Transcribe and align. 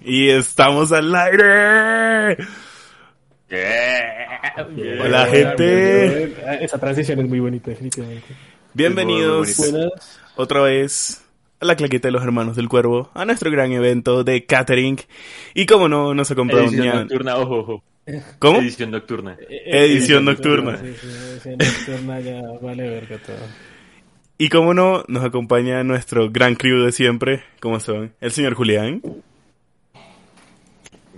Y 0.00 0.28
estamos 0.28 0.92
al 0.92 1.14
aire. 1.14 2.36
Hola, 5.00 5.26
gente. 5.26 6.64
Esa 6.64 6.78
transición 6.78 7.20
es 7.20 7.28
muy 7.28 7.40
bonita, 7.40 7.70
definitivamente. 7.70 8.26
Bienvenidos 8.74 9.56
Buenas. 9.58 10.20
otra 10.36 10.62
vez 10.62 11.24
a 11.60 11.64
la 11.64 11.74
claqueta 11.74 12.08
de 12.08 12.12
los 12.12 12.22
hermanos 12.22 12.54
del 12.56 12.68
cuervo, 12.68 13.10
a 13.14 13.24
nuestro 13.24 13.50
gran 13.50 13.72
evento 13.72 14.22
de 14.22 14.44
catering. 14.46 14.98
Y 15.54 15.66
como 15.66 15.88
no, 15.88 16.14
nos 16.14 16.30
acompaña. 16.30 16.64
Edición 16.64 16.96
nocturna, 16.98 17.36
ojo, 17.38 17.56
ojo. 17.56 17.84
¿Cómo? 18.38 18.58
Edición 18.60 18.90
nocturna. 18.90 19.36
Edición 19.48 20.24
nocturna. 20.24 20.78
Sí, 20.78 20.94
sí, 21.00 21.06
edición 21.08 21.58
nocturna 21.58 22.20
ya 22.20 22.42
vale 22.62 22.88
verga 22.88 23.18
todo. 23.18 23.36
Y 24.38 24.48
como 24.50 24.72
no, 24.72 25.04
nos 25.08 25.24
acompaña 25.24 25.82
nuestro 25.82 26.30
gran 26.30 26.54
crew 26.54 26.84
de 26.84 26.92
siempre. 26.92 27.42
¿Cómo 27.60 27.80
son? 27.80 28.12
El 28.20 28.30
señor 28.30 28.54
Julián 28.54 29.02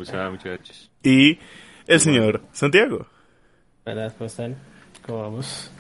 Muchas, 0.01 0.31
muchachos. 0.31 0.91
y 1.03 1.39
el 1.87 2.01
señor 2.01 2.41
Santiago. 2.53 3.07
Buenas, 3.85 4.15
¿cómo 4.15 4.29
están? 4.29 4.57
¿Cómo 5.05 5.21
vamos? 5.21 5.71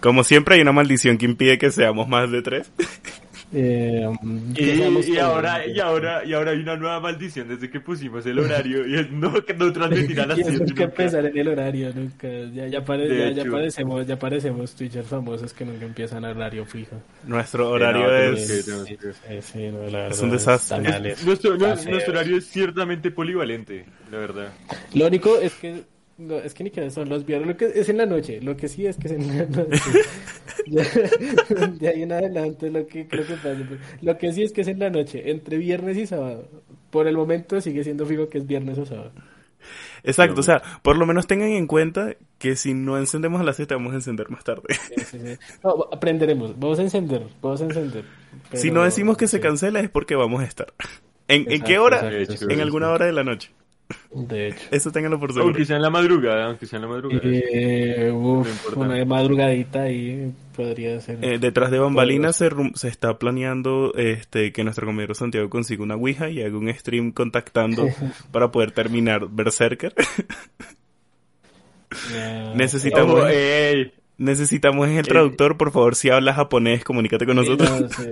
Como 0.00 0.22
siempre, 0.22 0.56
hay 0.56 0.60
una 0.60 0.72
maldición 0.72 1.16
que 1.16 1.24
impide 1.24 1.56
que 1.56 1.70
seamos 1.70 2.06
más 2.06 2.30
de 2.30 2.42
tres. 2.42 2.70
Eh, 3.52 4.08
Y, 4.56 5.18
ahora, 5.18 5.66
y 5.66 5.80
ahora, 5.80 6.24
y 6.24 6.32
ahora 6.34 6.52
hay 6.52 6.58
una 6.58 6.76
nueva 6.76 7.00
maldición 7.00 7.48
desde 7.48 7.68
que 7.68 7.80
pusimos 7.80 8.24
el 8.26 8.38
horario 8.38 8.86
y 8.86 8.94
es 8.96 9.10
no, 9.10 9.44
que 9.44 9.54
no 9.54 9.72
transmitir 9.72 10.20
a 10.20 10.26
las 10.26 10.38
Y 10.38 10.44
7 10.44 10.58
nunca 10.64 10.84
empezar 10.84 11.26
en 11.26 11.36
el 11.36 11.48
horario, 11.48 11.92
nunca. 11.94 12.28
Ya, 12.54 12.66
ya, 12.68 12.84
pare- 12.84 13.34
ya, 13.34 13.42
ya 13.44 13.50
parecemos, 13.50 14.06
ya 14.06 14.16
parecemos 14.18 14.74
Twitchers 14.76 15.08
famosos 15.08 15.52
que 15.52 15.64
nunca 15.64 15.84
empiezan 15.84 16.24
a 16.24 16.30
horario 16.30 16.64
fijo. 16.64 16.96
Nuestro 17.26 17.70
horario 17.70 18.06
no, 18.06 18.14
es... 18.16 18.68
no, 18.68 18.84
Es 20.08 20.20
un 20.20 20.30
desastre. 20.30 20.78
nuestro 21.24 22.12
horario 22.12 22.36
es 22.36 22.46
ciertamente 22.46 23.10
polivalente, 23.10 23.84
la 24.10 24.18
verdad. 24.18 24.52
Lo 24.94 25.06
único 25.06 25.38
es 25.38 25.54
que 25.54 25.82
no, 26.20 26.36
es 26.38 26.54
que 26.54 26.64
ni 26.64 26.70
que 26.70 26.90
son 26.90 27.08
los 27.08 27.24
viernes, 27.24 27.48
lo 27.48 27.56
que 27.56 27.66
es 27.80 27.88
en 27.88 27.96
la 27.96 28.06
noche, 28.06 28.40
lo 28.40 28.56
que 28.56 28.68
sí 28.68 28.86
es 28.86 28.96
que 28.96 29.08
es 29.08 29.12
en 29.14 29.26
la 29.38 29.44
noche. 29.64 29.90
ya, 30.66 30.82
de 31.78 31.88
ahí 31.88 32.02
en 32.02 32.12
adelante 32.12 32.70
lo 32.70 32.86
que 32.86 33.08
creo 33.08 33.26
que 33.26 33.34
pasa, 33.34 33.56
pues, 33.68 33.80
lo 34.02 34.18
que 34.18 34.32
sí 34.32 34.42
es 34.42 34.52
que 34.52 34.60
es 34.60 34.68
en 34.68 34.78
la 34.78 34.90
noche, 34.90 35.30
entre 35.30 35.58
viernes 35.58 35.96
y 35.96 36.06
sábado. 36.06 36.48
Por 36.90 37.06
el 37.08 37.16
momento 37.16 37.60
sigue 37.60 37.84
siendo 37.84 38.04
fijo 38.06 38.28
que 38.28 38.38
es 38.38 38.46
viernes 38.46 38.78
o 38.78 38.84
sábado. 38.86 39.12
Exacto, 40.02 40.40
o 40.40 40.42
sea, 40.42 40.62
por 40.82 40.96
lo 40.96 41.06
menos 41.06 41.26
tengan 41.26 41.50
en 41.50 41.66
cuenta 41.66 42.14
que 42.38 42.56
si 42.56 42.72
no 42.74 42.96
encendemos 42.98 43.40
a 43.40 43.44
las 43.44 43.56
7 43.56 43.74
vamos 43.74 43.92
a 43.92 43.96
encender 43.96 44.30
más 44.30 44.44
tarde. 44.44 44.62
Sí, 44.88 45.04
sí, 45.04 45.18
sí. 45.20 45.38
No, 45.62 45.88
aprenderemos, 45.92 46.58
vamos 46.58 46.78
a 46.78 46.82
encender, 46.82 47.26
vamos 47.42 47.60
a 47.60 47.64
encender. 47.64 48.04
si 48.54 48.70
no 48.70 48.82
decimos 48.84 49.16
que 49.16 49.26
se 49.28 49.40
cancela 49.40 49.80
es 49.80 49.90
porque 49.90 50.16
vamos 50.16 50.40
a 50.42 50.44
estar. 50.46 50.72
¿En, 51.28 51.50
¿en 51.50 51.62
Exacto, 51.62 51.64
qué 51.64 51.78
hora? 51.78 52.10
exacto, 52.10 52.46
En 52.48 52.58
sí, 52.58 52.60
alguna 52.60 52.86
sí. 52.86 52.92
hora 52.92 53.06
de 53.06 53.12
la 53.12 53.24
noche. 53.24 53.50
De 54.12 54.48
hecho. 54.48 54.66
Eso 54.70 54.90
ténganlo 54.92 55.18
por 55.18 55.30
seguro. 55.30 55.46
Aunque 55.48 55.64
sea 55.64 55.76
en 55.76 55.82
la 55.82 55.90
madrugada, 55.90 56.46
aunque 56.46 56.66
sea 56.66 56.76
en 56.78 56.82
la 56.82 56.88
madrugada. 56.88 57.20
Eh, 57.24 58.10
uf, 58.12 58.76
una 58.76 59.04
madrugadita 59.04 59.82
ahí 59.82 60.32
podría 60.56 61.00
ser. 61.00 61.18
Eh, 61.22 61.38
detrás 61.38 61.70
de 61.70 61.78
bambalinas 61.78 62.36
se, 62.36 62.50
se 62.74 62.88
está 62.88 63.18
planeando 63.18 63.92
este 63.96 64.52
que 64.52 64.64
nuestro 64.64 64.86
compañero 64.86 65.14
Santiago 65.14 65.48
consiga 65.50 65.82
una 65.82 65.96
Ouija 65.96 66.28
y 66.28 66.42
haga 66.42 66.56
un 66.58 66.72
stream 66.74 67.12
contactando 67.12 67.86
para 68.32 68.50
poder 68.50 68.70
terminar 68.72 69.26
Berserker. 69.30 69.94
Ya, 72.12 72.52
necesitamos- 72.54 73.24
Necesitamos 74.16 74.88
el 74.90 75.06
traductor, 75.06 75.56
por 75.56 75.72
favor, 75.72 75.96
si 75.96 76.10
hablas 76.10 76.36
japonés, 76.36 76.84
comunícate 76.84 77.24
con 77.24 77.36
nosotros. 77.36 77.68
no, 77.80 77.88
sí. 77.88 78.04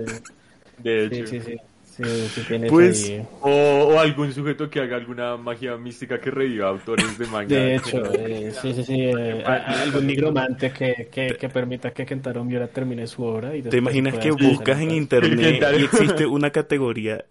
de 0.79 1.09
Sí, 1.09 1.15
hecho. 1.15 1.27
sí, 1.27 1.39
sí. 1.41 1.55
Sí, 2.01 2.29
sí 2.29 2.43
tienes 2.47 2.69
Pues, 2.69 3.09
ahí. 3.09 3.27
O, 3.41 3.49
o 3.49 3.99
algún 3.99 4.31
sujeto 4.33 4.69
que 4.69 4.79
haga 4.79 4.95
alguna 4.95 5.35
magia 5.35 5.75
mística 5.75 6.19
que 6.21 6.31
reviva 6.31 6.69
autores 6.69 7.17
de 7.17 7.27
manga. 7.27 7.47
De 7.53 7.75
hecho, 7.75 8.01
eh, 8.13 8.53
sí, 8.53 8.73
sí, 8.73 8.83
sí. 8.85 8.95
eh, 9.01 9.43
algún 9.45 10.07
nigromante 10.07 10.71
que, 10.71 11.09
que, 11.11 11.35
que 11.35 11.49
permita 11.49 11.91
que 11.91 12.05
Kentaro 12.05 12.45
Miura 12.45 12.67
termine 12.69 13.05
su 13.05 13.23
obra. 13.23 13.53
Y 13.53 13.63
¿Te 13.63 13.77
imaginas 13.77 14.17
que 14.17 14.31
buscas 14.31 14.79
en 14.79 14.91
internet 14.91 15.61
y 15.77 15.83
existe 15.83 16.25
una 16.25 16.51
categoría 16.51 17.25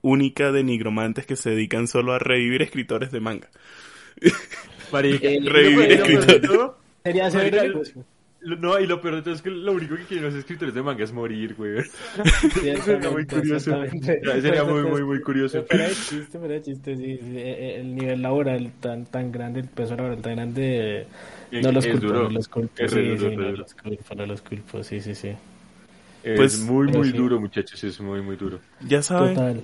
única 0.00 0.50
de 0.50 0.64
nigromantes 0.64 1.24
que 1.24 1.36
se 1.36 1.50
dedican 1.50 1.86
solo 1.86 2.12
a 2.12 2.18
revivir 2.18 2.62
escritores 2.62 3.12
de 3.12 3.20
manga? 3.20 3.50
Marica, 4.92 5.28
Eh, 5.28 5.40
revivir 5.44 5.92
escritores. 5.92 6.72
Sería 7.04 7.26
hacer 7.26 7.72
No, 8.44 8.78
y 8.80 8.86
lo 8.86 9.00
peor 9.00 9.16
de 9.16 9.22
todo 9.22 9.34
es 9.34 9.42
que 9.42 9.50
lo 9.50 9.72
único 9.72 9.94
que 9.96 10.02
quieren 10.04 10.26
los 10.26 10.34
escritores 10.34 10.74
de 10.74 10.82
manga 10.82 11.04
es 11.04 11.12
morir, 11.12 11.54
güey. 11.54 11.82
Sería 12.84 13.10
muy 13.10 13.24
curioso. 13.24 13.72
Sería 14.40 14.64
muy, 14.64 14.82
muy, 14.82 15.04
muy 15.04 15.20
curioso. 15.20 15.64
Fuera 15.64 15.88
de 15.88 15.94
chiste, 15.94 16.38
fuera 16.38 16.54
de 16.54 16.62
chiste, 16.62 16.96
sí, 16.96 17.04
eh, 17.04 17.18
eh, 17.22 17.80
El 17.80 17.94
nivel 17.94 18.20
laboral 18.20 18.72
tan, 18.80 19.06
tan 19.06 19.30
grande, 19.30 19.60
el 19.60 19.68
peso 19.68 19.94
laboral 19.96 20.20
tan 20.20 20.34
grande, 20.34 21.06
eh, 21.52 21.60
no 21.62 21.70
los 21.72 21.86
culpo, 21.86 22.06
no 22.06 22.30
los 22.30 22.48
culpo, 22.48 22.88
sí, 22.88 23.18
sí, 23.18 23.36
no 23.36 23.52
los 23.52 23.74
culpo, 23.74 24.14
no 24.16 24.26
los 24.26 24.42
culpo, 24.42 24.82
sí, 24.82 25.00
sí, 25.00 25.14
sí. 25.14 25.28
Es 26.22 26.36
Pues, 26.36 26.58
muy, 26.60 26.86
pero 26.86 26.98
muy 26.98 27.10
sí. 27.10 27.16
duro, 27.16 27.40
muchachos. 27.40 27.82
Es 27.84 28.00
muy, 28.00 28.22
muy 28.22 28.36
duro. 28.36 28.60
Ya 28.86 29.02
saben, 29.02 29.34
Total. 29.34 29.62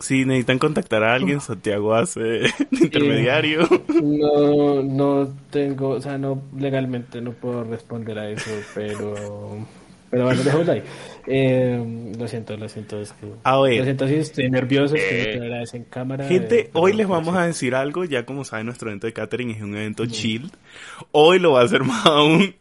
Si 0.00 0.24
necesitan 0.24 0.58
contactar 0.58 1.04
a 1.04 1.14
alguien, 1.14 1.40
Santiago 1.40 1.94
hace 1.94 2.42
intermediario. 2.70 3.68
No, 4.02 4.82
no 4.82 5.28
tengo, 5.50 5.90
o 5.90 6.00
sea, 6.00 6.18
no, 6.18 6.42
legalmente 6.56 7.20
no 7.20 7.32
puedo 7.32 7.64
responder 7.64 8.18
a 8.18 8.30
eso, 8.30 8.50
pero, 8.74 9.66
pero 10.10 10.24
bueno, 10.24 10.42
dejémoslo 10.44 10.72
ahí. 10.72 10.82
Eh, 11.26 12.12
lo 12.18 12.26
siento, 12.26 12.56
lo 12.56 12.68
siento, 12.68 13.00
es 13.00 13.12
que, 13.12 13.26
A 13.44 13.60
ver. 13.60 13.78
lo 13.78 13.84
siento, 13.84 14.08
sí, 14.08 14.14
estoy 14.14 14.50
nervioso, 14.50 14.96
Eh. 14.96 15.60
estoy 15.62 15.78
en 15.80 15.84
cámara. 15.84 16.26
Gente, 16.26 16.60
eh, 16.60 16.70
hoy 16.72 16.92
les 16.94 17.06
pues, 17.06 17.18
vamos 17.18 17.34
sí. 17.34 17.40
a 17.40 17.46
decir 17.46 17.74
algo, 17.74 18.04
ya 18.04 18.24
como 18.24 18.44
saben, 18.44 18.66
nuestro 18.66 18.88
evento 18.90 19.06
de 19.06 19.12
catering 19.12 19.50
es 19.50 19.62
un 19.62 19.76
evento 19.76 20.06
chill. 20.06 20.50
Hoy 21.12 21.38
lo 21.38 21.52
va 21.52 21.60
a 21.60 21.64
hacer 21.64 21.84
más 21.84 22.04
aún, 22.06 22.54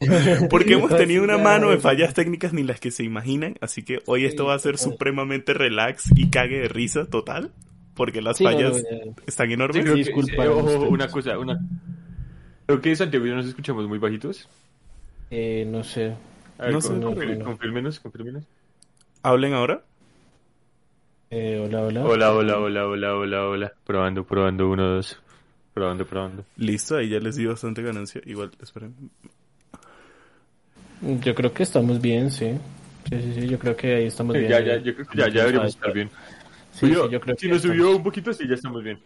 porque 0.50 0.74
hemos 0.74 0.96
tenido 0.96 1.24
una 1.24 1.38
mano 1.38 1.70
de 1.72 1.78
fallas 1.80 2.14
técnicas 2.14 2.54
ni 2.54 2.64
las 2.64 2.80
que 2.80 2.92
se 2.92 3.04
imaginan, 3.04 3.56
así 3.62 3.84
que 3.84 4.00
hoy 4.06 4.26
esto 4.26 4.46
va 4.46 4.54
a 4.56 4.60
ser 4.60 4.76
total. 4.76 4.92
supremamente 4.92 5.54
relax 5.54 6.04
y 6.16 6.30
cague 6.30 6.60
de 6.60 6.68
risa 6.68 7.06
total, 7.06 7.52
porque 7.96 8.22
las 8.22 8.38
Sí, 8.38 8.44
fallas 8.44 8.84
no, 8.84 9.14
están 9.26 9.48
Sí, 9.48 9.54
enormes. 9.54 9.84
que- 9.86 9.94
disculpa, 9.96 10.46
eh, 10.46 10.50
ojo, 10.50 10.82
una 10.90 11.08
cosa, 11.08 11.40
una... 11.40 11.60
Creo 12.68 12.82
que 12.82 12.96
Santiago 12.96 13.26
y 13.26 13.30
yo 13.30 13.36
nos 13.36 13.48
escuchamos 13.48 13.88
muy 13.88 13.98
bajitos. 13.98 14.48
Eh, 15.32 15.66
no 15.68 15.84
sé. 15.84 16.14
Ver, 16.60 16.74
No 16.74 16.82
sé, 16.82 16.88
con- 16.90 17.00
no, 17.00 17.12
confir- 17.12 17.38
no. 17.38 17.46
confírmenos, 17.46 18.00
confírmenos. 18.00 18.44
Hablen 19.24 19.54
ahora. 19.54 19.84
Eh, 21.32 21.62
hola, 21.64 21.82
hola. 21.84 22.06
Hola, 22.06 22.34
hola, 22.34 22.60
hola, 22.60 22.88
hola, 22.88 23.16
hola, 23.16 23.46
hola. 23.48 23.74
Probando, 23.86 24.24
probando, 24.26 24.70
uno, 24.70 24.96
dos. 24.96 25.22
Probando, 25.74 26.06
probando. 26.06 26.46
Listo, 26.58 26.98
ahí 26.98 27.10
ya 27.10 27.20
les 27.20 27.36
di 27.36 27.46
bastante 27.46 27.82
ganancia. 27.82 28.22
Igual, 28.26 28.52
esperen. 28.62 28.94
Yo 31.22 31.34
creo 31.36 31.54
que 31.54 31.64
estamos 31.64 32.02
bien, 32.02 32.30
sí. 32.32 32.58
Sí, 33.10 33.22
sí, 33.22 33.34
sí, 33.42 33.48
yo 33.48 33.58
creo 33.58 33.76
que 33.76 33.96
ahí 33.96 34.06
estamos 34.08 34.36
bien. 34.36 34.50
Ya, 34.50 34.60
ya, 34.60 34.78
yo 34.78 34.94
creo 34.96 35.08
que 35.08 35.18
ya, 35.18 35.28
ya 35.30 35.42
deberíamos 35.42 35.76
estar 35.76 35.94
bien. 35.94 36.10
Sí, 36.72 36.80
sí, 36.80 36.86
Subió- 36.88 37.10
yo 37.10 37.20
creo 37.22 37.36
si 37.38 37.48
que 37.48 37.54
nos 37.54 37.62
subió 37.62 37.96
un 37.96 38.04
poquito, 38.04 38.34
sí, 38.34 38.48
ya 38.48 38.56
estamos 38.56 38.84
bien. 38.84 39.00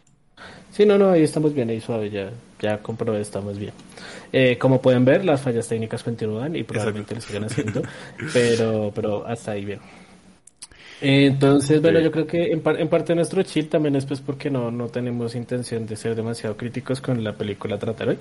Sí, 0.71 0.85
no, 0.85 0.97
no, 0.97 1.11
ahí 1.11 1.23
estamos 1.23 1.53
bien, 1.53 1.69
ahí 1.69 1.79
suave, 1.79 2.09
ya, 2.09 2.31
ya 2.59 2.79
comprobé, 2.79 3.21
estamos 3.21 3.59
bien. 3.59 3.73
Eh, 4.31 4.57
como 4.57 4.81
pueden 4.81 5.05
ver, 5.05 5.23
las 5.23 5.41
fallas 5.41 5.67
técnicas 5.67 6.01
continúan 6.03 6.55
y 6.55 6.63
probablemente 6.63 7.13
lo 7.13 7.21
sigan 7.21 7.43
haciendo, 7.43 7.83
pero, 8.33 8.91
pero 8.95 9.27
hasta 9.27 9.51
ahí 9.51 9.65
bien. 9.65 9.79
Entonces, 11.03 11.81
bueno, 11.81 11.99
Sí. 11.99 12.05
yo 12.05 12.11
creo 12.11 12.25
que 12.27 12.51
en, 12.51 12.61
par- 12.61 12.79
en 12.79 12.87
parte 12.87 13.13
nuestro 13.13 13.43
chill 13.43 13.67
también 13.67 13.95
es 13.95 14.05
pues 14.05 14.21
porque 14.21 14.49
no, 14.49 14.71
no 14.71 14.87
tenemos 14.87 15.35
intención 15.35 15.85
de 15.85 15.95
ser 15.97 16.15
demasiado 16.15 16.55
críticos 16.55 17.01
con 17.01 17.23
la 17.23 17.33
película 17.33 17.75
a 17.75 17.79
tratar 17.79 18.09
hoy, 18.09 18.17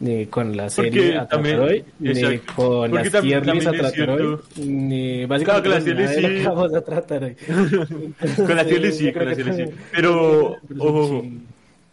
ni 0.00 0.26
con 0.26 0.56
la 0.56 0.70
serie 0.70 1.10
a 1.18 1.26
tratar 1.26 1.28
también- 1.28 1.58
hoy, 1.60 1.84
ni 2.00 2.38
con 2.56 2.90
Porque 2.90 3.04
las 3.04 3.12
también- 3.12 3.42
tier 3.42 3.54
lists 3.54 3.66
a 3.68 3.72
tratar 3.72 4.10
hoy, 4.10 4.38
ni 4.56 5.26
básicamente 5.26 5.44
Claro, 5.44 5.84
con 5.84 6.00
las 6.02 6.14
sí. 6.14 6.42
vamos 6.46 6.74
a 6.74 6.80
tratar 6.80 7.24
hoy. 7.24 7.36
Con 8.46 8.56
la 8.56 8.64
tele 8.64 8.90
sí, 8.92 9.12
con 9.12 9.24
Pero, 9.92 10.56
ojo, 10.78 11.24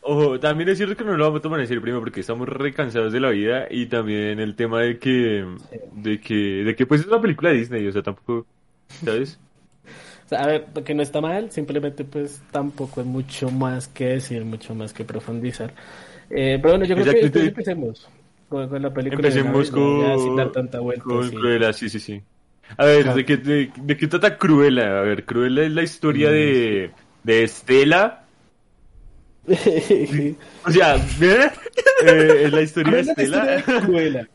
ojo, 0.02 0.40
también 0.40 0.70
es 0.70 0.78
cierto 0.78 0.96
que 0.96 1.04
no 1.04 1.18
lo 1.18 1.26
vamos 1.26 1.40
a 1.40 1.42
tomar 1.44 1.60
en 1.60 1.68
serio 1.68 1.82
primero 1.82 2.00
porque 2.02 2.22
estamos 2.22 2.48
recansados 2.48 3.12
de 3.12 3.20
la 3.20 3.30
vida 3.32 3.68
y 3.70 3.88
también 3.88 4.40
el 4.40 4.56
tema 4.56 4.82
de 4.82 4.98
que, 4.98 5.46
de 5.94 6.20
que, 6.22 6.34
de 6.64 6.76
que 6.76 6.86
pues 6.86 7.02
es 7.02 7.08
una 7.08 7.22
película 7.22 7.50
de 7.52 7.58
Disney, 7.58 7.86
o 7.88 7.92
sea, 7.92 8.02
tampoco, 8.02 8.46
¿sabes? 9.04 9.38
A 10.32 10.48
ver, 10.48 10.66
que 10.86 10.94
no 10.94 11.02
está 11.04 11.22
mal, 11.22 11.52
simplemente 11.52 12.06
pues 12.06 12.46
tampoco 12.52 13.02
hay 13.02 13.08
mucho 13.08 13.50
más 13.52 13.88
que 13.88 14.06
decir, 14.08 14.46
mucho 14.46 14.74
más 14.76 14.94
que 14.94 15.04
profundizar. 15.06 15.74
Eh, 16.30 16.58
pero 16.62 16.74
bueno, 16.74 16.86
yo 16.86 16.96
creo 16.96 17.08
que 17.10 17.26
entonces 17.26 17.50
empecemos 17.50 18.10
con, 18.48 18.70
con 18.70 18.82
la 18.82 18.94
película. 18.94 19.30
Empecemos 19.30 19.72
con, 19.72 20.36
dar 20.36 20.52
tanta 20.52 20.80
vuelta. 20.80 21.06
con 21.08 21.30
sí. 21.30 21.36
Cruella, 21.36 21.74
sí, 21.74 21.90
sí, 21.90 22.00
sí. 22.00 22.22
A 22.78 22.86
ver. 22.86 23.14
¿de 23.14 23.26
qué, 23.26 23.38
de, 23.38 23.72
de 23.76 23.98
qué 23.98 24.08
trata 24.08 24.38
Cruella? 24.38 25.00
A 25.00 25.02
ver, 25.02 25.26
Cruella 25.26 25.64
es 25.64 25.72
la 25.72 25.84
historia 25.84 26.30
Mm, 26.30 26.32
de, 26.32 26.96
de 27.24 27.44
Estela. 27.44 28.28
O 30.66 30.72
sea, 30.72 30.96
¿eh? 31.22 31.52
Eh, 32.02 32.44
es 32.46 32.54
la 32.54 32.62
historia 32.62 32.98
de 32.98 33.04
la 33.04 33.04
historia 33.04 33.36
Estela. 33.36 33.46
de 33.46 33.64
Cruella. 33.64 34.30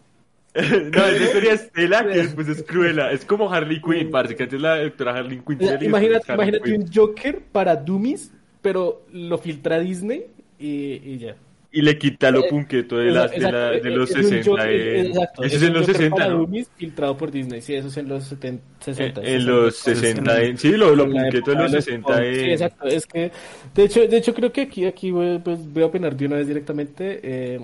no, 0.93 1.05
esa 1.07 1.25
historia 1.25 1.53
es 1.53 1.63
Estela, 1.63 2.03
que 2.07 2.19
después 2.19 2.49
es 2.49 2.63
Cruella. 2.63 3.13
Es 3.13 3.25
como 3.25 3.53
Harley 3.53 3.81
Quinn, 3.81 4.11
parce, 4.11 4.35
que 4.35 4.45
antes 4.45 4.61
la 4.61 4.79
doctora 4.83 5.15
Harley 5.17 5.41
Quinn. 5.47 5.59
Serie, 5.61 5.89
imagínate, 5.89 6.33
imagínate 6.33 6.65
Quinn. 6.71 6.83
un 6.83 6.93
Joker 6.93 7.41
para 7.53 7.77
Dummies, 7.77 8.33
pero 8.63 9.05
lo 9.13 9.39
filtra 9.39 9.79
Disney 9.81 10.27
y, 10.59 11.01
y 11.05 11.19
ya. 11.19 11.37
Y 11.73 11.83
le 11.83 11.99
quita 11.99 12.31
lo 12.31 12.41
Eh, 12.41 12.49
punqueto 12.49 12.97
de, 12.97 13.11
las, 13.11 13.31
de, 13.33 13.39
la- 13.41 13.71
de 13.73 13.91
los 13.91 14.09
es 14.11 14.17
un 14.17 14.23
60. 14.25 14.51
Joker- 14.51 14.71
eh. 14.71 15.01
exacto, 15.09 15.43
Eso 15.43 15.57
es 15.57 15.63
en 15.63 15.69
un 15.69 15.75
los 15.75 15.81
Joker 15.83 15.97
60, 15.97 16.17
para 16.17 16.29
¿no? 16.33 16.39
Dummies 16.39 16.71
filtrado 16.77 17.17
por 17.19 17.31
Disney, 17.31 17.61
sí, 17.61 17.75
eso 17.75 17.89
es 17.89 17.97
en 17.99 18.09
los 18.09 18.25
70, 18.25 18.65
60. 18.81 19.21
En 19.23 19.47
los 19.47 19.77
60, 19.77 20.43
eh. 20.43 20.57
sí, 20.57 20.71
lo, 20.73 20.97
lo 20.97 21.05
En 21.05 21.13
punqueto 21.13 21.51
de 21.51 21.57
los 21.59 21.73
de 21.73 21.83
60. 21.83 22.07
punk. 22.15 22.23
eh. 22.23 22.35
Sí, 22.45 22.51
exacto. 22.53 22.87
Es 22.87 23.07
que, 23.07 23.31
de 23.75 23.85
hecho, 23.85 24.07
de 24.09 24.17
hecho 24.17 24.33
creo 24.33 24.51
que 24.53 24.63
aquí, 24.63 24.87
aquí 24.87 25.11
voy, 25.11 25.39
pues, 25.41 25.71
voy 25.71 25.83
a 25.83 25.87
opinar 25.87 26.17
de 26.17 26.27
una 26.27 26.37
vez 26.37 26.47
directamente. 26.47 27.21
eh, 27.23 27.61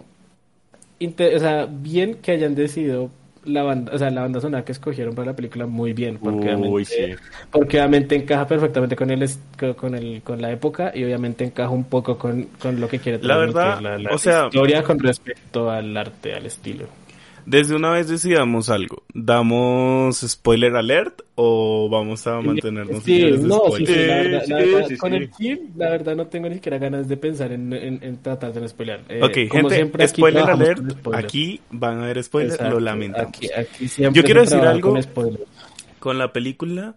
o 1.08 1.38
sea, 1.38 1.66
bien 1.70 2.14
que 2.16 2.32
hayan 2.32 2.54
decidido 2.54 3.10
la 3.44 3.64
banda, 3.64 3.92
o 3.92 3.98
sea, 3.98 4.10
la 4.10 4.20
banda 4.22 4.40
sonora 4.40 4.64
que 4.64 4.70
escogieron 4.70 5.14
para 5.16 5.26
la 5.32 5.36
película 5.36 5.66
muy 5.66 5.92
bien, 5.92 6.18
porque 6.22 6.54
Uy, 6.54 6.84
obviamente, 6.84 7.16
sí. 7.16 7.22
porque 7.50 7.78
obviamente 7.78 8.14
encaja 8.14 8.46
perfectamente 8.46 8.94
con 8.94 9.10
el, 9.10 9.28
con- 9.76 9.94
el, 9.96 10.22
con 10.22 10.40
la 10.40 10.52
época 10.52 10.92
y 10.94 11.02
obviamente 11.02 11.44
encaja 11.44 11.70
un 11.70 11.84
poco 11.84 12.16
con, 12.18 12.44
con 12.60 12.80
lo 12.80 12.88
que 12.88 13.00
quiere 13.00 13.18
La 13.20 13.36
verdad, 13.36 13.78
transmitir 13.80 14.00
la, 14.04 14.14
o 14.14 14.18
sea- 14.18 14.44
historia 14.46 14.82
con 14.84 14.98
respecto 15.00 15.70
al 15.70 15.96
arte, 15.96 16.34
al 16.34 16.46
estilo. 16.46 16.86
Desde 17.44 17.74
una 17.74 17.90
vez 17.90 18.08
decidamos 18.08 18.70
algo. 18.70 19.02
¿Damos 19.14 20.20
spoiler 20.20 20.76
alert 20.76 21.22
o 21.34 21.88
vamos 21.90 22.26
a 22.26 22.40
mantenernos 22.40 23.02
Sí, 23.02 23.18
libres 23.18 23.42
de 23.42 23.48
no, 23.48 23.56
sí, 23.76 23.84
spoiler? 23.84 23.88
sí, 23.88 24.06
la 24.06 24.16
verdad, 24.16 24.42
Sí, 24.44 24.50
la 24.52 24.58
sí, 24.58 24.64
verdad, 24.72 24.88
sí, 24.88 24.96
con 24.96 25.14
el 25.14 25.34
film, 25.34 25.58
la 25.76 25.90
verdad 25.90 26.16
no 26.16 26.26
tengo 26.28 26.48
ni 26.48 26.54
siquiera 26.56 26.78
ganas 26.78 27.08
de 27.08 27.16
pensar 27.16 27.50
en, 27.52 27.72
en, 27.72 27.98
en 28.02 28.22
tratar 28.22 28.52
de 28.52 28.60
no. 28.60 29.00
Eh, 29.08 29.20
Ok, 29.22 29.32
como 29.48 29.62
gente, 29.70 29.74
siempre, 29.74 30.04
aquí 30.04 30.14
spoiler 30.20 30.42
alert. 30.50 31.06
Aquí 31.14 31.60
van 31.70 31.98
a 31.98 32.04
haber 32.04 32.22
spoilers, 32.22 32.54
Exacto, 32.54 32.74
lo 32.74 32.80
lamentamos. 32.80 33.28
Aquí, 33.36 33.48
aquí 33.52 33.88
siempre 33.88 34.20
Yo 34.20 34.24
quiero 34.24 34.40
decir 34.42 34.58
algo. 34.60 34.92
con. 34.92 35.38
Con 35.98 36.18
la 36.18 36.32
película, 36.32 36.94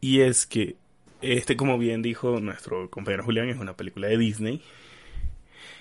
y 0.00 0.20
es 0.20 0.46
que, 0.46 0.76
este, 1.22 1.56
como 1.56 1.78
bien 1.78 2.02
dijo 2.02 2.40
nuestro 2.40 2.90
compañero 2.90 3.24
Julián, 3.24 3.48
es 3.48 3.58
una 3.58 3.74
película 3.74 4.08
de 4.08 4.18
Disney. 4.18 4.60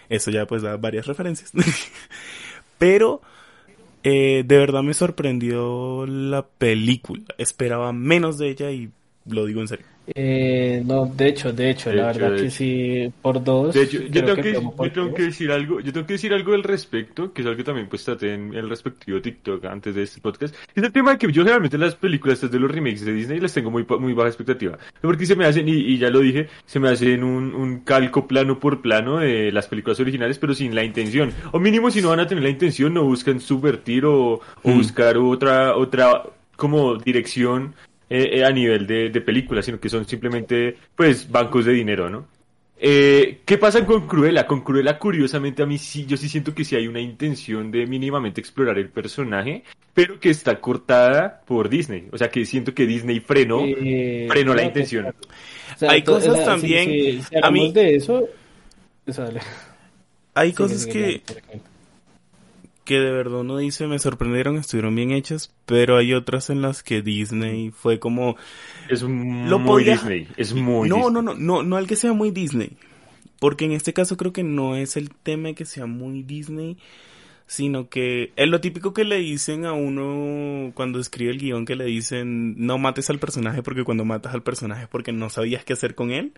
Eso 0.10 0.32
ya 0.32 0.46
pues 0.46 0.62
da 0.62 0.76
varias 0.78 1.08
referencias. 1.08 1.52
Pero, 2.78 3.22
eh, 4.04 4.44
de 4.46 4.58
verdad 4.58 4.84
me 4.84 4.94
sorprendió 4.94 6.06
la 6.06 6.48
película. 6.48 7.24
Esperaba 7.38 7.94
menos 7.94 8.38
de 8.38 8.50
ella 8.50 8.72
y 8.72 8.92
lo 9.26 9.46
digo 9.46 9.62
en 9.62 9.68
serio. 9.68 9.86
Eh, 10.14 10.82
no, 10.86 11.06
de 11.06 11.28
hecho, 11.30 11.54
de 11.54 11.70
hecho, 11.70 11.90
De 11.92 11.98
la 11.98 12.10
hecho, 12.10 12.20
verdad 12.20 12.36
que 12.38 12.48
hecho. 12.48 12.56
sí, 12.56 13.14
por 13.22 13.42
dos. 13.44 13.74
De 13.74 13.84
hecho, 13.84 14.02
yo 14.02 14.26
tengo, 14.26 14.42
que, 14.42 14.54
por 14.76 14.88
yo 14.88 14.92
tengo 14.92 15.14
que 15.14 15.24
decir 15.24 15.52
algo, 15.52 15.80
yo 15.80 15.94
tengo 15.94 16.08
que 16.08 16.14
decir 16.14 16.34
algo 16.34 16.54
al 16.54 16.64
respecto, 16.64 17.32
que 17.32 17.42
es 17.42 17.46
algo 17.48 17.56
que 17.58 17.64
también 17.64 17.88
pues 17.88 18.04
traté 18.04 18.34
en 18.34 18.54
el 18.54 18.68
respectivo 18.68 19.22
TikTok 19.22 19.64
antes 19.66 19.94
de 19.96 20.02
este 20.04 20.20
podcast. 20.20 20.56
Es 20.76 20.84
el 20.84 20.92
tema 20.92 21.12
de 21.12 21.18
que 21.20 21.28
yo 21.32 21.44
generalmente 21.44 21.78
las 21.78 21.96
películas 21.96 22.36
estas 22.38 22.52
de 22.52 22.60
los 22.60 22.72
remakes 22.72 23.06
de 23.06 23.14
Disney 23.14 23.40
les 23.40 23.54
tengo 23.54 23.70
muy, 23.70 23.84
pa- 23.84 23.98
muy 23.98 24.14
baja 24.14 24.30
expectativa. 24.30 24.78
Porque 25.02 25.26
se 25.28 25.36
me 25.36 25.46
hacen, 25.46 25.70
y, 25.70 25.74
y 25.74 25.98
ya 26.00 26.10
lo 26.10 26.20
dije, 26.20 26.48
se 26.66 26.80
me 26.80 26.90
hacen 26.90 27.24
un, 27.24 27.54
un 27.54 27.82
calco 27.82 28.28
plano 28.28 28.60
por 28.60 28.82
plano 28.82 29.20
de 29.20 29.52
las 29.52 29.68
películas 29.68 30.00
originales, 30.00 30.40
pero 30.40 30.56
sin 30.56 30.74
la 30.74 30.84
intención. 30.84 31.32
O 31.52 31.60
mínimo 31.60 31.92
si 31.92 32.02
no 32.02 32.10
van 32.10 32.22
a 32.22 32.28
tener 32.28 32.44
la 32.44 32.50
intención, 32.50 32.94
no 32.96 33.04
buscan 33.04 33.40
subvertir 33.40 34.06
o, 34.06 34.34
o 34.34 34.42
Hmm. 34.64 34.78
buscar 34.78 35.18
otra, 35.18 35.76
otra 35.78 36.24
como 36.56 36.96
dirección 36.96 37.76
eh, 38.12 38.30
eh, 38.40 38.44
a 38.46 38.52
nivel 38.52 38.86
de, 38.86 39.10
de 39.10 39.22
película, 39.22 39.62
sino 39.62 39.80
que 39.80 39.90
son 39.90 40.06
simplemente 40.06 40.76
pues 40.96 41.30
bancos 41.32 41.66
de 41.66 41.74
dinero, 41.74 42.10
¿no? 42.10 42.28
Eh, 42.84 43.42
¿Qué 43.46 43.58
pasa 43.60 43.86
con 43.86 44.08
Cruella? 44.08 44.48
Con 44.48 44.62
Cruella, 44.62 44.98
curiosamente, 44.98 45.62
a 45.62 45.68
mí 45.68 45.78
sí, 45.78 46.06
yo 46.08 46.18
sí 46.18 46.28
siento 46.28 46.54
que 46.56 46.66
sí 46.66 46.76
hay 46.76 46.88
una 46.88 47.00
intención 47.00 47.70
de 47.72 47.86
mínimamente 47.86 48.42
explorar 48.42 48.80
el 48.80 48.90
personaje, 48.90 49.64
pero 49.94 50.20
que 50.20 50.32
está 50.32 50.60
cortada 50.60 51.42
por 51.46 51.70
Disney. 51.70 52.08
O 52.12 52.18
sea, 52.18 52.30
que 52.30 52.44
siento 52.44 52.74
que 52.74 52.88
Disney 52.88 53.20
frenó, 53.20 53.62
Eh, 53.66 54.26
frenó 54.30 54.56
la 54.56 54.64
intención. 54.64 55.06
o 55.08 55.78
sea, 55.78 55.92
Hay 55.92 56.02
cosas 56.02 56.36
sea, 56.38 56.46
también- 56.46 56.90
Si, 56.90 57.12
si, 57.12 57.22
si 57.22 57.36
a 57.42 57.52
mí- 57.52 57.72
de 57.72 57.96
eso. 57.96 58.28
dale. 59.06 59.42
Hay 60.34 60.52
cosas 60.54 60.86
que. 60.88 61.22
Que 62.92 63.00
de 63.00 63.12
verdad 63.12 63.40
uno 63.40 63.58
dice 63.58 63.88
me 63.88 64.00
sorprendieron, 64.00 64.58
estuvieron 64.58 64.94
bien 64.96 65.12
hechas, 65.12 65.54
pero 65.66 65.96
hay 65.98 66.14
otras 66.14 66.50
en 66.50 66.62
las 66.62 66.84
que 66.84 67.02
Disney 67.02 67.72
fue 67.72 68.00
como 68.00 68.36
Es 68.90 69.02
muy 69.04 69.48
podía- 69.66 69.94
Disney. 69.94 70.28
Es 70.36 70.54
muy 70.54 70.90
no, 70.90 70.96
Disney. 70.98 71.14
no, 71.14 71.22
no, 71.22 71.34
no, 71.34 71.64
no 71.64 71.78
al 71.78 71.88
que 71.88 71.96
sea 71.96 72.12
muy 72.14 72.32
Disney. 72.32 72.72
Porque 73.40 73.64
en 73.66 73.72
este 73.72 73.94
caso 73.94 74.18
creo 74.18 74.34
que 74.34 74.44
no 74.44 74.76
es 74.76 74.98
el 74.98 75.10
tema 75.10 75.54
que 75.54 75.64
sea 75.66 75.86
muy 75.86 76.22
Disney, 76.22 76.78
sino 77.48 77.88
que 77.90 78.34
es 78.36 78.48
lo 78.50 78.60
típico 78.62 78.94
que 78.94 79.04
le 79.06 79.18
dicen 79.18 79.66
a 79.66 79.74
uno 79.74 80.72
cuando 80.74 81.00
escribe 81.00 81.32
el 81.32 81.40
guion, 81.40 81.66
que 81.66 81.76
le 81.76 81.86
dicen 81.86 82.56
no 82.64 82.78
mates 82.78 83.10
al 83.10 83.20
personaje 83.20 83.64
porque 83.64 83.84
cuando 83.86 84.04
matas 84.06 84.34
al 84.34 84.44
personaje 84.44 84.84
es 84.84 84.90
porque 84.90 85.12
no 85.14 85.30
sabías 85.30 85.64
qué 85.64 85.74
hacer 85.74 85.96
con 85.96 86.12
él. 86.12 86.34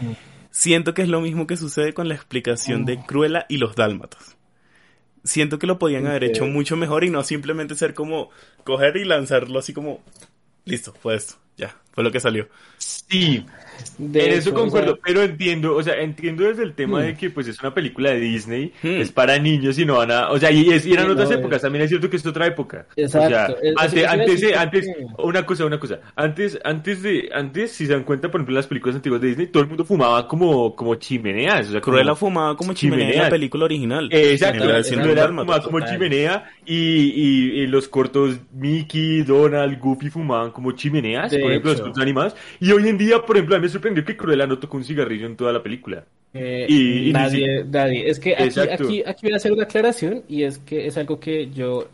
Mm. 0.00 0.12
Siento 0.50 0.94
que 0.94 1.02
es 1.02 1.08
lo 1.08 1.20
mismo 1.20 1.46
que 1.46 1.56
sucede 1.56 1.92
con 1.92 2.08
la 2.08 2.14
explicación 2.14 2.84
de 2.86 2.98
Cruella 3.04 3.44
y 3.48 3.58
los 3.58 3.76
Dálmatas. 3.76 4.35
Siento 5.26 5.58
que 5.58 5.66
lo 5.66 5.78
podían 5.78 6.06
haber 6.06 6.24
hecho 6.24 6.46
mucho 6.46 6.76
mejor 6.76 7.04
y 7.04 7.10
no 7.10 7.22
simplemente 7.22 7.74
ser 7.74 7.94
como 7.94 8.30
coger 8.64 8.96
y 8.96 9.04
lanzarlo 9.04 9.58
así 9.58 9.72
como 9.72 10.02
listo, 10.64 10.94
fue 11.00 11.14
esto, 11.14 11.34
ya, 11.56 11.76
fue 11.96 12.04
lo 12.04 12.12
que 12.12 12.20
salió. 12.20 12.46
Sí, 12.76 13.44
De 13.98 14.26
en 14.26 14.32
eso 14.38 14.50
o 14.50 14.54
concuerdo, 14.54 14.92
sea, 14.94 15.02
pero 15.04 15.22
entiendo, 15.22 15.74
o 15.76 15.82
sea, 15.82 16.00
entiendo 16.00 16.44
desde 16.44 16.62
el 16.62 16.74
tema 16.74 17.00
Hmm. 17.00 17.04
de 17.06 17.14
que 17.16 17.30
pues 17.30 17.46
es 17.48 17.58
una 17.60 17.72
película 17.74 18.10
de 18.10 18.20
Disney, 18.20 18.72
Hmm. 18.82 19.00
es 19.00 19.10
para 19.12 19.38
niños 19.38 19.78
y 19.78 19.84
no 19.84 19.96
van 19.96 20.10
a, 20.10 20.30
o 20.30 20.38
sea, 20.38 20.50
y, 20.50 20.70
es, 20.70 20.86
y 20.86 20.92
eran 20.92 21.06
Sí, 21.06 21.12
otras 21.12 21.30
no, 21.30 21.36
épocas, 21.36 21.56
es- 21.56 21.62
también 21.62 21.82
es 21.84 21.88
cierto 21.90 22.08
que 22.10 22.16
es 22.16 22.24
otra 22.26 22.46
época. 22.46 22.86
Exacto, 22.96 23.26
O 23.26 23.30
sea, 23.30 23.46
es- 23.62 23.74
antes, 23.76 24.06
antes, 24.06 24.56
antes, 24.56 24.86
una 25.18 25.44
cosa, 25.46 25.64
una 25.66 25.78
cosa, 25.80 26.00
antes, 26.14 26.58
antes 26.64 27.02
de, 27.02 27.28
antes, 27.34 27.72
si 27.72 27.86
se 27.86 27.92
dan 27.92 28.04
cuenta, 28.04 28.30
por 28.30 28.40
ejemplo, 28.40 28.52
en 28.52 28.56
las 28.56 28.66
películas 28.66 28.96
antiguas 28.96 29.20
de 29.20 29.28
Disney, 29.28 29.46
todo 29.48 29.62
el 29.62 29.68
mundo 29.68 29.84
fumaba 29.84 30.26
como, 30.28 30.74
como 30.76 30.94
chimeneas, 30.96 31.68
o 31.68 31.72
sea, 31.72 31.80
como- 31.80 31.96
Cruella 31.96 32.14
fumaba 32.14 32.56
como 32.56 32.72
chimenea 32.74 33.10
en 33.10 33.22
la 33.22 33.28
película 33.30 33.64
original. 33.66 34.08
Eh, 34.12 34.32
Exacto, 34.32 34.62
En 34.64 34.68
la 34.68 34.74
versión 34.76 35.00
no 35.00 35.06
de 35.06 35.12
era 35.12 35.22
Dálmatas. 35.22 35.46
fumaba 35.46 35.62
como 35.64 35.78
total. 35.80 35.94
chimenea 35.94 36.50
y, 36.64 36.74
y, 36.76 37.60
y 37.62 37.66
los 37.66 37.88
cortos 37.88 38.36
Mickey, 38.54 39.22
Donald, 39.22 39.78
Goofy 39.78 40.08
fumaban 40.10 40.50
como 40.50 40.72
chimeneas, 40.72 41.30
De 41.30 41.38
por 41.40 41.50
ejemplo, 41.50 41.72
hecho. 41.72 41.85
Cortos 41.86 42.02
animados. 42.02 42.34
Y 42.60 42.70
hoy 42.72 42.88
en 42.88 42.98
día, 42.98 43.20
por 43.22 43.36
ejemplo, 43.36 43.56
a 43.56 43.58
mí 43.58 43.64
me 43.64 43.68
sorprendió 43.68 44.04
que 44.04 44.16
Cruella 44.16 44.46
no 44.46 44.58
tocó 44.58 44.76
un 44.76 44.84
cigarrillo 44.84 45.26
en 45.26 45.36
toda 45.36 45.52
la 45.52 45.62
película. 45.62 46.04
Eh, 46.34 46.66
Y- 46.68 47.08
y 47.08 47.12
nadie, 47.12 47.64
nadie. 47.64 48.10
Es 48.10 48.18
que 48.20 48.34
aquí, 48.34 48.60
aquí, 48.74 49.02
aquí 49.06 49.26
voy 49.26 49.32
a 49.32 49.36
hacer 49.36 49.52
una 49.52 49.62
aclaración 49.64 50.22
y 50.28 50.42
es 50.42 50.58
que 50.58 50.86
es 50.86 50.98
algo 50.98 51.18
que 51.18 51.48
yo 51.50 51.88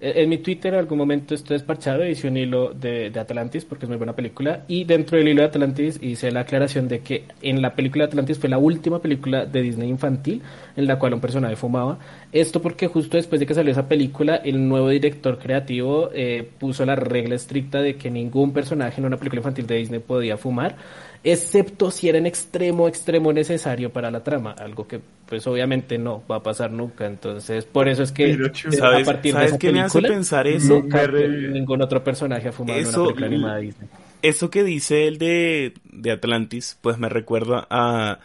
en 0.00 0.28
mi 0.28 0.38
Twitter 0.38 0.74
en 0.74 0.80
algún 0.80 0.98
momento 0.98 1.34
estoy 1.34 1.56
desparchado 1.56 2.06
hice 2.06 2.26
un 2.26 2.36
hilo 2.36 2.74
de, 2.74 3.10
de 3.10 3.20
Atlantis 3.20 3.64
porque 3.64 3.86
es 3.86 3.88
muy 3.88 3.96
buena 3.96 4.14
película 4.14 4.64
y 4.66 4.84
dentro 4.84 5.16
del 5.16 5.28
hilo 5.28 5.42
de 5.42 5.48
Atlantis 5.48 5.98
hice 6.02 6.30
la 6.32 6.40
aclaración 6.40 6.88
de 6.88 7.00
que 7.00 7.24
en 7.42 7.62
la 7.62 7.74
película 7.74 8.04
de 8.04 8.08
Atlantis 8.08 8.38
fue 8.38 8.48
la 8.48 8.58
última 8.58 9.00
película 9.00 9.46
de 9.46 9.62
Disney 9.62 9.88
infantil 9.88 10.42
en 10.76 10.86
la 10.86 10.98
cual 10.98 11.14
un 11.14 11.20
personaje 11.20 11.56
fumaba. 11.56 11.98
Esto 12.32 12.60
porque 12.60 12.88
justo 12.88 13.16
después 13.16 13.38
de 13.40 13.46
que 13.46 13.54
salió 13.54 13.70
esa 13.70 13.88
película 13.88 14.36
el 14.36 14.68
nuevo 14.68 14.88
director 14.88 15.38
creativo 15.38 16.10
eh, 16.12 16.48
puso 16.58 16.84
la 16.84 16.96
regla 16.96 17.36
estricta 17.36 17.80
de 17.80 17.96
que 17.96 18.10
ningún 18.10 18.52
personaje 18.52 19.00
en 19.00 19.06
una 19.06 19.16
película 19.16 19.40
infantil 19.40 19.66
de 19.66 19.76
Disney 19.76 20.00
podía 20.00 20.36
fumar 20.36 20.76
excepto 21.24 21.90
si 21.90 22.08
era 22.08 22.18
en 22.18 22.26
extremo, 22.26 22.86
extremo 22.86 23.32
necesario 23.32 23.90
para 23.90 24.10
la 24.10 24.22
trama, 24.22 24.52
algo 24.52 24.86
que 24.86 25.00
pues 25.34 25.48
obviamente 25.48 25.98
no 25.98 26.22
va 26.30 26.36
a 26.36 26.42
pasar 26.44 26.70
nunca, 26.70 27.06
entonces 27.06 27.64
por 27.64 27.88
eso 27.88 28.04
es 28.04 28.12
que 28.12 28.38
¿Sabes- 28.70 29.02
a 29.02 29.12
partir 29.12 29.32
sabes 29.32 29.46
de 29.50 29.56
esa 29.56 29.58
qué 29.58 29.72
me 29.72 29.80
hace 29.80 29.98
película, 29.98 30.14
pensar 30.16 30.46
eso? 30.46 30.74
nunca 30.74 31.04
re- 31.08 31.28
ningún 31.48 31.82
otro 31.82 32.04
personaje 32.04 32.46
ha 32.46 32.52
fumado 32.52 32.78
Eso- 32.78 33.00
una 33.02 33.06
película 33.08 33.26
animada 33.26 33.56
Disney. 33.58 33.88
Eso 34.22 34.48
que 34.48 34.62
dice 34.62 35.08
el 35.08 35.18
de, 35.18 35.74
de 35.90 36.12
Atlantis, 36.12 36.78
pues 36.80 36.98
me 36.98 37.08
recuerda 37.08 37.66
a 37.68 38.20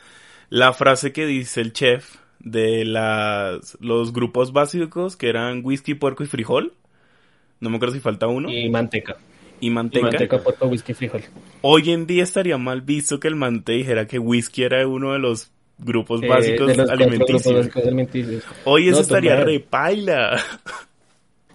la 0.49 0.71
frase 0.73 1.11
que 1.13 1.25
dice 1.25 1.61
el 1.61 1.73
chef 1.73 2.17
de 2.41 2.85
las, 2.85 3.75
los 3.81 4.13
grupos 4.13 4.53
básicos 4.53 5.17
que 5.17 5.29
eran 5.29 5.61
whisky, 5.65 5.95
puerco 5.95 6.23
y 6.23 6.27
frijol. 6.27 6.73
No 7.59 7.71
me 7.71 7.77
acuerdo 7.77 7.95
si 7.95 8.01
falta 8.01 8.27
uno. 8.27 8.51
Y 8.51 8.69
manteca. 8.69 9.17
Y 9.59 9.67
Y 9.67 9.69
manteca. 9.71 10.05
manteca, 10.05 10.37
puerco, 10.43 10.67
whisky, 10.67 10.93
frijol. 10.93 11.23
Hoy 11.61 11.89
en 11.89 12.05
día 12.05 12.21
estaría 12.21 12.59
mal 12.59 12.81
visto 12.83 13.19
que 13.19 13.27
el 13.27 13.35
mante 13.35 13.71
dijera 13.71 14.05
que 14.05 14.19
whisky 14.19 14.61
era 14.61 14.87
uno 14.87 15.13
de 15.13 15.19
los 15.19 15.51
grupos 15.79 16.21
Eh, 16.23 16.27
básicos 16.27 16.77
alimenticios. 16.77 17.43
grupos 17.43 17.53
básicos 17.53 17.83
alimenticios. 17.83 18.43
Hoy 18.65 18.87
eso 18.87 18.97
No, 18.97 19.01
estaría 19.01 19.35
repaila. 19.37 20.37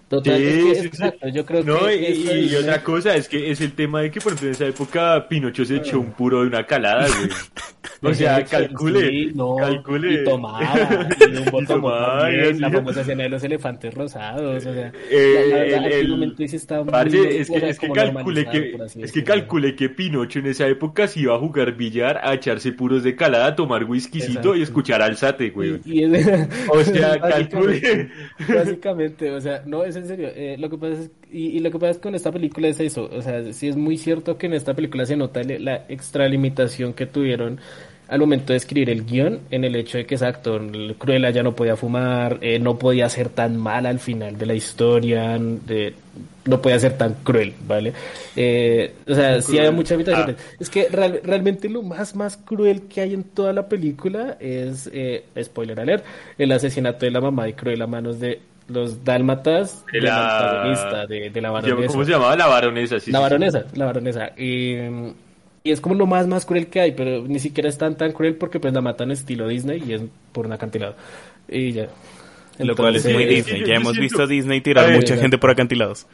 Total, 0.07 0.37
Sí, 0.37 0.43
es 0.43 0.53
que- 0.63 0.75
sí, 0.75 0.81
sí. 0.81 0.87
exacto, 0.87 1.27
yo 1.29 1.45
creo 1.45 1.63
No, 1.63 1.79
que 1.87 1.95
y, 1.95 2.27
eso 2.27 2.35
y 2.35 2.55
otra 2.57 2.83
cosa 2.83 3.15
es 3.15 3.27
que 3.27 3.49
es 3.49 3.59
el 3.61 3.71
tema 3.73 4.01
de 4.01 4.11
que, 4.11 4.21
por 4.21 4.33
ejemplo, 4.33 4.49
en 4.49 4.53
esa 4.53 4.65
época 4.67 5.27
Pinocho 5.27 5.65
se 5.65 5.77
echó 5.77 5.99
un 5.99 6.11
puro 6.11 6.41
de 6.41 6.47
una 6.47 6.63
calada, 6.65 7.07
güey. 7.07 7.29
O 8.01 8.13
sea, 8.13 8.43
calcule, 8.43 9.09
sí, 9.09 9.31
no, 9.33 9.55
calcule. 9.55 10.21
Y 10.21 10.23
tomada, 10.25 11.07
y 11.31 11.37
un 11.37 11.45
botón 11.45 11.81
la 12.59 12.69
famosa 12.69 13.01
escena 13.01 13.23
de 13.23 13.29
los 13.29 13.43
elefantes 13.43 13.93
rosados, 13.93 14.63
o 14.65 14.73
sea, 14.73 14.91
Eh, 15.09 15.67
la, 15.71 15.79
la 15.81 15.87
el- 15.87 16.09
momento 16.09 16.43
sí 16.47 16.55
está 16.55 16.83
muy, 16.83 16.91
es 16.93 17.49
o 17.49 17.53
que, 17.53 17.59
sea, 17.61 17.69
es 17.69 17.79
que 17.79 17.87
normalizado, 17.87 18.51
que, 18.51 19.03
es 19.05 19.11
que 19.11 19.23
calculé 19.23 19.75
que 19.75 19.89
Pinocho 19.89 20.39
en 20.39 20.47
esa 20.47 20.67
época 20.67 21.07
se 21.07 21.21
iba 21.21 21.35
a 21.35 21.39
jugar 21.39 21.71
billar, 21.73 22.19
a 22.23 22.33
echarse 22.33 22.73
puros 22.73 23.01
de 23.03 23.15
calada, 23.15 23.47
a 23.47 23.55
tomar 23.55 23.85
whiskycito 23.85 24.55
y 24.55 24.61
escuchar 24.63 25.01
alzate, 25.01 25.49
güey. 25.51 25.79
Y, 25.85 26.01
y 26.01 26.15
es- 26.15 26.27
O 26.69 26.83
sea, 26.83 27.17
básicamente, 27.17 27.21
calcule. 27.81 28.09
Básicamente, 28.55 29.31
o 29.31 29.41
sea, 29.41 29.63
no, 29.65 29.83
es 29.83 29.94
en 29.95 30.07
serio. 30.07 30.29
eh, 30.35 30.55
lo 30.59 30.69
que 30.69 30.77
pasa 30.77 31.01
es, 31.01 31.11
y, 31.31 31.47
y 31.57 31.59
lo 31.59 31.71
que 31.71 31.79
pasa 31.79 31.91
es 31.91 31.97
con 31.99 32.15
esta 32.15 32.31
película 32.31 32.67
es 32.67 32.79
eso. 32.79 33.09
O 33.11 33.21
sea, 33.21 33.51
sí 33.53 33.67
es 33.67 33.75
muy 33.75 33.97
cierto 33.97 34.37
que 34.37 34.47
en 34.47 34.53
esta 34.53 34.73
película 34.73 35.05
se 35.05 35.15
nota 35.15 35.41
la 35.43 35.85
extralimitación 35.89 36.93
que 36.93 37.05
tuvieron 37.05 37.59
al 38.07 38.19
momento 38.19 38.53
de 38.53 38.57
escribir 38.57 38.91
el 38.91 39.03
guion, 39.03 39.39
en 39.49 39.63
el 39.63 39.75
hecho 39.75 39.97
de 39.97 40.05
que, 40.05 40.13
exacto, 40.13 40.57
el 40.57 40.95
Cruella 40.95 41.31
ya 41.31 41.41
no 41.41 41.55
podía 41.55 41.75
fumar, 41.75 42.37
eh, 42.41 42.59
no 42.59 42.77
podía 42.77 43.09
ser 43.09 43.29
tan 43.29 43.57
mal 43.57 43.87
al 43.87 43.97
final 43.97 44.37
de 44.37 44.45
la 44.45 44.53
historia, 44.53 45.39
no 45.39 46.61
podía 46.61 46.77
ser 46.77 46.99
tan 46.99 47.15
cruel, 47.23 47.53
¿vale? 47.67 47.93
Eh, 48.35 48.93
o 49.07 49.15
sea, 49.15 49.41
sí 49.41 49.57
hay 49.57 49.71
muchas 49.71 49.97
limitaciones. 49.97 50.35
Es 50.59 50.69
que 50.69 50.87
real- 50.89 51.19
realmente 51.23 51.67
lo 51.67 51.81
más, 51.81 52.15
más 52.15 52.37
cruel 52.37 52.83
que 52.83 53.01
hay 53.01 53.15
en 53.15 53.23
toda 53.23 53.53
la 53.53 53.67
película 53.67 54.37
es, 54.39 54.87
spoiler 55.41 55.79
alert, 55.79 56.05
el 56.37 56.51
asesinato 56.51 57.07
de 57.07 57.11
la 57.11 57.21
mamá 57.21 57.45
de 57.45 57.53
Cruella 57.55 57.85
a 57.85 57.87
manos 57.87 58.19
de 58.19 58.39
los 58.67 59.03
dálmatas 59.03 59.85
De 59.91 60.01
la- 60.01 60.39
antagonista, 60.47 61.05
de, 61.07 61.29
de 61.29 61.41
la 61.41 61.51
baronesa. 61.51 61.87
¿Cómo 61.91 62.03
se 62.05 62.11
llamaba? 62.11 62.35
La 62.35 62.47
baronesa, 62.47 62.99
sí. 62.99 63.11
La 63.11 63.19
sí, 63.19 63.23
sí. 63.23 63.29
baronesa, 63.29 63.65
la 63.75 63.85
baronesa. 63.85 64.31
Y, 64.37 64.75
y 65.63 65.71
es 65.71 65.81
como 65.81 65.95
lo 65.95 66.05
más, 66.07 66.27
más 66.27 66.45
cruel 66.45 66.67
que 66.67 66.81
hay, 66.81 66.91
pero 66.93 67.23
ni 67.27 67.39
siquiera 67.39 67.69
es 67.69 67.77
tan, 67.77 67.95
tan 67.95 68.11
cruel 68.11 68.35
porque 68.35 68.59
pues 68.59 68.73
la 68.73 68.81
matan 68.81 69.11
estilo 69.11 69.47
Disney 69.47 69.83
y 69.87 69.93
es 69.93 70.01
por 70.31 70.45
un 70.47 70.53
acantilado. 70.53 70.95
Y 71.47 71.71
ya. 71.73 71.87
Lo 72.59 72.75
cual 72.75 72.95
es 72.95 73.05
Entonces, 73.05 73.13
muy 73.13 73.25
Disney. 73.25 73.65
Ya 73.65 73.75
hemos 73.75 73.97
visto 73.97 74.23
a 74.23 74.27
Disney 74.27 74.61
tirar 74.61 74.85
A 74.85 74.87
ver, 74.87 74.95
mucha 74.97 75.15
ya. 75.15 75.21
gente 75.21 75.37
por 75.37 75.49
acantilados. 75.51 76.07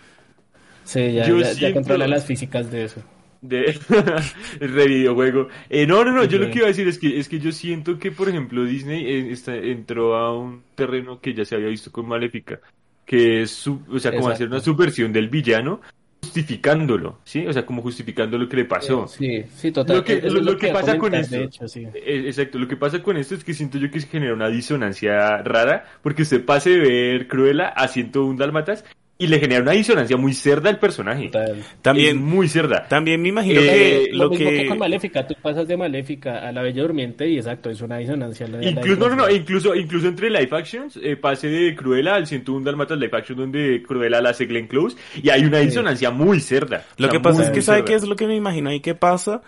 Sí, 0.83 1.13
ya, 1.13 1.25
ya, 1.25 1.37
ya 1.37 1.53
siento- 1.53 1.75
controla 1.75 2.07
las 2.07 2.25
físicas 2.25 2.71
de 2.71 2.85
eso. 2.85 3.01
De 3.41 3.77
re 4.59 4.87
videojuego. 4.87 5.47
Eh, 5.69 5.85
no, 5.87 6.05
no, 6.05 6.11
no, 6.11 6.23
yo 6.25 6.37
lo 6.37 6.49
que 6.51 6.59
iba 6.59 6.65
a 6.65 6.69
decir 6.69 6.87
es 6.87 6.97
que 6.99 7.19
es 7.19 7.27
que 7.27 7.39
yo 7.39 7.51
siento 7.51 7.97
que 7.97 8.11
por 8.11 8.29
ejemplo 8.29 8.63
Disney 8.63 9.05
eh, 9.05 9.31
está- 9.31 9.55
entró 9.55 10.15
a 10.15 10.37
un 10.37 10.61
terreno 10.75 11.19
que 11.19 11.33
ya 11.33 11.43
se 11.45 11.55
había 11.55 11.67
visto 11.69 11.91
con 11.91 12.07
Maléfica, 12.07 12.59
que 13.05 13.41
es 13.41 13.51
su- 13.51 13.81
o 13.89 13.99
sea, 13.99 14.11
como 14.11 14.25
Exacto. 14.27 14.29
hacer 14.31 14.47
una 14.47 14.59
subversión 14.59 15.11
del 15.11 15.29
villano 15.29 15.81
justificándolo, 16.23 17.17
¿sí? 17.23 17.45
O 17.47 17.51
sea, 17.51 17.65
como 17.65 17.81
justificando 17.81 18.37
lo 18.37 18.47
que 18.47 18.57
le 18.57 18.65
pasó. 18.65 19.07
Sí, 19.07 19.43
sí, 19.55 19.71
total. 19.71 19.97
Lo 19.97 20.03
que- 20.03 20.21
lo- 20.21 20.39
lo 20.41 20.57
pasa 20.71 20.97
con 20.97 21.13
esto- 21.15 21.35
De 21.35 21.43
hecho, 21.45 21.67
sí. 21.67 21.85
Eh, 21.95 22.23
Exacto, 22.27 22.59
lo 22.59 22.67
que 22.67 22.77
pasa 22.77 23.01
con 23.01 23.17
esto 23.17 23.35
es 23.35 23.43
que 23.43 23.53
siento 23.55 23.77
yo 23.79 23.89
que 23.89 23.99
se 23.99 24.07
genera 24.07 24.33
una 24.33 24.47
disonancia 24.49 25.37
rara, 25.41 25.85
porque 26.03 26.21
usted 26.21 26.45
pase 26.45 26.69
de 26.69 26.79
ver 26.79 27.27
Cruella 27.27 27.69
a 27.69 27.87
101 27.87 28.37
Dálmatas 28.37 28.85
y 29.23 29.27
le 29.27 29.39
genera 29.39 29.61
una 29.61 29.71
disonancia 29.71 30.17
muy 30.17 30.33
cerda 30.33 30.69
al 30.69 30.79
personaje. 30.79 31.25
Total. 31.27 31.63
También, 31.81 32.17
Es 32.17 32.21
muy 32.21 32.47
cerda. 32.47 32.87
también 32.87 33.21
me 33.21 33.29
imagino 33.29 33.61
Eh, 33.61 34.07
que 34.07 34.11
lo, 34.13 34.23
lo 34.25 34.29
mismo 34.31 34.49
que... 34.49 34.55
que... 34.57 34.65
con 34.67 34.77
Maléfica, 34.79 35.27
tú 35.27 35.35
pasas 35.41 35.67
de 35.67 35.77
Maléfica 35.77 36.47
a 36.47 36.51
la 36.51 36.61
Bella 36.61 36.81
Durmiente 36.81 37.27
y 37.29 37.37
exacto, 37.37 37.69
es 37.69 37.81
una 37.81 37.97
disonancia. 37.97 38.47
la- 38.47 38.57
la 38.59 38.69
Incluso, 38.69 39.09
no, 39.09 39.15
no, 39.15 39.29
incluso, 39.29 39.75
incluso 39.75 40.07
entre 40.07 40.29
live 40.29 40.49
actions, 40.51 40.97
eh, 41.01 41.15
pase 41.15 41.47
de 41.49 41.75
Cruella 41.75 42.15
al 42.15 42.27
101 42.27 42.65
Dalmatas 42.65 42.97
live 42.99 43.17
action 43.17 43.37
donde 43.37 43.83
Cruella 43.87 44.21
la 44.21 44.29
hace 44.31 44.45
Glenn 44.45 44.67
Close 44.67 44.97
y 45.21 45.29
hay 45.29 45.45
una 45.45 45.59
Sí. 45.59 45.67
disonancia 45.67 46.11
muy 46.11 46.39
cerda. 46.39 46.85
Lo 46.97 47.07
O 47.07 47.09
que 47.11 47.19
pasa 47.19 47.43
es 47.43 47.49
que, 47.51 47.61
¿sabe 47.61 47.85
qué 47.85 47.93
es 47.95 48.07
lo 48.07 48.15
que 48.15 48.27
me 48.27 48.35
imagino 48.35 48.69
ahí 48.69 48.79
que 48.79 48.95
pasa? 48.95 49.41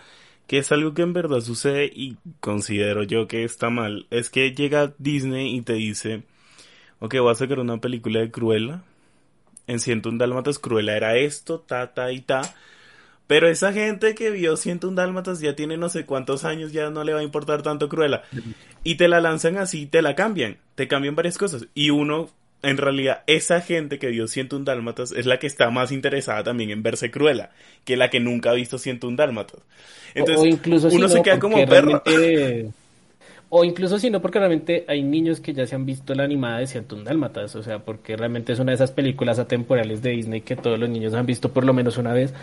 Que 0.47 0.57
es 0.57 0.71
algo 0.73 0.93
que 0.93 1.01
en 1.03 1.13
verdad 1.13 1.39
sucede 1.39 1.85
y 1.85 2.17
considero 2.41 3.03
yo 3.03 3.27
que 3.27 3.43
está 3.45 3.69
mal. 3.69 4.07
Es 4.11 4.29
que 4.29 4.51
llega 4.53 4.93
Disney 4.97 5.55
y 5.55 5.61
te 5.61 5.73
dice, 5.73 6.23
ok, 6.99 7.15
voy 7.19 7.31
a 7.31 7.35
sacar 7.35 7.59
una 7.59 7.77
película 7.77 8.19
de 8.19 8.29
Cruella. 8.29 8.81
En 9.67 9.79
101 9.79 10.17
Dálmatas 10.17 10.59
Cruella 10.59 10.95
era 10.97 11.15
esto, 11.15 11.59
ta, 11.59 11.93
ta 11.93 12.11
y 12.11 12.21
ta. 12.21 12.41
Pero 13.27 13.47
esa 13.47 13.71
gente 13.71 14.15
que 14.15 14.29
vio 14.29 14.57
101 14.57 14.95
Dálmatas 14.95 15.39
ya 15.39 15.55
tiene 15.55 15.77
no 15.77 15.87
sé 15.89 16.05
cuántos 16.05 16.43
años, 16.43 16.73
ya 16.73 16.89
no 16.89 17.03
le 17.03 17.13
va 17.13 17.19
a 17.21 17.23
importar 17.23 17.61
tanto 17.63 17.87
Cruella. 17.89 18.23
Y 18.83 18.95
te 18.95 19.07
la 19.07 19.21
lanzan 19.21 19.57
así, 19.57 19.85
te 19.85 20.01
la 20.01 20.15
cambian. 20.15 20.57
Te 20.75 20.87
cambian 20.87 21.15
varias 21.15 21.37
cosas. 21.37 21.65
Y 21.73 21.89
uno, 21.91 22.29
en 22.61 22.75
realidad, 22.77 23.23
esa 23.27 23.61
gente 23.61 23.97
que 23.99 24.07
vio 24.07 24.27
101 24.27 24.65
Dálmatas 24.65 25.13
es 25.13 25.25
la 25.25 25.39
que 25.39 25.47
está 25.47 25.69
más 25.69 25.91
interesada 25.93 26.43
también 26.43 26.69
en 26.71 26.83
verse 26.83 27.09
Cruella 27.11 27.51
que 27.85 27.95
la 27.95 28.09
que 28.09 28.19
nunca 28.19 28.51
ha 28.51 28.53
visto 28.53 28.77
101 28.77 29.15
Dálmatas. 29.15 29.61
Entonces, 30.13 30.43
o 30.43 30.45
incluso 30.45 30.89
si 30.89 30.97
uno 30.97 31.07
se 31.07 31.21
queda 31.21 31.39
como 31.39 31.55
perro. 31.65 32.01
realmente- 32.05 32.71
O 33.55 33.63
incluso 33.63 33.99
si 33.99 34.09
no, 34.09 34.19
porque 34.19 34.39
realmente 34.39 34.83
hay 34.87 35.03
niños 35.03 35.39
que 35.39 35.53
ya 35.53 35.67
se 35.67 35.75
han 35.75 35.85
visto 35.85 36.15
la 36.15 36.23
animada 36.23 36.57
de 36.57 36.65
101 36.65 37.03
Dálmatas, 37.03 37.55
o 37.55 37.61
sea, 37.61 37.77
porque 37.77 38.17
realmente 38.17 38.51
es 38.51 38.57
una 38.57 38.71
de 38.71 38.77
esas 38.77 38.91
películas 38.91 39.37
atemporales 39.37 40.01
de 40.01 40.09
Disney 40.09 40.41
que 40.41 40.55
todos 40.55 40.79
los 40.79 40.89
niños 40.89 41.13
han 41.13 41.27
visto 41.27 41.53
por 41.53 41.63
lo 41.63 41.71
menos 41.71 41.99
una 41.99 42.13
vez. 42.13 42.33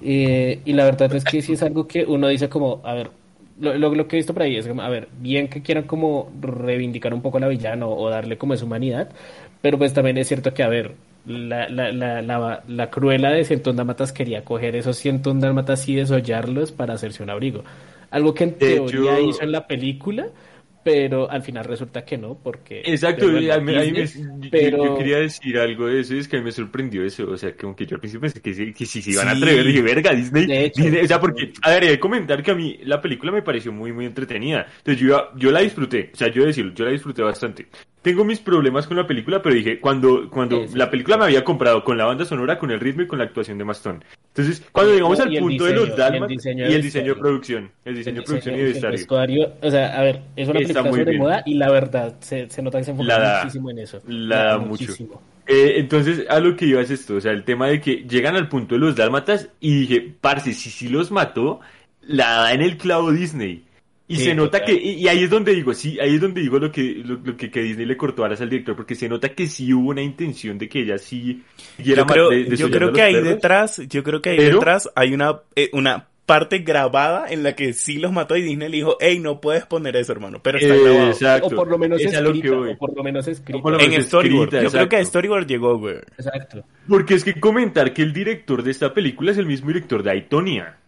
Eh, 0.00 0.60
y 0.64 0.72
la 0.74 0.84
verdad 0.84 1.12
es 1.12 1.24
que 1.24 1.42
sí 1.42 1.54
es 1.54 1.62
algo 1.64 1.88
que 1.88 2.04
uno 2.04 2.28
dice 2.28 2.48
como, 2.48 2.80
a 2.84 2.94
ver, 2.94 3.10
lo, 3.58 4.06
que 4.06 4.14
he 4.14 4.18
visto 4.20 4.32
por 4.32 4.44
ahí 4.44 4.54
es 4.54 4.68
a 4.68 4.88
ver, 4.88 5.08
bien 5.20 5.48
que 5.48 5.60
quieran 5.60 5.88
como 5.88 6.30
reivindicar 6.40 7.12
un 7.14 7.20
poco 7.20 7.38
a 7.38 7.40
la 7.40 7.48
villana 7.48 7.88
o, 7.88 8.08
darle 8.08 8.38
como 8.38 8.54
esa 8.54 8.64
humanidad, 8.64 9.08
pero 9.60 9.76
pues 9.76 9.92
también 9.92 10.18
es 10.18 10.28
cierto 10.28 10.54
que, 10.54 10.62
a 10.62 10.68
ver, 10.68 10.92
la, 11.26 11.68
la, 11.68 11.90
la, 11.90 12.22
la, 12.22 12.62
la 12.68 12.90
cruela 12.90 13.32
de 13.32 13.44
101 13.44 13.76
Dálmatas 13.76 14.12
quería 14.12 14.44
coger 14.44 14.76
esos 14.76 14.98
101 14.98 15.40
Dálmatas 15.40 15.88
y 15.88 15.96
desollarlos 15.96 16.70
para 16.70 16.94
hacerse 16.94 17.24
un 17.24 17.30
abrigo. 17.30 17.64
Algo 18.14 18.32
que 18.32 18.44
en 18.44 18.50
De 18.50 18.56
teoría 18.76 19.18
hecho- 19.18 19.28
hizo 19.30 19.42
en 19.42 19.52
la 19.52 19.66
película, 19.66 20.26
pero 20.84 21.30
al 21.30 21.42
final 21.42 21.64
resulta 21.64 22.04
que 22.04 22.18
no, 22.18 22.38
porque... 22.42 22.82
Exacto, 22.84 23.26
a 23.26 23.28
mí- 23.30 23.50
a 23.50 23.58
mí 23.58 23.72
me- 23.72 23.82
Disney, 24.02 24.24
yo- 24.40 24.48
pero- 24.50 24.84
yo 24.84 24.98
quería 24.98 25.18
decir 25.18 25.58
algo 25.58 25.86
de 25.86 26.00
eso, 26.00 26.14
es 26.14 26.28
que 26.28 26.36
a 26.36 26.38
mí 26.40 26.44
me 26.44 26.52
sorprendió 26.52 27.02
eso, 27.04 27.28
o 27.28 27.36
sea, 27.38 27.56
como 27.56 27.74
que 27.74 27.86
yo 27.86 27.96
al 27.96 28.00
principio 28.00 28.20
pensé 28.20 28.40
que, 28.42 28.52
sí- 28.54 28.72
que 28.74 28.84
si 28.86 29.00
se 29.00 29.10
iban 29.12 29.28
a 29.28 29.34
Sí. 29.34 29.42
atrever, 29.42 29.64
dije, 29.66 29.82
verga, 29.82 30.12
Disney, 30.12 30.46
De 30.46 30.64
hecho. 30.66 30.82
Disney", 30.82 31.02
o 31.04 31.08
sea, 31.08 31.18
porque, 31.20 31.52
a 31.62 31.70
ver, 31.70 31.84
he 31.84 31.88
de 31.88 31.98
comentar 31.98 32.42
que 32.42 32.50
a 32.50 32.54
mí 32.54 32.78
la 32.84 33.00
película 33.00 33.32
me 33.32 33.40
pareció 33.42 33.72
muy, 33.72 33.92
muy 33.92 34.04
entretenida, 34.06 34.66
entonces 34.78 35.00
yo, 35.02 35.30
yo 35.36 35.50
la 35.50 35.60
disfruté, 35.60 36.10
o 36.12 36.16
sea, 36.16 36.28
yo 36.30 36.44
decirlo, 36.44 36.72
yo 36.74 36.84
la 36.84 36.90
disfruté 36.92 37.22
bastante. 37.22 37.66
Tengo 38.04 38.24
mis 38.24 38.38
problemas 38.38 38.86
con 38.86 38.98
la 38.98 39.06
película, 39.06 39.40
pero 39.42 39.54
dije, 39.54 39.80
cuando, 39.80 40.28
cuando 40.30 40.60
Sí, 40.60 40.68
sí, 40.68 40.76
la 40.78 40.90
película 40.90 41.16
me 41.16 41.24
había 41.24 41.42
comprado 41.42 41.82
con 41.82 41.96
la 41.96 42.04
banda 42.04 42.26
sonora, 42.26 42.58
con 42.58 42.70
el 42.70 42.78
ritmo 42.78 43.02
y 43.02 43.06
con 43.06 43.18
la 43.18 43.24
actuación 43.24 43.56
de 43.58 43.64
Mastón. 43.64 44.04
Entonces, 44.28 44.62
cuando 44.72 44.92
llegamos 44.92 45.18
al 45.20 45.32
punto 45.32 45.64
de 45.64 45.72
los 45.72 45.88
y 45.88 45.90
el 45.90 45.96
Dalmas 45.96 46.28
diseño 46.28 46.68
y 46.68 46.74
el 46.74 46.82
diseño 46.82 47.14
de 47.14 47.20
producción, 47.20 47.72
el 47.84 47.96
diseño 47.96 48.20
de 48.20 48.22
producción 48.26 48.56
y 48.56 48.58
de 48.58 48.64
el 48.66 48.68
vestuario. 48.68 48.90
vestuario, 48.90 49.54
o 49.62 49.70
sea, 49.70 49.98
a 49.98 50.02
ver, 50.02 50.22
es 50.36 50.48
una 50.48 50.60
película 50.60 50.82
muy 50.84 51.00
sobre 51.00 51.04
bien. 51.04 51.22
moda 51.22 51.42
y 51.46 51.54
la 51.54 51.70
verdad 51.70 52.16
se, 52.20 52.50
se 52.50 52.62
nota 52.62 52.78
que 52.78 52.84
se 52.84 52.90
enfoca 52.92 53.18
La 53.18 53.28
muchísimo 53.30 53.70
en 53.70 53.78
eso. 53.78 54.02
la 54.06 54.44
da 54.44 54.58
mucho. 54.58 54.92
muchísimo. 54.92 55.22
Eh, 55.46 55.74
entonces, 55.78 56.24
a 56.28 56.40
lo 56.40 56.56
que 56.56 56.66
iba 56.66 56.80
es 56.80 56.90
esto, 56.90 57.16
o 57.16 57.20
sea, 57.20 57.32
el 57.32 57.44
tema 57.44 57.68
de 57.68 57.80
que 57.80 58.04
llegan 58.08 58.36
al 58.36 58.48
punto 58.48 58.74
de 58.74 58.80
los 58.80 58.96
dálmatas 58.96 59.50
y 59.60 59.80
dije, 59.80 60.14
parce, 60.20 60.52
si 60.54 60.70
sí 60.70 60.88
los 60.88 61.10
mató, 61.10 61.60
la 62.02 62.30
da 62.42 62.52
en 62.54 62.62
el 62.62 62.76
clavo 62.78 63.12
Disney. 63.12 63.64
Y 64.06 64.16
Sí, 64.16 64.24
se 64.24 64.34
nota 64.34 64.58
total. 64.60 64.66
que, 64.76 64.82
y, 64.82 64.90
y 65.02 65.08
ahí 65.08 65.24
es 65.24 65.30
donde 65.30 65.54
digo, 65.54 65.72
sí, 65.72 65.98
ahí 65.98 66.16
es 66.16 66.20
donde 66.20 66.42
digo 66.42 66.58
lo 66.58 66.70
que, 66.70 67.02
lo, 67.04 67.14
lo 67.24 67.36
que, 67.38 67.50
que 67.50 67.62
Disney 67.62 67.86
le 67.86 67.96
cortó 67.96 68.22
alas 68.24 68.40
al 68.42 68.50
director, 68.50 68.76
porque 68.76 68.94
se 68.94 69.08
nota 69.08 69.30
que 69.30 69.46
sí 69.46 69.72
hubo 69.72 69.88
una 69.90 70.02
intención 70.02 70.58
de 70.58 70.68
que 70.68 70.80
ella 70.80 70.98
sí 70.98 71.42
siguiera 71.76 72.02
yo 72.02 72.06
creo, 72.06 72.28
de- 72.28 72.56
yo 72.56 72.70
creo 72.70 72.92
que 72.92 73.00
ahí 73.00 73.14
perros. 73.14 73.28
detrás, 73.30 73.82
yo 73.88 74.02
creo 74.04 74.20
que 74.20 74.30
ahí 74.30 74.36
Pero- 74.36 74.56
detrás 74.58 74.90
hay 74.94 75.14
una, 75.14 75.40
eh, 75.56 75.70
una 75.72 76.08
parte 76.26 76.58
grabada 76.58 77.26
en 77.30 77.42
la 77.42 77.54
que 77.54 77.72
sí 77.74 77.98
los 77.98 78.10
mató 78.12 78.36
y 78.36 78.42
Disney 78.42 78.68
le 78.70 78.76
dijo, 78.76 78.96
hey, 79.00 79.18
no 79.20 79.40
puedes 79.40 79.64
poner 79.66 79.96
eso, 79.96 80.12
hermano, 80.12 80.38
pero 80.42 80.58
está 80.58 80.74
Eh, 80.74 80.82
grabado. 80.82 81.06
exacto. 81.08 81.46
O 81.46 81.50
por 81.50 81.68
lo 81.70 81.78
menos 81.78 82.00
Es 82.00 82.12
lo 82.20 82.30
o 82.30 82.76
por 82.78 82.94
lo 82.96 83.02
menos 83.02 83.26
escrita. 83.28 83.58
O 83.58 83.62
por 83.62 83.72
lo 83.72 83.78
menos 83.78 83.94
En 83.94 84.00
escrita, 84.00 84.08
Storyboard. 84.08 84.62
Yo 84.64 84.70
creo 84.70 84.88
que 84.90 84.96
a. 84.96 85.04
Storyboard 85.04 85.46
llegó, 85.46 85.78
güey. 85.78 85.96
Exacto. 86.18 86.62
Porque 86.88 87.14
es 87.14 87.24
que 87.24 87.40
comentar 87.40 87.92
que 87.94 88.02
el 88.02 88.12
director 88.12 88.62
de 88.62 88.70
esta 88.70 88.92
película 88.92 89.32
es 89.32 89.38
el 89.38 89.46
mismo 89.46 89.68
director 89.68 90.02
de 90.02 90.10
Aitonia. 90.10 90.78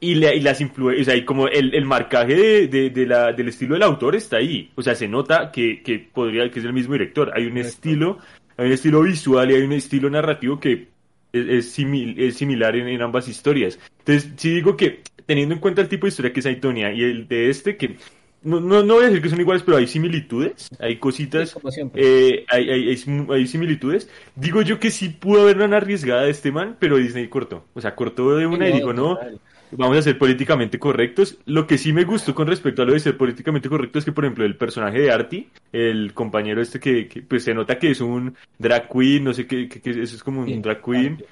Y, 0.00 0.14
le- 0.16 0.36
y 0.36 0.40
las 0.40 0.60
influencias, 0.60 1.06
o 1.06 1.10
sea, 1.10 1.16
y 1.16 1.24
como 1.24 1.48
el, 1.48 1.74
el 1.74 1.84
marcaje 1.84 2.34
de, 2.34 2.68
de- 2.68 2.90
de 2.90 3.06
la, 3.06 3.32
del 3.32 3.48
estilo 3.48 3.74
del 3.74 3.82
autor 3.82 4.14
está 4.14 4.36
ahí. 4.36 4.70
O 4.74 4.82
sea, 4.82 4.94
se 4.94 5.08
nota 5.08 5.50
que, 5.50 5.82
que 5.82 5.98
podría, 5.98 6.50
que 6.50 6.58
es 6.58 6.64
el 6.66 6.72
mismo 6.74 6.92
director. 6.92 7.32
Hay 7.34 7.44
un 7.44 7.50
Correcto. 7.50 7.68
estilo, 7.68 8.18
hay 8.58 8.66
un 8.66 8.72
estilo 8.72 9.02
visual 9.02 9.50
y 9.50 9.54
hay 9.54 9.62
un 9.62 9.72
estilo 9.72 10.10
narrativo 10.10 10.60
que 10.60 10.88
es, 11.32 11.46
es, 11.48 11.78
simil- 11.78 12.14
es 12.18 12.36
similar 12.36 12.76
en, 12.76 12.88
en 12.88 13.00
ambas 13.00 13.26
historias. 13.28 13.78
Entonces, 14.00 14.32
sí 14.36 14.50
digo 14.54 14.76
que, 14.76 15.00
teniendo 15.24 15.54
en 15.54 15.60
cuenta 15.60 15.80
el 15.80 15.88
tipo 15.88 16.06
de 16.06 16.10
historia 16.10 16.32
que 16.32 16.40
es 16.40 16.46
Aitonia 16.46 16.92
y 16.92 17.02
el 17.02 17.26
de 17.26 17.48
este, 17.50 17.76
que 17.76 17.96
no, 18.42 18.60
no, 18.60 18.82
no 18.84 18.94
voy 18.94 19.04
a 19.04 19.06
decir 19.08 19.22
que 19.22 19.28
son 19.30 19.40
iguales, 19.40 19.64
pero 19.64 19.76
hay 19.78 19.88
similitudes, 19.88 20.68
hay 20.78 20.96
cositas 20.98 21.48
Sí, 21.48 21.54
como 21.54 21.70
siempre. 21.72 22.00
eh, 22.04 22.44
hay, 22.48 22.70
hay, 22.70 22.88
hay 22.90 22.96
sim- 22.96 23.28
hay 23.32 23.46
similitudes. 23.46 24.08
Digo 24.36 24.62
yo 24.62 24.78
que 24.78 24.90
sí 24.90 25.08
pudo 25.08 25.42
haber 25.42 25.56
una 25.60 25.78
arriesgada 25.78 26.22
de 26.22 26.30
este 26.30 26.52
man, 26.52 26.76
pero 26.78 26.96
Disney 26.98 27.26
cortó. 27.28 27.64
O 27.74 27.80
sea, 27.80 27.96
cortó 27.96 28.36
de 28.36 28.46
una 28.46 28.68
y 28.68 28.72
No, 28.72 28.76
dijo, 28.76 28.92
no, 28.92 29.14
total. 29.16 29.40
Vamos 29.72 29.96
a 29.98 30.02
ser 30.02 30.18
políticamente 30.18 30.78
correctos. 30.78 31.38
Lo 31.46 31.66
que 31.66 31.78
sí 31.78 31.92
me 31.92 32.04
gustó 32.04 32.34
con 32.34 32.46
respecto 32.46 32.82
a 32.82 32.84
lo 32.84 32.92
de 32.92 33.00
ser 33.00 33.16
políticamente 33.16 33.68
correcto 33.68 33.98
es 33.98 34.04
que, 34.04 34.12
por 34.12 34.24
ejemplo, 34.24 34.44
el 34.44 34.56
personaje 34.56 35.00
de 35.00 35.10
Artie, 35.10 35.48
el 35.72 36.12
compañero 36.14 36.60
este 36.62 36.78
que, 36.80 37.08
que, 37.08 37.22
pues 37.22 37.44
se 37.44 37.54
nota 37.54 37.78
que 37.78 37.90
es 37.90 38.00
un 38.00 38.34
drag 38.58 38.88
queen, 38.88 39.24
no 39.24 39.32
sé 39.34 39.46
qué, 39.46 39.68
que, 39.68 39.80
que 39.80 39.90
eso 39.90 40.16
es 40.16 40.22
como 40.22 40.42
un 40.42 40.62
drag 40.62 40.82
queen. 40.82 41.22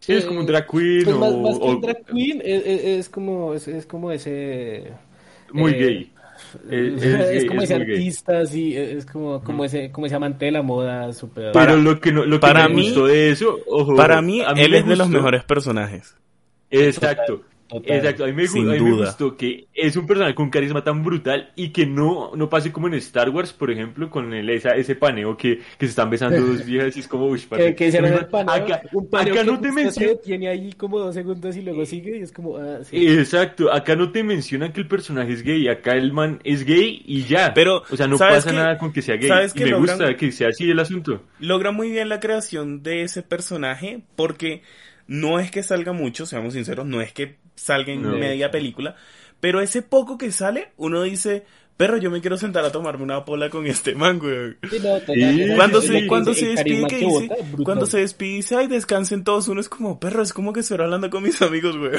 Sí, 0.00 0.12
es 0.14 0.24
como 0.24 0.40
un 0.40 0.46
drag 0.46 0.66
queen 0.68 1.04
Pues 1.04 1.16
o... 1.16 1.18
más, 1.20 1.34
más 1.36 1.58
que 1.58 1.64
o- 1.64 1.70
un 1.70 1.80
drag 1.80 2.04
queen, 2.06 2.40
es, 2.44 2.66
es- 2.66 2.84
es 2.84 3.08
como, 3.08 3.54
es, 3.54 3.66
es 3.68 3.86
como 3.86 4.10
ese... 4.12 4.92
muy 5.52 5.72
Eh, 5.72 5.78
gay. 5.78 6.12
Es, 6.70 7.02
Es, 7.02 7.44
como 7.46 7.62
es 7.62 7.70
ese 7.70 7.74
artista, 7.74 8.38
así, 8.38 8.76
es 8.76 9.04
como, 9.04 9.42
como 9.42 9.64
ese, 9.64 9.90
como 9.90 10.06
ese 10.06 10.14
amante 10.14 10.44
de 10.44 10.52
la 10.52 10.62
moda, 10.62 11.12
súper... 11.12 11.50
Pero 11.52 11.76
lo 11.76 11.98
que, 12.00 12.12
no, 12.12 12.24
lo 12.24 12.36
que 12.36 12.40
para 12.40 12.68
me 12.68 12.76
mí- 12.76 12.82
gustó 12.84 13.06
de 13.06 13.30
eso, 13.30 13.58
ojo, 13.66 13.96
Para 13.96 14.22
mí, 14.22 14.40
a 14.40 14.52
él 14.52 14.72
es 14.74 14.86
de 14.86 14.94
los 14.96 15.08
mejores 15.08 15.42
personajes. 15.44 16.16
Exacto. 16.70 17.42
Total. 17.68 17.98
Exacto, 17.98 18.24
a 18.24 18.28
mí, 18.28 18.32
me, 18.32 18.46
a 18.46 18.64
mí 18.64 18.64
me 18.64 18.78
duda. 18.78 18.96
gustó 18.96 19.36
que 19.36 19.68
es 19.74 19.96
un 19.96 20.06
personaje 20.06 20.34
con 20.34 20.46
un 20.46 20.50
carisma 20.50 20.82
tan 20.84 21.02
brutal 21.04 21.52
y 21.54 21.70
que 21.70 21.86
no, 21.86 22.32
no 22.34 22.48
pase 22.48 22.72
como 22.72 22.86
en 22.88 22.94
Star 22.94 23.28
Wars, 23.30 23.52
por 23.52 23.70
ejemplo, 23.70 24.10
con 24.10 24.32
el, 24.34 24.48
esa, 24.50 24.70
ese 24.70 24.94
paneo 24.96 25.36
que, 25.36 25.58
que 25.58 25.86
se 25.86 25.90
están 25.90 26.10
besando 26.10 26.40
dos 26.42 26.64
viejas 26.64 26.96
y 26.96 27.00
es 27.00 27.08
como, 27.08 27.26
uy, 27.26 27.40
Que, 27.54 27.74
que 27.74 27.88
hicieron 27.88 28.12
el 28.14 28.26
paneo, 28.26 28.54
Acá, 28.54 28.82
un 28.92 29.08
paneo 29.10 29.34
acá 29.34 29.44
que 29.44 29.52
no 29.52 29.60
te 29.60 29.68
se 29.68 29.74
mencionan. 29.74 30.16
detiene 30.16 30.48
ahí 30.48 30.72
como 30.72 30.98
dos 30.98 31.14
segundos 31.14 31.56
y 31.56 31.62
luego 31.62 31.84
sigue 31.86 32.18
y 32.18 32.22
es 32.22 32.32
como, 32.32 32.56
ah, 32.56 32.80
sí. 32.84 33.06
Exacto, 33.06 33.72
acá 33.72 33.96
no 33.96 34.12
te 34.12 34.22
mencionan 34.24 34.72
que 34.72 34.80
el 34.80 34.88
personaje 34.88 35.32
es 35.32 35.42
gay, 35.42 35.68
acá 35.68 35.92
el 35.92 36.12
man 36.12 36.40
es 36.44 36.64
gay 36.64 37.02
y 37.06 37.24
ya. 37.24 37.52
Pero, 37.54 37.82
o 37.90 37.96
sea, 37.96 38.06
no 38.08 38.16
¿sabes 38.16 38.44
pasa 38.44 38.52
nada 38.52 38.78
con 38.78 38.92
que 38.92 39.02
sea 39.02 39.16
gay. 39.16 39.28
¿Sabes 39.28 39.54
y 39.54 39.60
me 39.64 39.66
logran? 39.66 39.98
gusta 39.98 40.16
que 40.16 40.32
sea 40.32 40.48
así 40.48 40.70
el 40.70 40.78
asunto. 40.78 41.22
Logra 41.38 41.70
muy 41.72 41.90
bien 41.90 42.08
la 42.08 42.20
creación 42.20 42.82
de 42.82 43.02
ese 43.02 43.22
personaje 43.22 44.02
porque 44.16 44.62
no 45.06 45.38
es 45.40 45.50
que 45.50 45.62
salga 45.62 45.92
mucho, 45.92 46.26
seamos 46.26 46.54
sinceros, 46.54 46.86
no 46.86 47.00
es 47.00 47.12
que 47.12 47.38
salga 47.58 47.92
en 47.92 48.02
No. 48.02 48.16
media 48.16 48.50
película, 48.50 48.96
pero 49.40 49.60
ese 49.60 49.82
poco 49.82 50.16
que 50.18 50.32
sale, 50.32 50.72
uno 50.76 51.02
dice, 51.02 51.44
perro, 51.76 51.96
yo 51.98 52.10
me 52.10 52.20
quiero 52.20 52.36
sentar 52.36 52.64
a 52.64 52.72
tomarme 52.72 53.04
una 53.04 53.24
pola 53.24 53.50
con 53.50 53.66
este 53.66 53.94
man, 53.94 54.18
güey. 54.18 54.56
Sí, 54.70 54.78
no, 54.82 54.98
total, 54.98 55.14
Sí, 55.14 55.42
esa- 55.42 55.54
Cuando 55.56 55.80
se, 55.80 56.06
cuando 56.06 56.34
se 56.34 56.46
despide, 56.48 56.86
que 56.88 56.96
dice, 56.98 57.28
cuando 57.64 57.86
se 57.86 57.98
despide, 57.98 58.34
dice, 58.36 58.56
ay, 58.56 58.66
descansen 58.66 59.22
todos, 59.24 59.46
uno 59.48 59.60
es 59.60 59.68
como, 59.68 60.00
perro, 60.00 60.22
es 60.22 60.32
como 60.32 60.52
que 60.52 60.60
estuviera 60.60 60.84
hablando 60.84 61.08
con 61.10 61.22
mis 61.22 61.40
amigos, 61.42 61.76
güey. 61.76 61.92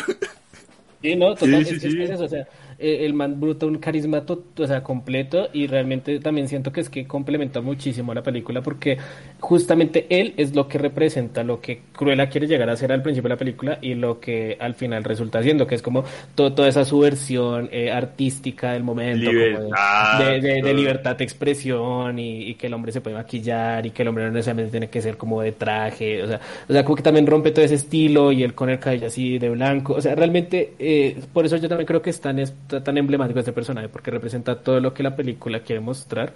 Sí, 1.02 1.16
no, 1.16 1.34
total, 1.34 1.66
Sí, 1.66 1.76
es, 1.76 1.82
sí, 1.82 1.88
es 1.88 1.92
sí. 1.94 1.98
que 1.98 2.04
es 2.04 2.10
eso, 2.10 2.24
o 2.26 2.28
sea, 2.28 2.46
eh, 2.80 3.06
el 3.06 3.14
man 3.14 3.40
bruto, 3.40 3.68
un 3.68 3.78
carisma 3.78 4.26
to- 4.26 4.44
o 4.58 4.68
sea, 4.68 4.82
completo 4.84 5.50
y 5.54 5.68
realmente 5.68 6.20
también 6.20 6.48
siento 6.48 6.72
que 6.72 6.82
es 6.82 6.90
que 6.90 7.06
complementa 7.08 7.62
muchísimo 7.62 8.14
la 8.14 8.24
película 8.24 8.62
porque 8.62 8.98
justamente 9.40 10.06
él 10.10 10.34
es 10.38 10.56
lo 10.56 10.68
que 10.68 10.78
representa 10.78 11.44
lo 11.44 11.62
que 11.62 11.82
Cruella 11.94 12.30
quiere 12.30 12.48
llegar 12.48 12.70
a 12.70 12.76
ser 12.76 12.92
al 12.92 13.02
principio 13.02 13.30
de 13.30 13.36
la 13.36 13.40
película 13.40 13.78
y 13.82 13.96
lo 13.96 14.20
que 14.20 14.58
al 14.60 14.74
final 14.76 15.04
resulta 15.04 15.42
siendo, 15.44 15.68
que 15.68 15.76
es 15.76 15.82
como 15.82 16.04
to- 16.36 16.54
toda 16.54 16.68
esa 16.68 16.86
subversión 16.86 17.70
eh, 17.72 17.92
artística 17.92 18.74
del 18.74 18.84
momento, 18.84 19.34
como 19.34 19.40
de- 19.40 19.50
Libertad, 19.50 20.20
de, 20.20 20.42
de- 20.42 20.62
de 20.62 20.62
todo. 20.62 20.74
libertad 20.74 21.16
de 21.18 21.24
expresión 21.24 22.20
y, 22.20 22.44
y 22.50 22.56
que 22.56 22.68
el 22.68 22.74
hombre 22.74 22.92
se 22.92 23.02
puede 23.02 23.16
maquillar 23.16 23.86
y 23.86 23.92
que 23.92 24.02
el 24.02 24.08
hombre 24.10 24.26
no 24.26 24.32
necesariamente 24.32 24.72
tiene 24.72 24.90
que 24.90 25.02
ser 25.02 25.18
como 25.18 25.42
de 25.42 25.52
traje, 25.54 26.24
o 26.24 26.28
sea, 26.28 26.40
o 26.68 26.74
sea, 26.74 26.84
como 26.84 26.96
que 26.96 27.04
también 27.04 27.26
rompe 27.28 27.52
todo 27.52 27.64
ese 27.66 27.76
estilo 27.76 28.32
y 28.32 28.44
él 28.44 28.54
con 28.54 28.70
el 28.70 28.80
cabello 28.80 29.08
así 29.08 29.38
de 29.40 29.50
blanco, 29.50 29.94
o 29.94 30.02
sea, 30.02 30.16
realmente, 30.16 30.74
eh, 30.80 31.18
por 31.34 31.46
eso 31.46 31.58
yo 31.58 31.70
también 31.70 31.88
creo 31.88 32.02
que 32.02 32.10
es 32.10 32.20
tan, 32.22 32.40
es 32.40 32.54
tan 32.70 32.98
emblemático 32.98 33.40
este 33.40 33.52
personaje, 33.52 33.90
porque 33.90 34.12
representa 34.12 34.60
todo 34.60 34.80
lo 34.80 34.94
que 34.94 35.04
la 35.04 35.16
película 35.16 35.62
quiere 35.62 35.82
mostrar 35.82 36.34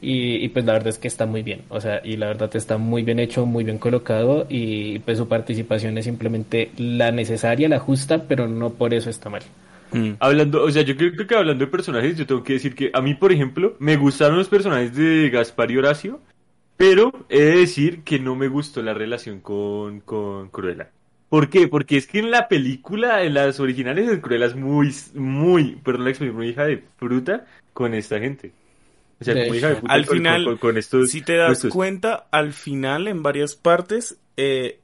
y, 0.00 0.36
y, 0.44 0.48
pues 0.50 0.64
la 0.64 0.74
verdad 0.74 0.88
es 0.88 0.98
que 0.98 1.08
está 1.08 1.26
muy 1.26 1.42
bien, 1.42 1.62
o 1.70 1.80
sea, 1.80 2.00
y 2.04 2.16
la 2.16 2.26
verdad 2.26 2.54
está 2.54 2.78
muy 2.78 3.02
bien 3.02 3.18
hecho, 3.18 3.46
muy 3.46 3.64
bien 3.64 3.78
colocado 3.78 4.46
y 4.48 5.00
pues 5.00 5.18
su 5.18 5.26
participación 5.26 5.98
es 5.98 6.04
simplemente 6.04 6.70
la 6.76 7.10
necesaria, 7.10 7.68
la 7.68 7.80
justa, 7.80 8.24
pero 8.28 8.46
no 8.46 8.70
por 8.70 8.94
eso 8.94 9.10
está 9.10 9.28
mal. 9.28 9.42
Mm. 9.92 10.12
Hablando, 10.20 10.62
o 10.62 10.70
sea, 10.70 10.82
yo 10.82 10.96
creo 10.96 11.26
que 11.26 11.34
hablando 11.34 11.64
de 11.64 11.70
personajes, 11.70 12.16
yo 12.16 12.26
tengo 12.26 12.42
que 12.42 12.54
decir 12.54 12.74
que 12.74 12.90
a 12.92 13.00
mí, 13.00 13.14
por 13.14 13.32
ejemplo, 13.32 13.76
me 13.78 13.96
gustaron 13.96 14.38
los 14.38 14.48
personajes 14.48 14.94
de 14.94 15.30
Gaspar 15.30 15.70
y 15.70 15.78
Horacio, 15.78 16.20
pero 16.76 17.12
he 17.28 17.40
de 17.40 17.56
decir 17.56 18.02
que 18.04 18.18
no 18.18 18.36
me 18.36 18.48
gustó 18.48 18.82
la 18.82 18.94
relación 18.94 19.40
con, 19.40 20.00
con 20.00 20.48
Cruella. 20.50 20.90
¿Por 21.28 21.50
qué? 21.50 21.68
Porque 21.68 21.96
es 21.98 22.06
que 22.06 22.20
en 22.20 22.30
la 22.30 22.48
película, 22.48 23.22
en 23.22 23.34
las 23.34 23.60
originales, 23.60 24.08
el 24.08 24.20
Cruella 24.20 24.46
es 24.46 24.56
muy, 24.56 24.94
muy, 25.14 25.76
perdón 25.84 26.04
la 26.04 26.10
expresión, 26.10 26.36
muy 26.36 26.48
hija 26.48 26.64
de 26.64 26.82
fruta 26.96 27.44
con 27.74 27.92
esta 27.94 28.18
gente. 28.18 28.52
O 29.20 29.24
sea, 29.24 29.34
como 29.34 29.54
hija 29.54 29.68
de 29.70 29.76
fruta 29.76 29.92
Al 29.92 30.06
con, 30.06 30.16
final, 30.16 30.44
con- 30.44 30.56
con 30.58 30.78
estos... 30.78 31.10
Si 31.10 31.20
te 31.22 31.36
das 31.36 31.66
cuenta, 31.70 32.26
al 32.30 32.52
final, 32.52 33.08
en 33.08 33.22
varias 33.22 33.56
partes, 33.56 34.16
eh, 34.36 34.78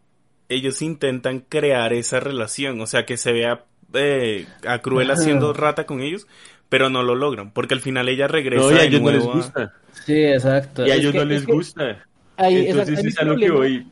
ellos 0.48 0.82
intentan 0.82 1.40
crear 1.40 1.92
esa 1.92 2.20
relación, 2.20 2.80
o 2.80 2.86
sea, 2.86 3.06
que 3.06 3.16
se 3.16 3.32
vea 3.32 3.64
eh, 3.94 4.46
a 4.66 4.80
Cruella 4.80 5.14
Ajá. 5.14 5.22
siendo 5.22 5.52
rata 5.54 5.86
con 5.86 6.00
ellos, 6.00 6.26
pero 6.68 6.90
no 6.90 7.02
lo 7.02 7.14
logran, 7.14 7.52
porque 7.52 7.74
al 7.74 7.80
final 7.80 8.08
ella 8.08 8.26
regresa 8.26 8.64
No, 8.64 8.72
y 8.72 8.78
a 8.78 8.82
ellos 8.84 9.00
no 9.00 9.12
les 9.12 9.22
a- 9.24 9.32
gusta. 9.32 9.72
Sí, 10.04 10.24
exacto. 10.24 10.84
Y 10.86 10.90
a 10.90 10.94
Es 10.94 11.00
ellos 11.00 11.12
que- 11.12 11.18
no 11.18 11.22
es 11.24 11.28
les 11.30 11.46
gusta. 11.46 12.04
ahí- 12.36 12.66
Entonces 12.66 13.02
es 13.04 13.18
a 13.18 13.24
lo 13.24 13.36
que 13.36 13.50
voy. 13.50 13.86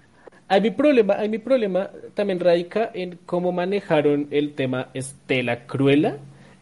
Ahí 0.53 0.61
mi 0.61 0.71
problema, 0.71 1.15
ahí 1.15 1.31
mi 1.31 1.39
problema 1.39 1.89
también 2.13 2.39
radica 2.39 2.91
en 2.93 3.19
cómo 3.25 3.53
manejaron 3.53 4.29
el 4.31 4.53
tema 4.53 4.89
Estela 4.93 5.67
Cruella 5.67 6.19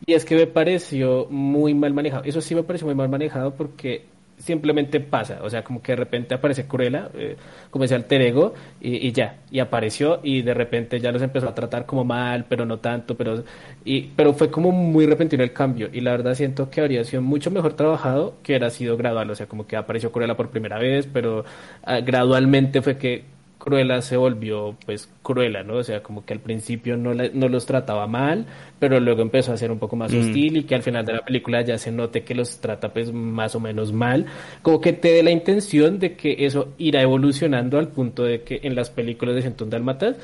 y 0.07 0.15
es 0.15 0.25
que 0.25 0.37
me 0.37 0.47
pareció 0.47 1.27
muy 1.29 1.75
mal 1.75 1.93
manejado. 1.93 2.23
Eso 2.23 2.41
sí 2.41 2.55
me 2.55 2.63
pareció 2.63 2.87
muy 2.87 2.95
mal 2.95 3.09
manejado 3.09 3.53
porque 3.53 4.05
simplemente 4.39 5.01
pasa, 5.01 5.41
o 5.43 5.51
sea, 5.51 5.65
como 5.65 5.83
que 5.83 5.91
de 5.91 5.97
repente 5.97 6.37
aparece 6.37 6.69
Cruella, 6.69 7.11
eh, 7.15 7.37
como 7.73 7.85
ese 7.85 7.97
alter 7.97 8.23
ego 8.23 8.55
y, 8.81 9.11
ya, 9.11 9.39
y 9.51 9.59
apareció 9.59 10.21
y 10.23 10.43
de 10.43 10.55
repente 10.55 11.01
ya 11.01 11.11
los 11.11 11.21
empezó 11.21 11.49
a 11.49 11.55
tratar 11.57 11.85
como 11.85 12.05
mal, 12.05 12.45
pero 12.49 12.65
no 12.65 12.79
tanto, 12.79 13.17
pero 13.17 13.43
y 13.85 14.03
pero 14.15 14.35
fue 14.35 14.53
como 14.53 14.71
muy 14.71 15.07
repentino 15.07 15.43
el 15.43 15.53
cambio 15.53 15.91
y 15.93 16.01
la 16.01 16.13
verdad 16.13 16.35
siento 16.35 16.71
que 16.71 16.81
habría 16.81 17.03
sido 17.03 17.23
mucho 17.23 17.51
mejor 17.51 17.73
trabajado 17.73 18.35
que 18.45 18.53
hubiera 18.53 18.71
sido 18.71 18.97
gradual, 18.97 19.29
o 19.31 19.35
sea, 19.35 19.47
como 19.47 19.67
que 19.67 19.75
apareció 19.77 20.13
Cruella 20.13 20.37
por 20.37 20.51
primera 20.51 20.79
vez, 20.79 21.09
pero 21.13 21.45
ah, 21.83 21.99
gradualmente 21.99 22.83
fue 22.83 22.97
que 22.97 23.40
Cruella 23.61 24.01
se 24.03 24.17
volvió 24.17 24.75
pues 24.87 25.09
Cruella, 25.23 25.63
¿no? 25.63 25.75
O 25.77 25.85
sea, 25.85 26.03
como 26.03 26.25
que 26.25 26.33
al 26.33 26.41
principio 26.41 26.97
no, 26.97 27.15
la- 27.15 27.29
no 27.33 27.49
los 27.49 27.67
trataba 27.67 28.09
mal, 28.09 28.47
pero 28.81 28.99
luego 28.99 29.23
empezó 29.23 29.53
a 29.53 29.57
ser 29.57 29.71
un 29.71 29.79
poco 29.79 29.95
más 29.95 30.13
Mm. 30.13 30.19
hostil 30.19 30.57
y 30.57 30.63
que 30.65 30.75
al 30.75 30.83
final 30.83 31.05
de 31.07 31.13
la 31.13 31.21
película 31.25 31.61
ya 31.63 31.77
se 31.79 31.93
note 31.93 32.25
que 32.25 32.35
los 32.35 32.59
trata 32.59 32.93
pues 32.93 33.13
más 33.13 33.55
o 33.55 33.61
menos 33.61 33.93
mal, 33.93 34.27
como 34.63 34.81
que 34.81 34.93
te 34.95 35.13
dé 35.13 35.23
la 35.23 35.31
intención 35.31 35.99
de 36.01 36.15
que 36.17 36.45
eso 36.47 36.71
irá 36.79 37.03
evolucionando 37.03 37.79
al 37.79 37.89
punto 37.89 38.25
de 38.25 38.43
que 38.43 38.61
en 38.65 38.75
las 38.75 38.91
películas 38.91 39.35
de 39.37 39.43
Centón 39.43 39.71
Dálmatas 39.71 40.17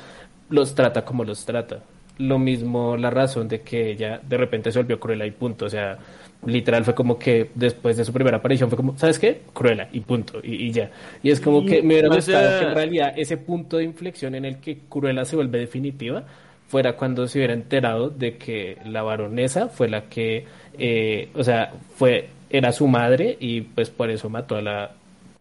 los 0.49 0.75
trata 0.75 1.05
como 1.05 1.23
los 1.23 1.45
trata. 1.45 1.79
Lo 2.17 2.39
mismo 2.39 2.97
la 2.97 3.11
razón 3.11 3.47
de 3.47 3.61
que 3.61 3.91
ella 3.91 4.19
de 4.27 4.37
repente 4.37 4.71
se 4.71 4.79
volvió 4.79 4.99
Cruella 4.99 5.25
y 5.27 5.31
punto, 5.31 5.65
o 5.65 5.69
sea, 5.69 5.99
literal 6.45 6.83
fue 6.85 6.95
como 6.95 7.17
que 7.19 7.49
después 7.55 7.97
de 7.97 8.05
su 8.05 8.13
primera 8.13 8.37
aparición 8.37 8.69
fue 8.69 8.77
como, 8.77 8.97
¿sabes 8.97 9.19
qué? 9.19 9.41
Cruella 9.53 9.89
y 9.91 9.99
punto, 10.01 10.39
y, 10.43 10.67
y 10.67 10.71
ya. 10.71 10.91
Y 11.23 11.31
es 11.31 11.41
como 11.41 11.65
que 11.65 11.81
me 11.81 11.95
hubiera 11.95 12.09
gustado 12.09 12.49
sea- 12.49 12.59
que 12.59 12.65
en 12.67 12.75
realidad 12.75 13.13
ese 13.17 13.37
punto 13.37 13.77
de 13.77 13.83
inflexión 13.83 14.35
en 14.35 14.45
el 14.45 14.57
que 14.57 14.77
Cruella 14.89 15.25
se 15.25 15.35
vuelve 15.35 15.59
definitiva 15.59 16.23
fuera 16.67 16.97
cuando 16.97 17.27
se 17.27 17.39
hubiera 17.39 17.53
enterado 17.53 18.09
de 18.09 18.37
que 18.37 18.77
la 18.85 19.01
baronesa 19.01 19.69
fue 19.69 19.87
la 19.89 20.03
que, 20.09 20.45
eh, 20.77 21.29
o 21.33 21.43
sea, 21.43 21.73
fue 21.95 22.29
era 22.49 22.71
su 22.71 22.87
madre 22.87 23.35
y 23.39 23.61
pues 23.61 23.89
por 23.89 24.09
eso 24.09 24.29
mató 24.29 24.55
a 24.55 24.61
la 24.61 24.91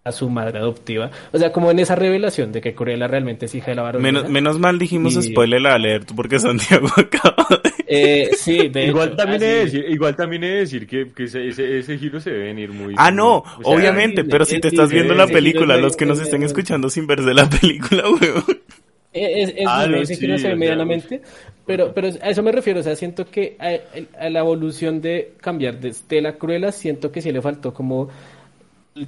a 0.07 0.13
su 0.13 0.31
madre 0.31 0.59
adoptiva. 0.59 1.11
O 1.33 1.39
sea, 1.39 1.53
como 1.53 1.71
en 1.71 1.79
esa 1.81 1.95
revelación 1.97 2.53
de 2.53 2.61
que 2.61 2.75
Cruella 2.75 3.07
realmente 3.09 3.47
es 3.47 3.55
hija 3.55 3.73
de 3.73 3.75
la 3.75 3.83
baronesa. 3.83 4.13
Menos, 4.13 4.31
menos 4.31 4.59
mal 4.59 4.79
dijimos 4.79 5.17
Y- 5.17 5.23
spoiler 5.23 5.67
alert, 5.67 6.11
porque 6.15 6.39
Santiago 6.39 6.89
acaba 6.97 7.47
de... 7.63 7.71
Eh, 7.89 8.31
sí, 8.37 8.69
de 8.69 8.87
Igual 8.89 9.09
hecho, 9.09 9.17
también, 9.17 9.43
he 9.43 9.47
así- 9.47 9.55
de 9.55 9.65
decir, 9.65 9.85
igual 9.91 10.17
también 10.17 10.45
he 10.45 10.49
de 10.49 10.57
decir 10.59 10.87
que, 10.87 11.13
que 11.13 11.25
ese, 11.25 11.49
ese, 11.49 11.79
ese 11.79 11.99
giro 11.99 12.21
se 12.21 12.31
debe 12.31 12.45
venir 12.47 12.71
muy... 12.73 12.95
Ah, 12.97 13.11
no, 13.11 13.39
o 13.39 13.45
sea, 13.45 13.73
obviamente, 13.75 14.21
es 14.23 14.27
pero 14.31 14.45
si 14.45 14.61
te 14.61 14.69
es 14.69 14.75
estás 14.75 14.91
viendo 14.91 15.15
la 15.15 15.27
película, 15.27 15.75
es- 15.77 15.83
los 15.83 15.97
que 15.97 16.07
nos 16.07 16.19
es- 16.19 16.25
estén 16.25 16.43
es- 16.43 16.51
escuchando 16.51 16.89
sin 16.89 17.07
verse 17.07 17.35
la 17.35 17.49
película, 17.61 18.05
weón. 18.09 18.45
Es, 19.13 19.49
es 19.57 19.65
Ah, 19.67 19.87
no, 19.89 20.05
giro 20.05 20.37
se 20.39 20.49
ve 20.49 20.57
medianamente, 20.57 21.23
pero, 21.65 21.95
pero 21.95 22.09
a 22.21 22.29
eso 22.29 22.43
me 22.43 22.53
refiero, 22.53 22.81
o 22.81 22.83
sea, 22.83 22.95
siento 22.97 23.25
que 23.25 23.57
a, 23.59 24.25
a 24.27 24.29
la 24.29 24.41
evolución 24.41 25.01
de 25.01 25.33
cambiar 25.41 25.81
de 25.81 25.89
Estela 25.89 26.35
Cruella, 26.35 26.71
siento 26.71 27.11
que 27.11 27.23
sí 27.23 27.33
le 27.33 27.41
faltó 27.41 27.73
como 27.73 28.11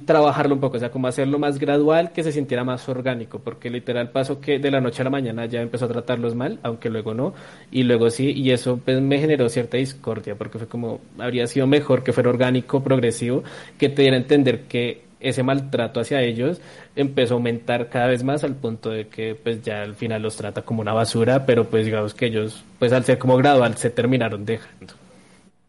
trabajarlo 0.05 0.55
un 0.55 0.61
poco, 0.61 0.77
o 0.77 0.79
sea, 0.79 0.91
como 0.91 1.07
hacerlo 1.07 1.39
más 1.39 1.57
gradual, 1.57 2.11
que 2.11 2.23
se 2.23 2.31
sintiera 2.31 2.63
más 2.63 2.87
orgánico, 2.87 3.39
porque 3.39 3.69
literal 3.69 4.11
pasó 4.11 4.39
que 4.39 4.59
de 4.59 4.71
la 4.71 4.81
noche 4.81 5.01
a 5.01 5.05
la 5.05 5.09
mañana 5.09 5.45
ya 5.47 5.61
empezó 5.61 5.85
a 5.85 5.87
tratarlos 5.87 6.35
mal, 6.35 6.59
aunque 6.61 6.89
luego 6.89 7.13
no, 7.13 7.33
y 7.71 7.83
luego 7.83 8.09
sí, 8.09 8.31
y 8.31 8.51
eso 8.51 8.79
pues 8.83 9.01
me 9.01 9.19
generó 9.19 9.49
cierta 9.49 9.77
discordia, 9.77 10.35
porque 10.35 10.59
fue 10.59 10.67
como, 10.67 11.01
habría 11.17 11.47
sido 11.47 11.65
mejor 11.65 12.03
que 12.03 12.13
fuera 12.13 12.29
orgánico, 12.29 12.83
progresivo, 12.83 13.43
que 13.77 13.89
te 13.89 14.03
diera 14.03 14.17
a 14.17 14.19
entender 14.19 14.63
que 14.63 15.09
ese 15.19 15.43
maltrato 15.43 15.99
hacia 15.99 16.21
ellos 16.21 16.61
empezó 16.95 17.33
a 17.33 17.37
aumentar 17.37 17.89
cada 17.89 18.07
vez 18.07 18.23
más 18.23 18.43
al 18.43 18.55
punto 18.55 18.89
de 18.89 19.07
que 19.07 19.35
pues 19.35 19.61
ya 19.63 19.81
al 19.81 19.95
final 19.95 20.21
los 20.21 20.35
trata 20.35 20.61
como 20.61 20.81
una 20.81 20.93
basura, 20.93 21.45
pero 21.45 21.65
pues 21.65 21.85
digamos 21.85 22.13
que 22.13 22.27
ellos, 22.27 22.63
pues 22.77 22.93
al 22.93 23.03
ser 23.03 23.17
como 23.17 23.37
gradual, 23.37 23.75
se 23.75 23.89
terminaron 23.89 24.45
dejando. 24.45 24.98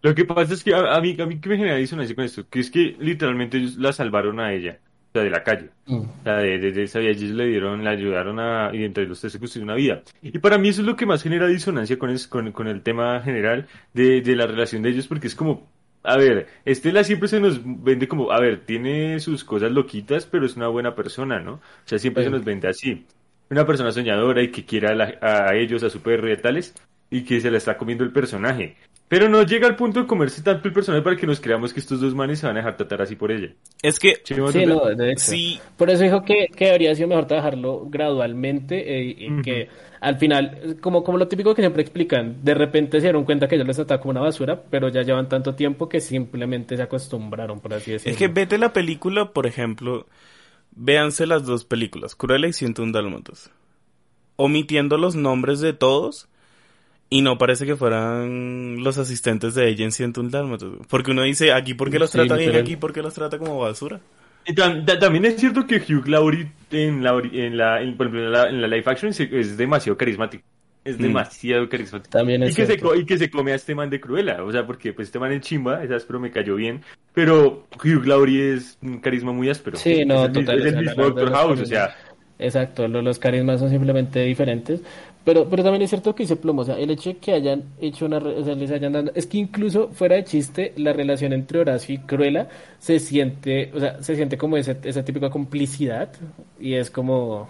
Lo 0.03 0.15
que 0.15 0.25
pasa 0.25 0.55
es 0.55 0.65
que 0.65 0.75
a, 0.75 0.95
a 0.95 1.01
mí, 1.01 1.17
a 1.21 1.27
mí 1.27 1.41
que 1.41 1.49
me 1.51 1.57
genera 1.59 1.77
disonancia 1.77 2.15
con 2.17 2.25
esto, 2.25 2.49
que 2.49 2.61
es 2.61 2.71
que 2.71 2.97
literalmente 2.99 3.59
ellos 3.59 3.77
la 3.77 3.93
salvaron 3.93 4.41
a 4.41 4.53
ella, 4.55 4.79
o 5.11 5.13
sea, 5.13 5.23
de 5.23 5.31
la 5.31 5.43
calle. 5.43 5.71
O 5.87 6.07
sea, 6.25 6.37
de, 6.39 6.59
de, 6.59 6.73
de 6.73 6.83
esa 6.85 7.01
vida, 7.01 7.11
ellos 7.11 7.31
le 7.33 7.47
dieron, 7.47 7.85
le 7.85 7.91
ayudaron 7.91 8.39
a, 8.41 8.71
y 8.73 8.85
entre 8.85 9.07
los 9.07 9.21
tres 9.21 9.33
se 9.35 9.39
construyó 9.39 9.65
una 9.65 9.75
vida. 9.75 10.03
Y 10.23 10.39
para 10.39 10.57
mí 10.57 10.69
eso 10.71 10.81
es 10.81 10.87
lo 10.87 10.97
que 10.97 11.05
más 11.07 11.23
genera 11.23 11.47
disonancia 11.49 11.99
con, 11.99 12.11
es, 12.11 12.27
con, 12.27 12.51
con 12.53 12.67
el 12.69 12.83
tema 12.83 13.21
general 13.21 13.67
de, 13.93 14.23
de 14.23 14.37
la 14.37 14.47
relación 14.47 14.83
de 14.83 14.89
ellos, 14.91 15.07
porque 15.07 15.27
es 15.27 15.35
como, 15.35 15.69
a 16.03 16.17
ver, 16.17 16.47
Estela 16.65 17.05
siempre 17.05 17.29
se 17.29 17.41
nos 17.41 17.61
vende 17.63 18.09
como, 18.09 18.33
a 18.33 18.41
ver, 18.41 18.61
tiene 18.65 19.21
sus 19.21 19.45
cosas 19.45 19.71
loquitas, 19.71 20.25
pero 20.25 20.47
es 20.47 20.57
una 20.57 20.69
buena 20.69 20.95
persona, 20.95 21.41
¿no? 21.41 21.55
O 21.55 21.61
sea, 21.85 21.99
siempre 21.99 22.23
Sí. 22.23 22.29
se 22.29 22.31
nos 22.31 22.45
vende 22.45 22.69
así. 22.69 23.05
Una 23.51 23.67
persona 23.67 23.91
soñadora 23.93 24.43
y 24.43 24.49
que 24.51 24.65
quiera 24.65 24.91
a, 24.93 24.95
la- 24.95 25.19
a 25.21 25.55
ellos, 25.57 25.83
a 25.83 25.91
su 25.91 26.01
perro 26.01 26.29
y 26.29 26.33
a 26.33 26.41
tales, 26.41 26.75
y 27.11 27.23
que 27.25 27.41
se 27.41 27.51
la 27.51 27.59
está 27.59 27.77
comiendo 27.77 28.05
el 28.05 28.13
personaje. 28.13 28.77
Pero 29.11 29.29
no 29.29 29.43
llega 29.43 29.67
al 29.67 29.75
punto 29.75 30.03
de 30.03 30.07
comerse 30.07 30.41
tanto 30.41 30.69
el 30.69 30.73
personaje 30.73 31.03
para 31.03 31.17
que 31.17 31.27
nos 31.27 31.41
creamos 31.41 31.75
que 31.75 31.81
estos 31.81 32.01
dos 32.01 32.15
manes 32.15 32.39
se 32.39 32.47
van 32.47 32.55
a 32.55 32.61
dejar 32.61 32.77
tratar 32.77 33.03
así 33.03 33.17
por 33.17 33.33
ella. 33.33 33.53
Es 33.83 33.99
que 33.99 34.21
Sí, 34.23 34.35
no, 34.65 34.85
de 34.85 35.11
hecho. 35.11 35.25
sí, 35.25 35.61
Por 35.77 35.91
eso 35.91 36.05
dijo 36.05 36.23
que, 36.23 36.47
que 36.55 36.71
habría 36.71 36.95
sido 36.95 37.09
mejor 37.09 37.27
trabajarlo 37.27 37.87
gradualmente 37.91 39.01
eh, 39.01 39.17
y 39.19 39.43
que 39.43 39.69
al 40.01 40.17
final, 40.17 40.77
como, 40.81 41.03
como 41.03 41.19
lo 41.19 41.27
típico 41.27 41.57
que 41.57 41.63
siempre 41.63 41.83
explican, 41.83 42.37
de 42.45 42.55
repente 42.55 43.01
se 43.01 43.07
dieron 43.07 43.25
cuenta 43.25 43.49
que 43.49 43.59
ya 43.59 43.65
les 43.65 43.75
trataba 43.75 44.01
como 44.01 44.13
una 44.13 44.21
basura, 44.21 44.63
pero 44.71 44.89
ya 44.91 45.03
llevan 45.03 45.29
tanto 45.29 45.57
tiempo 45.57 45.89
que 45.89 46.01
simplemente 46.01 46.77
se 46.77 46.83
acostumbraron, 46.85 47.59
por 47.59 47.75
así 47.75 47.91
decirlo. 47.91 48.13
Es 48.13 48.17
que 48.17 48.29
vete 48.29 48.59
la 48.59 48.73
película, 48.73 49.33
por 49.33 49.49
ejemplo, 49.49 50.07
véanse 50.71 51.27
las 51.27 51.45
dos 51.45 51.65
películas, 51.65 52.15
Cruella 52.15 52.47
y 52.47 52.53
101 52.53 52.93
Dálmatas. 52.93 53.51
Omitiendo 54.37 54.99
los 54.99 55.17
nombres 55.17 55.59
de 55.59 55.73
todos 55.73 56.30
y 57.11 57.23
no 57.23 57.37
parece 57.39 57.67
que 57.67 57.77
fueran 57.77 58.83
los 58.83 58.97
asistentes 58.99 59.55
de 59.55 59.69
ella 59.69 59.85
en 59.85 59.93
101 59.93 60.31
Dálmatas. 60.31 60.69
Porque 60.89 61.11
uno 61.11 61.23
dice, 61.23 61.53
aquí 61.53 61.75
porque 61.75 61.99
los 61.99 62.11
Sí, 62.11 62.19
trata 62.19 62.37
bien, 62.37 62.57
aquí 62.57 62.77
porque 62.77 63.03
los 63.03 63.13
trata 63.15 63.37
como 63.39 63.59
basura. 63.59 64.01
Y 64.47 64.55
tam- 64.55 64.85
ta- 64.87 64.99
también 64.99 65.25
es 65.27 65.37
cierto 65.37 65.67
que 65.67 65.77
Hugh 65.77 66.09
Laurie 66.09 66.51
en 66.71 67.03
la, 67.05 67.21
en 67.33 67.57
la, 67.57 67.83
en, 67.83 67.97
por 67.97 68.07
ejemplo, 68.07 68.25
en 68.27 68.33
la, 68.33 68.49
en 68.49 68.63
la 68.63 68.69
live 68.69 68.85
action 68.87 69.13
se- 69.13 69.29
es 69.39 69.57
demasiado 69.57 69.97
carismático. 69.99 70.43
Es 70.83 70.99
Mm. 70.99 71.03
demasiado 71.03 71.69
carismático. 71.69 72.11
También 72.11 72.43
Y 72.43 72.47
es 72.47 72.57
que, 72.57 72.63
se, 72.65 72.73
cierto. 72.73 72.89
co- 72.89 72.95
y 72.97 73.05
que 73.05 73.19
se 73.19 73.29
come 73.31 73.53
a 73.53 73.57
este 73.57 73.75
man 73.75 73.91
de 73.91 74.01
Cruella. 74.01 74.43
O 74.43 74.51
sea, 74.51 74.67
porque 74.67 74.95
pues 74.95 75.09
este 75.09 75.19
man 75.19 75.31
es 75.33 75.43
chimba, 75.43 75.85
esa 75.85 75.99
pero 76.07 76.19
me 76.21 76.31
cayó 76.31 76.55
bien. 76.55 76.81
Pero 77.13 77.67
Hugh 77.85 78.07
Laurie 78.07 78.55
es 78.55 78.79
un 78.81 78.99
carisma 79.01 79.33
muy 79.33 79.51
áspero. 79.51 79.77
Sí, 79.77 80.05
no, 80.07 80.25
es 80.25 80.33
total, 80.33 80.59
Es 80.67 80.75
o 80.75 80.79
el 80.79 80.87
mismo 80.87 81.03
Doctor 81.05 81.29
los 81.29 81.39
House, 81.39 81.61
o 81.61 81.67
sea. 81.67 81.95
Exacto, 82.39 82.89
lo- 82.89 83.03
los 83.03 83.19
carismas 83.19 83.61
son 83.61 83.69
simplemente 83.69 84.21
diferentes. 84.21 84.81
Pero, 85.25 85.49
pero 85.51 85.63
también 85.63 85.83
es 85.83 85.91
cierto 85.91 86.15
que 86.15 86.23
dice 86.23 86.37
Plomo, 86.37 86.63
o 86.63 86.65
sea, 86.65 86.79
el 86.79 86.91
hecho 86.91 87.11
de 87.11 87.19
que 87.19 87.33
hayan 87.33 87.65
hecho 87.81 88.07
una, 88.07 88.19
o 88.19 88.45
sea, 88.45 88.55
les 88.55 88.71
hayan 88.71 88.93
dado, 88.93 89.13
es 89.15 89.27
que 89.27 89.37
incluso 89.39 89.89
fuera 89.93 90.17
de 90.17 90.25
chiste, 90.25 90.73
la 90.77 90.93
relación 90.95 91.33
entre 91.35 91.59
Horacio 91.61 91.95
y 91.95 91.99
Cruella 91.99 92.49
se 92.79 92.99
siente, 92.99 93.71
o 93.75 93.81
sea, 93.81 94.03
se 94.03 94.17
siente 94.17 94.39
como 94.39 94.57
ese, 94.57 94.79
esa 94.83 95.05
típica 95.05 95.29
complicidad 95.31 96.11
y 96.59 96.75
es 96.75 96.91
como, 96.91 97.49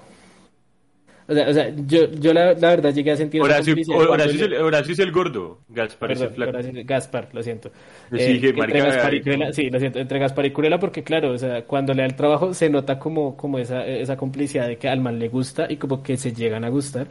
o 1.29 1.33
sea, 1.35 1.49
o 1.49 1.53
sea, 1.53 1.73
yo, 1.87 2.11
yo 2.11 2.35
la, 2.35 2.55
la 2.55 2.71
verdad 2.71 2.93
llegué 2.93 3.13
a 3.13 3.17
sentir 3.17 3.41
Horacio, 3.41 3.73
Horacio 3.95 4.35
es 4.35 4.41
el, 4.43 4.55
Horacio 4.55 4.93
es 4.95 4.99
el 4.99 5.13
gordo. 5.13 5.61
Gaspar 5.69 6.11
es 6.11 6.21
el 6.23 6.31
flaco. 6.31 6.51
Horacio- 6.59 6.83
Gaspar, 6.85 7.29
lo 7.33 7.43
siento. 7.45 7.71
Sí, 8.11 8.17
Eh, 8.19 8.41
entre 8.57 8.81
Gaspar 8.81 9.15
y 9.15 9.19
eh, 9.19 9.23
Cruella, 9.23 9.53
sí, 9.53 9.71
lo 9.71 9.79
siento, 9.79 10.01
entre 10.01 10.19
Gaspar 10.19 10.47
y 10.47 10.51
Cruella 10.53 10.81
porque 10.81 11.05
claro, 11.05 11.31
o 11.31 11.39
sea, 11.39 11.65
cuando 11.67 11.95
le 11.95 12.03
da 12.03 12.07
el 12.09 12.17
trabajo 12.17 12.53
se 12.53 12.69
nota 12.69 12.99
como, 12.99 13.37
como 13.37 13.61
esa, 13.61 13.87
esa 13.87 14.17
complicidad 14.17 14.67
de 14.67 14.77
que 14.77 14.89
al 14.89 15.01
man 15.01 15.21
le 15.21 15.29
gusta 15.29 15.67
y 15.71 15.77
como 15.77 16.03
que 16.03 16.17
se 16.17 16.33
llegan 16.33 16.65
a 16.65 16.69
gustar. 16.69 17.07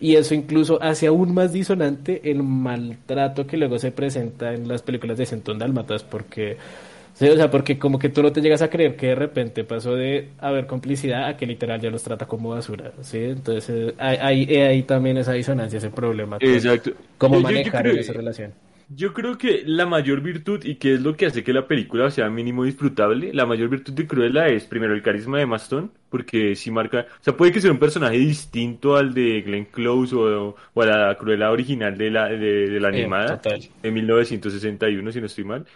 Y 0.00 0.16
eso 0.16 0.34
incluso 0.34 0.82
hace 0.82 1.06
aún 1.06 1.32
más 1.34 1.52
disonante 1.52 2.30
el 2.30 2.42
maltrato 2.42 3.46
que 3.46 3.56
luego 3.56 3.78
se 3.78 3.90
presenta 3.92 4.52
en 4.52 4.68
las 4.68 4.82
películas 4.82 5.16
de 5.18 5.24
Centón 5.26 5.58
Dálmatas 5.58 6.02
porque, 6.02 6.56
sí, 7.14 7.28
o 7.28 7.36
sea, 7.36 7.50
porque 7.50 7.78
como 7.78 7.98
que 7.98 8.08
tú 8.08 8.22
no 8.22 8.32
te 8.32 8.40
llegas 8.40 8.60
a 8.60 8.68
creer 8.68 8.96
que 8.96 9.06
de 9.08 9.14
repente 9.14 9.64
pasó 9.64 9.94
de 9.94 10.28
haber 10.40 10.66
complicidad 10.66 11.26
a 11.26 11.36
que 11.36 11.46
literal 11.46 11.80
ya 11.80 11.90
los 11.90 12.02
trata 12.02 12.26
como 12.26 12.50
basura, 12.50 12.90
¿sí? 13.02 13.18
Entonces, 13.18 13.68
eh, 13.70 13.94
hay, 13.98 14.16
hay, 14.48 14.56
hay 14.56 14.82
también 14.82 15.16
esa 15.16 15.32
disonancia, 15.32 15.78
ese 15.78 15.90
problema. 15.90 16.38
con 16.38 16.48
Exacto. 16.48 16.90
Cómo 17.16 17.36
Yo- 17.36 17.40
yo- 17.42 17.48
yo 17.48 17.54
manejar 17.54 17.82
creo- 17.82 17.96
esa 18.00 18.12
relación. 18.12 18.52
Yo 18.88 19.14
creo 19.14 19.38
que 19.38 19.62
la 19.64 19.86
mayor 19.86 20.20
virtud 20.20 20.62
y 20.64 20.76
que 20.76 20.94
es 20.94 21.00
lo 21.00 21.16
que 21.16 21.24
hace 21.26 21.42
que 21.42 21.54
la 21.54 21.66
película 21.66 22.10
sea 22.10 22.28
mínimo 22.28 22.64
disfrutable, 22.64 23.32
la 23.32 23.46
mayor 23.46 23.70
virtud 23.70 23.94
de 23.94 24.06
Cruella 24.06 24.46
es 24.48 24.66
primero 24.66 24.92
el 24.94 25.02
carisma 25.02 25.38
de 25.38 25.46
Maston, 25.46 25.90
porque 26.10 26.54
si 26.54 26.70
marca, 26.70 27.06
o 27.20 27.22
sea, 27.22 27.34
puede 27.36 27.50
que 27.52 27.62
sea 27.62 27.72
un 27.72 27.78
personaje 27.78 28.18
distinto 28.18 28.96
al 28.96 29.14
de 29.14 29.40
Glenn 29.42 29.64
Close 29.66 30.14
o, 30.14 30.54
o 30.74 30.82
a 30.82 30.86
la 30.86 31.16
Cruella 31.16 31.50
original 31.50 31.96
de 31.96 32.10
la, 32.10 32.28
de, 32.28 32.68
de 32.68 32.80
la 32.80 32.88
Eh, 32.90 33.08
animada 33.08 33.26
total. 33.26 33.60
de 33.82 33.90
1961, 33.90 35.12
si 35.12 35.20
no 35.20 35.26
estoy 35.26 35.44
mal. 35.44 35.66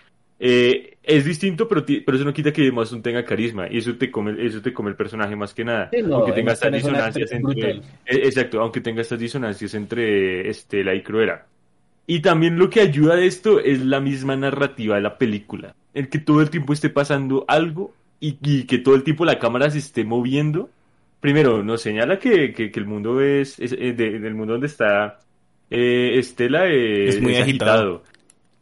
Eh, 0.41 0.99
es 1.03 1.25
distinto, 1.25 1.67
pero, 1.67 1.85
pero 1.87 2.17
eso 2.17 2.25
no 2.25 2.33
quita 2.33 2.53
que 2.53 2.71
Maston 2.71 3.03
tenga 3.03 3.25
carisma 3.25 3.69
y 3.71 3.79
eso 3.79 3.97
te 3.97 4.11
come, 4.11 4.37
eso 4.47 4.63
te 4.63 4.73
come 4.73 4.91
el 4.91 4.97
personaje 4.97 5.35
más 5.35 5.55
que 5.55 5.65
nada. 5.65 5.91
Sí, 5.91 6.03
no, 6.03 6.17
aunque 6.17 6.33
tenga 6.33 6.53
estas 6.53 6.71
disonancias 6.73 7.33
entre, 7.33 7.71
eh, 7.71 7.81
exacto, 8.07 8.61
aunque 8.61 8.81
tenga 8.81 9.01
estas 9.03 9.19
disonancias 9.19 9.75
entre 9.75 10.49
Estela 10.51 10.95
y 10.95 11.03
Cruella. 11.03 11.47
Y 12.09 12.21
también 12.21 12.59
lo 12.59 12.71
que 12.71 12.81
ayuda 12.81 13.15
de 13.15 13.27
esto 13.27 13.61
es 13.61 13.85
la 13.85 14.01
misma 14.01 14.35
narrativa 14.35 14.97
de 14.97 15.03
la 15.03 15.17
película. 15.19 15.75
El 15.95 16.09
que 16.09 16.19
todo 16.19 16.41
el 16.41 16.49
tiempo 16.51 16.73
esté 16.73 16.89
pasando 16.91 17.45
algo 17.47 17.95
y, 18.19 18.39
y 18.43 18.65
que 18.65 18.79
todo 18.79 18.95
el 18.97 19.03
tiempo 19.05 19.25
la 19.25 19.39
cámara 19.39 19.71
se 19.71 19.79
esté 19.79 20.05
moviendo. 20.05 20.71
Primero, 21.21 21.63
nos 21.63 21.83
señala 21.83 22.19
que, 22.19 22.53
que, 22.55 22.71
que 22.71 22.81
el 22.81 22.87
mundo 22.87 23.21
es, 23.21 23.61
es, 23.61 23.73
eh, 23.73 23.93
de- 23.93 24.19
del 24.19 24.35
mundo 24.35 24.55
donde 24.55 24.69
está 24.69 25.21
eh, 25.71 26.15
Estela 26.19 26.67
eh, 26.69 27.09
Es 27.09 27.21
muy 27.21 27.37
agitado. 27.37 28.03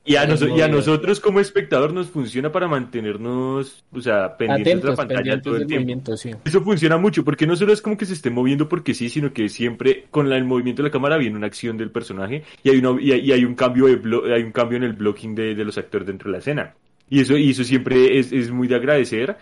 Y 0.07 0.15
a, 0.17 0.25
muy- 0.27 0.59
y 0.59 0.61
a 0.61 0.69
nosotros 0.69 1.19
como 1.21 1.41
espectador 1.41 1.93
nos 1.93 2.07
funciona 2.09 2.53
para 2.53 2.69
mantenernos, 2.69 3.85
o 3.93 4.01
sea, 4.01 4.37
pendientes 4.37 4.65
de 4.83 4.89
la 4.91 4.97
pantalla 4.97 5.43
todo 5.43 5.57
el 5.57 5.67
tiempo. 5.67 6.17
sí. 6.17 6.31
Eso 6.45 6.61
funciona 6.63 6.97
mucho, 6.97 7.25
porque 7.25 7.47
no 7.47 7.57
solo 7.57 7.73
es 7.73 7.83
como 7.83 7.97
que 7.97 8.07
se 8.07 8.13
esté 8.15 8.31
moviendo 8.31 8.69
porque 8.69 8.95
sí, 8.95 9.09
sino 9.09 9.33
que 9.33 9.49
siempre 9.49 10.05
con 10.11 10.29
la- 10.31 10.37
el 10.37 10.45
movimiento 10.45 10.83
de 10.83 10.89
la 10.89 10.93
cámara 10.93 11.17
viene 11.17 11.37
una 11.37 11.47
acción 11.47 11.77
del 11.77 11.91
personaje 11.91 12.45
y 12.63 12.71
hay, 12.71 12.79
una, 12.79 13.01
y 13.01 13.13
hay, 13.13 13.21
y 13.21 13.33
hay 13.33 13.45
un 13.45 13.55
cambio 13.55 13.87
de 13.87 14.01
blo- 14.01 14.33
hay 14.33 14.43
un 14.43 14.53
cambio 14.53 14.77
en 14.77 14.85
el 14.85 14.93
blocking 14.93 15.35
de, 15.35 15.55
de 15.55 15.65
los 15.65 15.77
actores 15.79 16.07
dentro 16.07 16.29
de 16.29 16.33
la 16.33 16.39
escena. 16.39 16.75
Y 17.09 17.21
eso, 17.21 17.37
y 17.37 17.51
eso 17.51 17.63
siempre 17.65 18.19
es, 18.19 18.33
es 18.33 18.51
muy 18.51 18.67
de 18.69 18.75
agradecer, 18.75 19.37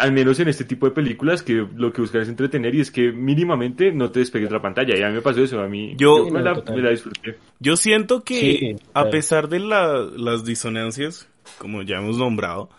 al 0.00 0.12
menos 0.12 0.40
en 0.40 0.48
este 0.48 0.64
tipo 0.64 0.86
de 0.86 0.92
películas 0.92 1.42
que 1.42 1.66
lo 1.76 1.92
que 1.92 2.00
buscan 2.00 2.22
es 2.22 2.28
entretener 2.28 2.74
y 2.74 2.80
es 2.80 2.90
que 2.90 3.12
mínimamente 3.12 3.92
no 3.92 4.10
te 4.10 4.20
despegues 4.20 4.48
de 4.48 4.54
la 4.56 4.62
pantalla. 4.62 4.96
Y 4.98 5.02
a 5.02 5.08
mí 5.08 5.14
me 5.14 5.22
pasó 5.22 5.42
eso, 5.42 5.60
a 5.60 5.68
mí 5.68 5.94
Yo- 5.96 6.28
me, 6.30 6.42
la, 6.42 6.54
me 6.54 6.82
la 6.82 6.90
disfruté. 6.90 7.36
Yo 7.60 7.76
siento 7.76 8.22
que, 8.24 8.40
Sí, 8.40 8.76
a 8.94 9.08
pesar 9.10 9.48
de 9.48 9.60
la- 9.60 10.08
las 10.16 10.44
disonancias, 10.44 11.28
como 11.58 11.82
ya 11.82 11.98
hemos 11.98 12.18
nombrado, 12.18 12.70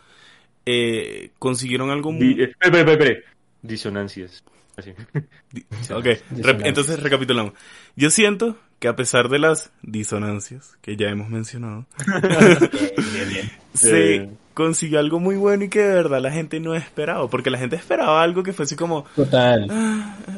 eh, 0.66 1.32
consiguieron 1.40 1.90
algo 1.90 2.12
muy... 2.12 2.34
Di- 2.36 2.42
eh, 2.44 2.52
espere, 2.60 2.80
espere, 2.80 2.92
espere. 2.94 3.24
Disonancias. 3.62 4.44
Así. 4.78 4.92
Di- 5.52 5.66
Ok, 5.94 6.06
Disonancias. 6.30 6.62
entonces 6.68 7.00
recapitulamos. 7.02 7.54
Yo 7.96 8.10
siento 8.10 8.58
que 8.80 8.88
a 8.88 8.96
pesar 8.96 9.30
de 9.30 9.38
las 9.40 9.72
disonancias 9.84 10.78
que 10.82 10.96
ya 10.96 11.10
hemos 11.10 11.30
mencionado, 11.30 11.86
se 13.74 14.16
Eh. 14.16 14.30
Consiguió 14.54 15.00
algo 15.00 15.20
muy 15.20 15.36
bueno 15.36 15.64
y 15.66 15.70
que 15.70 15.80
de 15.80 15.94
verdad 15.94 16.22
la 16.22 16.32
gente 16.32 16.60
no 16.60 16.76
esperaba, 16.76 17.30
porque 17.30 17.50
la 17.50 17.58
gente 17.58 17.76
esperaba 17.76 18.22
algo 18.22 18.44
que 18.44 18.54
fuese 18.54 18.76
como... 18.76 19.06
Total, 19.16 19.68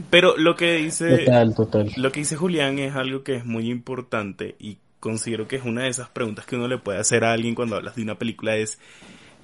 Pero 0.09 0.37
lo 0.37 0.55
que 0.55 0.75
dice... 0.77 1.19
total, 1.19 1.55
total. 1.55 1.91
Lo 1.97 2.11
que 2.11 2.19
dice 2.21 2.35
Julián 2.35 2.79
es 2.79 2.95
algo 2.95 3.23
que 3.23 3.35
es 3.35 3.45
muy 3.45 3.69
importante 3.69 4.55
y 4.59 4.77
considero 4.99 5.47
que 5.47 5.57
es 5.57 5.65
una 5.65 5.83
de 5.83 5.89
esas 5.89 6.09
preguntas 6.09 6.45
que 6.45 6.55
uno 6.55 6.67
le 6.67 6.77
puede 6.77 6.99
hacer 6.99 7.25
a 7.25 7.33
alguien 7.33 7.55
cuando 7.55 7.75
hablas 7.75 7.95
de 7.95 8.03
una 8.03 8.15
película 8.15 8.55
es, 8.55 8.79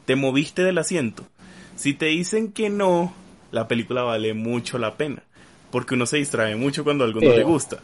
¿te 0.06 0.16
moviste 0.16 0.64
del 0.64 0.78
asiento? 0.78 1.28
Si 1.76 1.94
te 1.94 2.06
dicen 2.06 2.52
que 2.52 2.70
no, 2.70 3.14
la 3.52 3.68
película 3.68 4.04
vale 4.04 4.34
mucho 4.34 4.78
la 4.78 4.96
pena, 4.96 5.24
porque 5.72 5.96
uno 5.96 6.06
se 6.06 6.18
distrae 6.18 6.56
mucho 6.56 6.84
cuando 6.84 7.04
algo 7.04 7.20
no 7.20 7.32
le 7.32 7.44
gusta. 7.44 7.80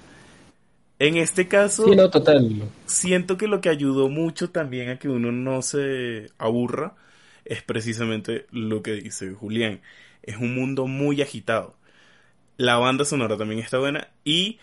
En 1.00 1.18
este 1.18 1.48
caso, 1.48 1.86
Sí, 1.86 1.96
no, 1.96 2.10
total. 2.10 2.62
siento 2.86 3.38
que 3.38 3.48
lo 3.48 3.62
que 3.62 3.70
ayudó 3.70 4.10
mucho 4.10 4.50
también 4.52 4.90
a 4.90 5.00
que 5.00 5.10
uno 5.10 5.32
no 5.32 5.62
se 5.62 6.32
aburra 6.38 6.96
es 7.44 7.62
precisamente 7.64 8.46
lo 8.52 8.82
que 8.82 8.94
dice 8.94 9.34
Julián. 9.34 9.82
Es 10.24 10.38
un 10.38 10.56
mundo 10.56 10.88
muy 10.88 11.22
agitado. 11.22 11.76
La 12.58 12.78
banda 12.78 13.06
sonora 13.06 13.38
también 13.38 13.60
está 13.62 13.80
buena 13.80 14.10
y 14.24 14.60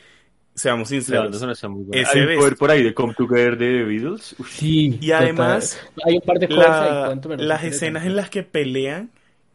seamos 0.54 0.90
La 1.06 1.20
banda 1.20 1.38
sinceros. 1.38 1.38
sonora 1.38 1.52
está 1.54 1.68
muy 1.68 1.84
buena. 1.84 2.02
Ese 2.02 2.26
poder 2.36 2.56
por 2.56 2.70
ahí 2.70 2.82
de 2.82 2.94
Come 2.94 3.14
Together 3.14 3.58
de 3.58 3.66
The 3.78 3.84
Beatles. 3.84 4.34
Uf, 4.38 4.48
Sí. 4.50 4.98
Y 5.00 5.12
además, 5.12 5.78
hay 6.04 6.14
un 6.16 6.20
par 6.22 6.38
de 6.38 6.48
cosas 6.48 6.80
ahí, 6.80 6.92
la- 7.36 7.36
las 7.36 7.64
escenas 7.64 8.06
en 8.06 8.16
las 8.16 8.30
que 8.30 8.42
pelean, 8.42 9.10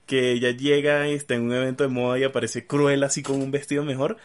que 0.06 0.32
ella 0.34 0.52
llega 0.52 1.10
y 1.10 1.13
está 1.13 1.36
en 1.36 1.44
un 1.44 1.54
evento 1.54 1.84
de 1.84 1.90
moda 1.90 2.20
y 2.20 2.24
aparece 2.24 2.66
cruel 2.68 3.04
así 3.04 3.24
con 3.24 3.42
un 3.42 3.52
vestido 3.52 3.84
mejor. 3.84 4.18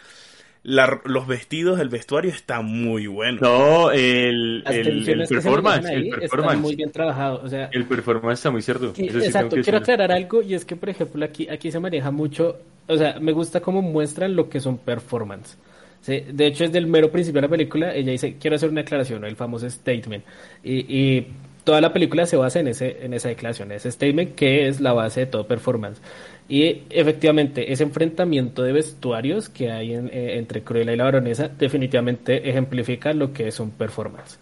La- 0.64 1.00
los 1.04 1.26
vestidos, 1.26 1.80
el 1.80 1.88
vestuario 1.88 2.30
está 2.30 2.60
muy 2.62 3.06
bueno. 3.06 3.38
No, 3.40 3.90
el, 3.90 4.62
el, 4.66 5.08
el 5.08 5.26
que 5.28 5.34
performance, 5.34 5.88
el 5.90 6.08
performance. 6.10 6.60
muy 6.60 6.76
bien 6.76 6.90
trabajados. 6.92 7.40
O 7.44 7.48
sea, 7.48 7.68
El 7.72 7.84
performance 7.86 8.38
está 8.38 8.50
muy. 8.50 8.62
Sí, 8.62 8.72
Eso 9.06 9.20
sí 9.20 9.26
exacto, 9.26 9.56
que 9.56 9.62
quiero 9.62 9.78
aclarar 9.78 10.12
algo 10.12 10.42
y 10.42 10.54
es 10.54 10.64
que, 10.64 10.76
por 10.76 10.88
ejemplo, 10.88 11.24
aquí, 11.24 11.48
aquí 11.48 11.70
se 11.72 11.80
maneja 11.80 12.10
mucho, 12.10 12.58
o 12.86 12.96
sea, 12.96 13.18
me 13.20 13.32
gusta 13.32 13.60
cómo 13.60 13.82
muestran 13.82 14.36
lo 14.36 14.48
que 14.48 14.60
son 14.60 14.78
performance. 14.78 15.56
Sí, 16.00 16.20
de 16.32 16.46
hecho, 16.46 16.64
es 16.64 16.72
del 16.72 16.86
mero 16.88 17.10
principio 17.12 17.40
de 17.40 17.46
la 17.46 17.50
película, 17.50 17.94
ella 17.94 18.10
dice, 18.10 18.36
quiero 18.40 18.56
hacer 18.56 18.70
una 18.70 18.80
declaración, 18.82 19.24
el 19.24 19.36
famoso 19.36 19.68
statement. 19.70 20.24
Y, 20.64 20.78
y 21.18 21.26
toda 21.64 21.80
la 21.80 21.92
película 21.92 22.26
se 22.26 22.36
basa 22.36 22.60
en, 22.60 22.68
ese, 22.68 22.98
en 23.04 23.14
esa 23.14 23.28
declaración, 23.28 23.72
ese 23.72 23.90
statement 23.90 24.34
que 24.34 24.68
es 24.68 24.80
la 24.80 24.92
base 24.92 25.20
de 25.20 25.26
todo 25.26 25.46
performance. 25.46 26.00
Y 26.48 26.82
efectivamente, 26.90 27.72
ese 27.72 27.84
enfrentamiento 27.84 28.62
de 28.62 28.72
vestuarios 28.72 29.48
que 29.48 29.70
hay 29.70 29.94
en- 29.94 30.08
eh, 30.12 30.38
entre 30.38 30.62
Cruella 30.62 30.92
y 30.92 30.96
la 30.96 31.04
baronesa 31.04 31.48
definitivamente 31.48 32.48
ejemplifica 32.50 33.12
lo 33.14 33.32
que 33.32 33.48
es 33.48 33.60
un 33.60 33.70
performance 33.70 34.38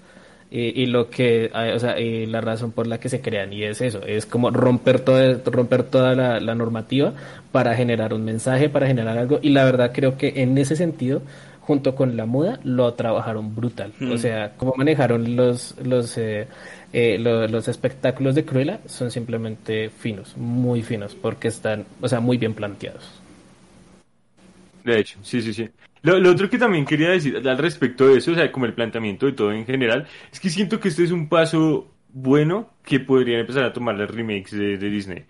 y, 0.50 0.82
y 0.82 0.86
lo 0.86 1.10
que 1.10 1.50
ah, 1.54 1.70
o 1.74 1.78
sea 1.78 2.00
y 2.00 2.26
la 2.26 2.40
razón 2.40 2.72
por 2.72 2.86
la 2.88 2.98
que 2.98 3.08
se 3.08 3.20
crean 3.20 3.52
y 3.52 3.62
es 3.62 3.80
eso 3.80 4.02
es 4.04 4.26
como 4.26 4.50
romper 4.50 4.98
toda 5.00 5.38
romper 5.44 5.84
toda 5.84 6.14
la, 6.16 6.40
la 6.40 6.54
normativa 6.56 7.12
para 7.52 7.76
generar 7.76 8.12
un 8.14 8.24
mensaje 8.24 8.68
para 8.68 8.88
generar 8.88 9.16
algo 9.16 9.38
y 9.42 9.50
la 9.50 9.64
verdad 9.64 9.92
creo 9.94 10.16
que 10.16 10.32
en 10.42 10.58
ese 10.58 10.74
sentido 10.74 11.22
junto 11.60 11.94
con 11.94 12.16
la 12.16 12.26
moda, 12.26 12.58
lo 12.64 12.92
trabajaron 12.94 13.54
brutal. 13.54 13.92
O 14.00 14.14
Mm. 14.14 14.18
sea, 14.18 14.54
cómo 14.56 14.74
manejaron 14.76 15.36
los, 15.36 15.76
los, 15.84 16.18
eh, 16.18 16.48
eh, 16.92 17.18
lo- 17.18 17.46
los 17.48 17.68
espectáculos 17.68 18.34
de 18.34 18.44
Cruella 18.44 18.80
son 18.86 19.10
simplemente 19.10 19.90
finos, 19.90 20.36
muy 20.36 20.82
finos, 20.82 21.14
porque 21.14 21.48
están, 21.48 21.86
o 22.00 22.08
sea, 22.08 22.20
muy 22.20 22.36
bien 22.38 22.54
planteados. 22.54 23.20
De 24.84 24.98
hecho, 24.98 25.18
sí, 25.22 25.42
sí, 25.42 25.52
sí. 25.52 25.68
Lo, 26.02 26.18
lo 26.18 26.30
otro 26.30 26.48
que 26.48 26.58
también 26.58 26.86
quería 26.86 27.10
decir 27.10 27.36
al 27.46 27.58
respecto 27.58 28.08
de 28.08 28.18
eso, 28.18 28.32
o 28.32 28.34
sea, 28.34 28.50
como 28.50 28.64
el 28.66 28.74
planteamiento 28.74 29.26
de 29.26 29.32
todo 29.32 29.52
en 29.52 29.66
general, 29.66 30.06
es 30.32 30.40
que 30.40 30.48
siento 30.48 30.80
que 30.80 30.88
este 30.88 31.04
es 31.04 31.10
un 31.10 31.28
paso 31.28 31.90
bueno 32.12 32.70
que 32.84 32.98
podrían 33.00 33.40
empezar 33.40 33.64
a 33.64 33.72
tomar 33.72 33.96
las 33.96 34.10
remakes 34.10 34.52
de, 34.52 34.78
de 34.78 34.90
Disney, 34.90 35.24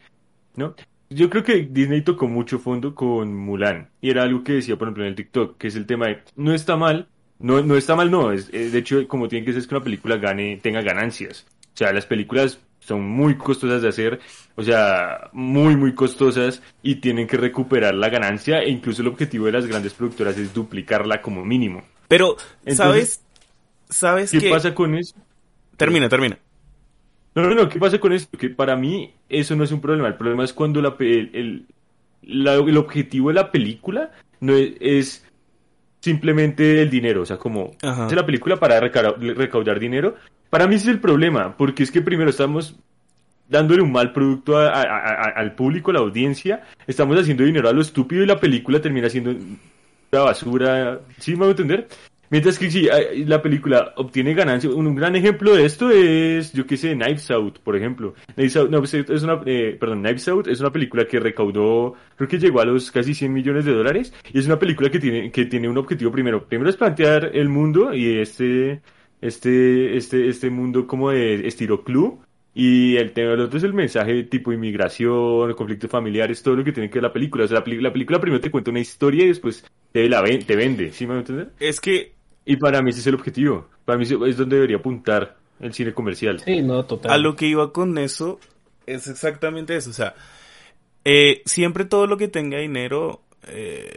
¿no? 0.57 0.75
Yo 1.11 1.31
creo 1.31 1.42
que 1.44 1.62
Disney 1.70 2.03
tocó 2.03 2.29
mucho 2.29 2.59
fondo 2.61 2.94
con 2.94 3.35
Mulan, 3.37 3.90
y 4.01 4.11
era 4.11 4.23
algo 4.23 4.44
que 4.44 4.55
decía, 4.55 4.77
por 4.77 4.88
ejemplo, 4.88 5.05
en 5.05 5.11
el 5.11 5.16
TikTok, 5.16 5.59
que 5.59 5.68
es 5.68 5.77
el 5.77 5.87
tema 5.87 6.07
de, 6.09 6.23
no 6.37 6.55
está 6.55 6.77
mal, 6.77 7.09
no, 7.40 7.62
no 7.62 7.76
está 7.76 7.96
mal, 7.96 8.11
no, 8.11 8.33
es, 8.33 8.48
eh, 8.53 8.70
de 8.70 8.79
hecho, 8.79 9.07
como 9.09 9.29
tiene 9.29 9.44
que 9.44 9.53
ser 9.53 9.61
es 9.62 9.66
que 9.66 9.74
una 9.74 9.85
película 9.85 10.16
gane, 10.16 10.59
tenga 10.62 10.83
ganancias. 10.83 11.46
O 11.74 11.76
sea, 11.76 11.92
las 11.92 12.07
películas 12.07 12.59
son 12.81 13.03
muy 13.03 13.37
costosas 13.37 13.83
de 13.83 13.88
hacer, 13.88 14.20
o 14.57 14.62
sea, 14.62 15.31
muy, 15.33 15.76
muy 15.76 15.94
costosas 15.94 16.62
y 16.83 16.96
tienen 16.96 17.26
que 17.26 17.37
recuperar 17.37 17.94
la 17.94 18.09
ganancia 18.09 18.61
e 18.61 18.70
incluso 18.70 19.03
el 19.03 19.09
objetivo 19.09 19.46
de 19.46 19.53
las 19.53 19.66
grandes 19.66 19.92
productoras 19.94 20.37
es 20.38 20.53
duplicarla 20.55 21.20
como 21.22 21.44
mínimo. 21.44 21.83
Pero, 22.09 22.37
Entonces, 22.64 22.76
¿sabes? 22.76 23.20
¿Sabes 23.88 24.31
¿Qué 24.31 24.38
qué? 24.40 24.50
pasa 24.50 24.74
con 24.74 24.94
eso? 24.96 25.14
Termina, 25.76 26.09
termina. 26.09 26.38
No, 27.35 27.42
no, 27.42 27.55
no, 27.55 27.68
¿qué 27.68 27.79
pasa 27.79 27.98
con 28.00 28.12
esto? 28.12 28.37
Que 28.37 28.50
para 28.50 28.76
mí 28.76 29.12
eso 29.29 29.55
no 29.55 29.64
es 29.64 29.70
un 29.72 29.81
problema, 29.81 30.09
el 30.09 30.16
problema 30.16 30.44
es 30.44 30.53
cuando 30.53 30.83
la, 30.83 30.96
el, 30.98 31.31
el, 31.33 31.66
la- 32.22 32.55
el 32.55 32.76
objetivo 32.76 33.29
de 33.29 33.35
la 33.35 33.53
película 33.53 34.11
no 34.40 34.55
es, 34.57 34.72
es 34.81 35.24
simplemente 36.00 36.82
el 36.82 36.90
dinero, 36.90 37.22
o 37.22 37.26
sea, 37.26 37.36
como 37.36 37.72
Ajá. 37.82 38.06
hace 38.06 38.16
la 38.16 38.26
película 38.26 38.56
para 38.56 38.80
recaudar, 38.80 39.18
recaudar 39.20 39.78
dinero. 39.78 40.16
Para 40.48 40.66
mí 40.66 40.74
ese 40.76 40.84
es 40.88 40.94
el 40.94 41.00
problema, 41.00 41.56
porque 41.56 41.82
es 41.82 41.90
que 41.90 42.02
primero 42.02 42.30
estamos 42.30 42.76
dándole 43.48 43.82
un 43.82 43.92
mal 43.92 44.12
producto 44.12 44.58
a- 44.58 44.68
a- 44.68 44.82
a- 44.82 45.32
al 45.36 45.54
público, 45.54 45.90
a 45.90 45.94
la 45.94 46.00
audiencia, 46.00 46.62
estamos 46.86 47.18
haciendo 47.18 47.44
dinero 47.44 47.68
a 47.68 47.72
lo 47.72 47.80
estúpido 47.80 48.22
y 48.22 48.26
la 48.26 48.38
película 48.38 48.80
termina 48.80 49.08
siendo 49.10 49.30
una 50.12 50.22
basura, 50.22 51.00
¿sí 51.18 51.32
me 51.32 51.38
voy 51.38 51.48
a 51.48 51.50
entender? 51.50 51.88
Mientras 52.31 52.59
que 52.59 52.71
si 52.71 52.87
eh, 52.87 53.25
la 53.27 53.43
película 53.43 53.93
obtiene 53.97 54.35
ganancia, 54.35 54.71
un, 54.71 54.95
gran 54.95 55.16
ejemplo 55.16 55.55
de 55.55 55.64
esto 55.64 55.90
es, 55.90 56.53
yo 56.53 56.64
qué 56.64 56.77
sé, 56.77 56.95
Knives 56.95 57.31
Out, 57.33 57.59
por 57.59 57.77
ejemplo. 57.77 58.14
Knives 58.37 58.57
Out, 58.57 58.71
pues, 58.71 58.95
es 58.95 59.23
una, 59.25 59.40
eh, 59.47 59.77
perdón, 59.79 60.03
Knives 60.03 60.29
Out 60.29 60.47
es 60.47 60.61
una 60.61 60.71
película 60.71 61.07
que 61.07 61.19
recaudó, 61.19 61.95
creo 62.16 62.29
que 62.29 62.38
llegó 62.38 62.61
a 62.61 62.64
los 62.64 62.93
casi 62.93 63.14
100 63.14 63.33
millones 63.33 63.64
de 63.64 63.73
dólares, 63.73 64.14
y 64.33 64.38
es 64.38 64.47
una 64.47 64.59
película 64.61 64.90
que 64.90 65.01
tiene, 65.01 65.33
que 65.33 65.47
tiene 65.47 65.69
un 65.69 65.77
objetivo 65.77 66.12
primero. 66.12 66.47
Primero 66.47 66.71
es 66.71 66.77
plantear 66.77 67.33
el 67.35 67.49
mundo 67.49 67.93
y 67.93 68.19
este, 68.21 68.81
este, 69.21 69.97
este, 69.97 70.29
este 70.29 70.51
mundo 70.51 70.87
como 70.87 71.11
de 71.11 71.49
estilo 71.49 71.83
club, 71.83 72.21
y 72.55 72.97
el 72.97 73.12
tema 73.12 73.31
del 73.31 73.40
otro 73.40 73.59
es 73.59 73.64
el 73.64 73.73
mensaje 73.75 74.25
tipo 74.25 74.53
inmigración, 74.53 75.55
conflictos 75.55 75.90
familiares, 75.90 76.43
todo 76.43 76.57
lo 76.57 76.64
que 76.64 76.73
tiene 76.73 76.90
que 76.90 76.97
ver 76.97 77.05
la 77.05 77.12
película. 77.12 77.45
O 77.45 77.49
sea, 77.49 77.62
la, 77.64 77.93
película 77.93 78.21
primero 78.21 78.40
te 78.40 78.51
cuenta 78.51 78.71
una 78.71 78.81
historia 78.81 79.25
y 79.25 79.29
después 79.29 79.64
te, 79.93 80.09
la 80.09 80.21
ven- 80.21 80.45
te 80.45 80.57
vende, 80.57 80.93
¿sí 80.93 81.07
me 81.07 81.16
entender? 81.16 81.51
Es 81.61 81.81
que 81.81 82.19
Y 82.50 82.56
para 82.56 82.82
mí 82.82 82.90
ese 82.90 83.00
es 83.00 83.06
el 83.06 83.14
objetivo. 83.14 83.68
Para 83.84 83.96
mí 83.98 84.04
es 84.04 84.36
donde 84.36 84.56
debería 84.56 84.78
apuntar 84.78 85.36
el 85.60 85.72
cine 85.72 85.92
comercial. 85.94 86.40
Sí, 86.40 86.62
no, 86.62 86.84
total. 86.84 87.12
a 87.12 87.18
lo 87.18 87.36
que 87.36 87.46
iba 87.46 87.72
con 87.72 87.96
eso 87.98 88.40
es 88.86 89.06
exactamente 89.06 89.76
eso. 89.76 89.90
O 89.90 89.92
sea, 89.92 90.14
eh, 91.04 91.42
siempre 91.44 91.84
todo 91.84 92.06
lo 92.06 92.16
que 92.16 92.28
tenga 92.28 92.58
dinero 92.58 93.22
eh, 93.46 93.92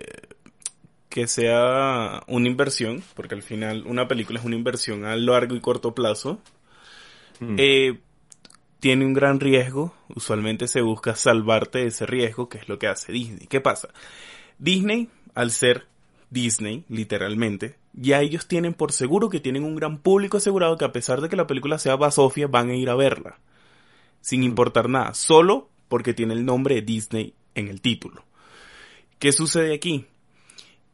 que 1.10 1.28
sea 1.28 2.24
una 2.28 2.48
inversión, 2.48 3.02
porque 3.16 3.36
al 3.36 3.42
final 3.44 3.86
una 3.88 4.08
película 4.08 4.40
es 4.40 4.46
una 4.46 4.56
inversión 4.56 5.06
a 5.06 5.16
largo 5.16 5.56
y 5.56 5.60
corto 5.60 5.96
plazo, 5.96 6.40
Mm. 7.40 7.56
eh, 7.58 8.00
tiene 8.80 9.06
un 9.06 9.14
gran 9.14 9.40
riesgo. 9.40 9.96
Usualmente 10.16 10.68
se 10.68 10.82
busca 10.82 11.16
salvarte 11.16 11.80
de 11.80 11.88
ese 11.88 12.06
riesgo, 12.06 12.48
que 12.50 12.60
es 12.60 12.70
lo 12.70 12.78
que 12.78 12.88
hace 12.88 13.12
Disney. 13.12 13.48
¿Qué 13.48 13.60
pasa? 13.62 13.90
Disney, 14.60 15.10
al 15.34 15.50
ser 15.50 15.88
Disney, 16.30 16.84
literalmente, 16.90 17.76
ya 17.94 18.22
ellos 18.22 18.48
tienen 18.48 18.74
por 18.74 18.92
seguro 18.92 19.30
que 19.30 19.40
tienen 19.40 19.64
un 19.64 19.76
gran 19.76 20.00
público 20.00 20.38
asegurado 20.38 20.78
que 20.78 20.86
a 20.86 20.92
pesar 20.92 21.22
de 21.22 21.30
que 21.30 21.36
la 21.36 21.48
película 21.48 21.78
sea 21.78 21.96
basofia, 21.96 22.48
van 22.48 22.70
a 22.70 22.76
ir 22.76 22.90
a 22.90 22.96
verla. 22.96 23.40
Sin 24.22 24.44
importar 24.44 24.90
nada, 24.90 25.14
solo 25.14 25.70
porque 25.88 26.14
tiene 26.14 26.34
el 26.34 26.46
nombre 26.46 26.76
de 26.76 26.82
Disney 26.82 27.34
en 27.56 27.68
el 27.68 27.82
título. 27.82 28.26
¿Qué 29.20 29.32
sucede 29.32 29.74
aquí? 29.74 30.06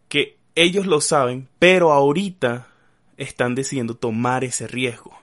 Que 0.09 0.37
ellos 0.55 0.85
lo 0.85 0.99
saben, 0.99 1.47
pero 1.57 1.93
ahorita 1.93 2.67
están 3.17 3.55
decidiendo 3.55 3.95
tomar 3.95 4.43
ese 4.43 4.67
riesgo. 4.67 5.17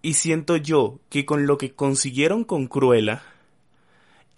Y 0.00 0.14
siento 0.14 0.56
yo 0.56 1.00
que 1.08 1.24
con 1.24 1.46
lo 1.46 1.58
que 1.58 1.74
consiguieron 1.74 2.44
con 2.44 2.66
Cruella 2.68 3.22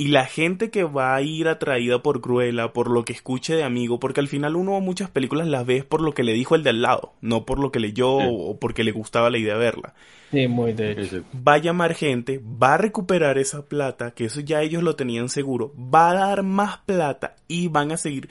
y 0.01 0.09
la 0.09 0.25
gente 0.25 0.71
que 0.71 0.83
va 0.83 1.15
a 1.15 1.21
ir 1.21 1.47
atraída 1.47 2.03
por 2.03 2.23
Cruella, 2.23 2.73
por 2.73 2.89
lo 2.91 3.05
que 3.05 3.13
escuche 3.13 3.55
de 3.55 3.65
amigo, 3.65 4.01
porque 4.01 4.21
al 4.21 4.29
final 4.29 4.57
uno 4.57 4.81
muchas 4.81 5.11
películas 5.11 5.47
las 5.47 5.67
ves 5.67 5.85
por 5.85 6.01
lo 6.01 6.15
que 6.15 6.23
le 6.23 6.33
dijo 6.33 6.55
el 6.55 6.63
de 6.63 6.71
al 6.71 6.81
lado, 6.81 7.13
no 7.21 7.45
por 7.45 7.59
lo 7.59 7.71
que 7.71 7.81
leyó 7.81 8.19
Sí. 8.19 8.27
o 8.31 8.57
porque 8.59 8.83
le 8.83 8.93
gustaba 8.93 9.29
la 9.29 9.37
idea 9.37 9.53
de 9.53 9.61
verla. 9.61 9.95
Sí, 10.31 10.49
muy 10.49 10.73
de 10.73 10.93
hecho. 10.93 11.23
Va 11.47 11.53
a 11.53 11.59
llamar 11.59 11.93
gente, 11.95 12.41
va 12.43 12.73
a 12.73 12.77
recuperar 12.79 13.37
esa 13.37 13.67
plata, 13.67 14.13
que 14.13 14.25
eso 14.25 14.41
ya 14.41 14.63
ellos 14.63 14.83
lo 14.83 14.97
tenían 14.97 15.29
seguro, 15.29 15.75
va 15.77 16.13
a 16.13 16.15
dar 16.15 16.45
más 16.45 16.79
plata 16.79 17.37
y 17.47 17.69
van 17.69 17.93
a 17.93 17.99
seguir 17.99 18.31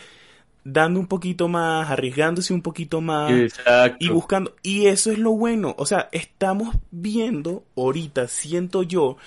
dando 0.63 0.99
un 0.99 1.05
poquito 1.05 1.49
más, 1.49 1.91
arriesgándose 1.91 2.51
un 2.51 2.63
poquito 2.63 2.99
más 2.99 3.31
Exacto. 3.31 3.97
y 3.99 4.09
buscando. 4.09 4.55
Y 4.63 4.87
eso 4.87 5.11
es 5.11 5.19
lo 5.19 5.33
bueno. 5.33 5.75
O 5.77 5.85
sea, 5.85 6.09
estamos 6.13 6.75
viendo 6.89 7.63
ahorita, 7.77 8.27
siento 8.27 8.81
yo, 8.81 9.17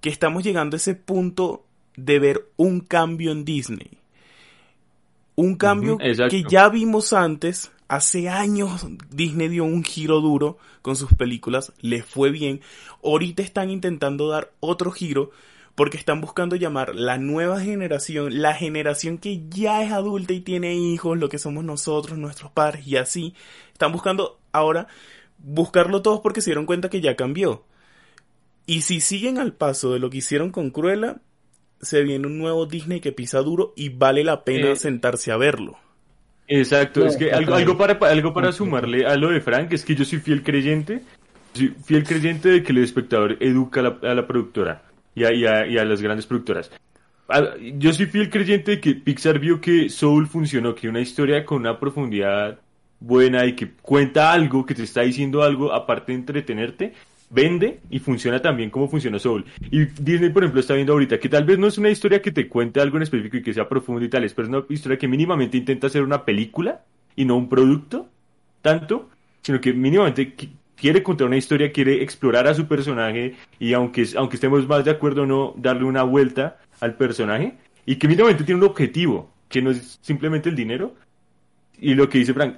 que 0.00 0.08
estamos 0.08 0.42
llegando 0.42 0.76
a 0.76 0.78
ese 0.78 0.94
punto 0.94 1.66
de 1.96 2.18
ver 2.18 2.48
un 2.56 2.80
cambio 2.80 3.32
en 3.32 3.44
Disney. 3.44 3.98
Un 5.36 5.56
cambio 5.56 5.98
que 5.98 6.44
ya 6.48 6.68
vimos 6.68 7.12
antes. 7.12 7.70
Hace 7.86 8.30
años 8.30 8.86
Disney 9.10 9.48
dio 9.48 9.64
un 9.64 9.84
giro 9.84 10.20
duro 10.20 10.58
con 10.80 10.96
sus 10.96 11.12
películas, 11.14 11.72
les 11.80 12.04
fue 12.04 12.30
bien. 12.30 12.60
Ahorita 13.02 13.42
están 13.42 13.70
intentando 13.70 14.28
dar 14.28 14.52
otro 14.60 14.90
giro 14.90 15.30
porque 15.74 15.98
están 15.98 16.20
buscando 16.20 16.56
llamar 16.56 16.94
la 16.94 17.18
nueva 17.18 17.60
generación, 17.60 18.40
la 18.40 18.54
generación 18.54 19.18
que 19.18 19.42
ya 19.48 19.82
es 19.82 19.92
adulta 19.92 20.32
y 20.32 20.40
tiene 20.40 20.74
hijos, 20.74 21.18
lo 21.18 21.28
que 21.28 21.38
somos 21.38 21.64
nosotros, 21.64 22.18
nuestros 22.18 22.50
padres 22.52 22.86
y 22.86 22.96
así. 22.96 23.34
Están 23.72 23.92
buscando 23.92 24.38
ahora 24.52 24.86
buscarlo 25.38 26.00
todos 26.00 26.20
porque 26.20 26.40
se 26.40 26.50
dieron 26.50 26.66
cuenta 26.66 26.90
que 26.90 27.00
ya 27.00 27.16
cambió. 27.16 27.64
Y 28.66 28.82
si 28.82 29.00
siguen 29.00 29.38
al 29.38 29.52
paso 29.52 29.92
de 29.92 29.98
lo 29.98 30.10
que 30.10 30.18
hicieron 30.18 30.50
con 30.50 30.70
Cruella, 30.70 31.20
se 31.80 32.02
viene 32.02 32.26
un 32.26 32.38
nuevo 32.38 32.66
Disney 32.66 33.00
que 33.00 33.12
pisa 33.12 33.40
duro 33.40 33.72
y 33.76 33.88
vale 33.90 34.24
la 34.24 34.44
pena 34.44 34.70
Eh, 34.72 34.76
sentarse 34.76 35.32
a 35.32 35.36
verlo. 35.36 35.76
Exacto, 36.46 37.00
No, 37.00 37.06
es 37.06 37.16
que 37.16 37.32
algo, 37.32 37.54
algo 37.54 37.78
para, 37.78 37.94
algo 38.10 38.32
para 38.34 38.52
sumarle 38.52 39.06
a 39.06 39.16
lo 39.16 39.30
de 39.30 39.40
Frank 39.40 39.72
es 39.72 39.84
que 39.84 39.94
yo 39.94 40.04
soy 40.04 40.18
fiel 40.18 40.42
creyente, 40.42 41.00
soy 41.54 41.74
fiel 41.84 42.04
creyente 42.04 42.48
de 42.50 42.62
que 42.62 42.72
el 42.72 42.78
espectador 42.78 43.38
educa 43.40 43.80
a 43.80 43.82
la, 43.84 43.98
a 44.02 44.14
la 44.14 44.26
productora 44.26 44.82
y 45.14 45.24
a, 45.24 45.32
y 45.32 45.46
a- 45.46 45.66
y 45.66 45.78
a 45.78 45.84
las 45.84 46.02
grandes 46.02 46.26
productoras. 46.26 46.70
A- 47.28 47.56
Yo 47.58 47.92
soy 47.94 48.06
fiel 48.06 48.28
creyente 48.28 48.72
de 48.72 48.80
que 48.80 48.94
Pixar 48.94 49.38
vio 49.38 49.58
que 49.60 49.88
Soul 49.88 50.26
funcionó, 50.26 50.74
que 50.74 50.88
una 50.88 51.00
historia 51.00 51.44
con 51.46 51.58
una 51.62 51.80
profundidad 51.80 52.58
buena 53.00 53.46
y 53.46 53.54
que 53.56 53.70
cuenta 53.80 54.30
algo, 54.32 54.66
que 54.66 54.74
te 54.74 54.82
está 54.82 55.00
diciendo 55.02 55.42
algo, 55.42 55.72
aparte 55.72 56.12
de 56.12 56.18
entretenerte, 56.18 56.92
vende 57.34 57.80
y 57.90 57.98
funciona 57.98 58.40
también 58.40 58.70
como 58.70 58.88
funciona 58.88 59.18
Soul. 59.18 59.44
Y 59.70 59.86
Disney, 59.86 60.30
por 60.30 60.44
ejemplo, 60.44 60.60
está 60.60 60.74
viendo 60.74 60.92
ahorita 60.92 61.18
que 61.18 61.28
tal 61.28 61.44
vez 61.44 61.58
no 61.58 61.66
es 61.66 61.76
una 61.78 61.90
historia 61.90 62.22
que 62.22 62.30
te 62.30 62.48
cuente 62.48 62.80
algo 62.80 62.96
en 62.96 63.02
específico 63.02 63.36
y 63.36 63.42
que 63.42 63.52
sea 63.52 63.68
profundo 63.68 64.04
y 64.04 64.08
tal, 64.08 64.22
pero 64.34 64.48
es 64.48 64.48
una 64.48 64.64
historia 64.68 64.98
que 64.98 65.08
mínimamente 65.08 65.56
intenta 65.56 65.88
ser 65.88 66.02
una 66.02 66.24
película 66.24 66.82
y 67.16 67.24
no 67.24 67.36
un 67.36 67.48
producto, 67.48 68.08
tanto, 68.62 69.10
sino 69.42 69.60
que 69.60 69.72
mínimamente 69.72 70.36
qui- 70.36 70.50
quiere 70.76 71.02
contar 71.02 71.26
una 71.26 71.36
historia, 71.36 71.72
quiere 71.72 72.02
explorar 72.02 72.46
a 72.46 72.54
su 72.54 72.66
personaje 72.66 73.34
y 73.58 73.72
aunque, 73.72 74.06
aunque 74.16 74.36
estemos 74.36 74.66
más 74.68 74.84
de 74.84 74.90
acuerdo 74.92 75.22
o 75.22 75.26
no, 75.26 75.54
darle 75.56 75.84
una 75.84 76.02
vuelta 76.02 76.58
al 76.80 76.96
personaje 76.96 77.54
y 77.86 77.96
que 77.96 78.08
mínimamente 78.08 78.44
tiene 78.44 78.60
un 78.60 78.68
objetivo, 78.68 79.32
que 79.48 79.60
no 79.60 79.70
es 79.70 79.98
simplemente 80.02 80.48
el 80.48 80.56
dinero. 80.56 80.94
Y 81.80 81.94
lo 81.94 82.08
que 82.08 82.18
dice 82.18 82.32
Frank, 82.32 82.56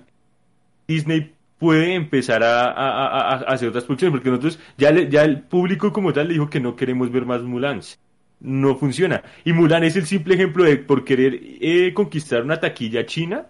Disney 0.87 1.33
puede 1.59 1.95
empezar 1.95 2.43
a, 2.43 2.65
a- 2.67 3.07
a- 3.07 3.33
a 3.35 3.35
hacer 3.53 3.69
otras 3.69 3.85
producciones, 3.85 4.13
porque 4.13 4.31
nosotros, 4.31 4.59
ya, 4.77 4.91
le- 4.91 5.09
ya 5.11 5.23
el 5.25 5.41
público 5.41 5.93
como 5.93 6.13
tal 6.13 6.29
le 6.29 6.35
dijo 6.35 6.51
que 6.51 6.61
no 6.61 6.77
queremos 6.77 7.11
ver 7.11 7.25
más 7.25 7.43
Mulans. 7.43 7.99
No 8.41 8.77
funciona. 8.77 9.23
Y 9.45 9.53
Mulan 9.55 9.83
es 9.85 9.97
el 9.97 10.05
simple 10.07 10.35
ejemplo 10.35 10.65
de 10.65 10.77
por 10.77 11.05
querer 11.05 11.41
eh, 11.43 11.93
conquistar 11.95 12.43
una 12.43 12.61
taquilla 12.61 13.07
china. 13.07 13.47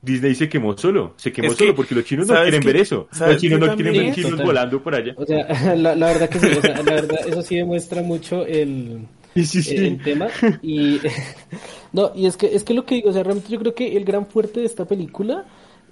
Disney 0.00 0.34
se 0.34 0.48
quemó 0.48 0.76
solo, 0.78 1.14
se 1.16 1.32
quemó 1.32 1.48
Es 1.48 1.54
que, 1.56 1.64
solo 1.64 1.74
porque 1.74 1.94
los 1.94 2.04
chinos 2.04 2.28
no 2.28 2.34
¿sabes 2.34 2.50
quieren 2.50 2.66
ver 2.66 2.76
eso. 2.82 3.08
¿Sabes 3.10 3.34
Los 3.34 3.42
chinos 3.42 3.60
no 3.60 3.74
quieren 3.74 3.94
ver 3.94 4.14
chinos 4.14 4.42
volando 4.42 4.80
por 4.82 4.94
allá. 4.94 5.14
O 5.16 5.24
sea, 5.26 5.46
la, 5.76 5.96
la 5.96 6.06
verdad 6.06 6.28
que 6.28 6.38
sí, 6.38 6.46
o 6.46 6.60
sea, 6.60 6.76
la 6.76 6.92
verdad, 6.92 7.18
eso 7.26 7.42
sí 7.42 7.56
demuestra 7.56 8.02
mucho 8.02 8.46
el, 8.46 9.00
Sí, 9.34 9.44
sí, 9.44 9.62
sí. 9.62 9.74
el 9.76 10.02
tema. 10.02 10.28
Y 10.62 11.00
no, 11.92 12.12
y 12.14 12.26
es 12.26 12.36
que 12.36 12.54
es 12.54 12.62
que 12.64 12.74
lo 12.74 12.84
que 12.84 12.96
digo, 12.96 13.10
o 13.10 13.12
sea, 13.12 13.22
realmente 13.24 13.50
yo 13.50 13.58
creo 13.58 13.74
que 13.74 13.96
el 13.96 14.04
gran 14.04 14.26
fuerte 14.26 14.60
de 14.60 14.66
esta 14.66 14.84
película 14.84 15.46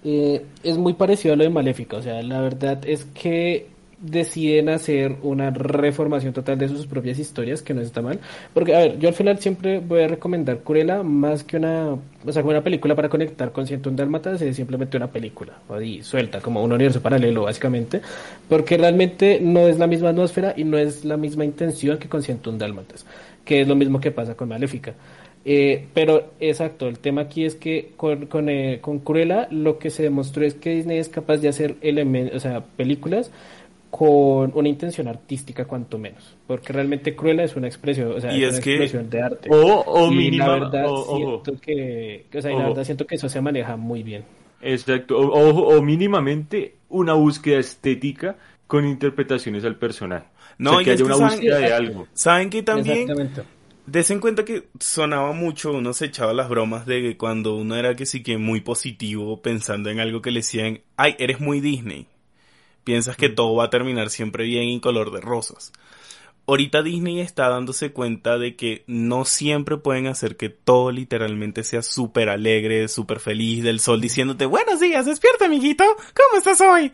eh, 0.09 0.47
es 0.63 0.79
muy 0.79 0.95
parecido 0.95 1.35
a 1.35 1.37
lo 1.37 1.43
de 1.43 1.51
Maléfica. 1.51 1.97
O 1.97 2.03
sea, 2.03 2.23
la 2.23 2.41
verdad 2.41 2.79
es 2.87 3.05
que 3.07 3.67
deciden 3.99 4.69
hacer 4.69 5.17
una 5.23 5.51
reformación 5.51 6.33
total 6.33 6.59
de 6.59 6.69
sus 6.69 6.87
propias 6.87 7.19
historias, 7.19 7.61
que 7.61 7.75
no 7.75 7.81
está 7.81 8.03
mal. 8.03 8.21
Porque, 8.55 8.77
a 8.77 8.79
ver, 8.79 8.99
yo 9.01 9.09
al 9.09 9.15
final 9.15 9.41
siempre 9.41 9.81
voy 9.81 10.03
a 10.03 10.09
recomendar 10.09 10.61
Cruella 10.61 11.03
más 11.03 11.43
que 11.43 11.57
una, 11.57 11.97
o 12.25 12.33
sea, 12.33 12.45
una 12.45 12.63
película 12.63 12.95
para 12.95 13.09
conectar 13.09 13.51
con 13.51 13.67
101 13.67 13.97
Dálmatas, 13.97 14.41
es 14.43 14.55
simplemente 14.55 14.97
una 14.97 15.11
película, 15.11 15.55
y 15.83 16.05
suelta, 16.05 16.41
como 16.41 16.63
un 16.63 16.71
universo 16.71 17.03
paralelo, 17.03 17.43
básicamente, 17.43 18.01
porque 18.49 18.77
realmente 18.77 19.41
no 19.43 19.67
es 19.67 19.77
la 19.79 19.89
misma 19.89 20.11
atmósfera 20.11 20.55
y 20.57 20.63
no 20.63 20.79
es 20.79 21.05
la 21.05 21.17
misma 21.17 21.45
intención 21.45 21.99
que 21.99 22.09
con 22.09 22.23
101 22.23 22.59
Dálmatas, 22.59 23.07
que 23.45 23.63
es 23.63 23.67
lo 23.67 23.75
mismo 23.75 23.99
que 23.99 24.13
pasa 24.13 24.37
con 24.37 24.51
Maléfica. 24.51 24.95
Eh, 25.49 25.87
pero 25.95 26.33
exacto, 26.41 26.89
el 26.89 26.99
tema 26.99 27.21
aquí 27.23 27.45
es 27.45 27.55
que 27.55 27.93
con, 27.97 28.27
con, 28.27 28.49
eh, 28.49 28.81
con 28.81 28.99
Cruella 28.99 29.47
lo 29.53 29.79
que 29.79 29.91
se 29.91 30.03
demostró 30.03 30.45
es 30.45 30.55
que 30.55 30.71
Disney 30.75 30.99
es 30.99 31.09
capaz 31.09 31.37
de 31.37 31.49
hacer 31.49 31.77
elementos, 31.83 32.35
o 32.37 32.41
sea, 32.41 32.65
películas 32.65 33.31
con 33.91 34.51
una 34.55 34.69
intención 34.69 35.07
artística 35.07 35.65
cuanto 35.65 35.99
menos, 35.99 36.37
porque 36.49 36.73
realmente 36.73 37.15
Cruella 37.15 37.45
es 37.45 37.55
una 37.55 37.69
expresión, 37.69 38.13
o 38.13 38.21
sea, 38.21 38.37
Y 38.37 38.43
es 38.43 38.55
una 38.55 38.61
que- 38.61 38.71
expresión 38.73 39.09
de 39.09 39.23
arte. 39.23 39.49
O, 39.51 39.83
o 39.87 40.13
y 40.13 40.17
mínima, 40.17 40.47
la 40.49 40.53
verdad 40.55 40.87
siento 41.15 41.61
que, 41.61 42.25
o 42.37 42.43
sea, 42.43 42.51
y 42.53 42.57
la 42.59 42.67
verdad 42.69 42.85
siento 42.85 43.07
que 43.07 43.15
eso 43.15 43.29
se 43.29 43.41
maneja 43.41 43.77
muy 43.77 44.03
bien. 44.03 44.25
Exacto, 44.61 45.17
o, 45.17 45.29
o- 45.29 45.77
o 45.79 45.83
mínimamente 45.83 46.75
una 46.89 47.13
búsqueda 47.15 47.61
estética 47.61 48.37
con 48.67 48.85
interpretaciones 48.85 49.65
al 49.65 49.77
personaje. 49.77 50.27
No, 50.59 50.71
o 50.71 50.75
sea, 50.75 50.85
que 50.85 50.91
haya 50.91 50.97
que 50.97 51.03
una 51.05 51.15
saben- 51.17 51.31
búsqueda 51.31 51.59
de 51.61 51.73
algo. 51.73 52.07
¿Saben 52.15 52.51
que 52.51 52.63
también? 52.65 53.07
Exactamente. 53.87 53.99
Des 53.99 54.11
en 54.11 54.21
cuenta 54.21 54.45
que 54.45 54.69
sonaba 54.81 55.33
mucho, 55.33 55.73
uno 55.73 55.93
se 55.93 56.07
echaba 56.07 56.33
las 56.33 56.49
bromas 56.49 56.87
de 56.87 57.03
que 57.03 57.17
cuando 57.17 57.57
uno 57.57 57.77
era 57.77 57.95
que 57.95 58.07
sí 58.07 58.23
que 58.23 58.39
muy 58.39 58.61
positivo 58.61 59.41
pensando 59.41 59.91
en 59.91 60.01
algo 60.01 60.23
que 60.23 60.31
le 60.31 60.41
decían, 60.41 60.81
ay, 60.97 61.15
eres 61.19 61.41
muy 61.41 61.61
Disney. 61.61 62.07
Piensas 62.85 63.17
que 63.17 63.29
todo 63.29 63.55
va 63.57 63.65
a 63.65 63.71
terminar 63.71 64.11
siempre 64.11 64.45
bien 64.45 64.69
en 64.69 64.81
color 64.81 65.13
de 65.13 65.21
rosas. 65.21 65.73
Ahorita 66.49 66.83
Disney 66.83 67.21
está 67.21 67.49
dándose 67.49 67.93
cuenta 67.93 68.39
de 68.39 68.55
que 68.55 68.85
no 68.87 69.25
siempre 69.25 69.79
pueden 69.79 70.07
hacer 70.07 70.37
que 70.37 70.49
todo 70.49 70.93
literalmente 70.93 71.65
sea 71.65 71.83
súper 71.83 72.29
alegre, 72.29 72.87
súper 72.87 73.19
feliz 73.19 73.65
del 73.65 73.81
sol 73.81 74.01
diciéndote, 74.01 74.47
buenos 74.47 74.79
días, 74.79 75.07
despierta, 75.07 75.47
amiguito, 75.47 75.85
¿cómo 76.15 76.39
estás 76.39 76.61
hoy? 76.61 76.93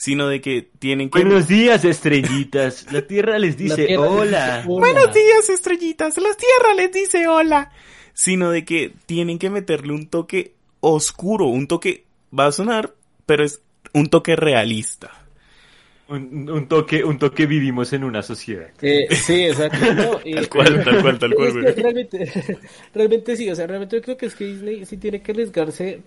Sino 0.00 0.28
de 0.28 0.40
que 0.40 0.66
tienen 0.78 1.10
que... 1.10 1.20
Buenos 1.20 1.46
días, 1.46 1.84
estrellitas. 1.84 2.90
La 2.90 3.06
tierra 3.06 3.38
les 3.38 3.58
dice 3.58 3.84
tierra 3.84 4.08
hola. 4.08 4.56
dice, 4.56 4.68
"Hola". 4.70 4.80
Buenos 4.80 5.12
días, 5.14 5.50
estrellitas. 5.50 6.16
La 6.16 6.30
tierra 6.34 6.72
les 6.74 6.90
dice 6.90 7.28
hola. 7.28 7.70
Sino 8.14 8.50
de 8.50 8.64
que 8.64 8.94
tienen 9.04 9.38
que 9.38 9.50
meterle 9.50 9.92
un 9.92 10.06
toque 10.06 10.54
oscuro, 10.80 11.48
un 11.48 11.66
toque, 11.66 12.04
va 12.36 12.46
a 12.46 12.52
sonar, 12.52 12.94
pero 13.26 13.44
es 13.44 13.60
un 13.92 14.08
toque 14.08 14.36
realista. 14.36 15.10
Un, 16.08 16.48
un 16.50 16.66
toque, 16.66 17.04
un 17.04 17.18
toque 17.18 17.44
vivimos 17.44 17.92
en 17.92 18.02
una 18.02 18.22
sociedad. 18.22 18.68
Eh, 18.80 19.06
sí, 19.14 19.44
exacto. 19.44 19.92
No, 19.92 20.18
y- 20.24 20.32
Tal 20.34 20.48
cual, 20.48 20.82
tal 20.82 21.02
cual, 21.02 21.18
tal 21.18 21.34
cual, 21.36 21.48
Es 21.48 21.54
que 21.54 21.60
güey. 21.60 21.74
realmente, 21.74 22.32
realmente 22.94 23.36
sí, 23.36 23.50
o 23.50 23.54
sea, 23.54 23.66
realmente 23.66 23.96
yo 23.96 24.02
creo 24.02 24.16
que 24.16 24.24
es 24.26 24.34
que 24.34 24.46
Disney 24.46 24.86
sí 24.86 24.96
tiene 24.96 25.20
que 25.20 25.32
arriesgarse 25.32 26.00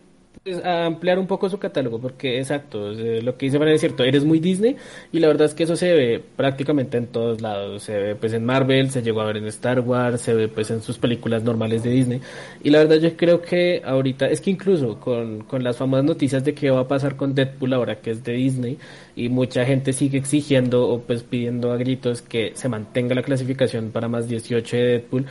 a 0.63 0.86
ampliar 0.86 1.19
un 1.19 1.28
poco 1.28 1.50
su 1.50 1.58
catálogo, 1.58 2.00
porque 2.00 2.39
exacto, 2.39 2.91
lo 2.91 3.38
que 3.38 3.46
dice 3.46 3.58
Fran 3.58 3.69
es 3.69 3.80
cierto, 3.80 4.04
eres 4.04 4.26
muy 4.26 4.39
Disney 4.39 4.76
y 5.12 5.19
la 5.19 5.28
verdad 5.28 5.46
es 5.46 5.54
que 5.54 5.63
eso 5.63 5.76
se 5.78 5.93
ve 5.93 6.24
prácticamente 6.36 6.98
en 6.98 7.08
todos 7.08 7.39
lados, 7.41 7.84
se 7.84 7.98
ve 7.98 8.15
pues 8.15 8.34
en 8.34 8.46
Marvel, 8.46 8.91
se 8.91 9.02
llegó 9.02 9.22
a 9.22 9.26
ver 9.26 9.38
en 9.38 9.46
Star 9.46 9.80
Wars, 9.80 10.22
se 10.22 10.34
ve 10.34 10.50
pues 10.50 10.69
en 10.69 10.82
sus 10.82 10.98
películas 10.98 11.43
normales 11.43 11.84
de 11.84 11.91
Disney 11.91 12.22
y 12.62 12.72
la 12.72 12.80
verdad 12.80 12.98
yo 12.98 13.15
creo 13.15 13.41
que 13.41 13.82
ahorita, 13.86 14.28
es 14.28 14.41
que 14.41 14.52
incluso 14.52 15.00
con, 15.00 15.43
con 15.43 15.63
las 15.63 15.78
famosas 15.78 16.06
noticias 16.06 16.43
de 16.43 16.54
qué 16.54 16.72
va 16.72 16.82
a 16.82 16.88
pasar 16.88 17.15
con 17.15 17.34
Deadpool 17.34 17.74
ahora 17.74 18.02
que 18.02 18.12
es 18.12 18.24
de 18.24 18.34
Disney 18.34 18.78
y 19.15 19.30
mucha 19.30 19.65
gente 19.65 19.93
sigue 19.93 20.17
exigiendo 20.17 20.89
o 20.89 21.00
pues 21.00 21.24
pidiendo 21.24 21.72
a 21.72 21.78
gritos 21.78 22.22
que 22.22 22.52
se 22.56 22.67
mantenga 22.67 23.15
la 23.15 23.24
clasificación 23.24 23.91
para 23.91 24.08
más 24.08 24.28
18 24.28 24.76
de 24.76 24.84
Deadpool. 24.84 25.26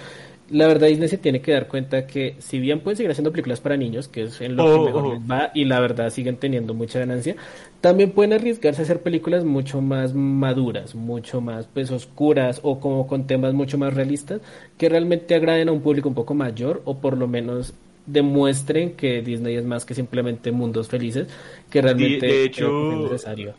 La 0.52 0.66
verdad 0.66 0.88
Disney 0.88 1.08
se 1.08 1.16
tiene 1.18 1.40
que 1.40 1.52
dar 1.52 1.66
cuenta 1.66 2.06
que 2.06 2.36
si 2.38 2.58
bien 2.60 2.80
pueden 2.80 2.96
seguir 2.98 3.10
haciendo 3.10 3.30
películas 3.32 3.60
para 3.60 3.76
niños, 3.76 4.06
que 4.08 4.24
es 4.24 4.40
en 4.42 4.54
lo 4.56 4.64
Oh, 4.66 4.78
que 4.80 4.84
mejor 4.90 5.04
oh. 5.06 5.14
les 5.14 5.20
va 5.22 5.50
y 5.54 5.64
la 5.64 5.80
verdad 5.80 6.10
siguen 6.10 6.36
teniendo 6.36 6.74
mucha 6.74 6.98
ganancia, 6.98 7.36
también 7.80 8.10
pueden 8.12 8.34
arriesgarse 8.34 8.82
a 8.82 8.84
hacer 8.84 9.00
películas 9.02 9.44
mucho 9.44 9.80
más 9.80 10.14
maduras, 10.14 10.94
mucho 10.94 11.40
más 11.40 11.66
pues 11.72 11.90
oscuras 11.90 12.60
o 12.62 12.80
como 12.80 13.06
con 13.06 13.26
temas 13.26 13.54
mucho 13.54 13.78
más 13.78 13.94
realistas 13.94 14.40
que 14.76 14.88
realmente 14.90 15.34
agraden 15.34 15.68
a 15.68 15.72
un 15.72 15.80
público 15.82 16.08
un 16.08 16.14
poco 16.14 16.34
mayor 16.34 16.82
o 16.84 16.98
por 17.00 17.16
lo 17.16 17.26
menos 17.28 17.74
demuestren 18.06 18.92
que 18.96 19.22
Disney 19.22 19.56
es 19.56 19.64
más 19.64 19.84
que 19.86 19.94
simplemente 19.94 20.52
mundos 20.52 20.88
felices, 20.88 21.28
que 21.70 21.80
realmente 21.82 22.26
de 22.26 22.50
que 22.50 22.64
hecho- 22.64 22.90
es 22.90 22.98
necesario. 22.98 23.54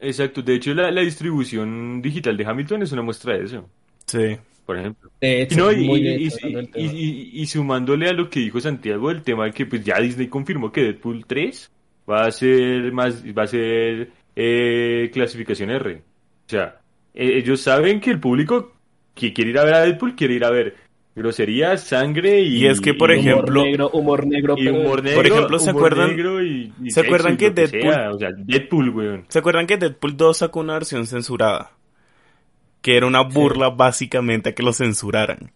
Exacto, 0.00 0.42
de 0.42 0.54
hecho 0.56 0.74
la, 0.74 0.90
la 0.90 1.00
distribución 1.02 2.02
digital 2.02 2.36
de 2.36 2.44
Hamilton 2.44 2.82
es 2.82 2.92
una 2.92 3.02
muestra 3.02 3.38
de 3.38 3.44
eso, 3.44 3.68
Sí. 4.06 4.36
Por 4.66 4.78
ejemplo. 4.78 5.10
De 5.20 5.38
Y, 5.38 5.42
hecho, 5.42 5.56
no, 5.58 5.72
y, 5.72 5.84
muy 5.86 6.08
y- 6.08 6.28
tratando 6.30 6.58
el 6.60 6.68
y- 6.76 6.86
y- 6.86 7.42
y 7.42 7.46
sumándole 7.46 8.08
a 8.08 8.12
lo 8.12 8.28
que 8.30 8.40
dijo 8.40 8.60
Santiago 8.60 9.10
el 9.10 9.22
tema 9.22 9.44
de 9.46 9.52
que 9.52 9.66
pues 9.66 9.84
ya 9.84 9.98
Disney 10.00 10.28
confirmó 10.28 10.70
que 10.72 10.82
Deadpool 10.82 11.24
3 11.26 11.70
va 12.08 12.24
a 12.26 12.30
ser 12.30 12.92
más 12.92 13.24
va 13.26 13.42
a 13.44 13.46
ser 13.46 14.10
eh, 14.36 15.10
clasificación 15.12 15.70
R. 15.70 15.94
O 15.96 16.00
sea, 16.48 16.80
eh, 17.14 17.38
ellos 17.38 17.60
saben 17.60 18.00
que 18.00 18.10
el 18.10 18.20
público 18.20 18.72
que 19.14 19.32
quiere 19.32 19.50
ir 19.50 19.58
a 19.58 19.64
ver 19.64 19.74
a 19.74 19.80
Deadpool 19.82 20.14
quiere 20.16 20.34
ir 20.34 20.44
a 20.44 20.50
ver 20.50 20.74
groserías, 21.14 21.84
sangre 21.84 22.40
y 22.40 22.64
Y 22.64 22.66
es 22.66 22.80
que, 22.80 22.94
por 22.94 23.12
ejemplo- 23.12 23.60
humor 23.60 23.66
negro, 23.66 23.90
humor 23.90 24.26
negro, 24.26 24.54
y 24.56 24.68
humor 24.68 25.02
negro, 25.02 25.16
Por 25.18 25.26
ejemplo, 25.26 25.58
¿se 25.58 25.70
humor 25.70 25.82
acuerdan- 25.92 26.16
negro 26.16 26.42
y- 26.42 26.72
y 26.82 26.90
¿se 26.90 27.00
acuerdan 27.00 27.36
que 27.36 27.50
Deadpool- 27.54 27.82
sea? 27.82 28.10
o 28.12 28.18
sea, 28.18 28.30
Deadpool, 28.34 28.88
weón. 28.88 29.24
¿Se 29.28 29.38
acuerdan 29.38 29.66
que 29.66 29.76
Deadpool 29.76 30.16
2 30.16 30.38
sacó 30.38 30.60
una 30.60 30.72
versión 30.72 31.06
censurada? 31.06 31.72
Que 32.82 32.96
era 32.96 33.06
una 33.06 33.22
burla 33.22 33.70
básicamente 33.70 34.50
a 34.50 34.54
que 34.54 34.62
lo 34.62 34.72
censuraran. 34.74 35.52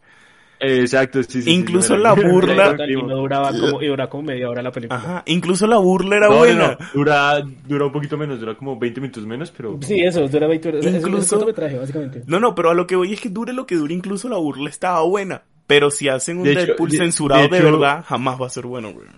Exacto, 0.58 1.22
sí, 1.22 1.42
sí, 1.42 1.50
Incluso 1.50 1.98
la 1.98 2.14
burla- 2.16 2.74
y 2.88 2.94
no 2.96 3.16
duraba 3.16 3.50
como, 3.50 3.82
y 3.82 3.88
duraba 3.88 4.08
como 4.08 4.22
media 4.22 4.48
hora 4.48 4.62
la 4.62 4.72
película. 4.72 4.98
Ajá, 4.98 5.22
incluso 5.26 5.66
la 5.66 5.76
burla 5.76 6.16
era 6.16 6.28
No, 6.30 6.38
buena. 6.38 6.78
no, 6.80 6.86
Dura, 6.94 7.42
dura 7.66 7.84
un 7.86 7.92
poquito 7.92 8.16
menos, 8.16 8.40
dura 8.40 8.54
como 8.54 8.78
20 8.78 9.00
minutos 9.02 9.26
menos, 9.26 9.50
pero... 9.50 9.78
Sí, 9.82 10.00
eso, 10.00 10.26
dura 10.28 10.46
20 10.46 10.68
horas. 10.68 10.86
Incluso... 10.86 11.46
Es 11.50 11.78
básicamente. 11.78 12.22
No, 12.26 12.40
no, 12.40 12.54
pero 12.54 12.70
a 12.70 12.74
lo 12.74 12.86
que 12.86 12.96
voy 12.96 13.12
es 13.12 13.20
que 13.20 13.28
dure 13.28 13.52
lo 13.52 13.66
que 13.66 13.74
dure, 13.74 13.92
incluso 13.92 14.30
la 14.30 14.38
burla 14.38 14.70
estaba 14.70 15.02
buena. 15.02 15.42
Pero 15.66 15.90
si 15.90 16.08
hacen 16.08 16.38
un 16.38 16.44
De 16.44 16.52
hecho, 16.52 16.66
Deadpool 16.68 16.90
de- 16.90 16.96
censurado 16.98 17.42
de, 17.42 17.48
de 17.48 17.58
hecho- 17.58 17.72
verdad, 17.72 18.04
jamás 18.06 18.40
va 18.40 18.46
a 18.46 18.50
ser 18.50 18.64
bueno, 18.66 18.92
güey. 18.94 19.08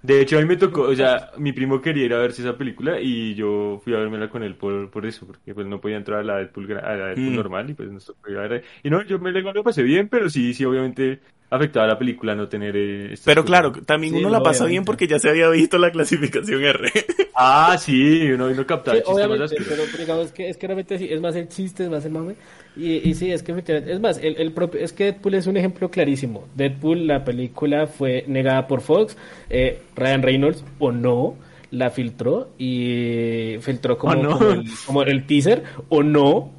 De 0.00 0.20
hecho, 0.20 0.36
a 0.38 0.40
mí 0.40 0.46
me 0.46 0.56
tocó, 0.56 0.82
o 0.82 0.94
sea, 0.94 1.32
mi 1.38 1.52
primo 1.52 1.80
quería 1.80 2.04
ir 2.04 2.14
a 2.14 2.18
verse 2.18 2.42
esa 2.42 2.56
película 2.56 3.00
y 3.00 3.34
yo 3.34 3.80
fui 3.82 3.94
a 3.94 3.98
vérmela 3.98 4.30
con 4.30 4.44
él 4.44 4.54
por, 4.56 4.90
por 4.90 5.04
eso, 5.06 5.26
porque 5.26 5.54
pues 5.54 5.66
no 5.66 5.80
podía 5.80 5.96
entrar 5.96 6.20
a 6.20 6.22
la 6.22 6.36
Deadpool, 6.36 6.70
a 6.78 6.94
la 6.96 7.06
Deadpool 7.08 7.34
Mm. 7.34 7.34
normal 7.34 7.68
y 7.70 7.74
pues 7.74 7.90
nos 7.90 8.06
tocó 8.06 8.30
ir 8.30 8.38
a 8.38 8.46
ver. 8.46 8.64
Y 8.84 8.90
no, 8.90 9.02
yo 9.02 9.18
me 9.18 9.32
lo 9.32 9.52
lo 9.52 9.64
pasé 9.64 9.82
bien, 9.82 10.08
pero 10.08 10.30
sí, 10.30 10.54
sí, 10.54 10.64
obviamente 10.64 11.20
afectaba 11.50 11.86
a 11.86 11.88
la 11.88 11.98
película 11.98 12.34
no 12.36 12.48
tener 12.48 12.76
eh, 12.76 13.18
Pero 13.24 13.44
cosas. 13.44 13.44
claro, 13.44 13.72
también 13.84 14.14
Sí, 14.14 14.16
uno 14.16 14.28
la 14.30 14.42
pasa 14.42 14.64
obviamente. 14.64 14.70
bien 14.70 14.84
porque 14.84 15.06
ya 15.06 15.18
se 15.18 15.28
había 15.30 15.48
visto 15.50 15.78
la 15.78 15.90
clasificación 15.90 16.64
R. 16.64 16.90
Ah, 17.40 17.76
sí, 17.78 18.30
uno, 18.32 18.46
uno 18.48 18.66
captaba 18.66 18.96
Sí, 18.96 18.98
el 18.98 19.02
chiste 19.04 19.26
más 19.28 19.38
pero 19.54 19.86
digamos 19.98 20.32
que 20.32 20.48
es 20.48 20.56
que 20.56 20.66
realmente 20.66 20.98
sí, 20.98 21.08
es 21.12 21.20
más 21.20 21.36
el 21.36 21.48
chiste, 21.48 21.84
es 21.84 21.90
más 21.90 22.04
el 22.04 22.12
mame. 22.12 22.36
Y, 22.78 23.08
y 23.08 23.14
sí, 23.14 23.32
es 23.32 23.42
que 23.42 23.50
efectivamente, 23.52 23.92
es 23.92 24.00
más, 24.00 24.18
el, 24.18 24.36
el 24.36 24.52
propio, 24.52 24.80
es 24.80 24.92
que 24.92 25.04
Deadpool 25.04 25.34
es 25.34 25.46
un 25.48 25.56
ejemplo 25.56 25.90
clarísimo. 25.90 26.46
Deadpool, 26.54 27.08
la 27.08 27.24
película 27.24 27.88
fue 27.88 28.24
negada 28.28 28.68
por 28.68 28.80
Fox, 28.82 29.16
eh, 29.50 29.80
Ryan 29.96 30.22
Reynolds, 30.22 30.64
o 30.78 30.92
no, 30.92 31.34
la 31.72 31.90
filtró 31.90 32.50
y 32.56 33.56
filtró 33.60 33.98
como, 33.98 34.12
¿O 34.12 34.16
no? 34.22 34.38
como, 34.38 34.50
el, 34.52 34.64
como 34.86 35.02
el 35.02 35.26
teaser, 35.26 35.64
o 35.88 36.04
no, 36.04 36.52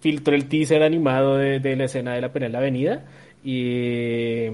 filtró 0.00 0.34
el 0.34 0.46
teaser 0.46 0.82
animado 0.82 1.36
de, 1.36 1.60
de 1.60 1.76
la 1.76 1.84
escena 1.84 2.14
de 2.14 2.20
la 2.20 2.30
la 2.34 2.58
avenida 2.58 3.04
y, 3.44 4.48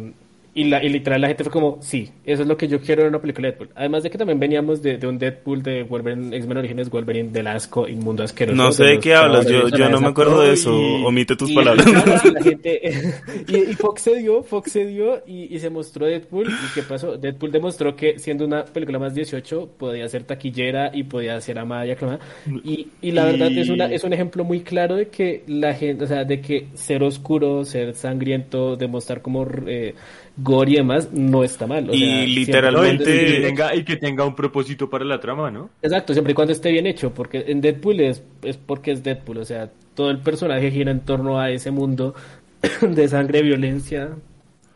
y, 0.54 0.64
la, 0.64 0.82
y 0.82 0.88
literal 0.88 1.20
la 1.20 1.28
gente 1.28 1.44
fue 1.44 1.52
como, 1.52 1.78
sí, 1.80 2.10
eso 2.24 2.42
es 2.42 2.48
lo 2.48 2.56
que 2.56 2.66
yo 2.66 2.80
quiero 2.80 3.02
en 3.02 3.08
una 3.08 3.20
película 3.20 3.46
de 3.48 3.52
Deadpool. 3.52 3.70
Además 3.76 4.02
de 4.02 4.10
que 4.10 4.18
también 4.18 4.40
veníamos 4.40 4.82
de, 4.82 4.98
de 4.98 5.06
un 5.06 5.18
Deadpool 5.18 5.62
de 5.62 5.84
Wolverine, 5.84 6.36
X-Men 6.36 6.58
Orígenes, 6.58 6.90
Wolverine 6.90 7.30
del 7.30 7.46
asco, 7.46 7.86
inmundo 7.86 8.22
asqueroso. 8.24 8.56
No 8.56 8.72
sé 8.72 8.84
de 8.84 8.98
qué 8.98 9.14
hablas, 9.14 9.46
yo, 9.46 9.68
yo 9.68 9.88
no 9.88 10.00
me 10.00 10.08
acuerdo 10.08 10.40
de 10.42 10.50
y- 10.50 10.52
eso. 10.54 10.74
Omite 10.76 11.36
tus 11.36 11.50
y- 11.50 11.54
palabras. 11.54 11.86
y 12.24 12.30
la 12.32 12.42
gente, 12.42 12.80
y, 13.48 13.56
y 13.70 13.74
Fox 13.74 14.02
se 14.02 14.16
dio, 14.16 14.42
Fox 14.42 14.72
se 14.72 14.86
dio 14.86 15.22
y, 15.26 15.54
y 15.54 15.58
se 15.60 15.70
mostró 15.70 16.06
Deadpool. 16.06 16.48
¿Y 16.48 16.74
qué 16.74 16.82
pasó? 16.82 17.16
Deadpool 17.16 17.52
demostró 17.52 17.94
que 17.94 18.18
siendo 18.18 18.44
una 18.44 18.64
película 18.64 18.98
más 18.98 19.14
18 19.14 19.70
podía 19.78 20.08
ser 20.08 20.24
taquillera 20.24 20.90
y 20.92 21.04
podía 21.04 21.40
ser 21.40 21.58
amada 21.58 21.86
y 21.86 21.90
aclamada. 21.92 22.18
Y, 22.64 22.88
y 23.00 23.12
la 23.12 23.24
verdad 23.24 23.50
es, 23.52 23.68
una, 23.68 23.86
es 23.86 24.02
un 24.04 24.12
ejemplo 24.12 24.42
muy 24.44 24.60
claro 24.60 24.96
de 24.96 25.08
que 25.08 25.44
la 25.46 25.74
gente, 25.74 26.04
o 26.04 26.06
sea, 26.08 26.24
de 26.24 26.40
que 26.40 26.66
ser 26.74 27.02
oscuro, 27.04 27.64
ser 27.64 27.94
sangriento, 27.94 28.76
demostrar 28.76 29.22
como 29.22 29.46
eh, 29.66 29.94
gore 30.42 30.72
y 30.72 30.74
demás 30.76 31.10
no 31.12 31.42
está 31.44 31.66
mal. 31.66 31.88
O 31.90 31.94
Y 31.94 31.98
sea, 32.00 32.24
literalmente- 32.26 33.02
Y 33.14 33.32
que, 33.34 33.40
tenga, 33.40 33.74
y 33.74 33.84
que 33.84 33.96
tenga 33.96 34.24
un 34.24 34.34
propósito 34.34 34.88
para 34.90 35.04
la 35.04 35.20
trama, 35.20 35.50
¿no? 35.50 35.70
Exacto, 35.82 36.12
siempre 36.12 36.32
y 36.32 36.34
cuando 36.34 36.52
esté 36.52 36.70
bien 36.70 36.86
hecho, 36.86 37.12
porque 37.12 37.44
en 37.48 37.60
Deadpool 37.60 38.00
es, 38.00 38.22
es 38.42 38.56
porque 38.56 38.92
es 38.92 39.02
Deadpool, 39.02 39.38
o 39.38 39.44
sea, 39.44 39.70
todo 39.94 40.10
el 40.10 40.18
personaje 40.18 40.70
gira 40.70 40.90
en 40.90 41.00
torno 41.00 41.38
a 41.38 41.50
ese 41.50 41.70
mundo 41.70 42.14
de 42.80 43.08
sangre, 43.08 43.42
violencia, 43.42 44.10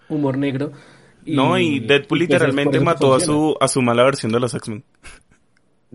humor 0.08 0.36
negro. 0.38 0.72
no, 1.26 1.58
y 1.58 1.80
Deadpool 1.80 2.18
pues, 2.18 2.20
literalmente 2.20 2.80
mató 2.80 3.14
a 3.14 3.20
su, 3.20 3.56
a 3.60 3.68
su 3.68 3.80
mala 3.82 4.04
versión 4.04 4.32
de 4.32 4.40
los 4.40 4.54
X-Men. 4.54 4.84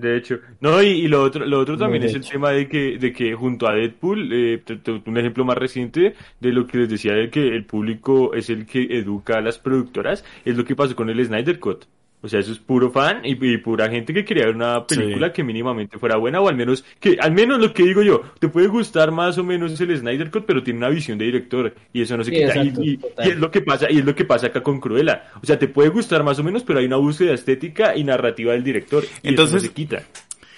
De 0.02 0.16
hecho, 0.18 0.40
no, 0.62 0.82
y, 0.84 0.88
y 0.88 1.08
lo 1.08 1.22
otro, 1.24 1.46
lo 1.46 1.60
otro 1.60 1.78
también 1.78 2.04
es 2.04 2.14
el 2.14 2.22
hecho. 2.22 2.32
tema 2.32 2.52
de 2.52 2.68
que, 2.70 2.98
de 3.00 3.12
que 3.12 3.34
junto 3.36 3.68
a 3.68 3.74
Deadpool, 3.74 4.32
eh, 4.32 4.62
te- 4.64 4.78
te- 4.78 4.92
un 5.06 5.18
ejemplo 5.18 5.44
más 5.46 5.58
reciente 5.58 6.16
de 6.40 6.52
lo 6.54 6.68
que 6.68 6.78
les 6.80 6.90
decía 6.90 7.14
de 7.14 7.30
que 7.30 7.48
el 7.48 7.66
público 7.66 8.34
es 8.36 8.50
el 8.50 8.66
que 8.66 8.84
educa 8.98 9.38
a 9.40 9.42
las 9.42 9.58
productoras, 9.60 10.24
es 10.46 10.56
lo 10.58 10.64
que 10.66 10.76
pasó 10.76 10.96
con 10.96 11.10
el 11.10 11.26
Snyder 11.26 11.60
Cut. 11.60 11.86
O 12.22 12.28
sea, 12.28 12.42
eso 12.42 12.52
es 12.52 12.60
puro 12.60 12.92
fan 12.92 13.22
y, 13.24 13.32
y 13.46 13.58
pura 13.60 13.90
gente 13.90 14.14
que 14.14 14.26
quería 14.26 14.46
ver 14.46 14.56
una 14.56 14.86
película 14.86 15.28
Sí. 15.28 15.34
que 15.36 15.44
mínimamente 15.44 15.98
fuera 15.98 16.18
buena 16.18 16.42
o 16.42 16.50
al 16.50 16.56
menos 16.58 16.84
que, 17.00 17.18
al 17.20 17.32
menos 17.32 17.60
lo 17.60 17.74
que 17.74 17.84
digo 17.84 18.02
yo, 18.02 18.22
te 18.40 18.50
puede 18.50 18.68
gustar 18.68 19.12
más 19.12 19.38
o 19.38 19.44
menos 19.44 19.80
el 19.80 19.98
Snyder 19.98 20.30
Cut, 20.30 20.44
pero 20.46 20.62
tiene 20.62 20.80
una 20.80 20.90
visión 20.90 21.18
de 21.18 21.26
director 21.26 21.74
y 21.94 22.02
eso 22.02 22.18
no 22.18 22.24
se 22.26 22.32
Sí, 22.32 22.38
quita. 22.38 22.56
Y- 22.56 22.60
exacto, 22.68 22.84
y, 22.84 23.00
y 23.26 23.30
es 23.30 23.38
lo 23.38 23.50
que 23.52 23.62
pasa, 23.62 23.88
y 23.90 24.00
es 24.00 24.06
lo 24.06 24.14
que 24.16 24.26
pasa 24.26 24.48
acá 24.48 24.62
con 24.62 24.82
Cruella. 24.82 25.32
O 25.42 25.46
sea, 25.46 25.58
te 25.58 25.70
puede 25.70 25.90
gustar 25.90 26.24
más 26.24 26.38
o 26.40 26.44
menos, 26.44 26.64
pero 26.64 26.80
hay 26.80 26.86
una 26.88 26.98
búsqueda 26.98 27.34
estética 27.34 27.96
y 27.96 28.04
narrativa 28.04 28.52
del 28.52 28.66
director. 28.66 29.04
Y 29.24 29.30
Entonces- 29.30 29.56
eso 29.56 29.64
no 29.66 29.70
se 29.70 29.74
quita. 29.74 30.04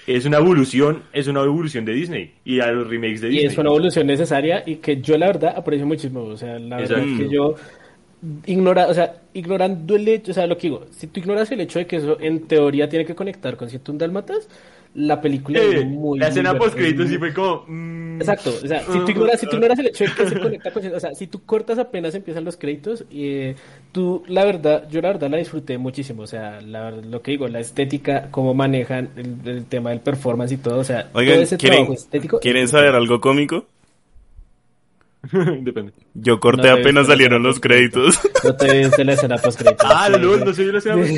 Es 0.07 0.25
una 0.25 0.37
evolución, 0.39 1.03
es 1.13 1.27
una 1.27 1.41
evolución 1.43 1.85
de 1.85 1.93
Disney 1.93 2.31
y 2.43 2.59
a 2.59 2.71
los 2.71 2.87
remakes 2.89 3.21
de 3.21 3.27
Y 3.27 3.31
Disney. 3.33 3.45
es 3.51 3.57
una 3.59 3.69
evolución 3.69 4.07
necesaria 4.07 4.63
y 4.65 4.77
que 4.77 4.99
yo 4.99 5.15
la 5.15 5.27
verdad 5.27 5.53
aprecio 5.55 5.85
muchísimo. 5.85 6.23
O 6.23 6.35
sea, 6.35 6.57
la 6.57 6.77
verdad 6.77 6.97
Exacto. 6.99 7.21
es 7.23 7.29
que 7.29 7.35
yo 7.35 7.55
ignora, 8.45 8.87
o 8.87 8.93
sea, 8.93 9.15
ignorando 9.33 9.95
el 9.95 10.07
hecho, 10.07 10.31
o 10.31 10.33
sea, 10.33 10.45
lo 10.47 10.57
que 10.57 10.67
digo, 10.67 10.85
si 10.91 11.07
tú 11.07 11.19
ignoras 11.19 11.51
el 11.51 11.61
hecho 11.61 11.79
de 11.79 11.87
que 11.87 11.97
eso 11.97 12.19
en 12.19 12.47
teoría 12.47 12.87
tiene 12.87 13.05
que 13.05 13.15
conectar 13.15 13.57
con 13.57 13.69
101 13.69 13.97
Dálmatas, 13.97 14.47
la 14.93 15.21
película 15.21 15.59
Eh, 15.59 15.79
es 15.79 15.85
muy 15.85 16.19
la 16.19 16.27
escena 16.27 16.57
post 16.57 16.75
créditos 16.75 17.07
sí 17.07 17.17
fue 17.17 17.33
como 17.33 17.63
mm, 17.65 18.19
Exacto, 18.19 18.51
o 18.63 18.67
sea, 18.67 18.81
si 18.81 18.99
tú 18.99 19.09
ignoras, 19.11 19.39
si 19.39 19.47
tú 19.47 19.55
ignoras 19.55 19.79
el 19.79 19.87
hecho 19.87 20.03
de 20.03 20.11
que 20.11 20.27
se 20.27 20.39
conecta 20.39 20.71
con, 20.71 20.85
o 20.85 20.99
sea, 20.99 21.15
si 21.15 21.27
tú 21.27 21.41
cortas 21.45 21.79
apenas 21.79 22.13
empiezan 22.13 22.43
los 22.43 22.57
créditos, 22.57 23.05
eh, 23.11 23.55
tú, 23.91 24.23
la 24.27 24.45
verdad, 24.45 24.87
yo 24.89 25.01
la 25.01 25.09
verdad 25.09 25.29
la 25.29 25.37
disfruté 25.37 25.77
muchísimo, 25.77 26.23
o 26.23 26.27
sea, 26.27 26.61
la, 26.61 26.83
verdad, 26.83 27.03
lo 27.05 27.21
que 27.21 27.31
digo, 27.31 27.47
la 27.47 27.59
estética, 27.59 28.27
cómo 28.29 28.53
manejan 28.53 29.09
el, 29.15 29.37
el 29.49 29.65
tema 29.65 29.89
del 29.89 30.01
performance 30.01 30.51
y 30.51 30.57
todo, 30.57 30.79
o 30.79 30.83
sea, 30.83 31.09
Oigan, 31.13 31.35
todo 31.35 31.43
ese 31.43 31.57
¿quieren, 31.57 31.77
trabajo 31.77 31.93
estético. 31.93 32.39
¿quieren 32.39 32.67
saber 32.67 32.93
algo 32.93 33.19
cómico? 33.21 33.65
Depende. 35.61 35.93
Yo 36.15 36.39
corté 36.39 36.67
No 36.69 36.73
apenas 36.73 37.07
salieron 37.07 37.43
los 37.43 37.59
créditos. 37.59 38.19
No 38.43 38.55
te 38.55 38.79
viste 38.79 39.03
la 39.05 39.13
escena 39.13 39.37
post 39.37 39.59
créditos. 39.61 39.85
Ah, 39.89 40.09
no, 40.09 40.35
no 40.45 40.53
sé, 40.53 40.65
yo 40.65 40.71
la 40.71 40.79
escena 40.79 40.95
post- 40.95 41.13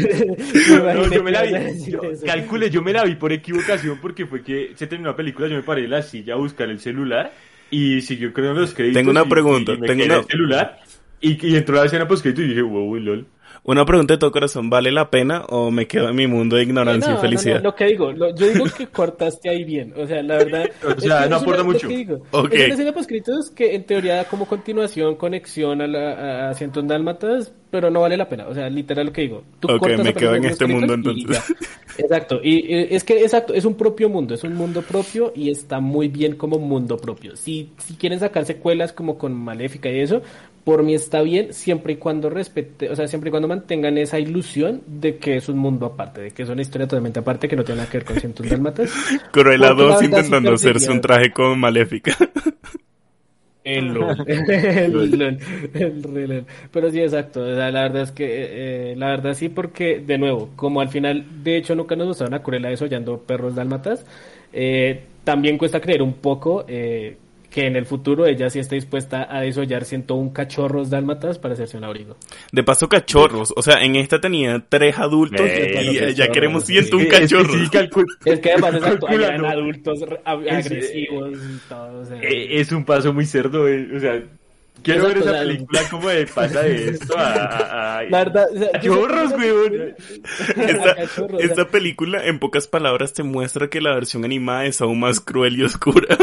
No, 0.95 1.09
yo 1.11 1.23
me 1.23 1.31
la 1.31 1.43
vi. 1.43 1.51
yo- 1.89 2.01
calcule, 2.25 2.69
yo 2.69 2.81
me 2.81 2.91
la 2.93 3.03
vi 3.05 3.15
por 3.15 3.31
equivocación 3.31 3.99
porque 4.01 4.25
fue 4.25 4.43
que 4.43 4.73
se 4.75 4.87
terminó 4.87 5.11
la 5.11 5.15
película, 5.15 5.47
yo 5.47 5.55
me 5.55 5.63
paré 5.63 5.85
en 5.85 5.91
la 5.91 6.01
silla 6.01 6.33
a 6.33 6.37
buscar 6.37 6.69
el 6.69 6.79
celular 6.79 7.33
y 7.71 8.01
siguió 8.01 8.33
creando 8.33 8.61
los 8.61 8.73
créditos. 8.73 8.99
Tengo 8.99 9.11
una 9.11 9.23
y- 9.23 9.29
pregunta, 9.29 9.71
y 9.73 9.77
me 9.77 9.87
tengo 9.87 10.03
una- 10.05 10.17
el 10.17 10.25
celular 10.25 10.79
y, 11.21 11.47
y 11.47 11.55
entró 11.55 11.75
la 11.75 11.85
escena 11.85 12.05
post 12.07 12.23
crédito 12.23 12.41
y 12.41 12.47
dije, 12.49 12.61
wow, 12.61 12.95
lol. 12.97 13.25
Una 13.65 13.85
pregunta 13.85 14.13
de 14.13 14.17
todo 14.17 14.31
corazón, 14.33 14.69
¿vale 14.69 14.91
la 14.91 15.09
pena 15.09 15.45
o 15.47 15.71
me 15.71 15.87
quedo 15.87 16.09
en 16.09 16.15
mi 16.17 16.27
mundo 16.27 16.57
de 16.57 16.63
ignorancia 16.63 17.11
No, 17.13 17.17
y 17.17 17.21
felicidad? 17.21 17.57
no, 17.59 17.69
lo 17.69 17.75
que 17.75 17.85
digo, 17.85 18.11
lo- 18.11 18.35
yo 18.35 18.45
digo 18.47 18.65
que 18.77 18.87
cortaste 18.87 19.49
ahí 19.49 19.63
bien, 19.63 19.93
o 19.95 20.05
sea, 20.05 20.21
la 20.21 20.35
verdad. 20.35 20.65
O 20.97 20.99
sea, 20.99 21.27
no 21.29 21.37
es 21.37 21.41
aporta 21.41 21.63
mucho. 21.63 21.87
que 21.87 21.95
digo, 21.95 22.23
Ok. 22.31 22.51
Es 22.51 22.65
una 22.65 22.73
escena 22.73 22.91
poscritos 22.93 23.49
que 23.51 23.73
en 23.73 23.85
teoría 23.85 24.15
da 24.15 24.27
como 24.27 24.47
continuación, 24.47 25.15
conexión 25.15 25.79
a 25.81 25.87
la 25.87 26.49
a 26.49 26.53
101 26.55 26.89
Dálmatas, 26.89 27.53
pero 27.71 27.89
no 27.89 28.01
vale 28.01 28.17
la 28.17 28.27
pena, 28.27 28.47
o 28.49 28.53
sea, 28.53 28.69
literal 28.69 29.05
lo 29.05 29.13
que 29.13 29.21
digo. 29.21 29.43
Tú 29.61 29.69
Ok, 29.71 29.79
cortas 29.79 30.03
me 30.03 30.13
quedo 30.13 30.35
en 30.35 30.43
este 30.43 30.67
mundo, 30.67 30.93
entonces. 30.93 31.41
Exacto, 31.97 32.39
y 32.43 32.65
es 32.95 33.03
que 33.03 33.21
exacto, 33.21 33.53
es 33.53 33.65
un 33.65 33.75
propio 33.75 34.09
mundo, 34.09 34.33
es 34.33 34.43
un 34.43 34.55
mundo 34.55 34.81
propio 34.81 35.31
y 35.35 35.51
está 35.51 35.79
muy 35.79 36.07
bien 36.07 36.35
como 36.35 36.57
mundo 36.57 36.97
propio. 36.97 37.35
Si, 37.35 37.69
si 37.77 37.93
quieren 37.93 38.19
sacar 38.19 38.45
secuelas 38.45 38.91
como 38.91 39.17
con 39.19 39.33
Maléfica 39.35 39.89
y 39.91 39.99
eso, 39.99 40.23
por 40.63 40.83
mí 40.83 40.93
está 40.93 41.21
bien 41.21 41.53
siempre 41.53 41.93
y 41.93 41.95
cuando 41.97 42.29
respete, 42.29 42.89
o 42.89 42.95
sea, 42.95 43.07
siempre 43.07 43.29
y 43.29 43.31
cuando 43.31 43.47
mantengan 43.47 43.97
esa 43.97 44.19
ilusión 44.19 44.81
de 44.87 45.17
que 45.17 45.35
es 45.35 45.49
un 45.49 45.57
mundo 45.57 45.85
aparte, 45.85 46.21
de 46.21 46.31
que 46.31 46.43
es 46.43 46.49
una 46.49 46.61
historia 46.61 46.87
totalmente 46.87 47.19
aparte 47.19 47.47
que 47.47 47.55
no 47.55 47.63
tiene 47.63 47.81
nada 47.81 47.91
que 47.91 47.97
ver 47.97 48.05
con 48.05 48.19
cientos 48.19 48.49
dálmatas. 48.49 48.91
Cruella 49.31 49.31
Porque 49.31 49.57
la 49.57 49.73
2 49.73 49.77
verdad 49.77 50.01
intentando 50.01 50.53
hacerse 50.53 50.91
un 50.91 51.01
traje 51.01 51.31
con 51.31 51.59
Maléfica. 51.59 52.15
El 53.63 53.93
LOL. 53.93 54.17
el 54.27 54.91
LOL. 54.91 55.39
El 55.73 56.01
LOL. 56.01 56.45
Pero 56.71 56.91
sí, 56.91 56.99
exacto. 56.99 57.41
o 57.41 57.55
sea, 57.55 57.71
la 57.71 57.83
verdad 57.83 58.03
es 58.03 58.11
que, 58.11 58.25
eh, 58.91 58.95
la 58.97 59.07
verdad 59.07 59.33
sí, 59.33 59.49
porque, 59.49 59.99
de 60.05 60.17
nuevo, 60.17 60.49
como 60.55 60.81
al 60.81 60.89
final, 60.89 61.25
de 61.43 61.57
hecho, 61.57 61.73
nunca 61.75 61.95
nos 61.95 62.07
gustaron 62.07 62.33
a 62.33 62.43
Cruella 62.43 62.69
desollando 62.69 63.19
perros 63.19 63.55
dálmatas, 63.55 64.05
eh, 64.51 65.03
también 65.23 65.57
cuesta 65.57 65.79
creer 65.79 66.01
un 66.01 66.13
poco 66.13 66.65
eh, 66.67 67.15
que 67.53 67.67
en 67.67 67.75
el 67.75 67.85
futuro 67.85 68.25
ella 68.25 68.49
sí 68.49 68.57
esté 68.57 68.73
dispuesta 68.75 69.27
a 69.29 69.41
desollar 69.41 69.85
101 69.85 70.33
cachorros 70.33 70.89
dálmatas 70.89 71.37
para 71.37 71.53
hacerse 71.53 71.77
un 71.77 71.83
abrigo. 71.83 72.17
De 72.51 72.63
paso, 72.63 72.89
cachorros. 72.89 73.53
O 73.55 73.61
sea, 73.61 73.83
en 73.83 73.95
esta 73.95 74.19
tenía 74.19 74.65
tres 74.67 74.97
adultos 74.97 75.45
Eh, 75.47 76.09
y 76.09 76.13
ya 76.15 76.29
queremos 76.29 76.63
sí. 76.65 76.73
101 76.81 77.03
Es 77.03 77.13
que 77.13 77.19
cachorros. 77.21 77.55
sí, 77.55 77.67
calcul- 77.77 78.05
Es 78.25 78.39
que 78.39 78.51
además, 78.53 78.73
eran 79.11 79.45
adultos 79.45 80.01
re- 80.01 80.19
ag- 80.25 80.47
Es- 80.47 80.65
agresivos 80.65 81.31
y 81.37 81.69
todo. 81.69 81.99
o 82.01 82.05
sea. 82.05 82.17
Eh, 82.23 82.59
es 82.59 82.71
un 82.71 82.83
paso 82.85 83.13
muy 83.13 83.25
cerdo, 83.27 83.67
eh, 83.67 83.87
o 83.95 83.99
sea, 83.99 84.19
quiero 84.81 85.03
ver 85.07 85.17
Exacto, 85.17 85.19
esa 85.19 85.29
o 85.29 85.33
sea, 85.33 85.43
película 85.43 85.81
como 85.91 86.09
de 86.09 86.25
pasa 86.25 86.61
de 86.63 86.89
esto 86.89 87.15
a... 87.17 87.33
a- 87.33 87.97
a- 87.99 88.03
La 88.05 88.17
verdad, 88.23 88.47
o 88.51 88.57
sea, 88.57 88.81
yo 88.81 88.93
Cachorros, 89.03 89.33
que- 89.33 89.37
weón. 89.53 89.95
Esta, 90.57 90.95
Cachorros, 90.95 91.33
o 91.35 91.37
sea, 91.37 91.45
esta 91.47 91.67
película, 91.67 92.25
en 92.25 92.39
pocas 92.39 92.67
palabras, 92.67 93.13
te 93.13 93.21
muestra 93.21 93.69
que 93.69 93.79
la 93.79 93.93
versión 93.93 94.25
animada 94.25 94.65
es 94.65 94.81
aún 94.81 94.99
más 94.99 95.19
cruel 95.19 95.55
y 95.59 95.63
oscura. 95.63 96.17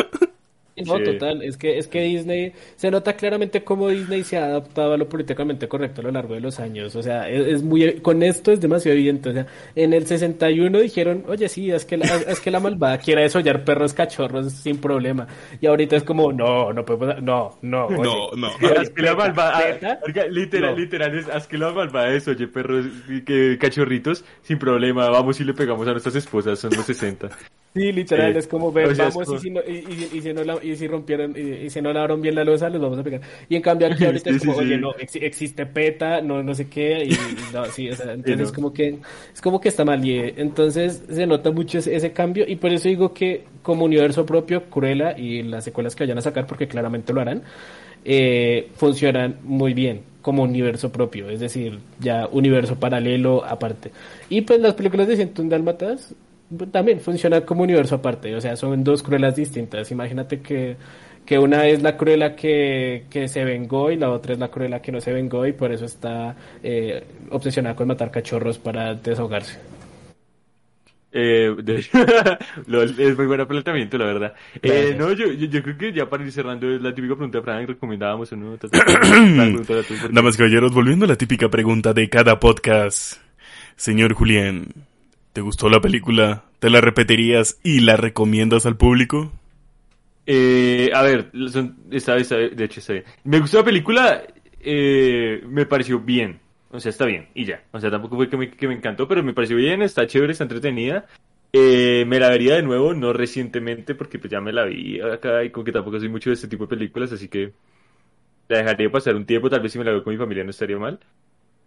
No, 0.86 0.98
Sí. 0.98 1.04
total, 1.04 1.42
es 1.42 1.56
que, 1.56 1.78
es 1.78 1.88
que 1.88 2.02
Disney, 2.02 2.52
se 2.76 2.90
nota 2.90 3.14
claramente 3.14 3.62
cómo 3.64 3.88
Disney 3.88 4.24
se 4.24 4.36
ha 4.38 4.44
adaptado 4.46 4.92
a 4.94 4.96
lo 4.96 5.08
políticamente 5.08 5.68
correcto 5.68 6.00
a 6.00 6.04
lo 6.04 6.10
largo 6.12 6.34
de 6.34 6.40
los 6.40 6.58
años, 6.60 6.94
o 6.96 7.02
sea, 7.02 7.28
es, 7.28 7.46
es 7.46 7.62
muy, 7.62 8.00
con 8.00 8.22
esto 8.22 8.52
es 8.52 8.60
demasiado 8.60 8.96
evidente, 8.96 9.30
o 9.30 9.32
sea, 9.32 9.46
en 9.74 9.92
el 9.92 10.06
61 10.06 10.78
dijeron, 10.80 11.24
oye, 11.28 11.48
sí, 11.48 11.70
es 11.70 11.84
que 11.84 11.96
la, 11.96 12.06
es 12.06 12.40
que 12.40 12.50
la 12.50 12.60
malvada 12.60 12.98
quiere 12.98 13.22
desollar 13.22 13.64
perros 13.64 13.94
cachorros 13.94 14.52
sin 14.52 14.78
problema, 14.78 15.26
y 15.60 15.66
ahorita 15.66 15.96
es 15.96 16.02
como, 16.04 16.32
no, 16.32 16.72
no 16.72 16.84
pasar, 16.84 17.22
no, 17.22 17.58
no, 17.62 17.86
oye, 17.86 17.98
No, 18.02 18.30
no. 18.36 18.48
Haz 18.78 18.90
que 18.90 19.02
la 19.02 19.14
malvada, 19.14 19.58
ah, 19.82 19.98
oiga, 20.06 20.26
literal, 20.26 20.74
No. 20.74 20.80
literal, 20.80 21.18
es, 21.18 21.28
haz 21.28 21.46
que 21.46 21.58
la 21.58 21.70
malvada 21.72 22.12
es, 22.14 22.26
oye, 22.28 22.46
perros, 22.48 22.86
y 23.08 23.22
que 23.22 23.58
cachorritos, 23.58 24.24
sin 24.42 24.58
problema, 24.58 25.08
vamos 25.10 25.40
y 25.40 25.44
le 25.44 25.54
pegamos 25.54 25.86
a 25.88 25.92
nuestras 25.92 26.14
esposas, 26.16 26.58
son 26.58 26.70
los 26.76 26.86
60. 26.86 27.28
Sí, 27.72 27.92
literal, 27.92 28.34
Sí. 28.34 28.36
es 28.36 28.48
como 28.48 28.72
ver, 28.72 28.90
es 28.90 28.98
vamos 28.98 29.30
y, 29.30 29.38
si 29.38 29.48
no, 29.48 29.60
y, 29.64 29.70
y- 30.12 30.18
y 30.18 30.22
si 30.22 30.32
no 30.32 30.42
la, 30.42 30.58
y 30.60 30.74
si 30.74 30.88
rompieron, 30.88 31.36
y, 31.36 31.70
si 31.70 31.80
no 31.80 31.92
lavaron 31.92 32.20
bien 32.20 32.34
la 32.34 32.42
losa, 32.42 32.68
los 32.68 32.80
vamos 32.82 32.98
a 32.98 33.04
pegar. 33.04 33.20
Y 33.48 33.54
en 33.54 33.62
cambio 33.62 33.86
aquí 33.86 34.04
ahorita 34.04 34.28
Sí, 34.28 34.30
es 34.30 34.38
como, 34.38 34.52
sí, 34.52 34.54
sí. 34.54 34.64
oye, 34.64 34.76
no, 34.76 34.90
ex- 34.98 35.14
existe 35.14 35.66
PETA, 35.66 36.20
no, 36.20 36.42
no 36.42 36.52
sé 36.52 36.68
qué, 36.68 37.04
y, 37.04 37.46
no, 37.52 37.70
sí, 37.70 37.88
o 37.88 37.94
sea, 37.94 38.12
entonces 38.12 38.40
no. 38.40 38.46
es 38.46 38.52
como 38.52 38.72
que, 38.72 38.98
es 39.32 39.40
como 39.40 39.60
que 39.60 39.68
está 39.68 39.84
mal, 39.84 40.04
y 40.04 40.18
eh, 40.18 40.34
entonces 40.38 41.04
se 41.08 41.26
nota 41.28 41.52
mucho 41.52 41.78
ese, 41.78 41.94
ese 41.94 42.12
cambio, 42.12 42.44
y 42.48 42.56
por 42.56 42.72
eso 42.72 42.88
digo 42.88 43.14
que 43.14 43.44
como 43.62 43.84
universo 43.84 44.26
propio, 44.26 44.64
Cruella 44.68 45.16
y 45.16 45.44
las 45.44 45.62
secuelas 45.62 45.94
que 45.94 46.02
vayan 46.02 46.18
a 46.18 46.22
sacar, 46.22 46.48
porque 46.48 46.66
claramente 46.66 47.12
lo 47.12 47.20
harán, 47.20 47.44
eh, 48.04 48.68
funcionan 48.76 49.36
muy 49.44 49.74
bien 49.74 50.02
como 50.22 50.42
universo 50.42 50.90
propio, 50.92 51.30
es 51.30 51.40
decir, 51.40 51.78
ya 51.98 52.26
universo 52.30 52.76
paralelo 52.78 53.44
aparte. 53.44 53.90
Y 54.28 54.42
pues 54.42 54.60
las 54.60 54.74
películas 54.74 55.08
de 55.08 55.16
101 55.16 55.50
Dálmatas 55.50 56.14
también 56.72 57.00
funcionan 57.00 57.42
como 57.42 57.62
universo 57.62 57.96
aparte, 57.96 58.34
o 58.34 58.40
sea, 58.40 58.56
son 58.56 58.82
dos 58.84 59.02
cruelas 59.02 59.36
distintas. 59.36 59.90
Imagínate 59.90 60.40
que, 60.40 60.76
que 61.24 61.38
una 61.38 61.66
es 61.66 61.82
la 61.82 61.96
cruela 61.96 62.34
que, 62.34 63.04
que 63.10 63.28
se 63.28 63.44
vengó 63.44 63.90
y 63.90 63.96
la 63.96 64.10
otra 64.10 64.32
es 64.32 64.38
la 64.38 64.48
cruela 64.48 64.82
que 64.82 64.92
no 64.92 65.00
se 65.00 65.12
vengó 65.12 65.46
y 65.46 65.52
por 65.52 65.72
eso 65.72 65.84
está 65.84 66.34
eh, 66.62 67.04
obsesionada 67.30 67.76
con 67.76 67.88
matar 67.88 68.10
cachorros 68.10 68.58
para 68.58 68.94
desahogarse. 68.94 69.58
Eh, 71.12 71.54
de- 71.62 71.78
es 73.08 73.16
muy 73.18 73.26
buen 73.26 73.46
planteamiento, 73.46 73.98
la 73.98 74.04
verdad. 74.04 74.34
Eh, 74.62 74.94
no, 74.96 75.12
yo, 75.12 75.26
yo, 75.32 75.46
yo 75.46 75.62
creo 75.62 75.76
que 75.76 75.92
ya 75.92 76.08
para 76.08 76.24
ir 76.24 76.30
cerrando 76.30 76.72
es 76.72 76.80
la 76.80 76.94
típica 76.94 77.14
pregunta 77.14 77.38
de 77.38 77.44
Fran, 77.44 77.66
recomendábamos 77.66 78.30
o 78.32 78.36
no. 78.36 78.56
Ta, 78.56 78.68
ta, 78.68 78.78
ta, 78.84 78.94
ta, 78.94 79.00
pregúntala 79.00 79.82
tú, 79.82 79.94
porque- 80.00 80.14
Damas 80.14 80.34
y 80.34 80.38
caballeros, 80.38 80.72
volviendo 80.72 81.04
a 81.06 81.08
la 81.08 81.16
típica 81.16 81.48
pregunta 81.48 81.92
de 81.92 82.08
cada 82.08 82.38
podcast. 82.38 83.20
Señor 83.74 84.12
Julián, 84.12 84.66
¿te 85.32 85.40
gustó 85.40 85.68
la 85.68 85.80
película? 85.80 86.44
¿Te 86.58 86.70
la 86.70 86.80
repetirías 86.80 87.58
y 87.62 87.80
la 87.80 87.96
recomiendas 87.96 88.66
al 88.66 88.76
público? 88.76 89.32
Eh, 90.26 90.90
a 90.94 91.02
ver, 91.02 91.30
esta 91.90 92.14
vez, 92.14 92.28
de 92.28 92.64
hecho, 92.64 92.80
está 92.80 92.92
bien. 92.92 93.04
Me 93.24 93.40
gustó 93.40 93.58
la 93.58 93.64
película, 93.64 94.22
eh, 94.60 95.42
me 95.46 95.66
pareció 95.66 96.00
bien. 96.00 96.40
O 96.70 96.78
sea, 96.78 96.90
está 96.90 97.04
bien, 97.04 97.28
y 97.34 97.44
ya. 97.44 97.64
O 97.72 97.80
sea, 97.80 97.90
tampoco 97.90 98.16
fue 98.16 98.28
que 98.28 98.36
me, 98.36 98.50
que 98.50 98.68
me 98.68 98.74
encantó, 98.74 99.08
pero 99.08 99.22
me 99.22 99.32
pareció 99.32 99.56
bien, 99.56 99.82
está 99.82 100.06
chévere, 100.06 100.32
está 100.32 100.44
entretenida. 100.44 101.06
Eh, 101.52 102.04
me 102.06 102.20
la 102.20 102.28
vería 102.28 102.54
de 102.54 102.62
nuevo, 102.62 102.94
no 102.94 103.12
recientemente, 103.12 103.96
porque 103.96 104.18
pues 104.20 104.30
ya 104.30 104.40
me 104.40 104.52
la 104.52 104.64
vi 104.66 105.00
acá 105.00 105.42
y 105.42 105.50
como 105.50 105.64
que 105.64 105.72
tampoco 105.72 105.98
soy 105.98 106.08
mucho 106.08 106.30
de 106.30 106.34
este 106.34 106.46
tipo 106.46 106.64
de 106.64 106.76
películas, 106.76 107.10
así 107.12 107.28
que 107.28 107.52
la 108.48 108.58
dejaría 108.58 108.90
pasar 108.90 109.16
un 109.16 109.26
tiempo, 109.26 109.50
tal 109.50 109.60
vez 109.60 109.72
si 109.72 109.78
me 109.78 109.84
la 109.84 109.92
veo 109.92 110.04
con 110.04 110.12
mi 110.12 110.18
familia 110.18 110.44
no 110.44 110.50
estaría 110.50 110.78
mal. 110.78 111.00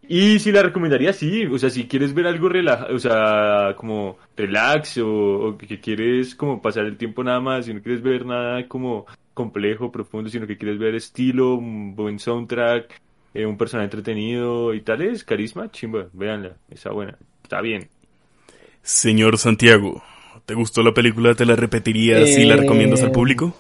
Y 0.08 0.40
si 0.40 0.52
la 0.52 0.62
recomendaría, 0.64 1.14
sí, 1.14 1.46
o 1.46 1.58
sea, 1.58 1.70
si 1.70 1.86
quieres 1.88 2.14
ver 2.14 2.28
algo 2.28 2.50
relaja, 2.50 2.88
o 2.92 3.00
sea, 3.00 3.74
como 3.78 4.18
relax 4.36 4.98
o, 4.98 5.08
o 5.48 5.58
que 5.58 5.80
quieres 5.80 6.36
como 6.36 6.62
pasar 6.62 6.86
el 6.86 6.98
tiempo 6.98 7.24
nada 7.24 7.40
más, 7.40 7.66
si 7.66 7.74
no 7.74 7.82
quieres 7.82 8.02
ver 8.02 8.26
nada 8.26 8.68
como 8.68 9.06
complejo, 9.34 9.92
profundo, 9.92 10.30
sino 10.30 10.46
que 10.46 10.58
quieres 10.58 10.78
ver 10.78 10.96
estilo, 10.96 11.56
un 11.56 11.96
buen 11.96 12.20
soundtrack, 12.20 13.00
eh, 13.34 13.46
un 13.46 13.58
personaje 13.58 13.86
entretenido 13.86 14.74
y 14.74 14.82
tal, 14.82 15.02
es 15.02 15.24
carisma, 15.24 15.72
chimba, 15.72 16.08
véanla, 16.14 16.58
está 16.70 16.92
buena, 16.92 17.18
está 17.42 17.62
bien. 17.62 17.88
Señor 18.82 19.38
Santiago, 19.38 20.04
¿te 20.46 20.54
gustó 20.54 20.84
la 20.84 20.94
película? 20.94 21.34
¿Te 21.36 21.46
la 21.46 21.56
repetirías 21.56 22.38
y 22.38 22.46
la 22.46 22.58
recomiendas 22.58 23.02
al 23.04 23.10
Eh, 23.10 23.12
público? 23.12 23.56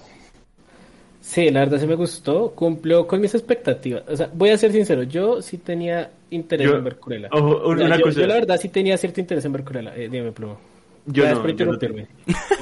Sí, 1.34 1.50
la 1.50 1.62
verdad 1.62 1.80
sí 1.80 1.88
me 1.88 1.96
gustó, 1.96 2.52
cumplió 2.52 3.08
con 3.08 3.20
mis 3.20 3.34
expectativas. 3.34 4.04
O 4.08 4.16
sea, 4.16 4.30
voy 4.34 4.50
a 4.52 4.58
ser 4.58 4.72
sincero, 4.72 5.02
yo 5.02 5.42
sí 5.42 5.58
tenía 5.58 6.12
interés 6.30 6.70
Yo- 6.70 6.78
en 6.78 6.84
ver 6.84 6.98
Cruella. 6.98 7.30
ojo, 7.32 7.58
O 7.64 7.76
sea, 7.76 7.88
una 7.88 7.98
yo, 7.98 8.04
cosa. 8.04 8.22
yo 8.22 8.28
la 8.28 8.36
verdad 8.36 8.58
sí 8.62 8.70
tenía 8.70 8.96
cierto 8.98 9.20
interés 9.20 9.44
en 9.46 9.52
ver 9.54 9.64
Cruella. 9.64 9.96
Eh, 9.96 10.10
dime, 10.12 10.32
plomo. 10.32 10.60
Yo 11.08 11.24
no, 11.28 11.48
yo 11.48 11.66
no. 11.66 11.78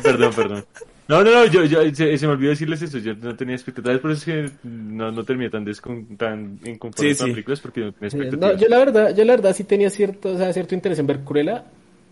Perdón, 0.02 0.34
perdón. 0.34 0.66
No, 1.10 1.22
no, 1.24 1.32
no, 1.32 1.46
yo, 1.48 1.66
yo, 1.66 1.80
se, 1.94 2.18
se 2.18 2.26
me 2.26 2.32
olvidó 2.34 2.52
decirles 2.52 2.82
eso, 2.82 2.98
yo 3.00 3.14
no 3.16 3.36
tenía 3.36 3.56
expectativas, 3.56 4.00
por 4.00 4.12
eso 4.12 4.32
es 4.32 4.52
que 4.52 4.68
no, 4.68 5.12
no 5.12 5.24
terminé 5.26 5.50
tan, 5.50 5.66
descon, 5.66 6.06
tan 6.16 6.58
inconforme 6.64 7.14
Sí, 7.14 7.18
con 7.18 7.26
sí. 7.26 7.30
las 7.30 7.34
películas 7.36 7.60
porque 7.60 7.82
no 7.82 7.92
tenía 7.92 8.10
no, 8.10 8.24
expectativas. 8.24 8.62
yo 8.62 8.68
la 8.70 8.78
verdad, 8.78 9.16
yo 9.16 9.26
la 9.26 9.34
verdad 9.36 9.54
sí 9.54 9.64
tenía 9.66 9.90
cierto, 9.90 10.30
o 10.30 10.38
sea, 10.38 10.54
cierto 10.54 10.74
interés 10.74 10.98
en 11.00 11.08
ver 11.08 11.20
Cruella 11.20 11.66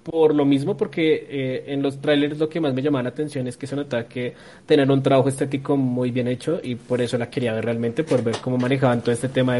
por 0.03 0.33
lo 0.33 0.45
mismo, 0.45 0.75
porque 0.77 1.27
eh, 1.29 1.63
en 1.67 1.81
los 1.81 1.99
trailers 2.01 2.39
lo 2.39 2.49
que 2.49 2.59
más 2.59 2.73
me 2.73 2.81
llamaba 2.81 3.03
la 3.03 3.09
atención 3.09 3.47
es 3.47 3.57
que 3.57 3.67
se 3.67 3.75
notaba 3.75 4.05
que 4.05 4.33
tenían 4.65 4.89
un 4.91 5.03
trabajo 5.03 5.29
estético 5.29 5.77
muy 5.77 6.11
bien 6.11 6.27
hecho 6.27 6.59
y 6.63 6.75
por 6.75 7.01
eso 7.01 7.17
la 7.17 7.29
quería 7.29 7.53
ver 7.53 7.65
realmente, 7.65 8.03
por 8.03 8.23
ver 8.23 8.37
cómo 8.41 8.57
manejaban 8.57 9.01
todo 9.01 9.11
este 9.11 9.29
tema 9.29 9.57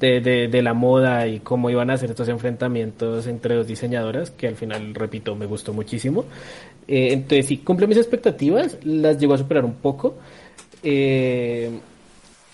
de, 0.00 0.20
de 0.20 0.62
la 0.62 0.74
moda 0.74 1.26
y 1.26 1.40
cómo 1.40 1.70
iban 1.70 1.90
a 1.90 1.94
hacer 1.94 2.10
estos 2.10 2.28
enfrentamientos 2.28 3.26
entre 3.26 3.54
dos 3.54 3.66
diseñadoras, 3.66 4.30
que 4.30 4.48
al 4.48 4.56
final, 4.56 4.94
repito, 4.94 5.34
me 5.36 5.46
gustó 5.46 5.72
muchísimo. 5.72 6.24
Eh, 6.86 7.08
entonces 7.12 7.46
sí, 7.46 7.58
cumple 7.58 7.86
mis 7.86 7.98
expectativas, 7.98 8.78
las 8.84 9.18
llegó 9.18 9.34
a 9.34 9.38
superar 9.38 9.64
un 9.64 9.74
poco. 9.74 10.16
Eh, 10.82 11.70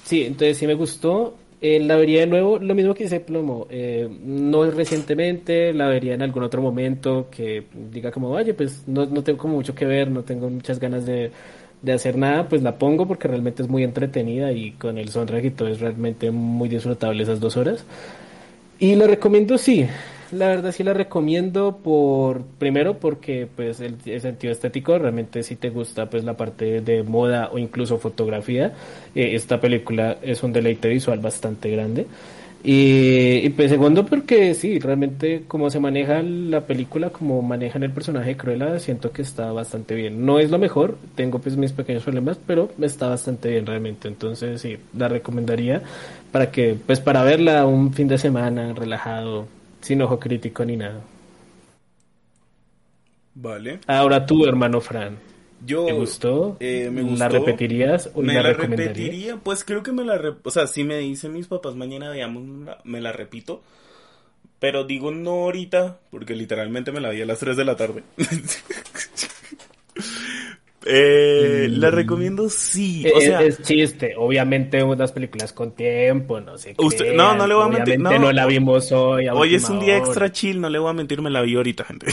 Sí, 0.04 0.24
entonces 0.24 0.58
sí 0.58 0.66
me 0.66 0.74
gustó. 0.74 1.34
Eh, 1.66 1.80
la 1.80 1.96
vería 1.96 2.20
de 2.20 2.26
nuevo, 2.26 2.58
lo 2.58 2.74
mismo 2.74 2.92
que 2.92 3.04
dice 3.04 3.20
Plomo, 3.20 3.66
eh, 3.70 4.06
no 4.22 4.70
recientemente, 4.70 5.72
la 5.72 5.88
vería 5.88 6.12
en 6.12 6.20
algún 6.20 6.42
otro 6.42 6.60
momento 6.60 7.28
que 7.30 7.64
diga 7.90 8.10
como, 8.10 8.28
oye, 8.28 8.52
pues 8.52 8.82
no, 8.86 9.06
no 9.06 9.24
tengo 9.24 9.38
como 9.38 9.54
mucho 9.54 9.74
que 9.74 9.86
ver, 9.86 10.10
no 10.10 10.24
tengo 10.24 10.50
muchas 10.50 10.78
ganas 10.78 11.06
de, 11.06 11.30
de 11.80 11.92
hacer 11.94 12.18
nada, 12.18 12.50
pues 12.50 12.62
la 12.62 12.76
pongo 12.76 13.08
porque 13.08 13.28
realmente 13.28 13.62
es 13.62 13.70
muy 13.70 13.82
entretenida 13.82 14.52
y 14.52 14.72
con 14.72 14.98
el 14.98 15.08
soundtrack 15.08 15.44
y 15.46 15.50
todo 15.52 15.68
es 15.68 15.80
realmente 15.80 16.30
muy 16.30 16.68
disfrutable 16.68 17.22
esas 17.22 17.40
dos 17.40 17.56
horas. 17.56 17.86
Y 18.78 18.94
la 18.96 19.06
recomiendo, 19.06 19.56
sí. 19.56 19.86
La 20.34 20.48
verdad 20.48 20.72
sí 20.72 20.82
la 20.82 20.94
recomiendo 20.94 21.78
por, 21.78 22.42
primero 22.58 22.98
porque 22.98 23.46
pues 23.54 23.80
el, 23.80 24.00
sentido 24.20 24.52
estético, 24.52 24.98
realmente 24.98 25.42
si 25.42 25.54
te 25.54 25.70
gusta 25.70 26.10
pues 26.10 26.24
la 26.24 26.36
parte 26.36 26.80
de 26.80 27.02
moda 27.04 27.50
o 27.52 27.58
incluso 27.58 27.98
fotografía, 27.98 28.72
eh, 29.14 29.34
esta 29.34 29.60
película 29.60 30.18
es 30.22 30.42
un 30.42 30.52
deleite 30.52 30.88
visual 30.88 31.20
bastante 31.20 31.70
grande. 31.70 32.06
Y, 32.66 33.44
y, 33.44 33.50
pues 33.50 33.70
segundo 33.70 34.06
porque 34.06 34.54
sí, 34.54 34.78
realmente 34.78 35.44
como 35.46 35.68
se 35.68 35.78
maneja 35.80 36.22
la 36.22 36.62
película, 36.62 37.10
como 37.10 37.42
manejan 37.42 37.82
el 37.82 37.90
personaje 37.92 38.30
de 38.30 38.36
Cruella, 38.38 38.78
siento 38.80 39.12
que 39.12 39.20
está 39.20 39.52
bastante 39.52 39.94
bien. 39.94 40.24
No 40.24 40.38
es 40.38 40.50
lo 40.50 40.58
mejor, 40.58 40.96
tengo 41.14 41.40
pues 41.40 41.58
mis 41.58 41.72
pequeños 41.72 42.04
problemas, 42.04 42.38
pero 42.46 42.70
está 42.80 43.08
bastante 43.08 43.50
bien 43.50 43.66
realmente. 43.66 44.08
Entonces 44.08 44.62
sí, 44.62 44.78
la 44.96 45.08
recomendaría 45.08 45.82
para 46.32 46.50
que, 46.50 46.74
pues 46.86 47.00
para 47.00 47.22
verla 47.22 47.66
un 47.66 47.92
fin 47.92 48.08
de 48.08 48.16
semana 48.16 48.72
relajado, 48.72 49.46
sin 49.84 50.02
ojo 50.02 50.18
crítico 50.18 50.64
ni 50.64 50.76
nada. 50.76 51.00
Vale. 53.34 53.80
Ahora 53.86 54.24
tú, 54.26 54.44
hermano 54.46 54.80
Fran, 54.80 55.18
Yo, 55.66 55.86
¿te 55.86 55.92
gustó? 55.92 56.56
eh, 56.60 56.88
me 56.90 57.02
gustó. 57.02 57.18
¿La 57.18 57.28
repetirías 57.28 58.10
o 58.14 58.22
¿Me 58.22 58.34
la, 58.34 58.42
la 58.42 58.52
repetiría? 58.52 59.36
Pues 59.36 59.64
creo 59.64 59.82
que 59.82 59.92
me 59.92 60.04
la... 60.04 60.18
re- 60.18 60.34
O 60.42 60.50
sea, 60.50 60.66
si 60.66 60.84
me 60.84 60.98
dicen 60.98 61.32
mis 61.32 61.46
papás 61.48 61.74
mañana 61.74 62.10
veamos, 62.10 62.42
la- 62.64 62.78
me 62.84 63.00
la 63.00 63.12
repito. 63.12 63.62
Pero 64.60 64.84
digo 64.84 65.10
no 65.10 65.30
ahorita, 65.44 65.98
porque 66.10 66.34
literalmente 66.34 66.92
me 66.92 67.00
la 67.00 67.10
vi 67.10 67.22
a 67.22 67.26
las 67.26 67.38
3 67.40 67.56
de 67.56 67.64
la 67.64 67.76
tarde. 67.76 68.02
Eh, 70.86 71.66
La 71.70 71.90
recomiendo 71.90 72.48
sí. 72.50 73.04
O 73.14 73.18
Eh, 73.18 73.22
sea, 73.26 73.42
es 73.42 73.62
chiste, 73.62 74.14
obviamente 74.18 74.82
unas 74.82 75.12
películas 75.12 75.52
con 75.52 75.72
tiempo, 75.74 76.40
no 76.40 76.58
sé 76.58 76.74
Usted- 76.78 76.98
crean, 77.12 77.16
no, 77.16 77.34
no 77.34 77.46
le 77.46 77.54
voy 77.54 77.64
a 77.64 77.68
mentir, 77.68 77.98
no. 77.98 78.18
no 78.18 78.32
la 78.32 78.46
vimos 78.46 78.92
hoy. 78.92 79.28
hoy 79.28 79.54
es 79.54 79.68
un 79.68 79.80
día 79.80 79.94
hora. 79.96 80.04
extra 80.04 80.30
chill, 80.32 80.60
no 80.60 80.68
le 80.68 80.78
voy 80.78 80.90
a 80.90 80.92
mentir, 80.92 81.22
me 81.22 81.30
la 81.30 81.40
vi 81.42 81.56
ahorita, 81.56 81.84
gente. 81.84 82.06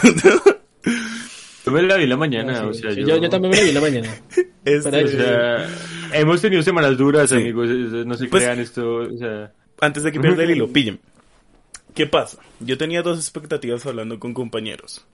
Yo 1.66 1.72
me 1.72 1.82
la 1.84 1.96
vi 1.98 2.08
la 2.08 2.18
mañana, 2.18 2.62
Ah, 2.62 2.68
o 2.68 2.74
sí, 2.74 2.82
sea, 2.82 2.92
sí, 2.92 3.02
yo... 3.02 3.08
yo, 3.08 3.18
yo 3.18 3.30
también 3.30 3.52
me 3.52 3.58
la 3.58 3.64
vi 3.64 3.72
la 3.72 3.82
mañana. 3.82 4.10
Este, 4.64 5.04
O 5.04 5.08
sea, 5.08 5.68
hemos 6.14 6.40
tenido 6.40 6.62
semanas 6.62 6.96
duras, 6.96 7.30
Sí. 7.32 7.36
amigos, 7.36 7.68
eh, 7.68 8.04
no 8.06 8.14
se 8.16 8.28
Pues- 8.28 8.44
crean 8.44 8.60
esto, 8.60 8.96
o 8.98 9.18
sea... 9.18 9.52
antes 9.80 10.04
de 10.04 10.12
que 10.12 10.20
pierda 10.20 10.44
el 10.44 10.52
hilo, 10.56 10.68
pillen. 10.72 11.00
¿Qué 11.96 12.06
pasa? 12.08 12.38
Yo 12.60 12.78
tenía 12.78 13.02
dos 13.02 13.18
expectativas 13.18 13.86
hablando 13.86 14.20
con 14.20 14.34
compañeros. 14.34 15.06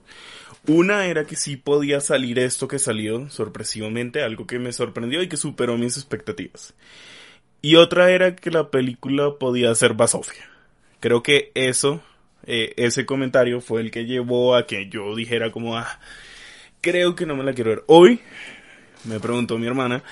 Una 0.68 1.06
era 1.06 1.24
que 1.24 1.34
sí 1.34 1.56
podía 1.56 1.98
salir 2.02 2.38
esto 2.38 2.68
que 2.68 2.78
salió 2.78 3.30
sorpresivamente, 3.30 4.22
algo 4.22 4.46
que 4.46 4.58
me 4.58 4.74
sorprendió 4.74 5.22
y 5.22 5.28
que 5.28 5.38
superó 5.38 5.78
mis 5.78 5.96
expectativas. 5.96 6.74
Y 7.62 7.76
otra 7.76 8.10
era 8.10 8.36
que 8.36 8.50
la 8.50 8.70
película 8.70 9.38
podía 9.38 9.74
ser 9.74 9.94
basofia. 9.94 10.46
Creo 11.00 11.22
que 11.22 11.52
eso, 11.54 12.02
eh, 12.44 12.74
ese 12.76 13.06
comentario 13.06 13.62
fue 13.62 13.80
el 13.80 13.90
que 13.90 14.04
llevó 14.04 14.54
a 14.54 14.66
que 14.66 14.90
yo 14.90 15.16
dijera 15.16 15.50
como, 15.52 15.78
ah, 15.78 16.00
creo 16.82 17.16
que 17.16 17.24
no 17.24 17.34
me 17.34 17.44
la 17.44 17.54
quiero 17.54 17.70
ver. 17.70 17.84
Hoy 17.86 18.20
me 19.04 19.20
preguntó 19.20 19.56
mi 19.56 19.66
hermana 19.66 20.02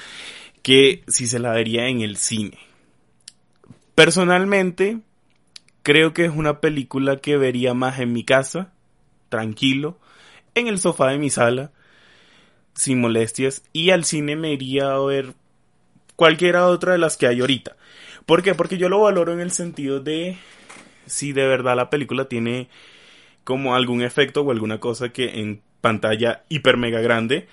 que 0.62 1.02
si 1.07 1.26
se 1.26 1.38
la 1.38 1.52
vería 1.52 1.88
en 1.88 2.00
el 2.00 2.16
cine. 2.16 2.57
Personalmente, 3.94 5.00
creo 5.82 6.14
que 6.14 6.24
es 6.24 6.32
una 6.34 6.62
película 6.62 7.18
que 7.18 7.36
vería 7.36 7.74
más 7.74 8.00
en 8.00 8.14
mi 8.14 8.24
casa, 8.24 8.72
tranquilo, 9.28 9.98
en 10.57 10.66
el 10.68 10.80
sofá 10.80 11.11
de 11.11 11.18
mi 11.18 11.30
sala, 11.30 11.70
sin 12.74 13.00
molestias, 13.00 13.62
y 13.72 13.90
al 13.90 14.04
cine 14.04 14.34
me 14.36 14.52
iría 14.52 14.92
a 14.92 14.98
ver 14.98 15.34
cualquiera 16.16 16.66
otra 16.66 16.92
de 16.92 16.98
las 16.98 17.16
que 17.16 17.26
hay 17.26 17.40
ahorita. 17.40 17.76
¿Por 18.24 18.42
qué? 18.42 18.54
Porque 18.54 18.78
yo 18.78 18.88
lo 18.88 19.00
valoro 19.00 19.32
en 19.32 19.40
el 19.40 19.52
sentido 19.52 20.00
de 20.00 20.36
si 21.04 21.32
de 21.32 21.46
verdad 21.46 21.76
la 21.76 21.90
película 21.90 22.24
tiene 22.24 22.68
como 23.44 23.76
algún 23.76 24.02
efecto 24.02 24.40
o 24.40 24.50
alguna 24.50 24.80
cosa 24.80 25.11
que 25.11 25.40
en 25.40 25.61
pantalla 25.80 26.42
hiper 26.48 26.78
mega 26.78 27.00
grande 27.00 27.46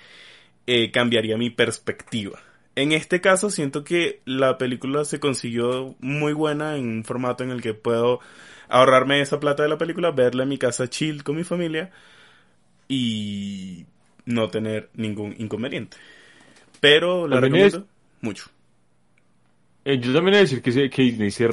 eh, 0.66 0.90
cambiaría 0.90 1.36
mi 1.36 1.50
perspectiva. 1.50 2.40
En 2.74 2.90
este 2.90 3.20
caso 3.20 3.50
siento 3.50 3.84
que 3.84 4.20
la 4.24 4.58
película 4.58 5.04
se 5.04 5.20
consiguió 5.20 5.94
muy 6.00 6.32
buena 6.32 6.76
en 6.76 6.88
un 6.88 7.04
formato 7.04 7.44
en 7.44 7.50
el 7.50 7.62
que 7.62 7.74
puedo 7.74 8.18
ahorrarme 8.68 9.20
esa 9.20 9.38
plata 9.38 9.62
de 9.62 9.68
la 9.68 9.78
película, 9.78 10.10
verla 10.10 10.42
en 10.42 10.48
mi 10.48 10.58
casa 10.58 10.88
chill 10.88 11.22
con 11.22 11.36
mi 11.36 11.44
familia 11.44 11.92
y 12.88 13.84
no 14.26 14.48
tener 14.48 14.88
ningún 14.94 15.34
inconveniente. 15.38 15.96
Pero 16.80 17.26
la 17.28 17.40
recomiendo 17.40 17.86
mucho. 18.20 18.50
Eh, 19.84 19.98
yo 20.00 20.12
también 20.12 20.34
he 20.34 20.36
de 20.38 20.42
decir 20.44 20.62
que, 20.62 20.72
se- 20.72 20.88
que 20.90 21.02
Disney 21.02 21.30
se 21.30 21.48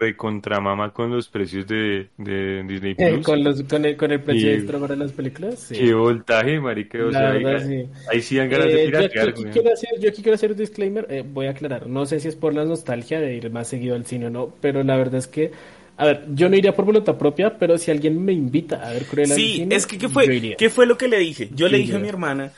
recontramama 0.00 0.92
con 0.92 1.10
los 1.10 1.28
precios 1.28 1.66
de, 1.66 2.08
de 2.16 2.62
Disney 2.62 2.94
Eh, 2.96 3.12
Plus. 3.14 3.26
con, 3.26 3.42
los, 3.44 3.62
con, 3.64 3.84
el, 3.84 3.96
con 3.96 4.10
el 4.12 4.20
precio 4.22 4.50
Y- 4.50 4.54
extra 4.54 4.78
para 4.78 4.96
las 4.96 5.12
películas. 5.12 5.58
Sí. 5.58 5.74
Qué 5.74 5.92
voltaje, 5.92 6.60
marica, 6.60 6.98
o 6.98 7.10
La 7.10 7.18
sea, 7.18 7.30
ahí, 7.32 7.44
verdad, 7.44 7.66
sí. 7.66 7.86
ahí 8.10 8.22
sí 8.22 8.36
dan 8.36 8.48
ganas 8.48 8.66
de 8.68 8.84
Eh, 8.84 8.90
yo, 8.92 8.98
aquí, 9.00 9.42
quiero 9.52 9.72
hacer, 9.72 9.90
yo 10.00 10.08
aquí 10.08 10.22
quiero 10.22 10.34
hacer 10.36 10.52
un 10.52 10.56
disclaimer, 10.58 11.06
eh, 11.10 11.24
voy 11.26 11.46
a 11.46 11.50
aclarar, 11.50 11.88
no 11.88 12.06
sé 12.06 12.20
si 12.20 12.28
es 12.28 12.36
por 12.36 12.54
la 12.54 12.64
nostalgia 12.64 13.20
de 13.20 13.34
ir 13.34 13.50
más 13.50 13.68
seguido 13.68 13.96
al 13.96 14.06
cine 14.06 14.26
o 14.26 14.30
no, 14.30 14.54
pero 14.60 14.82
la 14.84 14.96
verdad 14.96 15.16
es 15.16 15.26
que, 15.26 15.50
a 15.98 16.06
ver, 16.06 16.24
yo 16.34 16.48
no 16.48 16.56
iría 16.56 16.74
por 16.74 16.84
voluntad 16.84 17.18
propia, 17.18 17.58
pero 17.58 17.76
si 17.76 17.90
alguien 17.90 18.24
me 18.24 18.32
invita 18.32 18.88
a 18.88 18.92
ver 18.92 19.04
Cruella 19.04 19.34
Sí, 19.34 19.56
cine, 19.56 19.74
es 19.74 19.86
que 19.86 19.98
¿qué 19.98 20.08
fue. 20.08 20.26
¿qué 20.56 20.70
fue 20.70 20.86
lo 20.86 20.96
que 20.96 21.08
le 21.08 21.18
dije? 21.18 21.50
Yo 21.54 21.68
le 21.68 21.78
dije 21.78 21.96
a 21.96 21.98
mi 21.98 22.08
hermana, 22.08 22.52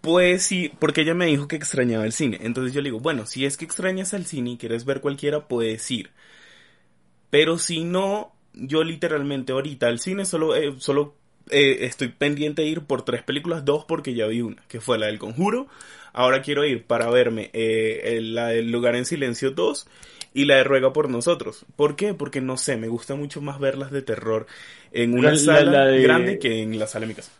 pues 0.00 0.42
sí, 0.42 0.72
porque 0.78 1.02
ella 1.02 1.14
me 1.14 1.26
dijo 1.26 1.48
que 1.48 1.56
extrañaba 1.56 2.04
el 2.04 2.12
cine. 2.12 2.38
Entonces 2.42 2.72
yo 2.72 2.80
le 2.80 2.88
digo, 2.88 3.00
bueno, 3.00 3.26
si 3.26 3.44
es 3.44 3.56
que 3.56 3.64
extrañas 3.64 4.14
al 4.14 4.26
cine 4.26 4.50
y 4.52 4.56
quieres 4.56 4.84
ver 4.84 5.00
cualquiera, 5.00 5.48
puedes 5.48 5.90
ir. 5.90 6.10
Pero 7.30 7.58
si 7.58 7.84
no, 7.84 8.32
yo 8.54 8.84
literalmente 8.84 9.52
ahorita 9.52 9.86
al 9.88 9.98
cine 9.98 10.24
solo, 10.24 10.56
eh, 10.56 10.74
solo 10.78 11.14
eh, 11.50 11.78
estoy 11.82 12.08
pendiente 12.08 12.62
de 12.62 12.68
ir 12.68 12.82
por 12.82 13.02
tres 13.04 13.22
películas, 13.22 13.64
dos 13.64 13.84
porque 13.84 14.14
ya 14.14 14.26
vi 14.26 14.40
una, 14.42 14.62
que 14.68 14.80
fue 14.80 14.98
la 14.98 15.06
del 15.06 15.18
Conjuro. 15.18 15.68
Ahora 16.12 16.42
quiero 16.42 16.64
ir 16.64 16.84
para 16.84 17.10
verme 17.10 17.50
eh, 17.52 18.16
el- 18.16 18.34
la 18.34 18.48
del 18.48 18.70
Lugar 18.70 18.96
en 18.96 19.04
Silencio 19.04 19.50
2 19.50 19.86
y 20.40 20.44
la 20.44 20.56
de 20.56 20.64
Ruega 20.64 20.92
por 20.92 21.08
Nosotros. 21.10 21.64
¿Por 21.76 21.96
qué? 21.96 22.14
Porque 22.14 22.40
no 22.40 22.56
sé, 22.56 22.76
me 22.76 22.88
gusta 22.88 23.14
mucho 23.14 23.40
más 23.40 23.58
verlas 23.60 23.90
de 23.90 24.02
terror 24.02 24.46
en 24.92 25.12
una 25.14 25.28
La- 25.30 25.34
la- 25.34 25.38
sala 25.38 25.70
la 25.72 25.84
de- 25.86 26.02
grande 26.02 26.38
que 26.38 26.62
en 26.62 26.78
la 26.78 26.86
sala 26.86 27.02
de 27.06 27.08
mi 27.08 27.14
casa. 27.14 27.32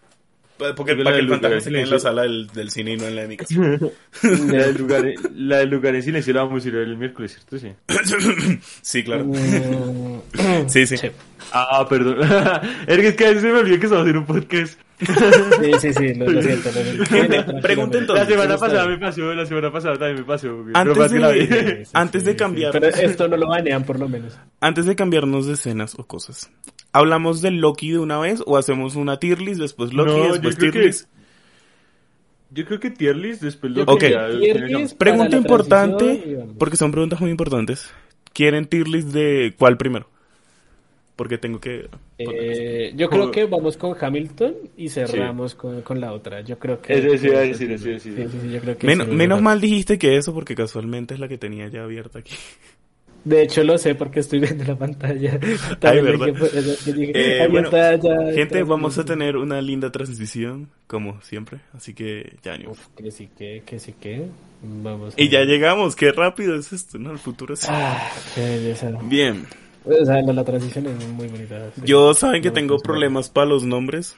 Porque, 0.76 0.96
para 0.96 1.12
que 1.14 1.20
el 1.20 1.28
fantasma 1.28 1.54
en 1.58 1.62
se 1.62 1.70
quede 1.70 1.82
en 1.82 1.90
la 1.90 2.00
sala 2.00 2.22
del, 2.22 2.48
del 2.48 2.70
cine 2.72 2.94
y 2.94 2.96
no 2.96 3.06
en 3.06 3.14
la 3.14 3.22
de 3.22 3.28
mi 3.28 3.36
casa. 3.36 3.54
La 4.22 4.66
del 4.66 4.76
lugar, 4.76 5.04
la 5.36 5.58
del 5.58 5.68
lugar 5.70 5.94
en 5.94 6.02
silencio 6.02 6.34
la 6.34 6.42
vamos 6.42 6.64
a 6.64 6.68
ir 6.68 6.74
a 6.74 6.82
el 6.82 6.96
miércoles, 6.96 7.32
¿cierto? 7.34 7.58
Sí. 7.60 7.72
sí, 8.82 9.04
claro. 9.04 9.24
Mm, 9.26 10.20
Sí, 10.66 10.84
sí. 10.88 10.96
sí. 10.96 11.10
Ah, 11.52 11.86
perdón. 11.88 12.18
es 12.88 12.98
que 12.98 13.06
es 13.08 13.14
que 13.16 13.24
a 13.24 13.28
veces 13.28 13.42
se 13.42 13.48
me 13.52 13.58
olvida 13.60 13.78
que 13.78 13.84
estamos 13.86 14.02
haciendo 14.02 14.20
un 14.20 14.26
podcast. 14.26 14.78
Sí, 15.00 15.72
sí, 15.80 15.92
sí, 15.92 16.14
lo, 16.14 16.28
lo 16.28 16.42
siento. 16.42 16.70
Lo 16.72 17.04
siento. 17.06 17.60
Pregunta 17.62 17.98
entonces. 17.98 18.28
La 18.28 18.32
semana 18.34 18.58
pasada 18.58 18.86
me 18.88 18.98
pasó, 18.98 19.32
la 19.34 19.46
semana 19.46 19.70
pasada 19.72 19.96
también 19.98 20.16
me 20.20 20.24
pasó. 20.24 20.64
Antes 20.74 21.10
de, 21.12 21.86
antes 21.92 22.24
de 22.24 22.36
cambiar, 22.36 22.72
Pero 22.72 22.88
esto 22.88 23.28
no 23.28 23.36
lo 23.36 23.48
banean, 23.48 23.84
por 23.84 23.98
lo 23.98 24.08
menos. 24.08 24.38
antes 24.60 24.86
de 24.86 24.96
cambiarnos 24.96 25.46
de 25.46 25.54
escenas 25.54 25.94
o 25.98 26.04
cosas, 26.06 26.50
¿hablamos 26.92 27.42
de 27.42 27.52
Loki 27.52 27.92
de 27.92 27.98
una 28.00 28.18
vez 28.18 28.42
o 28.44 28.56
hacemos 28.56 28.96
una 28.96 29.18
tier 29.20 29.40
list, 29.40 29.60
después 29.60 29.92
Loki, 29.92 30.10
No, 30.10 30.32
después 30.32 30.56
creo 30.56 30.72
tier 30.72 30.82
que- 30.82 30.88
list? 30.88 31.08
Yo 32.50 32.64
creo 32.64 32.80
que 32.80 32.90
tier 32.90 33.14
list 33.14 33.42
después 33.42 33.74
Yo 33.74 33.84
lo 33.84 33.92
Ok. 33.92 34.04
list 34.38 34.96
Pregunta 34.96 35.36
importante, 35.36 36.38
porque 36.58 36.76
son 36.76 36.90
preguntas 36.90 37.20
muy 37.20 37.30
importantes. 37.30 37.90
¿Quieren 38.32 38.64
tier 38.66 38.88
list 38.88 39.08
de 39.08 39.54
cuál 39.58 39.76
primero? 39.76 40.08
Porque 41.18 41.36
tengo 41.36 41.58
que... 41.58 41.88
Eh, 42.16 42.92
yo 42.94 43.10
creo 43.10 43.32
que 43.32 43.44
vamos 43.46 43.76
con 43.76 43.96
Hamilton 44.00 44.54
y 44.76 44.88
cerramos 44.88 45.56
con, 45.56 45.82
con 45.82 46.00
la 46.00 46.12
otra. 46.12 46.42
Yo 46.42 46.60
creo 46.60 46.80
que. 46.80 46.94
Menos 49.10 49.42
mal 49.42 49.60
dijiste 49.60 49.98
que 49.98 50.16
eso 50.16 50.32
porque 50.32 50.54
casualmente 50.54 51.14
es 51.14 51.20
la 51.20 51.26
que 51.26 51.36
tenía 51.36 51.66
ya 51.66 51.82
abierta 51.82 52.20
aquí. 52.20 52.36
De 53.24 53.42
hecho, 53.42 53.64
lo 53.64 53.76
sé 53.78 53.96
porque 53.96 54.20
estoy 54.20 54.38
viendo 54.38 54.62
la 54.62 54.76
pantalla. 54.76 55.40
También 55.80 56.04
¿verdad? 56.04 56.34
pues, 56.38 56.52
que 56.84 57.10
Eh, 57.42 57.48
bueno, 57.48 57.68
Gente, 57.68 58.60
está. 58.60 58.64
vamos 58.64 58.96
a 58.96 59.04
tener 59.04 59.36
una 59.36 59.60
linda 59.60 59.90
transición, 59.90 60.68
como 60.86 61.20
siempre, 61.22 61.58
así 61.74 61.94
que 61.94 62.36
ya 62.44 62.56
ni- 62.56 62.66
Uf, 62.68 62.78
que 62.96 63.10
sí, 63.10 63.28
que, 63.36 63.64
que 63.66 63.80
sí, 63.80 63.92
que. 64.00 64.22
Vamos. 64.62 65.14
Y 65.16 65.28
ya 65.30 65.40
llegamos, 65.42 65.96
qué 65.96 66.12
rápido 66.12 66.54
es 66.54 66.72
esto, 66.72 66.96
¿no? 66.96 67.10
El 67.10 67.18
futuro 67.18 67.54
es... 67.54 67.66
Ah, 67.68 68.08
qué 68.36 68.40
belleza. 68.40 68.92
Bien, 69.02 69.46
O 69.88 70.04
sea, 70.04 70.20
la, 70.22 70.32
la 70.32 70.44
transición 70.44 70.86
es 70.86 71.08
muy 71.08 71.28
bonita. 71.28 71.70
sí. 71.74 71.82
yo 71.84 72.12
saben 72.14 72.42
que 72.42 72.48
No, 72.48 72.54
tengo 72.54 72.78
problemas 72.78 73.30
para 73.30 73.46
los 73.46 73.64
nombres, 73.64 74.16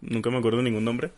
nunca 0.00 0.30
me 0.30 0.38
acuerdo 0.38 0.58
de 0.58 0.64
ningún 0.64 0.84
nombre. 0.84 1.10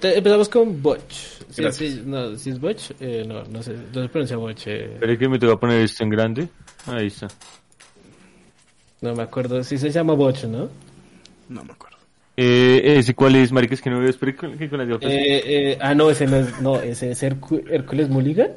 Empezamos 0.00 0.48
con 0.48 0.80
Botch. 0.82 1.12
Sí, 1.50 1.62
sí, 1.72 2.02
no, 2.06 2.34
si 2.36 2.48
es 2.50 2.58
Botch, 2.58 2.92
eh, 3.00 3.24
no, 3.28 3.44
no 3.44 3.62
sé, 3.62 3.74
no 3.94 4.02
se 4.02 4.08
pronuncia 4.08 4.36
Botch. 4.38 4.66
eh, 4.68 4.94
Espera 4.94 5.18
que 5.18 5.28
me 5.28 5.38
toca 5.38 5.60
poner 5.60 5.82
esto 5.82 6.02
en 6.02 6.08
grande. 6.10 6.48
Ahí 6.86 7.08
está. 7.08 7.28
no 9.02 9.14
me 9.14 9.22
acuerdo 9.22 9.62
si 9.62 9.76
se 9.76 9.90
llama 9.90 10.14
Botch, 10.14 10.44
¿no? 10.44 10.70
No 11.50 11.64
me 11.64 11.72
acuerdo. 11.72 11.98
Eh, 12.38 12.94
¿Ese 12.96 13.14
cuál 13.14 13.36
es, 13.36 13.52
marica? 13.52 13.74
Es 13.74 13.82
que 13.82 13.90
no 13.90 14.00
veo. 14.00 14.08
Espera 14.08 14.32
que 14.34 14.70
con 14.70 14.78
las 14.78 14.88
gafas. 14.88 15.10
Eh, 15.10 15.72
eh, 15.72 15.78
ah, 15.82 15.94
no, 15.94 16.08
ese 16.08 16.26
no 16.26 16.36
es, 16.36 16.60
no, 16.62 16.80
ese 16.80 17.10
es 17.10 17.22
Hércules 17.22 18.08
Mulligan. 18.08 18.52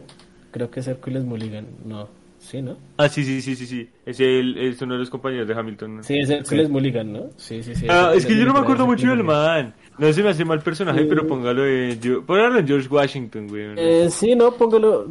Creo 0.52 0.72
que 0.72 0.80
es 0.80 0.88
Hércules 0.88 1.26
Mulligan, 1.26 1.68
no, 1.84 2.08
sí, 2.46 2.62
¿no? 2.62 2.78
Ah, 2.98 3.10
sí, 3.10 3.24
sí, 3.24 3.42
sí, 3.42 3.56
sí, 3.56 3.66
sí. 3.66 3.90
Es, 4.06 4.20
el, 4.20 4.58
es 4.58 4.82
uno 4.82 4.94
de 4.94 5.00
los 5.00 5.10
compañeros 5.10 5.48
de 5.48 5.54
Hamilton. 5.54 5.98
¿no? 5.98 6.04
Sí, 6.04 6.20
es 6.20 6.30
Hércules 6.30 6.70
Mulligan, 6.70 7.12
¿no? 7.12 7.30
Sí, 7.38 7.64
sí, 7.64 7.76
sí. 7.76 7.88
Ah, 7.90 8.14
es 8.16 8.26
que 8.26 8.38
yo 8.38 8.46
no 8.46 8.54
me 8.54 8.60
acuerdo 8.60 8.86
mucho 8.86 9.08
del 9.10 9.24
man. 9.24 9.74
No 9.98 10.12
se 10.12 10.24
me 10.24 10.30
hace 10.30 10.46
mal 10.46 10.62
personaje, 10.62 11.06
pero 11.06 11.26
póngalo 11.26 11.66
en, 11.66 12.00
póngalo 12.26 12.60
en 12.60 12.68
George 12.68 12.88
Washington, 12.90 13.48
güey. 13.48 13.74
Eh, 13.78 14.10
sí, 14.10 14.36
no, 14.36 14.52
póngalo. 14.52 15.10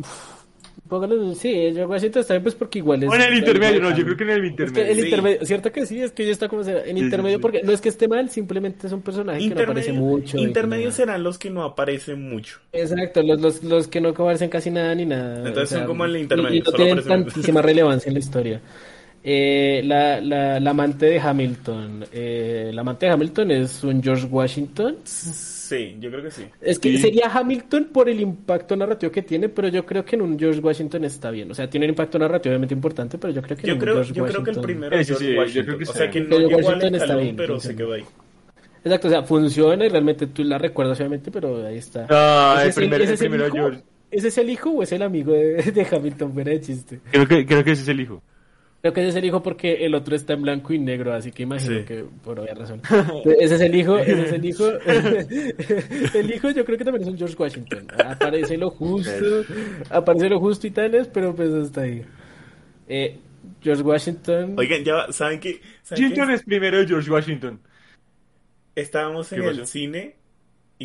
Póngalo, 0.88 1.34
sí, 1.34 1.50
George 1.50 1.86
Washington 1.86 2.20
está 2.20 2.34
bien, 2.34 2.42
pues 2.42 2.54
porque 2.54 2.78
igual 2.80 3.02
es. 3.02 3.08
O 3.10 3.14
en 3.14 3.22
el 3.22 3.34
intermedio, 3.38 3.80
no, 3.80 3.96
yo 3.96 4.04
creo 4.04 4.16
que 4.18 4.24
en 4.24 4.30
el 4.30 4.36
Es 4.36 4.42
que 4.42 4.50
intermedio. 4.50 4.90
el 4.92 4.96
Sí. 4.98 5.04
intermedio, 5.06 5.38
cierto 5.46 5.72
que 5.72 5.86
sí, 5.86 6.00
es 6.00 6.12
que 6.12 6.26
ya 6.26 6.32
está 6.32 6.48
como 6.48 6.62
sea, 6.62 6.78
en 6.80 6.84
Sí, 6.84 6.92
sí, 6.98 7.04
intermedio 7.06 7.38
sí. 7.38 7.42
porque 7.42 7.62
no 7.62 7.72
es 7.72 7.80
que 7.80 7.88
esté 7.88 8.06
mal, 8.06 8.28
simplemente 8.28 8.86
es 8.86 8.92
un 8.92 9.00
personaje 9.00 9.48
que 9.48 9.54
no 9.54 9.62
aparece 9.62 9.92
mucho. 9.94 10.36
y 10.36 10.42
intermedios 10.42 10.94
serán 10.94 11.22
los 11.22 11.38
que 11.38 11.48
no 11.48 11.62
aparecen 11.64 12.28
mucho. 12.28 12.58
Exacto, 12.72 13.22
los, 13.22 13.40
los, 13.40 13.64
los 13.64 13.88
que 13.88 14.02
no 14.02 14.10
aparecen 14.10 14.50
casi 14.50 14.70
nada 14.70 14.94
ni 14.94 15.06
nada. 15.06 15.48
Entonces 15.48 15.70
son 15.78 15.86
como 15.86 16.04
el 16.04 16.16
y- 16.18 16.20
intermedio, 16.20 16.56
Y, 16.56 16.58
no 16.60 16.64
solo 16.66 16.76
tienen 16.84 17.04
tantísima 17.04 17.62
relevancia 17.62 18.08
en 18.10 18.14
la 18.14 18.20
historia. 18.20 18.60
Eh, 19.26 19.80
la, 19.86 20.20
la, 20.20 20.60
la 20.60 20.70
amante 20.70 21.06
de 21.06 21.18
Hamilton. 21.18 22.04
Eh, 22.12 22.70
la 22.74 22.82
amante 22.82 23.06
de 23.06 23.12
Hamilton 23.12 23.50
es 23.52 23.82
un 23.82 24.02
George 24.02 24.26
Washington. 24.26 24.96
Sí, 25.04 25.96
yo 25.98 26.10
creo 26.10 26.22
que 26.24 26.30
sí. 26.30 26.42
Es 26.60 26.78
que 26.78 26.90
Sí. 26.90 26.98
sería 26.98 27.30
Hamilton 27.32 27.86
por 27.86 28.10
el 28.10 28.20
impacto 28.20 28.76
narrativo 28.76 29.10
que 29.10 29.22
tiene, 29.22 29.48
pero 29.48 29.68
yo 29.68 29.86
creo 29.86 30.04
que 30.04 30.16
en 30.16 30.22
un 30.22 30.38
George 30.38 30.60
Washington 30.60 31.04
está 31.04 31.30
bien. 31.30 31.50
O 31.50 31.54
sea, 31.54 31.70
tiene 31.70 31.86
un 31.86 31.90
impacto 31.90 32.18
narrativo 32.18 32.50
obviamente 32.52 32.74
importante, 32.74 33.16
pero 33.16 33.32
yo 33.32 33.40
creo 33.40 33.56
que 33.56 33.62
en 33.62 33.68
Yo 33.68 33.74
un 33.74 33.80
creo, 33.80 33.94
George 33.94 34.12
yo 34.12 34.24
creo 34.26 34.26
que 34.26 34.50
el 34.50 34.56
Washington- 34.58 34.62
primero 34.62 34.96
es 34.98 35.06
George 35.06 35.24
sí, 35.24 35.32
yo 35.32 35.38
Washington. 35.40 35.64
creo 35.64 35.78
que 35.78 35.84
o 35.84 35.92
sea 35.94 36.10
que 36.10 36.20
no 36.20 36.26
George 36.28 36.44
llegó 36.46 36.58
al 36.58 36.64
Washington 36.64 36.94
está 36.94 37.04
escalón, 37.06 37.22
bien, 37.24 37.36
pero 37.36 37.60
se 37.60 37.76
quedó 37.76 37.92
ahí. 37.94 38.04
Exacto, 38.84 39.08
o 39.08 39.10
sea, 39.10 39.22
funciona 39.22 39.86
y 39.86 39.88
realmente 39.88 40.26
tú 40.26 40.44
la 40.44 40.58
recuerdas 40.58 40.98
obviamente, 41.00 41.30
pero 41.30 41.66
ahí 41.66 41.78
está. 41.78 42.06
Ah, 42.10 42.56
¿Ese 42.58 42.64
el 42.64 42.68
es 42.68 42.74
primer- 42.76 43.00
ese 43.00 43.08
el 43.08 43.14
es 43.14 43.20
primero 43.20 43.46
hijo? 43.46 43.56
George. 43.56 43.80
¿Ese 44.10 44.28
es 44.28 44.38
el 44.38 44.50
hijo 44.50 44.70
o 44.70 44.82
es 44.82 44.92
el 44.92 45.00
amigo 45.02 45.32
de, 45.32 45.62
de 45.62 45.86
Hamilton? 45.90 46.32
Fuera 46.34 46.50
de 46.50 46.60
chiste. 46.60 47.00
Creo 47.10 47.26
que, 47.26 47.46
creo 47.46 47.64
que 47.64 47.70
ese 47.72 47.82
es 47.82 47.88
el 47.88 48.00
hijo. 48.00 48.22
Creo 48.84 48.92
que 48.92 49.00
ese 49.00 49.08
es 49.08 49.16
el 49.16 49.24
hijo 49.24 49.42
porque 49.42 49.86
el 49.86 49.94
otro 49.94 50.14
está 50.14 50.34
en 50.34 50.42
blanco 50.42 50.74
y 50.74 50.78
negro, 50.78 51.14
así 51.14 51.32
que 51.32 51.44
imagino 51.44 51.78
Sí. 51.78 51.84
que 51.86 52.04
por 52.22 52.38
obvia 52.38 52.52
razón. 52.52 52.82
Ese 53.40 53.54
es 53.54 53.60
el 53.62 53.74
hijo, 53.74 53.96
ese 53.96 54.26
es 54.26 54.32
el 54.34 54.44
hijo. 54.44 54.66
el 56.18 56.30
hijo 56.30 56.50
yo 56.50 56.66
creo 56.66 56.76
que 56.76 56.84
también 56.84 57.00
es 57.00 57.08
un 57.08 57.16
George 57.16 57.34
Washington. 57.38 57.86
Aparece 58.04 58.58
lo 58.58 58.68
justo, 58.68 59.10
aparece 59.88 60.28
lo 60.28 60.38
justo 60.38 60.66
y 60.66 60.70
tales, 60.70 61.08
pero 61.08 61.34
pues 61.34 61.48
está 61.54 61.80
ahí. 61.80 62.04
Eh, 62.86 63.16
George 63.62 63.82
Washington. 63.82 64.54
Oigan, 64.58 64.84
ya 64.84 64.92
va, 64.96 65.12
¿saben 65.12 65.40
qué? 65.40 65.62
Washington 65.90 66.32
es 66.32 66.42
primero 66.42 66.76
de 66.76 66.86
George 66.86 67.10
Washington. 67.10 67.60
Estábamos 68.74 69.32
en 69.32 69.40
¿Qué 69.40 69.48
el 69.48 69.66
cine 69.66 70.16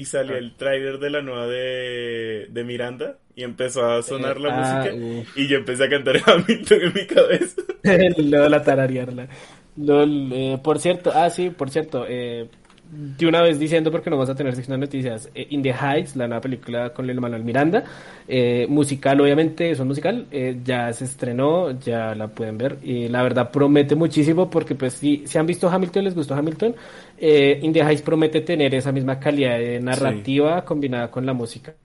y 0.02 0.06
salió 0.06 0.36
Ah. 0.36 0.38
el 0.38 0.56
tráiler 0.56 1.00
de 1.00 1.10
la 1.10 1.22
nueva 1.22 1.48
de, 1.48 2.48
de 2.50 2.64
Miranda 2.64 3.18
y 3.36 3.44
empezó 3.44 3.86
a 3.86 4.02
sonar 4.04 4.38
Eh, 4.38 4.40
la 4.40 4.50
ah, 4.50 4.52
música 4.52 4.94
uf. 4.94 5.28
y 5.36 5.48
yo 5.48 5.58
empecé 5.58 5.86
a 5.86 5.90
cantar 5.90 6.18
Hamilton 6.26 6.82
en 6.82 6.94
mi 6.94 7.08
cabeza. 7.08 7.62
Lo 8.18 8.50
la 8.50 8.64
tararearla. 8.64 9.28
Lol, 9.76 10.30
eh, 10.34 10.60
por 10.64 10.80
cierto, 10.80 11.12
ah, 11.14 11.30
sí, 11.30 11.50
por 11.52 11.70
cierto, 11.70 12.06
eh, 12.08 12.50
de 12.92 13.28
una 13.28 13.42
vez 13.44 13.60
diciendo, 13.60 13.92
porque 13.92 14.10
no 14.10 14.18
vamos 14.18 14.30
a 14.32 14.36
tener 14.36 14.56
sección 14.56 14.80
de 14.80 14.86
noticias, 14.88 15.30
eh, 15.36 15.48
In 15.52 15.62
the 15.62 15.72
Heights, 15.74 16.16
la 16.16 16.28
nueva 16.28 16.42
película 16.42 16.92
con 16.94 17.10
el 17.10 17.22
Manuel 17.22 17.44
Miranda, 17.44 17.84
eh, 18.28 18.66
musical, 18.68 19.22
obviamente, 19.22 19.70
es 19.72 19.80
un 19.80 19.88
musical, 19.88 20.28
eh, 20.32 20.60
ya 20.64 20.92
se 20.94 21.06
estrenó, 21.06 21.80
ya 21.80 22.16
la 22.16 22.30
pueden 22.30 22.58
ver, 22.58 22.80
y 22.82 23.08
la 23.08 23.22
verdad 23.24 23.52
promete 23.52 23.96
muchísimo, 23.96 24.50
porque 24.50 24.76
pues 24.76 24.94
si, 24.96 25.24
si 25.28 25.38
han 25.38 25.46
visto 25.46 25.70
Hamilton, 25.70 26.04
les 26.04 26.16
gustó 26.16 26.34
Hamilton, 26.34 26.76
eh, 27.22 27.60
In 27.62 27.74
the 27.74 27.82
Heights 27.84 28.02
promete 28.02 28.42
tener 28.42 28.74
esa 28.76 28.92
misma 28.92 29.20
calidad 29.20 29.58
de 29.60 29.80
narrativa 29.80 30.64
combinada 30.66 31.10
con 31.12 31.26
la 31.26 31.34
música. 31.34 31.76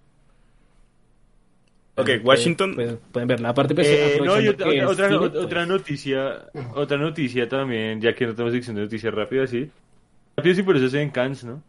Ok, 1.97 2.09
Eh, 2.09 2.21
Washington. 2.25 2.75
pues, 2.75 2.95
pueden 3.13 3.29
verla, 3.29 3.51
aparte 3.51 3.75
pues, 3.75 3.87
Eh, 3.89 4.21
no, 4.25 4.33
otra, 4.33 4.49
es 4.73 4.85
pues, 5.17 5.35
otra 5.37 5.65
noticia, 5.67 6.47
otra 6.75 6.97
noticia 6.99 7.49
también, 7.49 8.01
ya 8.01 8.15
que 8.15 8.27
no 8.27 8.35
tenemos 8.35 8.53
sección 8.53 8.77
de 8.77 8.83
noticias 8.83 9.15
rápidas, 9.15 9.51
sí. 9.51 9.71
Rápido 10.37 10.55
sí, 10.57 10.63
por 10.65 10.77
eso 10.77 10.89
se 10.89 11.01
en 11.01 11.11
Cannes, 11.11 11.45
¿no? 11.45 11.63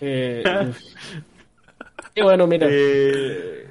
Eh, 0.00 0.42
y 2.14 2.22
bueno, 2.22 2.46
mira, 2.46 2.66
Eh, 2.70 3.66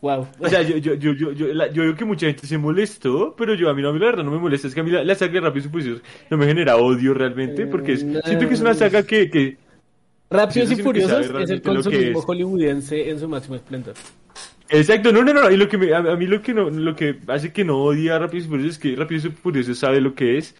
wow. 0.00 0.26
o 0.38 0.48
sea, 0.48 0.62
yo, 0.62 0.76
yo, 0.78 0.94
yo, 0.94 1.12
yo, 1.12 1.32
yo, 1.32 1.46
la- 1.54 1.70
yo 1.72 1.82
veo 1.82 1.94
que 1.94 2.04
mucha 2.04 2.26
gente 2.26 2.46
se 2.46 2.58
molestó, 2.58 3.34
pero 3.36 3.54
yo 3.54 3.68
a 3.68 3.74
mí 3.74 3.82
no, 3.82 3.88
a 3.88 3.92
mí 3.92 3.98
la 3.98 4.06
verdad 4.06 4.24
no 4.24 4.30
me 4.30 4.38
molesta. 4.38 4.68
Es 4.68 4.74
que 4.74 4.80
a 4.80 4.84
mí 4.84 4.90
la, 4.90 5.04
la 5.04 5.14
saga 5.14 5.32
de 5.32 5.40
Rápidos 5.40 5.66
y 5.66 5.68
Furiosos 5.70 6.02
no 6.30 6.36
me 6.36 6.46
genera 6.46 6.76
odio 6.76 7.14
realmente, 7.14 7.66
porque 7.66 7.92
es, 7.94 8.02
Eh, 8.02 8.20
siento 8.24 8.48
que 8.48 8.54
es 8.54 8.60
una 8.60 8.74
saga 8.74 9.02
que, 9.02 9.30
que 9.30 9.56
Rápidos 10.30 10.70
y 10.72 10.76
Furiosos 10.76 11.26
es 11.40 11.50
el 11.50 11.62
consumismo 11.62 12.18
es. 12.18 12.24
hollywoodense 12.24 13.10
en 13.10 13.18
su 13.18 13.28
máximo 13.28 13.56
esplendor. 13.56 13.94
Exacto, 14.70 15.10
no, 15.12 15.24
no, 15.24 15.32
no, 15.32 15.50
y 15.50 15.56
lo 15.56 15.66
que 15.68 15.78
me, 15.78 15.94
a, 15.94 15.98
a 15.98 16.16
mí 16.16 16.26
lo 16.26 16.42
que 16.42 16.52
no, 16.52 16.68
lo 16.68 16.94
que 16.94 17.16
hace 17.28 17.52
que 17.52 17.64
no 17.64 17.78
odie 17.82 18.10
a 18.10 18.18
Rápidos 18.18 18.44
y 18.44 18.48
Furiosos 18.48 18.72
es 18.74 18.78
que 18.78 18.94
Rápidos 18.96 19.24
y 19.24 19.30
Furiosos 19.30 19.78
sabe 19.78 20.00
lo 20.00 20.14
que 20.14 20.36
es, 20.36 20.54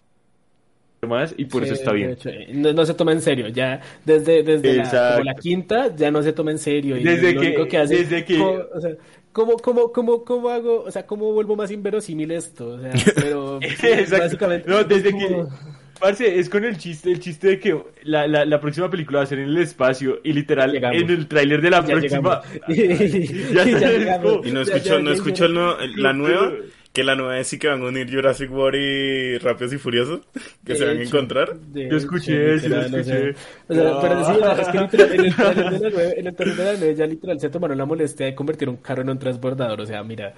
más, 1.07 1.33
y 1.37 1.45
por 1.45 1.61
Sí, 1.63 1.67
eso 1.69 1.75
está 1.75 1.93
bien. 1.93 2.17
eh, 2.25 2.49
no, 2.55 2.73
no 2.73 2.85
se 2.85 2.93
toma 2.93 3.13
en 3.13 3.21
serio, 3.21 3.47
ya 3.47 3.79
desde, 4.03 4.43
desde 4.43 4.75
la, 4.77 5.33
quinta 5.39 5.95
ya 5.95 6.11
no 6.11 6.21
se 6.23 6.33
toma 6.33 6.51
en 6.51 6.57
serio. 6.57 6.97
Y 6.97 7.03
Desde 7.03 7.33
lo 7.33 7.39
que- 7.41 7.47
único 7.47 7.67
que 7.67 7.77
hace 7.77 7.97
desde 7.99 8.25
que- 8.25 8.37
¿cómo, 8.37 8.57
o 8.75 8.81
sea, 8.81 8.91
¿cómo, 9.31 9.57
cómo, 9.57 9.91
cómo, 9.91 10.23
cómo 10.23 10.49
hago, 10.49 10.83
o 10.83 10.91
sea, 10.91 11.05
cómo 11.05 11.31
vuelvo 11.33 11.55
más 11.55 11.71
inverosímil 11.71 12.31
esto? 12.31 12.67
O 12.75 12.79
sea, 12.79 12.91
pero 13.15 13.59
Exacto. 13.61 14.17
básicamente... 14.23 14.69
No, 14.69 14.83
desde 14.83 15.11
como- 15.11 15.27
que. 15.49 15.55
Parce, 15.99 16.39
es 16.39 16.47
con 16.49 16.63
el 16.63 16.77
chiste, 16.77 17.11
el 17.11 17.19
chiste 17.19 17.47
de 17.49 17.59
que 17.59 17.77
la, 18.03 18.25
la, 18.25 18.45
la 18.45 18.61
próxima 18.61 18.89
película 18.89 19.17
va 19.19 19.23
a 19.23 19.27
ser 19.27 19.39
en 19.39 19.49
el 19.49 19.57
espacio 19.57 20.21
y 20.23 20.31
literal 20.31 20.71
Llegamos. 20.71 21.01
en 21.01 21.09
el 21.09 21.27
tráiler 21.27 21.61
de 21.61 21.69
la 21.69 21.81
Ya 21.81 21.87
próxima. 21.87 22.41
Ya 22.69 22.73
Y 22.73 23.71
ya. 23.79 24.21
Y 24.45 24.51
no 24.53 24.61
escuchó, 24.61 24.95
ya, 24.95 24.99
no 24.99 25.11
escuchó 25.11 25.43
ya. 25.43 25.45
el 25.47 25.53
nuevo- 25.55 25.77
la 25.97 26.13
nueva, 26.13 26.51
que 26.91 27.03
la 27.03 27.15
nueva 27.15 27.39
es 27.39 27.47
sí 27.47 27.59
que 27.59 27.67
van 27.67 27.81
a 27.81 27.85
unir 27.85 28.11
Jurassic 28.11 28.51
World 28.51 28.79
y 28.81 29.37
Rápidos 29.37 29.73
y 29.73 29.77
Furiosos, 29.77 30.21
que 30.65 30.75
se 30.75 30.85
van 30.85 30.97
a 30.97 31.03
encontrar. 31.03 31.55
Yo 31.73 31.97
escuché, 31.97 32.59
sí, 32.59 32.67
lo 32.67 32.81
literal, 32.81 32.95
o 32.95 33.03
sea, 33.03 33.17
escuché. 33.17 33.35
O 33.67 33.73
sea, 33.73 33.83
No. 33.83 34.01
pero 34.01 34.25
sí, 34.25 34.31
es 34.61 34.67
que 34.67 34.77
literal, 34.79 35.13
en 35.13 35.25
el 35.25 35.35
trailer 35.35 35.71
de 35.71 35.79
la 35.79 35.89
nueve, 35.91 36.13
en 36.19 36.27
el 36.27 36.35
trailer 36.35 36.57
de 36.57 36.63
la 36.65 36.73
nueve 36.79 36.95
ya 36.95 37.05
literal 37.05 37.39
se 37.39 37.49
tomaron 37.49 37.77
la 37.77 37.85
molestia 37.85 38.25
de 38.25 38.35
convertir 38.35 38.69
un 38.69 38.77
carro 38.77 39.01
en 39.03 39.09
un 39.11 39.19
transbordador. 39.19 39.81
O 39.81 39.85
sea, 39.85 40.03
mira, 40.03 40.33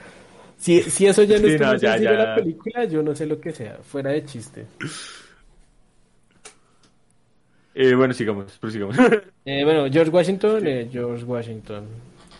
si, 0.57 0.81
si 0.83 1.07
eso 1.07 1.23
ya 1.23 1.39
no 1.39 1.47
Sí, 1.47 1.53
es 1.55 1.59
no, 1.61 1.67
como 1.67 1.77
ya, 1.79 1.97
la 1.97 2.35
película, 2.35 2.83
yo 2.85 3.01
no 3.01 3.15
sé 3.15 3.25
lo 3.25 3.39
que 3.39 3.51
sea, 3.53 3.77
fuera 3.83 4.11
de 4.11 4.25
chiste. 4.25 4.65
Eh, 7.73 7.95
bueno, 7.95 8.13
sigamos, 8.13 8.57
prosigamos. 8.59 8.95
Eh, 9.45 9.63
bueno, 9.63 9.87
George 9.91 10.11
Washington, 10.11 10.67
eh, 10.67 10.87
George 10.91 11.23
Washington. 11.23 11.85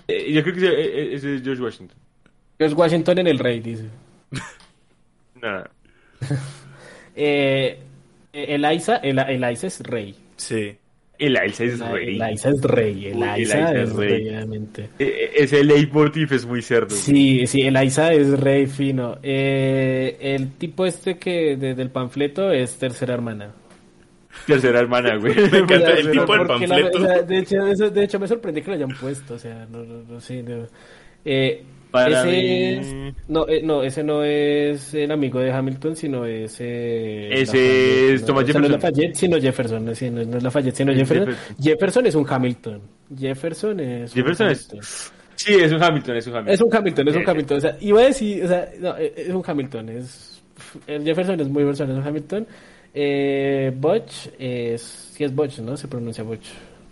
Eh, 0.08 0.32
yo 0.32 0.44
creo 0.44 0.54
que 0.54 0.60
ese, 0.68 1.14
ese 1.16 1.36
es 1.38 1.42
George 1.42 1.64
Washington. 1.64 1.98
George 2.60 2.76
Washington 2.76 3.18
en 3.18 3.28
el 3.28 3.40
rey, 3.40 3.60
dice. 3.60 3.86
Nada. 5.42 5.70
Eh, 7.14 7.78
Eliza, 8.32 8.96
el, 8.98 9.20
Eliza 9.20 9.68
es 9.68 9.82
rey. 9.82 10.16
Sí. 10.38 10.76
El 11.20 11.38
Elsa 11.38 11.66
es 11.66 11.74
El- 11.74 11.92
rey. 11.92 12.20
Eliza 12.22 12.50
es 12.50 12.62
rey, 12.64 12.96
Uy, 12.96 13.06
Eliza 13.08 13.36
Eliza 13.36 13.76
es 13.76 13.94
rey, 13.94 14.30
obviamente. 14.30 14.82
Eh, 14.98 15.06
eh, 15.26 15.32
Ese 15.36 15.64
leitmotiv 15.64 16.34
es 16.34 16.46
muy 16.46 16.62
cerdo. 16.62 16.90
Sí, 16.96 17.46
sí, 17.46 17.62
Eliza 17.64 18.12
es 18.14 18.40
rey 18.40 18.66
fino. 18.66 19.20
Eh, 19.22 20.18
el 20.22 20.54
tipo 20.54 20.86
este 20.86 21.18
que 21.18 21.58
de- 21.58 21.76
del 21.76 21.92
panfleto 21.92 22.52
es 22.52 22.76
tercera 22.78 23.14
hermana. 23.14 23.52
Tercera 24.48 24.80
hermana, 24.80 25.16
güey. 25.20 25.36
Me 25.36 25.58
encanta 25.60 25.92
el 25.92 26.12
tipo 26.12 26.32
del 26.34 26.42
la- 26.42 26.48
panfleto. 26.48 26.98
o 26.98 27.02
sea, 27.02 27.22
de, 27.22 27.38
hecho, 27.38 27.68
eso- 27.68 27.90
de 27.92 28.04
hecho, 28.04 28.20
me 28.20 28.28
sorprende 28.28 28.62
que 28.64 28.70
lo 28.72 28.76
hayan 28.78 28.98
puesto. 28.98 29.34
O 29.36 29.40
sea, 29.40 29.68
no, 29.70 29.84
no, 29.84 30.04
no 30.10 30.20
sé. 30.22 30.42
no. 30.42 30.66
Eh, 31.26 31.62
Para 31.92 32.22
ese 32.22 32.28
mí- 32.32 33.08
es- 33.10 33.14
no, 33.28 33.48
eh, 33.48 33.62
no, 33.64 33.84
ese 33.84 34.04
no 34.04 34.24
es 34.24 34.94
el 34.94 35.12
amigo 35.12 35.40
de 35.40 35.52
Hamilton, 35.52 35.96
sino 35.96 36.26
es. 36.26 36.56
eh, 36.60 37.30
Ese 37.34 37.46
Lafayette, 37.58 38.14
es 38.16 38.22
no, 38.22 38.28
Thomas 38.28 38.44
ese 38.50 38.54
no 38.60 38.66
es 38.66 38.72
Jefferson. 38.72 38.72
Lafayette, 38.92 39.16
sino 39.16 39.40
Jefferson. 39.42 39.86
No, 39.86 39.96
sí, 39.96 40.10
no, 40.10 40.24
no 40.24 40.38
es 40.38 40.44
Lafayette, 40.44 40.76
sino 40.76 40.92
Es 40.92 40.98
Jefferson. 41.00 41.28
Jefferson. 41.28 41.56
Jefferson 41.64 42.06
es 42.08 42.16
un 42.16 42.26
Hamilton. 42.30 42.82
Jefferson 43.20 43.80
es. 43.82 44.12
un 44.12 44.16
Jefferson 44.16 44.50
es-. 44.50 45.12
Sí, 45.36 45.54
es 45.56 45.72
un 45.72 45.82
Hamilton, 45.84 46.16
es 46.18 46.28
un 46.28 46.34
Hamilton. 46.36 46.54
Es 46.54 46.62
un 46.62 46.76
Hamilton, 46.76 47.08
es 47.10 47.16
un 47.16 47.22
Eh, 47.22 47.26
Hamilton. 47.28 47.58
O 47.58 47.62
sea, 47.62 47.78
iba 47.82 48.00
a 48.02 48.04
decir, 48.06 48.44
o 48.46 48.48
sea, 48.48 48.70
no, 48.80 48.98
es 48.98 49.30
un 49.30 49.44
Hamilton. 49.46 49.90
Es, 49.90 50.42
el 50.88 51.04
Jefferson 51.04 51.40
es 51.40 51.48
muy 51.50 51.64
versado, 51.64 51.92
es 51.92 51.98
un 51.98 52.08
Hamilton. 52.08 52.48
Eh, 52.94 53.74
Butch 53.76 54.28
es, 54.38 54.82
sí 54.82 55.24
es 55.24 55.34
Butch, 55.34 55.60
¿no? 55.60 55.76
Se 55.78 55.88
pronuncia 55.88 56.24
Butch, 56.24 56.46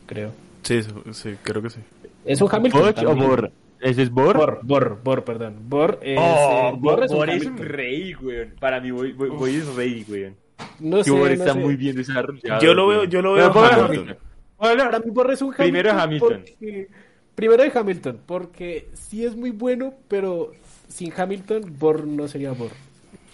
creo. 0.05 0.31
Sí, 0.63 0.81
sí, 1.11 1.35
creo 1.43 1.61
que 1.61 1.69
sí. 1.69 1.79
Es 2.25 2.41
un 2.41 2.49
Hamilton. 2.51 2.81
¿Botch 2.81 2.97
o 2.99 3.03
también. 3.05 3.51
¿Ese 3.81 4.01
es 4.03 4.09
Bor? 4.11 4.35
Bor, 4.37 4.59
Bor, 4.63 4.99
Bor, 5.03 5.23
perdón. 5.23 5.55
Bor 5.69 5.99
es, 6.01 6.17
Oh, 6.21 6.71
eh, 6.73 6.77
Bor 6.79 7.03
es 7.03 7.11
un 7.11 7.17
Bor 7.17 7.29
es 7.29 7.41
un 7.45 7.47
Hamilton. 7.53 7.67
rey, 7.67 8.13
güey. 8.13 8.49
Para 8.59 8.79
mí, 8.81 8.91
Boy, 8.91 9.13
Boy- 9.13 9.29
Boy 9.29 9.55
es 9.55 9.75
rey, 9.75 10.05
güey. 10.07 10.33
No 10.79 10.97
Que 10.97 11.03
sé, 11.05 11.11
Bor 11.11 11.21
no 11.27 11.33
está 11.33 11.53
sé. 11.53 11.59
muy 11.59 11.75
bien 11.75 11.95
desarrollado. 11.95 12.61
Yo 12.61 12.73
lo 12.73 12.87
veo- 12.87 13.03
yo 13.05 13.21
lo 13.21 13.33
veo. 13.33 13.51
Para 13.53 14.99
mí 14.99 15.09
Bor 15.11 15.31
es 15.31 15.41
un 15.41 15.47
Hamilton. 15.53 15.65
Primero 15.65 15.91
Hamilton. 15.93 16.29
porque- 16.43 16.87
primero 17.35 17.63
de 17.63 17.71
Hamilton, 17.73 18.19
porque 18.25 18.89
sí 18.93 19.25
es 19.25 19.35
muy 19.35 19.51
bueno, 19.51 19.93
pero 20.09 20.51
sin 20.89 21.13
Hamilton, 21.15 21.73
Bor 21.79 22.05
no 22.05 22.27
sería 22.27 22.51
Bor. 22.51 22.71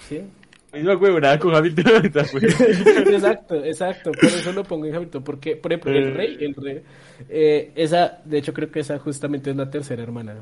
¿Sí? 0.07 0.21
Misma 0.75 0.95
huevonada 0.97 1.39
con 1.39 1.55
Hamilton 1.55 1.85
ahorita, 1.95 2.21
exacto, 3.11 3.63
exacto, 3.65 4.11
por 4.11 4.25
eso 4.25 4.51
lo 4.51 4.63
pongo 4.63 4.85
en 4.85 4.95
Hamilton, 4.95 5.23
porque 5.23 5.55
por 5.55 5.71
ejemplo 5.73 5.91
el 5.91 6.07
Eh. 6.09 6.11
rey, 6.13 6.37
el 6.41 6.53
rey, 6.55 6.81
eh, 7.29 7.71
esa, 7.75 8.19
de 8.25 8.37
hecho 8.37 8.53
creo 8.53 8.69
que 8.69 8.81
esa 8.81 8.99
justamente 8.99 9.49
es 9.51 9.55
la 9.55 9.69
tercera 9.69 10.03
hermana. 10.03 10.35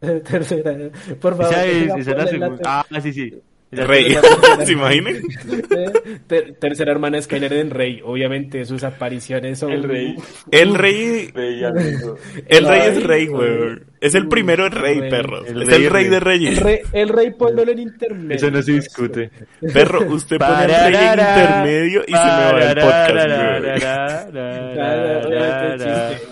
tercera, 0.00 0.74
por 1.20 1.36
favor. 1.36 1.52
Esa 1.52 1.66
es, 1.66 1.96
esa 2.08 2.14
la. 2.14 2.58
Ah, 2.64 3.00
sí, 3.02 3.12
sí. 3.12 3.34
Es 3.70 3.86
Rey. 3.86 4.08
la- 4.14 4.66
¿Se 4.66 4.72
imaginan? 4.72 5.14
Eh, 5.16 6.18
ter- 6.26 6.54
tercera 6.56 6.90
hermana 6.90 7.18
es 7.18 7.26
Skyler 7.26 7.52
en 7.52 7.70
Rey, 7.70 8.00
obviamente 8.04 8.64
sus 8.64 8.82
apariciones 8.82 9.60
son 9.60 9.70
El 9.70 9.84
rey. 9.84 10.16
El 10.50 10.74
rey. 10.74 11.30
El 11.34 12.66
rey 12.66 12.80
es 12.88 13.02
rey, 13.04 13.26
güey. 13.28 13.78
Es 14.00 14.14
el 14.14 14.28
primero 14.28 14.68
rey, 14.70 14.98
Rey. 14.98 15.10
perros. 15.10 15.46
El 15.46 15.62
Es 15.62 15.68
rey 15.68 15.84
el 15.84 15.90
rey 15.90 16.04
rey. 16.04 16.08
de 16.10 16.16
el 16.16 16.22
reyes. 16.22 16.60
rey, 16.62 16.78
el 16.92 17.08
rey 17.10 17.30
ponlo 17.32 17.62
en 17.62 17.78
intermedio. 17.78 18.36
Eso 18.36 18.50
no 18.50 18.62
se 18.62 18.72
discute. 18.72 19.30
Perro, 19.74 20.06
usted 20.12 20.38
pone 20.38 20.64
el 20.64 20.68
rey 20.70 20.94
en 20.94 21.10
intermedio 21.10 22.02
y 22.06 22.12
se 22.12 22.18
me 22.18 22.18
va 22.18 22.62
el 22.62 22.74
podcast, 22.80 23.10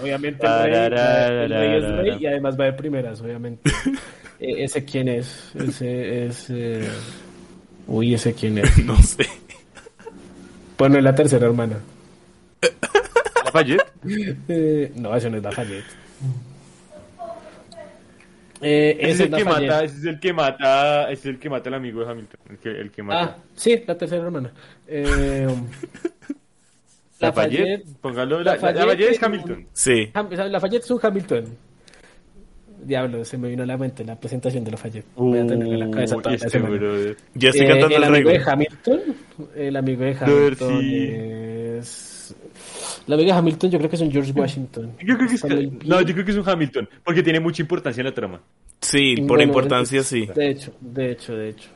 obviamente 0.03 0.47
el 0.47 0.53
el 0.53 0.91
rey, 0.91 1.45
el 1.45 1.51
rey 1.51 1.77
es 1.79 1.97
rey 1.97 2.16
y 2.21 2.27
además 2.27 2.59
va 2.59 2.64
de 2.66 2.73
primeras, 2.73 3.21
obviamente. 3.21 3.71
Eh, 4.41 4.62
¿Ese 4.62 4.85
quién 4.85 5.09
es? 5.09 5.51
Ese 5.59 6.27
es... 6.27 6.47
eh, 6.51 6.89
Uy, 7.89 8.14
¿ese 8.14 8.35
quién 8.35 8.59
es? 8.59 8.79
No 8.87 8.97
sé. 9.03 9.27
Bueno, 10.79 10.97
es 10.99 11.03
la 11.03 11.12
tercera 11.12 11.47
hermana. 11.47 11.77
Lafayette. 13.45 13.83
Eh, 14.49 14.93
no, 14.95 15.16
eso 15.16 15.29
no 15.29 15.39
es 15.39 15.43
Lafayette. 15.43 15.85
Eh, 18.61 18.97
Ese 19.01 19.11
es 19.13 19.21
el 19.21 19.31
que 19.37 19.45
mata, 19.45 19.85
ese 19.85 19.97
es 19.99 20.05
el 20.05 20.19
que 20.21 20.33
mata, 20.33 21.03
ese 21.11 21.13
es 21.13 21.27
el 21.35 21.39
que 21.39 21.49
mata 21.51 21.69
al 21.69 21.75
amigo 21.75 22.01
de 22.05 22.11
Hamilton, 22.11 22.41
el 22.51 22.59
que, 22.59 22.69
el 22.71 22.91
que 22.91 23.03
Ah, 23.03 23.05
mata. 23.05 23.37
sí, 23.55 23.83
la 23.87 23.97
tercera 23.97 24.25
hermana. 24.25 24.53
Eh, 24.87 25.47
Lafayette, 27.21 27.85
póngalo, 28.01 28.41
la- 28.43 28.55
Lafayette, 28.55 28.79
Lafayette 28.81 29.11
es 29.11 29.23
Hamilton. 29.23 29.67
Sí. 29.73 30.11
Ham- 30.15 30.31
Lafayette 30.51 30.85
es 30.85 30.91
un 30.91 31.01
Hamilton. 31.03 31.45
Diablo, 32.85 33.25
se 33.25 33.37
me 33.37 33.49
vino 33.49 33.65
a 33.65 33.67
la 33.67 33.77
mente 33.77 34.05
la 34.05 34.15
presentación 34.19 34.63
de 34.65 34.71
Lafayette. 34.71 35.05
Voy 35.17 35.39
a 35.41 35.47
tenerla 35.47 35.75
en 35.75 35.81
la 35.81 35.91
cabeza 35.91 36.15
toda 36.17 36.31
la 36.31 36.37
este. 36.37 37.17
Ya 37.35 37.49
estoy 37.51 37.67
Eh, 37.67 37.69
cantando 37.71 37.97
el 37.97 38.03
el 38.05 38.09
amigo 38.15 38.31
de. 38.31 38.41
Hamilton. 38.47 39.01
El 39.57 39.77
amigo 39.77 40.05
de 40.05 40.17
Hamilton 40.21 40.81
es. 40.85 42.08
Amigo 43.15 43.33
de 43.33 43.39
Hamilton, 43.39 43.71
yo 43.71 43.79
creo 43.79 43.91
que 43.91 43.97
es 43.97 44.03
un 44.03 44.11
George 44.13 44.33
Washington. 44.33 44.93
Yo 45.05 45.17
creo 45.17 45.29
que 45.29 45.35
es, 45.37 45.45
no, 45.87 46.01
yo 46.03 46.13
creo 46.15 46.25
que 46.25 46.31
es 46.33 46.37
un 46.37 46.49
Hamilton, 46.49 46.89
porque 47.05 47.23
tiene 47.23 47.41
mucha 47.41 47.63
importancia 47.63 48.01
en 48.01 48.07
la 48.07 48.13
trama. 48.15 48.41
Sí, 48.81 49.17
por 49.17 49.27
Bueno, 49.39 49.43
importancia 49.45 50.03
sí. 50.03 50.27
De 50.35 50.51
hecho, 50.51 50.73
de 50.81 51.11
hecho, 51.13 51.37
de 51.37 51.49
hecho. 51.51 51.69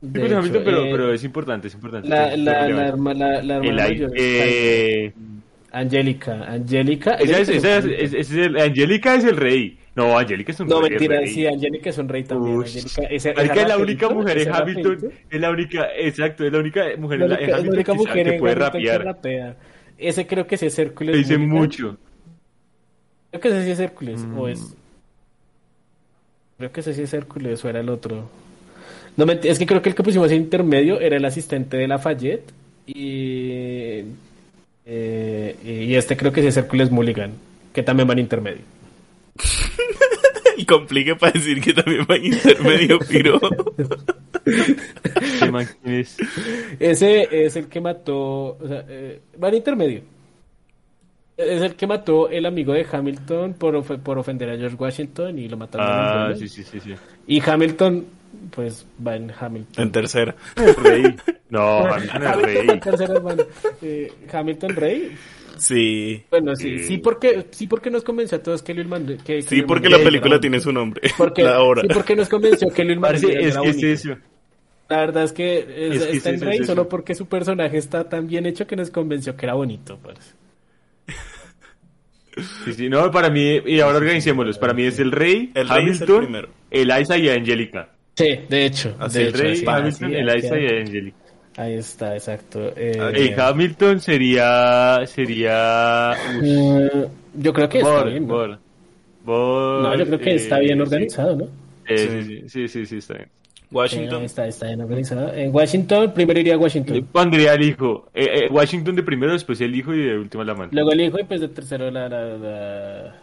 Yo 0.00 0.08
De 0.10 0.12
creo 0.12 0.22
que 0.22 0.26
es 0.26 0.30
hecho, 0.32 0.38
Hamilton, 0.38 0.62
pero, 0.64 0.84
eh, 0.84 0.88
pero 0.92 1.12
es 1.12 1.24
importante, 1.24 1.68
es 1.68 1.74
importante. 1.74 2.08
La, 2.08 2.36
la, 2.36 2.68
la, 2.68 2.88
herma- 2.92 3.14
la, 3.14 3.42
la 3.42 3.54
hermana 3.56 3.68
El 3.70 3.78
ay- 3.80 3.92
mayor 3.94 4.10
eh, 4.16 5.12
Angélica. 5.72 6.44
Angélica. 6.48 7.14
esa 7.14 7.38
es, 7.40 7.48
Angélica 7.48 7.76
esa 7.78 7.78
es, 7.78 8.14
es- 8.14 8.30
es 8.30 8.32
el, 8.32 8.56
Angélica 8.58 9.14
es 9.16 9.24
el 9.24 9.36
rey. 9.36 9.78
No, 9.96 10.16
Angélica 10.16 10.52
es 10.52 10.60
un 10.60 10.68
No, 10.68 10.80
rey. 10.80 10.90
mentira, 10.90 11.16
rey. 11.18 11.26
sí, 11.28 11.46
Angélica 11.46 11.90
es 11.90 11.98
un 11.98 12.08
rey 12.08 12.22
también. 12.22 12.58
Angélica, 12.58 13.02
esa- 13.10 13.32
Marica, 13.34 13.52
esa 13.54 13.62
es 13.62 13.68
la 13.68 13.78
única 13.78 14.08
mujer 14.08 14.38
en 14.38 14.54
Hamilton. 14.54 14.98
Es 15.28 15.40
la 15.40 15.50
única, 15.50 15.88
exacto, 15.98 16.44
es 16.44 16.52
la 16.52 16.58
única 16.60 16.84
mujer 16.98 17.18
La 17.18 17.24
en, 17.24 17.30
la, 17.30 17.36
única, 17.36 17.44
en 17.44 17.50
la 17.50 17.56
Hamilton 17.56 17.74
única 17.74 17.92
que, 17.92 17.98
sabe- 17.98 18.08
mujer 18.08 18.24
que 18.26 18.34
en 18.34 18.40
puede 18.40 18.52
Hamilton 18.54 18.80
que 18.82 18.98
rapear. 18.98 19.56
Ese 19.98 20.26
creo 20.26 20.46
que 20.46 20.56
sí 20.56 20.66
es 20.66 20.78
Hércules. 20.78 21.14
Le 21.14 21.18
dice 21.18 21.38
mucho. 21.38 21.98
Creo 23.30 23.40
que 23.40 23.48
ese 23.48 23.64
sí 23.64 23.70
es 23.72 23.80
Hércules. 23.80 24.20
Mm. 24.20 24.38
O 24.38 24.48
es. 24.48 24.74
Creo 26.56 26.72
que 26.72 26.80
ese 26.80 26.94
sí 26.94 27.02
es 27.02 27.12
Hércules 27.12 27.64
o 27.64 27.68
era 27.68 27.80
el 27.80 27.88
otro. 27.88 28.28
No, 29.16 29.24
es 29.24 29.58
que 29.58 29.66
creo 29.66 29.82
que 29.82 29.88
el 29.88 29.94
que 29.94 30.02
pusimos 30.02 30.30
en 30.30 30.42
intermedio 30.42 31.00
era 31.00 31.16
el 31.16 31.24
asistente 31.24 31.76
de 31.76 31.88
Lafayette. 31.88 32.52
Y. 32.86 34.04
eh, 34.86 35.56
y 35.64 35.94
este 35.94 36.16
creo 36.16 36.32
que 36.32 36.40
sí 36.40 36.46
es 36.46 36.56
Hércules 36.56 36.90
Mulligan. 36.90 37.32
Que 37.72 37.82
también 37.82 38.08
va 38.08 38.12
en 38.12 38.20
intermedio. 38.20 38.62
Y 40.58 40.66
complique 40.66 41.14
para 41.16 41.32
decir 41.32 41.60
que 41.62 41.72
también 41.72 42.04
va 42.10 42.16
en 42.16 42.26
intermedio, 42.26 42.98
piro. 42.98 43.40
Ese 46.78 47.46
es 47.46 47.56
el 47.56 47.68
que 47.68 47.80
mató. 47.80 48.56
O 48.60 48.66
sea, 48.66 48.84
eh, 48.88 49.20
va 49.42 49.48
en 49.48 49.54
intermedio. 49.54 50.02
Es 51.36 51.62
el 51.62 51.74
que 51.76 51.86
mató 51.86 52.28
el 52.28 52.44
amigo 52.46 52.72
de 52.72 52.84
Hamilton 52.90 53.54
por, 53.54 53.76
of- 53.76 53.98
por 54.02 54.18
ofender 54.18 54.50
a 54.50 54.56
George 54.56 54.76
Washington 54.76 55.38
y 55.38 55.48
lo 55.48 55.56
mataron. 55.56 55.86
en 55.86 55.92
el 55.94 56.32
Ah, 56.32 56.36
sí, 56.36 56.48
sí, 56.48 56.64
sí, 56.64 56.80
sí. 56.80 56.94
Y 57.28 57.40
Hamilton, 57.48 58.04
pues 58.50 58.84
va 59.06 59.14
en 59.14 59.30
Hamilton. 59.38 59.84
En 59.84 59.92
tercera. 59.92 60.34
El 60.56 60.74
rey. 60.74 61.16
No, 61.50 61.78
Hamilton 61.86 62.22
es 62.22 62.24
Hamilton 62.26 62.66
rey. 62.66 62.80
tercera. 62.80 63.14
Eh, 63.82 64.12
Hamilton 64.32 64.76
Rey. 64.76 65.16
Sí. 65.58 66.22
Bueno, 66.30 66.54
sí, 66.56 66.78
Sí. 66.78 66.84
sí 66.84 66.98
porque, 66.98 67.46
sí 67.50 67.66
porque 67.66 67.90
nos 67.90 68.02
convenció 68.04 68.38
a 68.38 68.42
todos 68.42 68.62
que 68.62 68.74
Luis 68.74 68.86
Manuel. 68.86 69.18
Que, 69.18 69.36
que 69.36 69.42
Sí, 69.42 69.62
porque 69.62 69.84
Manuel 69.88 70.02
la 70.04 70.10
película 70.10 70.34
era 70.34 70.40
tiene 70.40 70.60
su 70.60 70.72
nombre. 70.72 71.02
Porque, 71.18 71.42
La 71.42 71.60
hora. 71.60 71.82
sí, 71.82 71.88
porque 71.92 72.14
nos 72.16 72.28
convenció 72.28 72.68
que 72.70 72.82
Manuel 72.84 73.00
Parce, 73.00 73.26
es 73.48 73.56
que 73.58 73.68
es 73.68 73.82
eso. 73.82 74.16
La 74.88 74.98
verdad 75.00 75.24
es 75.24 75.32
que 75.32 75.58
es- 75.58 75.66
Es 75.68 76.06
que 76.06 76.16
está 76.16 76.30
es 76.30 76.40
en 76.42 76.48
Rey 76.48 76.64
solo 76.64 76.88
porque 76.88 77.14
su 77.14 77.26
personaje 77.26 77.76
está 77.76 78.08
tan 78.08 78.26
bien 78.26 78.46
hecho 78.46 78.66
que 78.66 78.74
nos 78.76 78.90
convenció 78.90 79.36
que 79.36 79.44
era 79.46 79.54
bonito. 79.54 79.98
parce. 80.02 80.32
Sí, 82.64 82.72
sí, 82.72 82.88
no, 82.88 83.10
para 83.10 83.30
mí, 83.30 83.60
y 83.66 83.80
ahora 83.80 83.98
organicémoslos. 83.98 84.58
Para 84.58 84.72
mí 84.72 84.84
es 84.84 84.98
el 85.00 85.10
rey, 85.10 85.50
El 85.54 85.68
rey 85.68 85.88
es 85.88 86.00
el 86.00 86.04
Hamilton, 86.08 86.18
primero. 86.24 86.48
Eliza 86.70 87.18
y 87.18 87.28
Angélica. 87.28 87.90
Sí, 88.14 88.28
de 88.48 88.64
hecho. 88.66 88.94
Así 88.98 89.18
de 89.18 89.28
es, 89.28 89.34
El 89.34 89.34
hecho, 89.34 89.42
rey, 89.42 89.52
así, 89.52 89.64
Hamilton, 89.66 90.06
así, 90.08 90.14
Eliza 90.16 90.54
así. 90.54 90.62
y 90.64 90.66
Angélica. 90.80 91.16
Ahí 91.58 91.74
está, 91.74 92.14
exacto. 92.14 92.72
Eh, 92.76 93.34
Hamilton 93.36 94.00
sería. 94.00 95.00
sería. 95.06 96.12
eh, 96.40 97.08
yo 97.34 97.52
creo 97.52 97.68
que 97.68 97.78
está 97.78 97.90
Bor, 97.90 98.08
bien. 98.10 98.26
¿no? 98.28 98.34
Bor. 98.34 98.58
Bor, 99.24 99.82
No, 99.82 99.96
yo 99.98 100.06
creo 100.06 100.18
que 100.20 100.34
está 100.36 100.58
eh, 100.58 100.60
bien 100.60 100.78
sí. 100.78 100.82
organizado, 100.82 101.36
¿no? 101.36 101.44
Eh, 101.88 102.22
sí, 102.24 102.42
sí, 102.42 102.48
sí, 102.48 102.68
sí, 102.68 102.86
sí, 102.86 102.96
está 102.98 103.14
bien. 103.14 103.28
Washington. 103.72 104.22
Eh, 104.22 104.26
está, 104.26 104.46
está 104.46 104.66
bien 104.68 104.80
organizado. 104.80 105.34
En 105.34 105.52
Washington, 105.52 106.12
primero 106.14 106.38
iría 106.38 106.54
a 106.54 106.58
Washington. 106.58 107.06
pondría 107.10 107.52
al 107.54 107.62
hijo. 107.62 108.08
Eh, 108.14 108.44
eh, 108.44 108.48
Washington 108.50 108.94
de 108.94 109.02
primero, 109.02 109.32
después 109.32 109.60
el 109.60 109.74
hijo 109.74 109.92
y 109.92 109.98
de 110.06 110.16
último 110.16 110.44
la 110.44 110.52
amante. 110.52 110.76
Luego 110.76 110.92
el 110.92 111.00
hijo 111.00 111.18
y 111.18 111.24
pues 111.24 111.40
de 111.40 111.48
tercero 111.48 111.90
la, 111.90 112.08
la, 112.08 112.24
la, 112.38 113.14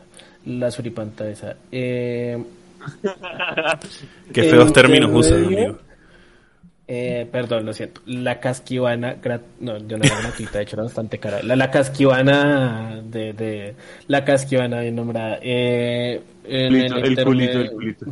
la 0.45 0.71
suripanta 0.71 1.27
esa. 1.29 1.55
Eh, 1.71 2.37
Qué 4.33 4.43
feos 4.43 4.73
términos 4.73 5.09
usan, 5.13 5.43
intermedio- 5.45 5.57
amigo. 5.69 5.79
Eh, 6.87 7.27
perdón, 7.31 7.65
lo 7.65 7.73
siento. 7.73 8.01
La 8.05 8.39
casquivana, 8.39 9.17
no, 9.59 9.77
yo 9.79 9.97
no 9.97 10.03
era 10.03 10.19
gratuita, 10.21 10.59
de 10.59 10.63
hecho 10.65 10.75
era 10.75 10.83
bastante 10.83 11.17
cara. 11.17 11.41
La, 11.41 11.55
la 11.55 11.71
casquivana 11.71 13.01
de, 13.03 13.33
de, 13.33 13.75
la 14.07 14.23
casquivana 14.23 14.81
bien 14.81 14.95
nombrada. 14.95 15.39
Eh, 15.41 16.21
en 16.47 16.67
Culito, 16.69 16.95
el 16.97 17.05
internet- 17.09 17.25
culito, 17.25 17.59
el 17.61 17.71
culito. 17.71 18.05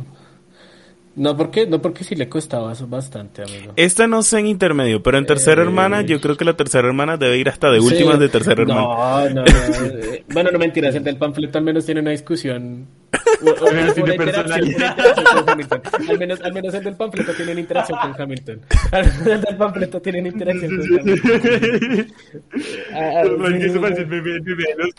No 1.16 1.36
porque, 1.36 1.64
no 1.68 1.80
porque 1.80 2.02
sí 2.02 2.16
le 2.16 2.28
costaba 2.28 2.72
eso 2.72 2.88
bastante, 2.88 3.42
amigo. 3.42 3.72
Esta 3.76 4.08
no 4.08 4.24
sé 4.24 4.40
en 4.40 4.48
intermedio, 4.48 5.00
pero 5.00 5.16
en 5.18 5.26
tercera 5.26 5.62
Eh, 5.62 5.64
hermana, 5.64 6.02
yo 6.02 6.20
creo 6.20 6.36
que 6.36 6.44
la 6.44 6.54
tercera 6.56 6.88
hermana 6.88 7.16
debe 7.16 7.38
ir 7.38 7.48
hasta 7.48 7.70
de 7.70 7.78
últimas 7.78 8.14
Sí. 8.16 8.20
de 8.22 8.28
tercera 8.28 8.62
hermana. 8.62 8.80
No, 8.80 9.30
no, 9.30 9.44
no. 9.44 9.44
eh, 9.44 10.24
Bueno, 10.32 10.50
no 10.50 10.58
mentiras, 10.58 10.92
el 10.96 11.04
del 11.04 11.16
panfleto 11.16 11.58
al 11.58 11.62
menos 11.64 11.86
tiene 11.86 12.00
una 12.00 12.10
discusión. 12.10 12.88
O- 13.42 13.50
o- 13.64 13.68
Al 13.68 13.74
menos 13.74 13.98
o 13.98 14.02
una 14.02 14.14
interacción, 14.14 14.44
con 15.44 15.48
Hamilton. 15.50 15.80
Al 16.08 16.18
menos, 16.18 16.40
al 16.40 16.52
menos 16.52 16.74
el 16.74 16.84
del 16.84 16.96
panfleto 16.96 17.32
tiene 17.34 17.52
una 17.52 17.60
interacción 17.60 17.98
con 18.00 18.20
Hamilton. 18.22 18.60
Al 18.92 19.04
menos 19.04 19.26
el 19.26 19.40
del 19.40 19.56
panfleto 19.56 20.00
tiene 20.02 20.20
una 20.20 20.28
interacción 20.28 20.76
con 20.78 20.98
Hamilton. 21.00 22.06
Ah, 22.94 23.22
ah, 23.22 23.56
eso 23.60 23.80
parece 23.80 24.02
el 24.02 24.06
meme 24.08 24.30
de 24.32 24.74
los. 24.78 24.90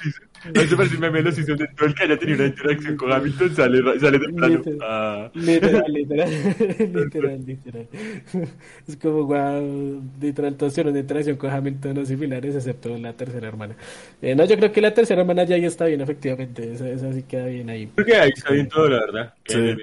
Eso 0.53 0.77
parece 0.77 0.95
el 0.95 1.01
meme 1.01 1.17
de 1.19 1.23
los 1.23 1.35
Simpsons 1.35 1.59
de 1.59 1.67
todo 1.69 1.87
el 1.87 1.95
que 1.95 2.03
haya 2.03 2.17
tenido 2.19 2.37
una 2.39 2.47
interacción 2.47 2.97
con 2.97 3.11
Hamilton 3.11 3.55
sale, 3.55 3.99
sale 3.99 4.19
temprano. 4.19 4.55
Literal. 4.57 4.79
Ah. 4.83 5.31
Literal, 5.33 5.83
literal, 5.93 6.29
literal, 6.93 7.45
literal. 7.45 7.87
Es 8.87 8.97
como, 8.97 9.23
wow, 9.25 10.01
literal, 10.21 10.55
todos 10.55 10.73
tienen 10.73 10.91
una 10.91 10.99
interacción 10.99 11.37
con 11.37 11.49
Hamilton 11.49 11.97
o 11.99 12.05
similares, 12.05 12.55
excepto 12.55 12.95
la 12.97 13.13
tercera 13.13 13.47
hermana. 13.47 13.75
Eh, 14.21 14.35
no, 14.35 14.45
yo 14.45 14.55
creo 14.57 14.71
que 14.71 14.81
la 14.81 14.93
tercera 14.93 15.21
hermana 15.21 15.43
ya, 15.45 15.57
ya 15.57 15.67
está 15.67 15.85
bien, 15.85 16.01
efectivamente, 16.01 16.73
esa, 16.73 16.89
esa 16.89 17.11
sí 17.13 17.23
queda 17.23 17.47
bien 17.47 17.69
ahí. 17.69 17.89
Creo 18.05 18.15
que 18.17 18.21
ahí 18.21 18.31
está 18.35 18.51
bien 18.53 18.69
todo, 18.69 18.87
la 18.89 18.99
verdad. 18.99 19.33
Sí. 19.45 19.75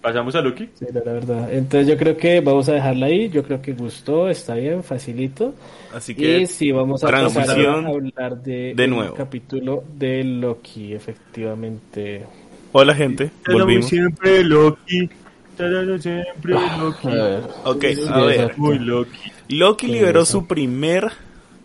Pasamos 0.00 0.34
a 0.34 0.40
Loki. 0.40 0.70
Sí, 0.74 0.86
la 0.92 1.12
verdad. 1.12 1.52
Entonces 1.52 1.86
yo 1.86 1.96
creo 1.98 2.16
que 2.16 2.40
vamos 2.40 2.68
a 2.70 2.72
dejarla 2.72 3.06
ahí, 3.06 3.28
yo 3.28 3.42
creo 3.42 3.60
que 3.60 3.74
gustó, 3.74 4.30
está 4.30 4.54
bien, 4.54 4.82
facilito. 4.82 5.54
Así 5.94 6.14
que 6.14 6.40
Y 6.40 6.46
sí, 6.46 6.72
vamos 6.72 7.04
a 7.04 7.10
pasar 7.10 7.58
a 7.60 7.86
hablar 7.86 8.42
de, 8.42 8.86
nuevo. 8.88 9.14
capítulo 9.14 9.84
de 9.98 10.24
Loki, 10.24 10.94
efectivamente. 10.94 12.24
Hola 12.72 12.94
gente, 12.94 13.30
volvimos. 13.46 13.86
siempre 13.88 14.42
Loki. 14.42 15.10
Siempre 15.56 16.54
Loki. 16.78 17.08
A 17.08 17.10
ver. 17.10 17.40
Ok, 17.64 17.84
Sí, 17.94 18.00
a 18.08 18.20
ver. 18.22 18.54
Muy 18.56 18.78
Loki. 18.78 19.32
Loki 19.50 19.86
liberó 19.86 20.24
su 20.24 20.46
primer 20.46 21.10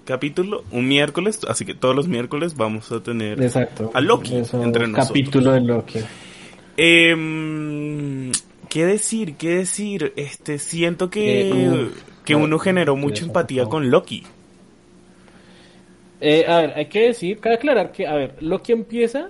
capítulo 0.06 0.64
un 0.72 0.88
miércoles, 0.88 1.41
así 1.47 1.66
que 1.66 1.74
todos 1.74 1.95
los 1.95 2.08
miércoles 2.08 2.56
vamos 2.56 2.91
a 2.91 3.01
tener 3.01 3.41
Exacto. 3.41 3.91
a 3.93 4.01
Loki 4.01 4.36
entre 4.36 4.88
nosotros. 4.88 5.08
Capítulo 5.08 5.51
de 5.51 5.62
Loki. 5.62 5.99
Em, 6.78 8.32
¿Qué 8.70 8.86
decir? 8.86 9.36
¿Qué 9.36 9.49
decir? 9.58 10.14
Este, 10.16 10.58
siento 10.60 11.10
que, 11.10 11.49
Eh, 11.49 11.70
uf, 11.70 12.03
que 12.26 12.34
no, 12.34 12.39
uno 12.43 12.60
generó 12.60 12.95
mucha 12.95 13.24
empatía 13.26 13.66
con 13.66 13.89
Loki. 13.89 14.24
Eh, 16.22 16.45
a 16.47 16.58
ver, 16.62 16.74
hay 16.76 16.86
que 16.88 17.08
decir, 17.08 17.39
cabe 17.39 17.56
aclarar 17.56 17.91
que, 17.91 18.08
a 18.08 18.16
ver, 18.16 18.36
Loki 18.41 18.72
empieza 18.72 19.30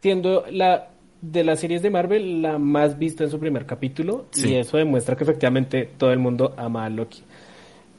siendo 0.00 0.44
la 0.50 0.88
de 1.20 1.44
las 1.44 1.60
series 1.60 1.82
de 1.82 1.90
Marvel 1.90 2.42
la 2.42 2.58
más 2.58 2.98
vista 2.98 3.22
en 3.22 3.30
su 3.30 3.38
primer 3.38 3.64
capítulo 3.64 4.26
Sí. 4.32 4.50
y 4.50 4.56
eso 4.56 4.76
demuestra 4.76 5.14
que 5.16 5.22
efectivamente 5.22 5.88
todo 5.96 6.10
el 6.12 6.18
mundo 6.18 6.52
ama 6.56 6.84
a 6.84 6.88
Loki. 6.90 7.22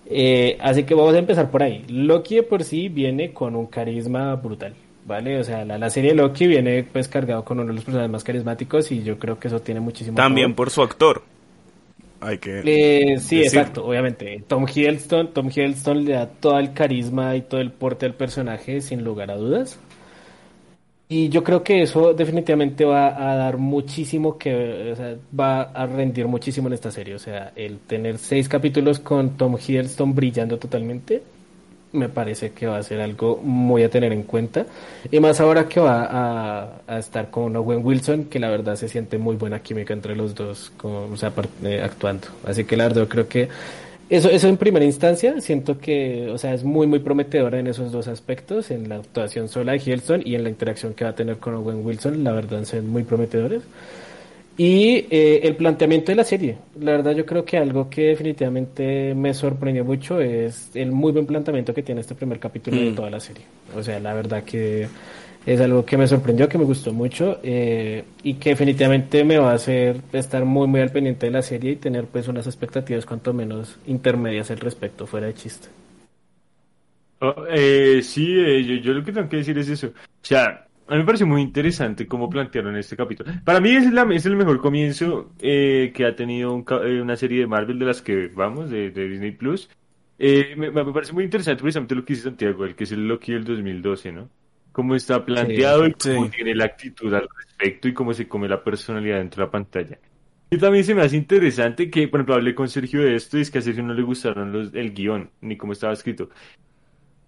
Eh, 0.06 0.58
así 0.62 0.84
que 0.84 0.94
vamos 0.96 1.16
a 1.16 1.20
empezar 1.20 1.50
por 1.50 1.64
ahí. 1.64 1.84
Loki 1.88 2.36
de 2.36 2.44
por 2.44 2.64
sí 2.64 2.90
viene 2.90 3.32
con 3.34 3.56
un 3.56 3.68
carisma 3.68 4.36
brutal, 4.36 4.74
¿vale? 5.06 5.40
O 5.40 5.44
sea, 5.44 5.64
la, 5.66 5.78
la 5.78 5.90
serie 5.90 6.14
Loki 6.14 6.48
viene 6.48 6.84
pues 6.84 7.08
cargado 7.08 7.44
con 7.46 7.60
uno 7.60 7.70
de 7.70 7.76
los 7.76 7.84
personajes 7.86 8.12
más 8.12 8.24
carismáticos 8.24 8.92
y 8.92 9.04
yo 9.04 9.18
creo 9.18 9.40
que 9.40 9.48
eso 9.48 9.62
tiene 9.62 9.80
muchísimo 9.80 10.16
También 10.18 10.48
favor. 10.48 10.56
por 10.56 10.70
su 10.72 10.82
actor. 10.82 11.24
Hay 12.20 12.38
que... 12.38 12.62
Eh, 12.64 13.20
sí, 13.20 13.42
exacto, 13.42 13.86
obviamente. 13.86 14.44
Tom 14.48 14.66
Hiddleston, 14.66 15.34
Tom 15.34 15.50
Hiddleston 15.50 16.06
le 16.06 16.14
da 16.14 16.28
todo 16.28 16.58
el 16.58 16.74
carisma 16.74 17.36
y 17.36 17.42
todo 17.42 17.60
el 17.60 17.72
porte 17.72 18.06
al 18.06 18.14
personaje, 18.14 18.80
sin 18.80 19.04
lugar 19.04 19.30
a 19.30 19.36
dudas. 19.36 19.78
Y 21.14 21.30
yo 21.30 21.44
creo 21.44 21.62
que 21.62 21.84
eso 21.84 22.16
definitivamente 22.16 22.86
va 22.86 23.32
a 23.32 23.36
dar 23.36 23.60
muchísimo 23.60 24.36
que, 24.36 24.94
o 24.94 24.96
sea, 24.96 25.16
va 25.40 25.62
a 25.62 25.86
rendir 25.86 26.28
muchísimo 26.28 26.70
en 26.70 26.74
esta 26.74 26.90
serie. 26.90 27.14
O 27.14 27.20
sea, 27.20 27.52
el 27.56 27.78
tener 27.78 28.18
seis 28.18 28.50
capítulos 28.50 28.98
con 28.98 29.38
Tom 29.38 29.56
Hiddleston 29.56 30.16
brillando 30.16 30.58
totalmente, 30.58 31.22
me 31.92 32.10
parece 32.10 32.54
que 32.54 32.66
va 32.66 32.78
a 32.78 32.84
ser 32.84 33.00
algo 33.00 33.40
muy 33.44 33.84
a 33.84 33.90
tener 33.92 34.12
en 34.12 34.24
cuenta. 34.24 34.66
Y 35.12 35.20
más 35.20 35.40
ahora 35.40 35.70
que 35.70 35.80
va 35.80 36.08
a, 36.10 36.82
a 36.88 36.98
estar 36.98 37.30
con 37.30 37.56
Owen 37.56 37.86
Wilson, 37.86 38.24
que 38.24 38.40
la 38.40 38.50
verdad 38.50 38.76
se 38.76 38.90
siente 38.90 39.20
muy 39.20 39.36
buena 39.36 39.60
química 39.60 39.94
entre 39.94 40.16
los 40.16 40.34
dos, 40.34 40.72
como, 40.78 41.04
o 41.14 41.16
sea, 41.16 41.32
eh, 41.64 41.80
actuando. 41.84 42.30
Así 42.44 42.64
que 42.64 42.76
la 42.76 42.88
verdad 42.88 43.08
creo 43.08 43.28
que 43.28 43.50
eso, 44.10 44.30
eso 44.30 44.48
en 44.48 44.58
primera 44.58 44.86
instancia, 44.86 45.40
siento 45.42 45.80
que, 45.80 46.30
o 46.30 46.38
sea, 46.38 46.54
es 46.54 46.64
muy, 46.64 46.86
muy 46.88 47.00
prometedora 47.00 47.60
en 47.60 47.68
esos 47.68 47.92
dos 47.92 48.08
aspectos, 48.08 48.70
en 48.72 48.90
la 48.90 48.96
actuación 48.98 49.48
sola 49.50 49.72
de 49.72 49.78
Hiddleston 49.80 50.22
y 50.26 50.36
en 50.36 50.44
la 50.44 50.50
interacción 50.50 50.94
que 50.94 51.04
va 51.04 51.12
a 51.12 51.16
tener 51.16 51.38
con 51.38 51.56
Owen 51.56 51.86
Wilson, 51.86 52.24
la 52.24 52.32
verdad 52.34 52.64
son 52.66 52.88
muy 52.90 53.04
prometedores. 53.04 53.64
Y 54.56 55.08
eh, 55.10 55.40
el 55.44 55.56
planteamiento 55.56 56.12
de 56.12 56.16
la 56.16 56.24
serie, 56.24 56.58
la 56.80 56.92
verdad 56.92 57.14
yo 57.16 57.26
creo 57.26 57.44
que 57.44 57.58
algo 57.58 57.90
que 57.90 58.10
definitivamente 58.10 59.16
me 59.16 59.34
sorprendió 59.34 59.84
mucho 59.84 60.22
es 60.22 60.70
el 60.76 60.92
muy 60.92 61.12
buen 61.12 61.26
planteamiento 61.26 61.74
que 61.74 61.82
tiene 61.82 62.02
este 62.02 62.14
primer 62.14 62.38
capítulo 62.40 62.80
de 62.80 62.92
Mm. 62.92 62.96
toda 62.96 63.10
la 63.10 63.20
serie. 63.20 63.46
O 63.76 63.82
sea, 63.82 64.00
la 64.00 64.14
verdad 64.14 64.44
que 64.44 64.88
es 65.46 65.60
algo 65.60 65.86
que 65.86 65.98
me 65.98 66.08
sorprendió, 66.08 66.48
que 66.48 66.58
me 66.58 66.64
gustó 66.64 66.94
mucho 66.94 67.40
eh, 67.44 68.06
y 68.24 68.36
que 68.36 68.52
definitivamente 68.52 69.24
me 69.24 69.38
va 69.38 69.52
a 69.52 69.56
hacer 69.56 70.02
estar 70.14 70.46
muy 70.46 70.68
muy 70.68 70.82
al 70.82 70.92
pendiente 70.92 71.26
de 71.26 71.32
la 71.32 71.42
serie 71.42 71.72
y 71.72 71.76
tener 71.76 72.06
pues 72.06 72.28
unas 72.28 72.48
expectativas 72.48 73.06
cuanto 73.06 73.34
menos 73.34 73.78
intermedias 73.88 74.52
al 74.52 74.60
respecto, 74.60 75.06
fuera 75.06 75.28
de 75.28 75.34
chiste. 75.34 75.68
Oh, 77.20 77.46
eh, 77.50 78.02
sí, 78.04 78.34
eh, 78.38 78.64
yo, 78.64 78.76
yo 78.76 78.94
lo 78.94 79.04
que 79.04 79.12
tengo 79.12 79.30
que 79.30 79.38
decir 79.38 79.58
es 79.58 79.70
eso. 79.70 79.88
O 79.88 79.92
sea, 80.26 80.68
a 80.88 80.92
mí 80.92 80.98
me 80.98 81.06
pareció 81.06 81.26
muy 81.26 81.42
interesante 81.42 82.08
cómo 82.08 82.30
plantearon 82.30 82.76
este 82.76 82.98
capítulo. 82.98 83.32
Para 83.46 83.62
mí 83.62 83.72
es, 83.72 83.92
la, 83.92 84.04
es 84.14 84.26
el 84.26 84.36
mejor 84.36 84.60
comienzo 84.60 85.32
eh, 85.40 85.92
que 85.96 86.06
ha 86.06 86.16
tenido 86.16 86.54
una 86.54 87.16
serie 87.16 87.40
de 87.42 87.48
Marvel 87.48 87.80
de 87.80 87.86
las 87.86 88.02
que 88.02 88.28
vamos, 88.28 88.70
de, 88.70 88.92
Disney 88.92 89.32
Plus. 89.32 89.70
Me, 90.20 90.72
me 90.72 90.94
parece 90.94 91.14
muy 91.14 91.24
interesante 91.24 91.62
precisamente 91.62 91.96
lo 91.96 92.06
que 92.06 92.14
dice 92.14 92.24
Santiago, 92.24 92.66
el 92.66 92.76
que 92.76 92.84
es 92.84 92.92
el 92.92 93.08
Loki 93.08 93.34
del 93.34 93.46
2012, 93.46 94.12
¿no? 94.12 94.30
Cómo 94.74 94.96
está 94.96 95.24
planteado 95.26 95.88
y 95.88 95.94
cómo 95.94 96.26
Sí. 96.26 96.32
tiene 96.36 96.56
la 96.56 96.66
actitud 96.66 97.14
al 97.14 97.30
respecto 97.38 97.88
y 97.88 97.94
cómo 97.94 98.14
se 98.14 98.28
come 98.28 98.50
la 98.50 98.64
personalidad 98.64 99.20
dentro 99.20 99.42
de 99.44 99.48
la 99.48 99.52
pantalla. 99.52 100.00
Y 100.52 100.58
también 100.58 100.84
se 100.84 100.94
me 100.96 101.02
hace 101.04 101.16
interesante 101.18 101.90
que, 101.90 102.08
por 102.10 102.20
ejemplo, 102.20 102.36
hablé 102.36 102.54
con 102.56 102.70
Sergio 102.70 103.02
de 103.02 103.16
esto 103.16 103.38
y 103.38 103.42
es 103.42 103.52
que 103.52 103.60
a 103.60 103.62
Sergio 103.62 103.84
no 103.84 103.94
le 103.94 104.04
gustaron 104.04 104.52
los, 104.52 104.74
el 104.74 104.94
guion, 104.94 105.32
ni 105.42 105.58
cómo 105.58 105.74
estaba 105.74 105.94
escrito. 105.94 106.30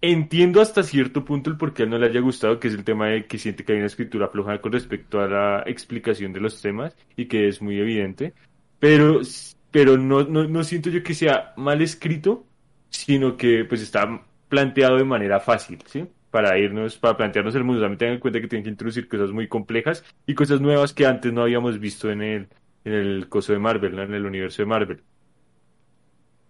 Entiendo 0.02 0.62
hasta 0.62 0.84
cierto 0.84 1.26
punto 1.26 1.50
el 1.50 1.58
por 1.58 1.74
qué 1.74 1.84
a 1.84 1.86
él 1.86 1.90
no 1.92 1.98
le 1.98 2.08
haya 2.08 2.20
gustado, 2.20 2.60
que 2.60 2.68
es 2.68 2.76
el 2.76 2.84
tema 2.84 3.08
de 3.08 3.26
que 3.26 3.40
siente 3.40 3.64
que 3.66 3.72
hay 3.74 3.80
una 3.80 3.88
escritura 3.88 4.28
floja 4.28 4.62
con 4.62 4.72
respecto 4.74 5.20
a 5.22 5.28
la 5.28 5.64
explicación 5.66 6.34
de 6.34 6.42
los 6.42 6.62
temas 6.62 6.96
y 7.16 7.26
que 7.26 7.48
es 7.48 7.62
muy 7.62 7.80
evidente, 7.80 8.34
pero, 8.80 9.22
pero 9.72 9.98
no, 9.98 10.24
no, 10.24 10.48
no 10.48 10.64
siento 10.64 10.92
yo 10.92 11.02
que 11.02 11.16
sea 11.16 11.54
mal 11.58 11.82
escrito, 11.82 12.46
sino 12.90 13.36
que 13.38 13.66
pues 13.66 13.82
está 13.82 14.24
planteado 14.48 14.98
de 14.98 15.06
manera 15.06 15.40
fácil, 15.40 15.80
¿sí? 15.88 16.06
Para 16.36 16.58
irnos, 16.60 16.98
para 16.98 17.16
plantearnos 17.16 17.56
el 17.56 17.64
mundo. 17.64 17.80
También 17.82 17.98
tengan 17.98 18.14
en 18.16 18.20
cuenta 18.20 18.42
que 18.42 18.48
tienen 18.50 18.66
que 18.66 18.70
introducir 18.72 19.08
cosas 19.08 19.32
muy 19.32 19.48
complejas 19.48 20.04
y 20.28 20.34
cosas 20.34 20.60
nuevas 20.60 20.92
que 20.94 21.06
antes 21.06 21.32
no 21.32 21.44
habíamos 21.44 21.80
visto 21.80 22.12
en 22.12 22.22
el, 22.22 22.48
en 22.84 22.94
el 22.94 23.30
coso 23.30 23.54
de 23.54 23.60
Marvel, 23.60 23.96
¿no? 23.96 24.02
En 24.04 24.14
el 24.14 24.26
universo 24.26 24.62
de 24.62 24.66
Marvel. 24.66 25.00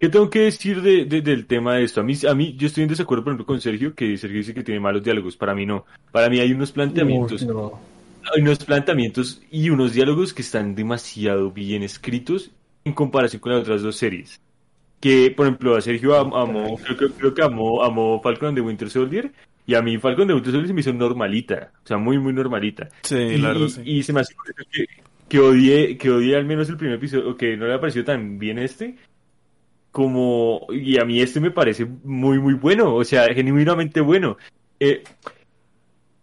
¿Qué 0.00 0.08
tengo 0.08 0.28
que 0.28 0.40
decir 0.40 0.82
de, 0.82 1.04
de- 1.04 1.22
del 1.22 1.46
tema 1.46 1.76
de 1.76 1.84
esto? 1.84 2.00
A 2.00 2.04
mí, 2.04 2.14
a 2.28 2.34
mí, 2.34 2.54
yo 2.58 2.66
estoy 2.66 2.82
en 2.82 2.88
desacuerdo, 2.88 3.22
por 3.22 3.30
ejemplo, 3.32 3.46
con 3.46 3.60
Sergio, 3.60 3.94
que 3.94 4.16
Sergio 4.18 4.38
dice 4.38 4.52
que 4.54 4.64
tiene 4.64 4.80
malos 4.80 5.04
diálogos. 5.04 5.36
Para 5.36 5.54
mí 5.54 5.64
no. 5.64 5.86
Para 6.10 6.28
mí 6.28 6.40
hay 6.40 6.52
unos 6.52 6.72
planteamientos, 6.72 7.42
no. 7.46 7.78
hay 8.34 8.42
unos 8.42 8.58
planteamientos 8.64 9.40
y 9.52 9.70
unos 9.70 9.92
diálogos 9.94 10.34
que 10.34 10.42
están 10.42 10.74
demasiado 10.74 11.50
bien 11.52 11.82
escritos 11.84 12.50
en 12.84 12.92
comparación 12.92 13.40
con 13.40 13.52
las 13.52 13.62
otras 13.62 13.82
dos 13.82 13.94
series. 13.96 14.40
Que, 15.00 15.30
por 15.30 15.46
ejemplo, 15.46 15.76
a 15.76 15.80
Sergio 15.80 16.14
am- 16.18 16.34
amó, 16.34 16.76
creo, 16.76 16.96
que- 16.98 17.14
creo 17.14 17.34
que 17.34 17.42
amó, 17.42 17.84
amó 17.84 18.20
Falcon 18.20 18.48
and 18.48 18.56
the 18.58 18.62
Winter 18.62 18.90
Soldier, 18.90 19.30
y 19.66 19.74
a 19.74 19.82
mí 19.82 19.98
Falcon 19.98 20.30
Winter 20.30 20.52
Soldier 20.52 20.68
se 20.68 20.74
me 20.74 20.80
hizo 20.80 20.92
normalita, 20.92 21.72
o 21.82 21.86
sea, 21.86 21.98
muy, 21.98 22.18
muy 22.18 22.32
normalita. 22.32 22.88
Sí, 23.02 23.16
y, 23.16 23.38
la 23.38 23.48
verdad, 23.48 23.66
y- 23.66 23.70
sí. 23.70 23.82
y 23.84 24.02
se 24.02 24.12
me 24.12 24.20
hace 24.20 24.34
que, 24.70 24.86
que 25.28 25.38
odié, 25.40 25.98
que 25.98 26.10
odié 26.10 26.36
al 26.36 26.44
menos 26.44 26.68
el 26.68 26.76
primer 26.76 26.96
episodio, 26.96 27.30
o 27.30 27.36
que 27.36 27.56
no 27.56 27.66
le 27.66 27.74
ha 27.74 27.80
parecido 27.80 28.04
tan 28.04 28.38
bien 28.38 28.58
este, 28.58 28.96
como, 29.90 30.66
y 30.70 30.98
a 30.98 31.04
mí 31.04 31.20
este 31.20 31.40
me 31.40 31.50
parece 31.50 31.86
muy, 32.04 32.38
muy 32.38 32.54
bueno, 32.54 32.94
o 32.94 33.04
sea, 33.04 33.26
genuinamente 33.34 34.00
bueno. 34.00 34.36
Eh, 34.78 35.02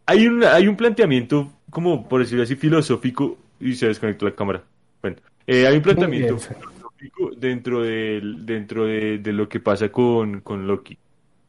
hay 0.06 0.28
un, 0.28 0.44
hay 0.44 0.68
un 0.68 0.76
planteamiento, 0.76 1.52
como 1.70 2.08
por 2.08 2.22
decirlo 2.22 2.44
así, 2.44 2.56
filosófico, 2.56 3.38
y 3.60 3.74
se 3.76 3.88
desconectó 3.88 4.26
la 4.26 4.36
cámara. 4.36 4.64
Bueno, 5.02 5.18
eh, 5.48 5.66
hay 5.68 5.76
un 5.78 5.82
planteamiento 5.82 6.38
filosófico 6.38 7.32
dentro, 7.36 7.82
del, 7.82 8.46
dentro 8.46 8.86
de, 8.86 9.18
de 9.18 9.34
lo 9.34 9.50
que 9.50 9.60
pasa 9.60 9.89
con, 9.89 10.41
con 10.41 10.68
Loki. 10.68 10.98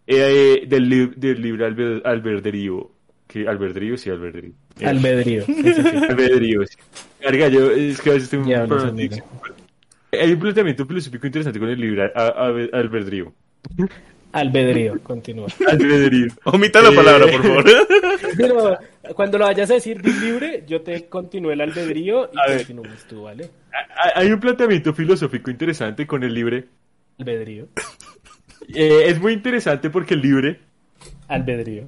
Eh, 0.07 0.65
del, 0.67 0.89
li- 0.89 1.13
del 1.17 1.41
libre 1.41 1.67
albe- 1.67 2.03
albedrío. 2.05 2.91
Que, 3.27 3.49
albedrío, 3.49 3.97
sí, 3.97 4.11
albedrío. 4.11 4.53
Eh, 4.81 4.87
Albedrío. 4.87 5.45
albedrío, 6.11 6.67
sí. 6.67 6.77
Carga, 7.21 7.49
yo, 7.49 7.71
es 7.71 8.01
que 8.01 8.11
a 8.11 8.13
veces 8.15 8.29
tengo 8.29 8.45
un 8.45 8.51
Ya 8.51 8.67
dicción. 8.93 9.25
hay 10.13 10.33
un 10.33 10.39
planteamiento 10.39 10.85
filosófico 10.87 11.27
interesante 11.27 11.59
con 11.59 11.69
el 11.71 12.01
a- 12.01 12.09
albedrío. 12.73 13.33
Albedrío, 14.33 15.01
continúa. 15.03 15.47
Albedrío. 15.69 16.27
Omita 16.45 16.83
la 16.83 16.91
Eh, 16.91 16.95
palabra, 16.95 17.27
por 17.31 17.43
favor. 17.43 17.65
Pero 18.37 18.79
cuando 19.15 19.39
lo 19.39 19.45
vayas 19.45 19.71
a 19.71 19.75
decir 19.75 20.03
libre, 20.05 20.65
yo 20.67 20.83
te 20.83 21.07
continúo 21.09 21.53
el 21.53 21.61
albedrío 21.61 22.31
y 22.33 22.39
A 22.53 22.57
continúas 22.57 23.05
tú, 23.09 23.23
¿vale? 23.23 23.49
Ha- 23.73 24.19
Hay 24.21 24.33
un 24.33 24.41
planteamiento 24.41 24.93
filosófico 24.93 25.51
interesante 25.51 26.07
con 26.07 26.25
el 26.25 26.35
libre. 26.35 26.65
Albedrío. 27.19 27.69
Eh, 28.73 29.05
es 29.07 29.21
muy 29.21 29.33
interesante 29.33 29.91
porque 29.91 30.15
el 30.15 30.23
libre 30.23 30.61
Albedrío. 31.29 31.87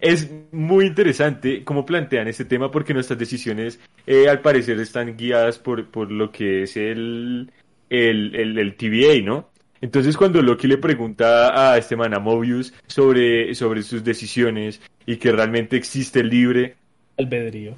es 0.00 0.30
muy 0.50 0.86
interesante 0.86 1.64
cómo 1.64 1.86
plantean 1.86 2.28
este 2.28 2.44
tema 2.44 2.70
porque 2.70 2.92
nuestras 2.94 3.18
decisiones 3.18 3.78
eh, 4.06 4.28
al 4.28 4.40
parecer 4.40 4.78
están 4.80 5.16
guiadas 5.16 5.58
por, 5.58 5.90
por 5.90 6.10
lo 6.10 6.30
que 6.32 6.64
es 6.64 6.76
el, 6.76 7.50
el, 7.88 8.34
el, 8.34 8.58
el 8.58 8.74
TVA, 8.76 9.22
¿no? 9.24 9.50
Entonces 9.80 10.16
cuando 10.16 10.42
Loki 10.42 10.66
le 10.68 10.78
pregunta 10.78 11.72
a 11.72 11.76
este 11.78 11.96
man, 11.96 12.14
a 12.14 12.18
Mobius, 12.20 12.72
sobre, 12.86 13.54
sobre 13.54 13.82
sus 13.82 14.04
decisiones 14.04 14.80
y 15.06 15.16
que 15.16 15.32
realmente 15.32 15.76
existe 15.76 16.20
el 16.20 16.28
libre, 16.30 16.76
Albedrío. 17.18 17.74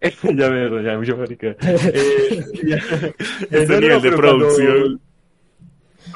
ya 0.22 0.50
me 0.50 0.84
ya 0.84 0.98
mucho 0.98 1.16
marica. 1.16 1.56
Eh, 1.62 2.44
Este 3.50 3.80
nivel 3.80 4.02
de 4.02 4.12
producción. 4.12 5.00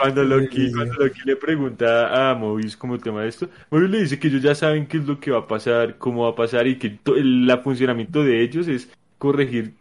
Cuando, 0.01 0.25
Loki, 0.25 0.73
cuando 0.73 0.95
Loki 0.95 1.21
le 1.25 1.37
pregunta 1.37 2.31
a 2.31 2.35
Mobius 2.35 2.77
como 2.77 2.99
tema 2.99 3.23
de 3.23 3.29
esto, 3.29 3.49
Mobius 3.71 3.91
le 3.91 4.01
dice 4.03 4.19
que 4.19 4.29
ellos 4.29 4.43
ya 4.43 4.55
saben 4.55 4.87
qué 4.87 4.97
es 4.99 5.07
lo 5.07 5.21
que 5.21 5.31
va 5.31 5.39
a 5.41 5.47
pasar, 5.47 5.99
cómo 5.99 6.25
va 6.25 6.31
a 6.31 6.35
pasar 6.35 6.67
y 6.67 6.77
que 6.79 6.99
el 7.17 7.61
funcionamiento 7.63 8.23
de 8.25 8.43
ellos 8.43 8.67
es 8.69 8.91
corregir 9.19 9.73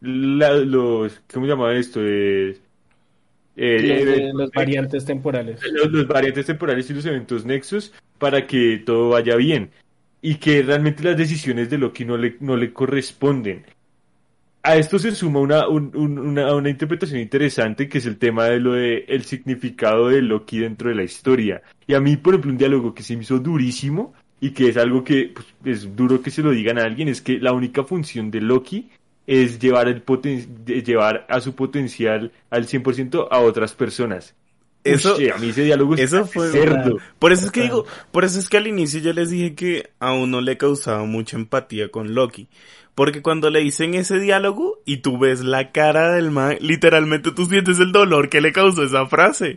la- 0.00 0.54
los, 0.56 1.20
¿cómo 1.32 1.46
se 1.46 1.50
llama 1.50 1.72
esto? 1.74 2.00
Es, 2.00 2.60
eh, 3.56 4.04
eh, 4.26 4.30
los 4.32 4.50
variantes 4.52 5.04
temporales. 5.04 5.60
los, 5.72 5.90
los 5.90 6.06
variantes 6.06 6.46
temporales 6.46 6.88
y 6.90 6.94
los 6.94 7.04
eventos 7.06 7.44
nexos 7.44 7.92
para 8.18 8.46
que 8.46 8.82
todo 8.84 9.10
vaya 9.10 9.36
bien 9.36 9.70
y 10.22 10.36
que 10.36 10.62
realmente 10.62 11.02
las 11.02 11.16
decisiones 11.16 11.68
de 11.70 11.78
Loki 11.78 12.04
no 12.04 12.16
le, 12.16 12.36
no 12.40 12.56
le 12.56 12.72
corresponden. 12.72 13.64
A 14.62 14.76
esto 14.76 14.98
se 14.98 15.12
suma 15.12 15.40
una, 15.40 15.68
un- 15.68 15.92
un- 15.94 16.18
una, 16.18 16.54
una 16.54 16.68
interpretación 16.68 17.20
interesante 17.20 17.88
que 17.88 17.98
es 17.98 18.06
el 18.06 18.18
tema 18.18 18.46
de 18.46 18.60
lo 18.60 18.72
de 18.72 19.04
el 19.08 19.24
significado 19.24 20.08
de 20.08 20.20
Loki 20.20 20.58
dentro 20.58 20.88
de 20.90 20.96
la 20.96 21.04
historia. 21.04 21.62
Y 21.86 21.94
a 21.94 22.00
mí, 22.00 22.16
por 22.16 22.34
ejemplo, 22.34 22.50
un 22.50 22.58
diálogo 22.58 22.92
que 22.94 23.02
se 23.02 23.16
me 23.16 23.22
hizo 23.22 23.38
durísimo 23.38 24.12
y 24.40 24.50
que 24.50 24.68
es 24.68 24.76
algo 24.76 25.04
que 25.04 25.32
pues, 25.34 25.46
es 25.76 25.96
duro 25.96 26.20
que 26.20 26.30
se 26.30 26.42
lo 26.42 26.50
digan 26.50 26.78
a 26.78 26.82
alguien 26.82 27.08
es 27.08 27.22
que 27.22 27.38
la 27.38 27.52
única 27.52 27.84
función 27.84 28.30
de 28.30 28.40
Loki 28.40 28.88
es 29.26 29.58
llevar, 29.58 29.88
el 29.88 30.04
poten- 30.04 30.64
llevar 30.84 31.26
a 31.28 31.40
su 31.40 31.54
potencial 31.54 32.32
al 32.50 32.66
100% 32.66 33.28
a 33.30 33.40
otras 33.40 33.74
personas. 33.74 34.34
Eso- 34.84 35.16
a 35.30 35.38
mí 35.38 35.48
ese 35.50 35.64
diálogo 35.64 35.94
es 35.94 36.00
eso 36.00 36.24
fue- 36.24 36.50
cerdo. 36.50 36.98
Por 37.18 37.32
eso 37.32 37.46
es 37.46 37.50
que 37.52 37.62
digo, 37.62 37.84
por 38.10 38.24
eso 38.24 38.38
es 38.38 38.48
que 38.48 38.56
al 38.56 38.66
inicio 38.66 39.00
yo 39.00 39.12
les 39.12 39.28
dije 39.30 39.54
que 39.54 39.90
a 39.98 40.12
uno 40.12 40.40
le 40.40 40.56
causaba 40.56 41.04
mucha 41.04 41.36
empatía 41.36 41.90
con 41.90 42.14
Loki. 42.14 42.48
Porque 42.98 43.22
cuando 43.22 43.48
le 43.48 43.60
dicen 43.60 43.94
ese 43.94 44.18
diálogo 44.18 44.80
y 44.84 44.96
tú 44.96 45.18
ves 45.18 45.44
la 45.44 45.70
cara 45.70 46.10
del 46.12 46.32
man, 46.32 46.56
literalmente 46.60 47.30
tú 47.30 47.44
sientes 47.44 47.78
el 47.78 47.92
dolor 47.92 48.28
que 48.28 48.40
le 48.40 48.50
causó 48.52 48.82
esa 48.82 49.06
frase. 49.06 49.56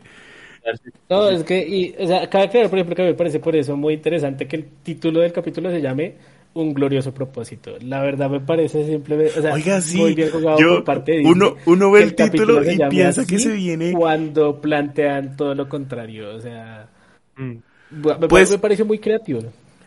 No, 1.09 1.27
es 1.27 1.43
que, 1.43 1.67
y, 1.67 1.95
o 1.97 2.05
sea, 2.05 2.29
cabe 2.29 2.43
aclarar, 2.45 2.69
por 2.69 2.77
ejemplo, 2.77 2.95
que 2.95 3.01
me 3.03 3.13
parece 3.15 3.39
por 3.39 3.55
eso 3.55 3.75
muy 3.75 3.95
interesante 3.95 4.47
que 4.47 4.57
el 4.57 4.65
título 4.83 5.21
del 5.21 5.33
capítulo 5.33 5.71
se 5.71 5.81
llame 5.81 6.13
Un 6.53 6.71
glorioso 6.75 7.13
propósito. 7.15 7.71
La 7.81 8.01
verdad 8.03 8.29
me 8.29 8.41
parece 8.41 8.85
simplemente, 8.85 9.39
o 9.39 9.41
sea, 9.41 9.53
Oiga, 9.55 9.81
sí, 9.81 9.97
muy 9.97 10.13
bien 10.13 10.29
jugado 10.29 10.59
yo- 10.59 10.75
por 10.75 10.83
parte 10.83 11.13
de 11.13 11.17
Disney, 11.19 11.33
uno- 11.33 11.55
uno 11.65 11.89
ve 11.91 12.03
el 12.03 12.13
título 12.13 12.61
y 12.71 12.77
piensa 12.89 13.25
que 13.25 13.39
se 13.39 13.53
viene- 13.53 13.91
Cuando 13.93 14.61
plantean 14.61 15.35
todo 15.35 15.55
lo 15.55 15.67
contrario, 15.67 16.35
o 16.35 16.39
sea, 16.39 16.87
Mm. 17.37 17.53
me, 18.19 18.27
Pues- 18.27 18.51
me 18.51 18.57
parece 18.59 18.83
muy 18.83 18.99
creativo. 18.99 19.41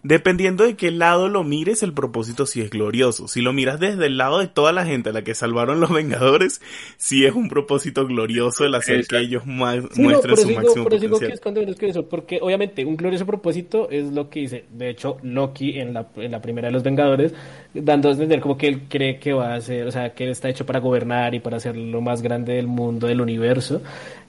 Dependiendo 0.06 0.64
de 0.64 0.76
qué 0.76 0.90
lado 0.90 1.30
lo 1.30 1.44
mires, 1.44 1.82
el 1.82 1.94
propósito 1.94 2.44
sí 2.44 2.60
es 2.60 2.68
glorioso. 2.68 3.26
Si 3.26 3.40
lo 3.40 3.54
miras 3.54 3.80
desde 3.80 4.04
el 4.04 4.18
lado 4.18 4.38
de 4.38 4.48
toda 4.48 4.70
la 4.70 4.84
gente 4.84 5.08
a 5.08 5.12
la 5.14 5.22
que 5.24 5.34
salvaron 5.34 5.80
los 5.80 5.90
Vengadores, 5.90 6.60
sí 6.98 7.24
es 7.24 7.32
un 7.34 7.48
propósito 7.48 8.06
glorioso 8.06 8.66
el 8.66 8.74
hacer 8.74 8.96
Exacto. 8.96 9.16
que 9.16 9.22
ellos 9.22 9.46
ma- 9.46 9.80
Sí, 9.92 10.02
no, 10.02 10.02
muestren 10.02 10.34
por 10.34 10.36
su 10.36 10.42
eso 10.42 10.48
digo, 10.48 10.60
máximo 10.60 10.84
por 10.84 10.92
eso 10.92 11.00
digo 11.00 11.12
que 11.18 11.26
potencial. 11.28 11.32
es 11.32 11.40
cuando 11.40 11.60
menos 11.62 11.76
que 11.76 11.86
eso, 11.88 12.06
porque 12.06 12.38
obviamente 12.42 12.84
un 12.84 12.98
glorioso 12.98 13.24
propósito 13.24 13.88
es 13.90 14.12
lo 14.12 14.28
que 14.28 14.40
dice, 14.40 14.66
de 14.70 14.90
hecho, 14.90 15.16
Loki 15.22 15.78
en 15.78 15.94
la, 15.94 16.06
en 16.16 16.30
la 16.32 16.42
primera 16.42 16.68
de 16.68 16.72
los 16.72 16.82
Vengadores, 16.82 17.32
dando 17.72 18.10
a 18.10 18.12
entender 18.12 18.40
como 18.40 18.58
que 18.58 18.68
él 18.68 18.82
cree 18.90 19.18
que 19.18 19.32
va 19.32 19.54
a 19.54 19.60
ser, 19.62 19.86
o 19.86 19.90
sea, 19.90 20.12
que 20.14 20.24
él 20.24 20.30
está 20.32 20.50
hecho 20.50 20.66
para 20.66 20.80
gobernar 20.80 21.34
y 21.34 21.40
para 21.40 21.58
ser 21.58 21.76
lo 21.78 22.02
más 22.02 22.20
grande 22.20 22.52
del 22.52 22.66
mundo, 22.66 23.06
del 23.06 23.22
universo. 23.22 23.80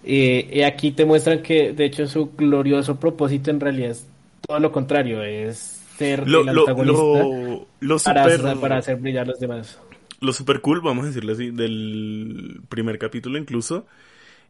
Eh, 0.05 0.49
y 0.53 0.61
aquí 0.61 0.91
te 0.91 1.03
muestran 1.03 1.41
que, 1.41 1.73
de 1.73 1.83
hecho, 1.83 2.07
su 2.07 2.31
glorioso 2.35 2.97
propósito 2.97 3.51
en 3.51 3.59
realidad 3.59 3.89
es 3.91 4.07
todo 4.47 4.59
lo 4.59 4.71
contrario, 4.71 5.23
es 5.23 5.57
ser 5.97 6.21
Lo, 6.25 6.41
el 6.41 6.49
lo, 6.49 6.65
antagonista 6.65 7.19
lo, 7.19 7.67
lo 7.79 7.99
para, 8.03 8.23
super, 8.25 8.59
para 8.59 8.77
hacer 8.77 8.97
brillar 8.97 9.23
a 9.25 9.29
los 9.29 9.39
demás. 9.39 9.79
lo 10.21 10.33
super 10.33 10.61
cool, 10.61 10.81
vamos 10.81 11.05
a 11.05 11.07
decirlo 11.07 11.33
así, 11.33 11.51
del 11.51 12.61
primer 12.69 12.97
capítulo 12.97 13.37
incluso, 13.37 13.85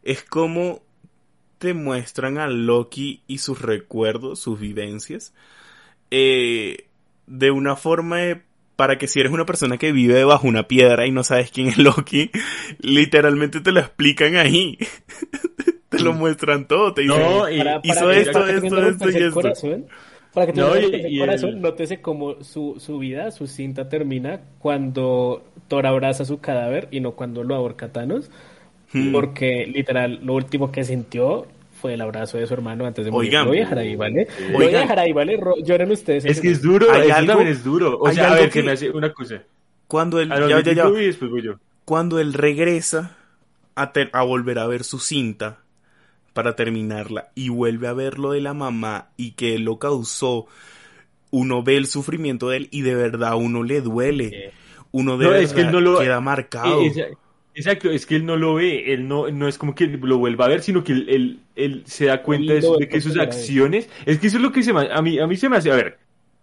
es 0.03 0.23
como 0.23 0.81
te 1.59 1.73
muestran 1.73 2.37
a 2.39 2.47
Loki 2.47 3.21
y 3.27 3.39
sus 3.39 3.61
recuerdos, 3.61 4.39
sus 4.39 4.59
vivencias, 4.59 5.33
eh, 6.11 6.87
de 7.27 7.51
una 7.51 7.75
forma 7.75 8.17
de- 8.19 8.41
para 8.75 8.97
que 8.97 9.07
si 9.07 9.19
eres 9.21 9.31
una 9.33 9.45
persona 9.45 9.77
que 9.77 9.91
vive 9.93 10.15
debajo 10.15 10.47
una 10.47 10.67
piedra 10.67 11.07
y 11.07 11.11
no 11.11 11.23
sabes 11.23 11.51
quién 11.51 11.67
es 11.69 11.77
Loki, 11.77 12.31
literalmente 12.79 13.61
te 13.61 13.71
lo 13.71 13.79
explican 13.81 14.37
ahí. 14.37 14.77
te 15.97 16.03
lo 16.03 16.13
muestran 16.13 16.67
todo, 16.67 16.93
te 16.93 17.01
dicen, 17.01 17.19
No, 17.19 17.49
y- 17.49 17.57
para, 17.57 17.79
hizo 17.83 17.99
para 18.01 18.13
que- 18.13 18.19
esto, 18.21 18.31
para 18.33 18.45
que 18.47 18.55
esto, 18.55 18.67
un 18.77 18.85
esto 18.87 19.09
y 19.09 19.15
esto. 19.23 19.31
corazón, 19.33 19.85
para 20.33 20.45
que 20.47 20.53
No, 20.59 20.71
tengan 20.71 20.89
un 21.01 21.09
y- 21.11 21.15
y 21.15 21.19
corazón, 21.19 21.49
el- 21.51 21.61
nótese 21.61 22.01
cómo 22.01 22.43
su, 22.43 22.75
su 22.79 22.99
vida, 22.99 23.31
su 23.31 23.47
cinta 23.47 23.87
termina 23.89 24.41
cuando 24.59 25.43
Thor 25.67 25.85
abraza 25.87 26.25
su 26.25 26.39
cadáver 26.39 26.87
y 26.91 26.99
no 26.99 27.11
cuando 27.11 27.43
lo 27.43 27.55
ahorca 27.55 27.89
Thanos, 27.91 28.29
Hmm. 28.93 29.11
porque 29.11 29.65
literal 29.67 30.19
lo 30.23 30.33
último 30.33 30.71
que 30.71 30.83
sintió 30.83 31.47
fue 31.81 31.93
el 31.95 32.01
abrazo 32.01 32.37
de 32.37 32.47
su 32.47 32.53
hermano 32.53 32.85
antes 32.85 33.03
de 33.05 33.11
morir. 33.11 33.29
Oigan. 33.29 33.43
lo 33.45 33.49
voy 33.49 33.57
a 33.57 33.61
dejar 33.61 33.77
ahí, 33.79 33.95
¿vale? 33.95 34.27
Lo 34.51 34.53
voy 34.59 34.73
a 34.73 34.79
dejar 34.79 34.99
ahí, 34.99 35.11
¿vale? 35.13 35.39
Lloren 35.63 35.91
ustedes. 35.91 36.23
Es 36.25 36.39
que 36.41 36.49
es 36.51 36.61
duro, 36.61 36.91
Hay 36.91 37.07
eso 37.09 37.15
algo- 37.15 37.27
también 37.33 37.49
es 37.51 37.63
duro. 37.63 37.97
O 37.99 38.11
sea, 38.11 38.31
a 38.31 38.35
ver, 38.35 38.45
que 38.49 38.59
que- 38.61 38.63
me 38.63 38.71
hace 38.71 38.89
una 38.91 39.11
cosa. 39.13 39.41
cuando 39.87 40.19
él, 40.19 40.29
no, 40.29 40.49
ya, 40.49 40.61
ya, 40.61 40.71
ya, 40.73 40.83
tú 40.83 40.97
y 40.97 41.05
después 41.07 41.29
voy 41.29 41.41
yo. 41.43 41.55
cuando 41.83 42.19
él 42.19 42.33
regresa 42.33 43.15
a, 43.75 43.91
ter- 43.91 44.09
a 44.13 44.23
volver 44.23 44.57
a 44.59 44.67
ver 44.67 44.83
su 44.83 44.99
cinta 44.99 45.57
para 46.35 46.55
terminarla 46.57 47.29
y 47.33 47.47
vuelve 47.47 47.87
a 47.87 47.93
ver 47.93 48.19
lo 48.19 48.31
de 48.33 48.41
la 48.41 48.53
mamá 48.53 49.07
y 49.15 49.31
que 49.31 49.55
él 49.55 49.63
lo 49.63 49.79
causó, 49.79 50.47
uno 51.31 51.63
ve 51.63 51.77
el 51.77 51.87
sufrimiento 51.87 52.49
de 52.49 52.57
él 52.57 52.67
y 52.71 52.81
de 52.81 52.93
verdad 52.93 53.29
a 53.29 53.35
uno 53.37 53.63
le 53.63 53.79
duele. 53.79 54.51
Uno 54.91 55.17
de 55.17 55.25
No, 55.25 55.31
verdad 55.31 55.43
es 55.45 55.53
que 55.53 55.61
él 55.61 55.71
no 55.71 55.79
lo- 55.79 55.97
queda 55.97 56.19
marcado. 56.19 56.81
Eh, 56.81 56.87
esa- 56.87 57.05
Exacto, 57.57 57.89
es 57.89 58.05
que 58.05 58.17
él 58.17 58.25
no 58.25 58.35
lo 58.35 58.55
ve, 58.55 58.91
él 58.93 59.07
no, 59.07 59.31
no 59.31 59.47
es 59.47 59.57
como 59.57 59.73
que 59.75 59.87
lo 59.87 60.17
vuelva 60.17 60.43
a 60.43 60.49
ver, 60.49 60.61
sino 60.61 60.83
que 60.83 60.91
él, 60.91 61.05
él, 61.07 61.39
él 61.55 61.83
se 61.85 62.03
da 62.07 62.21
cuenta 62.21 62.53
de, 62.53 62.59
que 62.89 62.99
sus 62.99 63.17
acciones, 63.17 63.89
es 64.05 64.19
que 64.19 64.27
eso 64.27 64.35
es 64.35 64.43
lo 64.43 64.51
que 64.51 64.61
se 64.61 64.73
me, 64.73 64.91
a 64.91 65.01
mí, 65.01 65.19
a 65.19 65.25
mí 65.25 65.37
se 65.37 65.47
me 65.47 65.55
hace, 65.55 65.71
a 65.71 65.75
ver, 65.77 65.97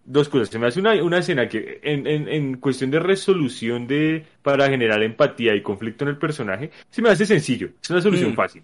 dos 0.07 0.31
cosas, 0.31 0.49
se 0.49 0.59
me 0.59 0.67
hace 0.69 0.81
una, 0.81 0.95
una 1.05 1.19
escena 1.19 1.51
que 1.51 1.81
en, 1.83 2.07
en, 2.07 2.29
en 2.29 2.57
cuestión 2.57 2.91
de 2.91 2.99
resolución 2.99 3.87
de, 3.87 4.25
para 4.41 4.71
generar 4.71 5.03
empatía 5.03 5.55
y 5.55 5.61
conflicto 5.61 6.05
en 6.05 6.09
el 6.13 6.17
personaje, 6.17 6.71
se 6.89 7.03
me 7.03 7.11
hace 7.11 7.27
sencillo, 7.27 7.69
es 7.83 7.91
una 7.91 8.01
solución 8.01 8.31
Mm. 8.33 8.35
fácil. 8.35 8.63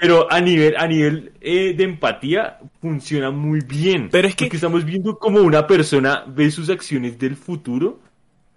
Pero 0.00 0.32
a 0.32 0.40
nivel, 0.40 0.76
a 0.76 0.86
nivel 0.86 1.32
eh, 1.40 1.74
de 1.76 1.84
empatía 1.84 2.58
funciona 2.80 3.30
muy 3.30 3.60
bien. 3.60 4.08
Pero 4.10 4.28
es 4.28 4.34
que- 4.34 4.46
Porque 4.46 4.56
estamos 4.56 4.84
viendo 4.84 5.18
cómo 5.18 5.40
una 5.40 5.66
persona 5.66 6.24
ve 6.26 6.50
sus 6.50 6.70
acciones 6.70 7.18
del 7.18 7.36
futuro 7.36 8.00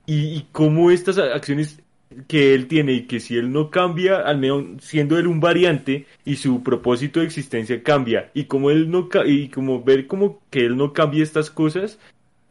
y, 0.05 0.35
y 0.37 0.47
cómo 0.51 0.89
estas 0.89 1.17
acciones 1.17 1.81
que 2.27 2.53
él 2.53 2.67
tiene 2.67 2.93
y 2.93 3.01
que 3.07 3.19
si 3.19 3.35
él 3.35 3.51
no 3.51 3.71
cambia, 3.71 4.17
al 4.21 4.37
menos 4.37 4.65
siendo 4.83 5.17
él 5.17 5.25
un 5.27 5.39
variante 5.39 6.05
y 6.23 6.35
su 6.35 6.61
propósito 6.63 7.19
de 7.19 7.25
existencia 7.25 7.81
cambia 7.81 8.29
y 8.35 8.43
como 8.45 8.69
él 8.69 8.91
no 8.91 9.09
y 9.25 9.49
como 9.49 9.83
ver 9.83 10.05
como 10.07 10.39
que 10.51 10.65
él 10.65 10.77
no 10.77 10.93
cambia 10.93 11.23
estas 11.23 11.49
cosas 11.49 11.97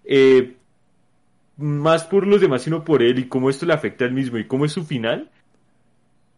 eh, 0.04 0.54
más 1.56 2.02
por 2.04 2.26
los 2.26 2.40
demás 2.40 2.62
sino 2.62 2.84
por 2.84 3.02
él 3.02 3.20
y 3.20 3.28
cómo 3.28 3.50
esto 3.50 3.64
le 3.66 3.72
afecta 3.72 4.04
a 4.04 4.08
él 4.08 4.14
mismo 4.14 4.36
y 4.38 4.46
cómo 4.46 4.64
es 4.64 4.72
su 4.72 4.84
final 4.84 5.30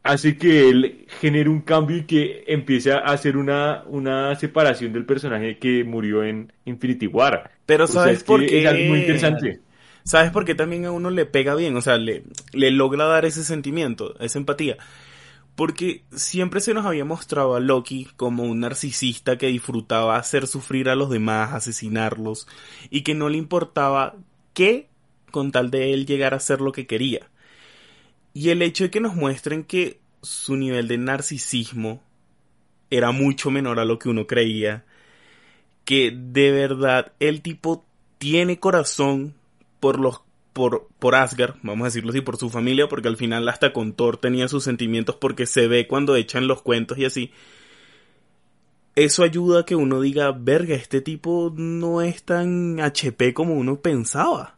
hace 0.05 0.39
que 0.39 0.69
él 0.71 1.07
genere 1.21 1.51
un 1.51 1.63
cambio 1.63 1.97
y 1.99 2.07
que 2.07 2.45
empiece 2.47 2.93
a 2.93 2.99
hacer 2.99 3.37
una, 3.37 3.85
una 3.87 4.37
separación 4.37 4.93
del 4.93 5.07
personaje 5.07 5.59
que 5.59 5.85
murió 5.85 6.23
en 6.25 6.53
Infinity 6.67 7.07
War. 7.09 7.51
Pero 7.67 7.89
O 7.89 7.89
¿sabes 7.89 8.19
es 8.19 8.25
por 8.25 8.47
qué? 8.47 8.71
Es 8.71 8.89
muy 8.89 9.01
interesante. 9.01 9.63
¿Sabes 10.05 10.31
por 10.31 10.45
qué 10.45 10.55
también 10.55 10.85
a 10.85 10.93
uno 10.93 11.11
le 11.11 11.27
pega 11.27 11.55
bien? 11.55 11.77
O 11.77 11.81
sea, 11.81 11.97
le, 11.99 12.25
le 12.53 12.71
logra 12.71 13.07
dar 13.07 13.25
ese 13.25 13.43
sentimiento, 13.45 14.15
esa 14.21 14.39
empatía. 14.39 14.77
Porque 15.55 16.05
siempre 16.13 16.61
se 16.61 16.75
nos 16.75 16.85
había 16.87 17.05
mostrado 17.05 17.55
a 17.55 17.61
Loki 17.61 18.09
como 18.17 18.45
un 18.45 18.61
narcisista 18.61 19.39
que 19.39 19.47
disfrutaba 19.49 20.17
hacer 20.17 20.47
sufrir 20.49 20.89
a 20.89 20.97
los 20.97 21.11
demás, 21.11 21.53
asesinarlos, 21.55 22.49
y 22.91 23.03
que 23.03 23.15
no 23.15 23.29
le 23.29 23.39
importaba 23.39 24.17
qué 24.53 24.89
con 25.31 25.53
tal 25.53 25.71
de 25.71 25.95
él 25.95 26.07
llegar 26.07 26.35
a 26.35 26.39
hacer 26.39 26.61
lo 26.61 26.73
que 26.73 26.87
quería. 26.87 27.31
Y 28.35 28.51
el 28.51 28.61
hecho 28.63 28.85
de 28.85 28.91
que 28.91 29.01
nos 29.01 29.15
muestren 29.15 29.65
que 29.65 30.01
su 30.23 30.57
nivel 30.57 30.89
de 30.89 30.99
narcisismo 30.99 32.03
era 32.91 33.13
mucho 33.13 33.51
menor 33.51 33.79
a 33.79 33.85
lo 33.85 33.99
que 33.99 34.09
uno 34.09 34.27
creía. 34.27 34.85
Que 35.85 36.11
de 36.11 36.51
verdad 36.51 37.13
el 37.21 37.41
tipo 37.43 37.85
tiene 38.19 38.59
corazón 38.59 39.35
por 39.81 39.99
los 39.99 40.21
por, 40.53 40.89
por 41.01 41.17
Asgard, 41.17 41.57
vamos 41.63 41.83
a 41.83 41.89
decirlo 41.89 42.11
así, 42.11 42.21
por 42.21 42.37
su 42.37 42.49
familia, 42.49 42.89
porque 42.89 43.09
al 43.09 43.17
final 43.17 43.49
hasta 43.49 43.73
con 43.73 43.93
Thor 43.93 44.19
tenía 44.19 44.47
sus 44.47 44.63
sentimientos 44.63 45.17
porque 45.17 45.47
se 45.47 45.67
ve 45.67 45.89
cuando 45.89 46.15
echan 46.15 46.47
los 46.47 46.63
cuentos 46.63 46.97
y 46.97 47.05
así. 47.05 47.33
Eso 48.95 49.25
ayuda 49.25 49.61
a 49.61 49.65
que 49.65 49.75
uno 49.75 50.01
diga, 50.01 50.31
verga, 50.31 50.77
este 50.77 51.01
tipo 51.01 51.53
no 51.57 52.03
es 52.03 52.23
tan 52.23 52.79
HP 52.79 53.35
como 53.35 53.55
uno 53.55 53.81
pensaba. 53.81 54.54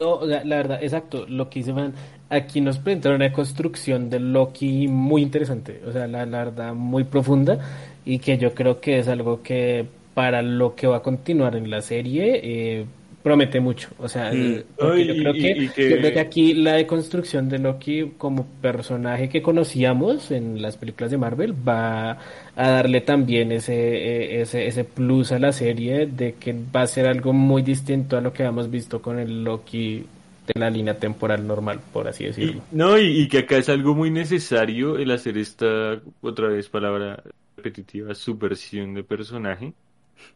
No, 0.00 0.26
la, 0.26 0.44
la 0.44 0.56
verdad, 0.56 0.82
exacto, 0.82 1.24
lo 1.28 1.48
que 1.48 1.72
man, 1.72 1.94
aquí 2.28 2.60
nos 2.60 2.78
presentaron 2.78 3.16
una 3.16 3.32
construcción 3.32 4.10
de 4.10 4.18
Loki 4.18 4.88
muy 4.88 5.22
interesante, 5.22 5.80
o 5.86 5.92
sea, 5.92 6.08
la, 6.08 6.26
la 6.26 6.44
verdad, 6.44 6.74
muy 6.74 7.04
profunda 7.04 7.58
y 8.04 8.18
que 8.18 8.36
yo 8.36 8.54
creo 8.54 8.80
que 8.80 8.98
es 8.98 9.08
algo 9.08 9.42
que 9.42 9.86
para 10.14 10.42
lo 10.42 10.74
que 10.74 10.86
va 10.88 10.98
a 10.98 11.02
continuar 11.02 11.54
en 11.56 11.70
la 11.70 11.80
serie 11.80 12.40
eh, 12.42 12.86
promete 13.24 13.58
mucho. 13.58 13.88
O 13.98 14.06
sea, 14.08 14.30
Mm. 14.32 14.62
porque 14.78 15.06
yo, 15.06 15.14
creo 15.16 15.32
que, 15.32 15.50
y 15.50 15.68
que- 15.70 15.90
yo 15.90 15.96
creo 15.96 16.12
que 16.12 16.20
aquí 16.20 16.54
la 16.54 16.74
deconstrucción 16.74 17.48
de 17.48 17.58
Loki 17.58 18.12
como 18.18 18.46
personaje 18.60 19.28
que 19.28 19.42
conocíamos 19.42 20.30
en 20.30 20.62
las 20.62 20.76
películas 20.76 21.10
de 21.10 21.18
Marvel 21.18 21.54
va 21.66 22.12
a 22.54 22.68
darle 22.70 23.00
también 23.00 23.50
ese, 23.50 23.74
eh, 23.74 24.42
ese, 24.42 24.66
ese 24.68 24.84
plus 24.84 25.32
a 25.32 25.38
la 25.40 25.52
serie 25.52 26.06
de 26.06 26.34
que 26.34 26.54
va 26.76 26.82
a 26.82 26.86
ser 26.86 27.06
algo 27.06 27.32
muy 27.32 27.62
distinto 27.62 28.16
a 28.16 28.20
lo 28.20 28.32
que 28.32 28.44
hemos 28.44 28.70
visto 28.70 29.00
con 29.02 29.18
el 29.18 29.42
Loki 29.42 30.04
de 30.46 30.60
la 30.60 30.68
línea 30.68 30.98
temporal 30.98 31.46
normal, 31.46 31.80
por 31.94 32.06
así 32.06 32.24
Y, 32.24 32.26
decirlo. 32.26 32.62
no, 32.72 32.98
y, 32.98 33.22
y 33.22 33.28
que 33.28 33.38
acá 33.38 33.56
es 33.56 33.70
algo 33.70 33.94
muy 33.94 34.10
necesario 34.10 34.98
el 34.98 35.10
hacer 35.10 35.38
esta, 35.38 35.98
otra 36.20 36.48
vez 36.48 36.68
palabra 36.68 37.22
repetitiva, 37.56 38.14
subversión 38.14 38.92
de 38.92 39.02
personaje. 39.04 39.72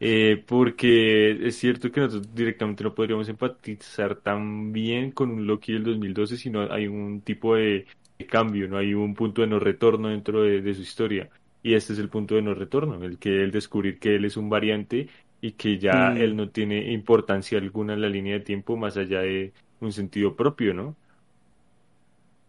Eh, 0.01 0.43
porque 0.47 1.47
es 1.49 1.57
cierto 1.57 1.91
que 1.91 2.01
nosotros 2.01 2.35
directamente 2.35 2.85
no 2.85 2.95
podríamos 2.95 3.29
empatizar 3.29 4.17
tan 4.17 4.73
bien 4.73 5.11
con 5.13 5.31
un 5.31 5.47
Loki 5.47 5.73
del 5.73 5.85
2012 5.85 6.37
si 6.37 6.51
no 6.51 6.71
hay 6.73 6.87
un 6.87 7.23
tipo 7.23 7.55
de, 7.57 7.87
de 8.19 8.27
cambio, 8.27 8.69
no 8.69 8.79
hay 8.79 8.95
un 8.95 9.15
punto 9.15 9.43
de 9.43 9.49
no 9.49 9.59
retorno 9.59 10.09
dentro 10.09 10.43
de, 10.43 10.63
de 10.63 10.75
su 10.75 10.83
historia. 10.83 11.29
Y 11.63 11.75
este 11.75 11.93
es 11.93 11.99
el 11.99 12.09
punto 12.09 12.35
de 12.37 12.43
no 12.43 12.55
retorno, 12.55 13.03
el 13.05 13.19
que 13.19 13.43
él 13.43 13.51
descubrir 13.51 13.99
que 13.99 14.15
él 14.17 14.25
es 14.25 14.37
un 14.37 14.49
variante 14.49 15.09
y 15.41 15.53
que 15.53 15.79
ya 15.79 16.11
Mm. 16.13 16.17
él 16.17 16.37
no 16.37 16.51
tiene 16.51 16.93
importancia 16.93 17.59
alguna 17.59 17.95
en 17.95 18.01
la 18.03 18.09
línea 18.09 18.35
de 18.35 18.41
tiempo 18.45 18.77
más 18.77 18.97
allá 18.97 19.21
de 19.21 19.53
un 19.81 19.93
sentido 19.93 20.35
propio, 20.37 20.75
¿no? 20.75 20.97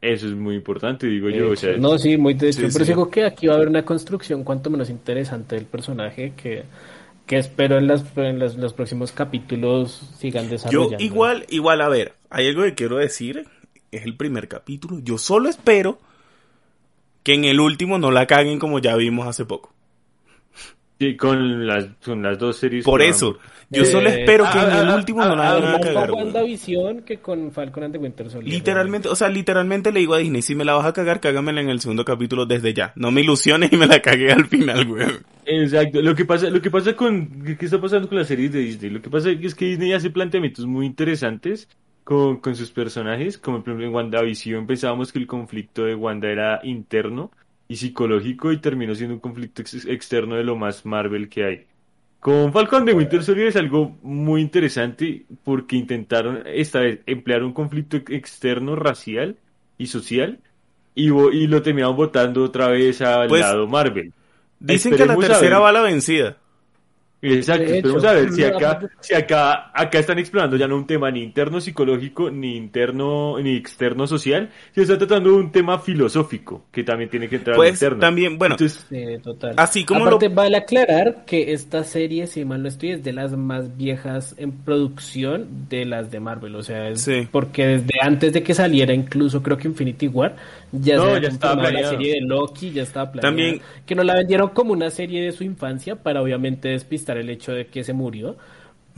Eso 0.02 0.28
es 0.28 0.36
muy 0.36 0.56
importante, 0.56 1.08
digo 1.08 1.30
yo. 1.30 1.52
O 1.52 1.56
sea, 1.56 1.78
no, 1.78 1.98
sí, 1.98 2.18
muy 2.18 2.34
de 2.36 2.50
hecho, 2.50 2.68
Sí, 2.68 2.70
pero 2.72 2.86
sí. 2.86 2.92
digo 2.92 3.10
que 3.10 3.26
aquí 3.26 3.48
va 3.48 3.54
a 3.54 3.56
haber 3.58 3.68
una 3.70 3.84
construcción 3.86 4.44
cuanto 4.44 4.70
menos 4.70 4.90
interesante 4.90 5.56
del 5.56 5.66
personaje 5.66 6.34
que, 6.36 6.64
que 7.30 7.38
espero 7.38 7.78
en, 7.78 7.86
las, 7.86 8.04
en 8.18 8.40
los, 8.40 8.56
los 8.56 8.74
próximos 8.74 9.12
capítulos 9.12 10.02
sigan 10.18 10.46
Yo 10.46 10.50
desarrollando. 10.50 10.98
igual, 11.04 11.46
igual, 11.50 11.82
a 11.82 11.88
ver, 11.88 12.16
hay 12.32 12.48
algo 12.48 12.64
que 12.64 12.74
quiero 12.74 12.98
decir, 12.98 13.46
es 13.92 14.04
el 14.04 14.18
primer 14.18 14.48
capítulo. 14.48 14.98
Yo 14.98 15.20
solo 15.20 15.48
espero 15.48 16.00
que 17.22 17.36
en 17.36 17.46
el 17.46 17.60
último 17.60 18.00
no 18.00 18.10
la 18.10 18.26
caguen 18.26 18.58
como 18.58 18.80
ya 18.80 18.96
vimos 18.96 19.28
hace 19.28 19.46
poco. 19.46 19.72
Sí, 21.00 21.16
con 21.16 21.66
las, 21.66 21.86
con 22.04 22.22
las 22.22 22.38
dos 22.38 22.58
series. 22.58 22.84
Por 22.84 23.02
eso, 23.02 23.38
yo 23.70 23.84
Eh, 23.84 23.86
solo 23.86 24.10
espero 24.10 24.46
que 24.52 24.60
en 24.60 24.72
el 24.72 24.90
último 24.96 25.22
ah, 25.22 25.30
no 25.30 25.36
la 25.38 25.60
Más 25.60 25.80
cagar. 25.80 26.12
WandaVision 26.12 27.04
que 27.04 27.20
con 27.20 27.54
Falcon 27.54 27.86
and 27.86 27.94
the 27.94 28.00
Winter 28.00 28.30
Soldier. 28.30 28.54
Literalmente, 28.54 29.08
o 29.08 29.16
sea, 29.16 29.30
literalmente 29.30 29.94
le 29.94 30.02
digo 30.02 30.14
a 30.14 30.18
Disney, 30.18 30.42
si 30.42 30.56
me 30.56 30.66
la 30.66 30.74
vas 30.74 30.86
a 30.86 30.92
cagar, 30.92 31.22
cágamela 31.22 31.62
en 31.62 31.70
el 31.70 31.80
segundo 31.80 32.04
capítulo 32.04 32.46
desde 32.46 32.74
ya. 32.74 32.92
No 32.98 33.12
me 33.12 33.22
ilusiones 33.22 33.72
y 33.72 33.78
me 33.78 33.88
la 33.88 34.02
cagué 34.02 34.34
al 34.34 34.46
final, 34.48 34.90
weón. 34.90 35.26
Exacto. 35.46 36.02
Lo 36.02 36.16
que 36.16 36.26
pasa, 36.26 36.50
lo 36.50 36.62
que 36.62 36.70
pasa 36.70 36.94
con, 36.98 37.44
¿qué 37.58 37.66
está 37.66 37.80
pasando 37.80 38.10
con 38.10 38.18
las 38.18 38.28
series 38.28 38.52
de 38.52 38.60
Disney? 38.60 38.92
Lo 38.92 39.02
que 39.02 39.10
pasa 39.10 39.30
es 39.32 39.56
que 39.56 39.66
Disney 39.68 39.94
hace 39.94 40.10
planteamientos 40.10 40.66
muy 40.66 40.86
interesantes 40.86 41.70
con, 42.04 42.38
con 42.42 42.56
sus 42.58 42.72
personajes, 42.72 43.38
como 43.38 43.60
por 43.60 43.70
ejemplo 43.70 43.88
en 43.88 43.94
WandaVision 43.94 44.68
pensábamos 44.68 45.14
que 45.14 45.20
el 45.20 45.28
conflicto 45.28 45.86
de 45.86 45.96
Wanda 45.96 46.28
era 46.30 46.60
interno 46.64 47.32
y 47.70 47.78
psicológico 47.78 48.52
y 48.52 48.58
terminó 48.60 48.96
siendo 48.96 49.16
un 49.16 49.22
conflicto 49.22 49.62
ex- 49.64 49.86
externo 49.86 50.36
de 50.36 50.44
lo 50.44 50.58
más 50.58 50.86
Marvel 50.86 51.30
que 51.30 51.46
hay. 51.46 51.68
Con 52.20 52.52
Falcon 52.52 52.84
de 52.86 52.94
Winter 52.94 53.24
Soldier 53.24 53.48
es 53.48 53.56
algo 53.56 53.98
muy 54.04 54.42
interesante 54.42 55.26
porque 55.46 55.78
intentaron 55.78 56.44
esta 56.48 56.82
vez 56.82 57.00
emplear 57.06 57.44
un 57.44 57.54
conflicto 57.54 57.98
ex- 57.98 58.12
externo 58.12 58.76
racial 58.76 59.38
y 59.78 59.88
social 59.88 60.42
y, 60.96 61.06
y 61.14 61.48
lo 61.48 61.62
terminaron 61.62 61.96
votando 61.96 62.44
otra 62.44 62.68
vez 62.70 63.02
al 63.02 63.30
Pues, 63.30 63.42
lado 63.42 63.68
Marvel. 63.68 64.14
Dicen 64.60 64.96
que 64.98 65.06
la 65.06 65.16
tercera 65.18 65.60
ver. 65.60 65.64
va 65.66 65.70
a 65.70 65.74
la 65.74 65.82
vencida. 65.84 66.39
Exacto, 67.22 67.64
De 67.64 67.78
esperemos 67.80 68.04
hecho, 68.04 68.10
a 68.10 68.14
ver 68.14 68.32
si 68.32 68.44
acá, 68.46 68.80
si 69.02 69.14
acá, 69.14 69.72
acá 69.74 70.00
están 70.00 70.20
explorando 70.20 70.56
ya 70.56 70.68
no 70.70 70.78
un 70.78 70.88
tema 70.88 71.12
ni 71.12 71.22
interno 71.22 71.60
psicológico, 71.60 72.32
ni 72.32 72.56
interno, 72.56 73.38
ni 73.40 73.56
externo 73.58 74.08
social, 74.08 74.50
se 74.74 74.84
está 74.84 74.98
tratando 74.98 75.32
de 75.32 75.36
un 75.36 75.52
tema 75.52 75.80
filosófico, 75.80 76.64
que 76.72 76.84
también 76.86 77.10
tiene 77.10 77.28
que 77.28 77.36
entrar 77.36 77.56
al 77.56 77.58
Pues 77.58 77.74
interno. 77.74 78.00
también, 78.00 78.38
bueno, 78.38 78.56
Entonces, 78.56 78.86
Sí, 78.90 79.22
total. 79.22 79.54
Así 79.58 79.84
como 79.84 80.06
Aparte, 80.06 80.30
lo- 80.30 80.36
vale 80.36 80.58
aclarar 80.58 81.26
que 81.26 81.52
esta 81.52 81.84
serie, 81.84 82.26
si 82.28 82.46
mal 82.46 82.62
no 82.62 82.70
estoy, 82.70 82.92
es 82.92 83.04
de 83.04 83.12
las 83.12 83.36
más 83.36 83.76
viejas 83.76 84.34
en 84.38 84.52
producción 84.54 85.68
de 85.70 85.86
las 85.86 86.12
de 86.12 86.20
Marvel. 86.22 86.56
O 86.56 86.64
sea, 86.64 86.88
es 86.90 87.02
Sí. 87.02 87.28
porque 87.32 87.66
desde 87.68 87.94
antes 88.02 88.32
de 88.34 88.44
que 88.44 88.54
saliera, 88.54 88.94
incluso 88.94 89.44
creo 89.44 89.58
que 89.58 89.68
Infinity 89.68 90.08
War, 90.08 90.36
ya 90.72 90.98
No, 90.98 91.18
ya 91.18 91.28
estaba 91.30 91.72
la 91.72 91.90
serie 91.90 92.16
de 92.16 92.22
Loki, 92.22 92.72
ya 92.72 92.84
estaba 92.84 93.12
planeada. 93.12 93.30
También- 93.30 93.62
Que 93.86 93.96
nos 93.96 94.06
la 94.06 94.16
vendieron 94.16 94.50
como 94.50 94.74
una 94.74 94.90
serie 94.90 95.22
de 95.24 95.32
su 95.32 95.44
infancia 95.44 95.96
para 95.96 96.22
obviamente 96.22 96.70
despistar 96.70 97.18
el 97.18 97.30
hecho 97.30 97.52
de 97.54 97.68
que 97.68 97.84
se 97.84 97.94
murió. 97.94 98.38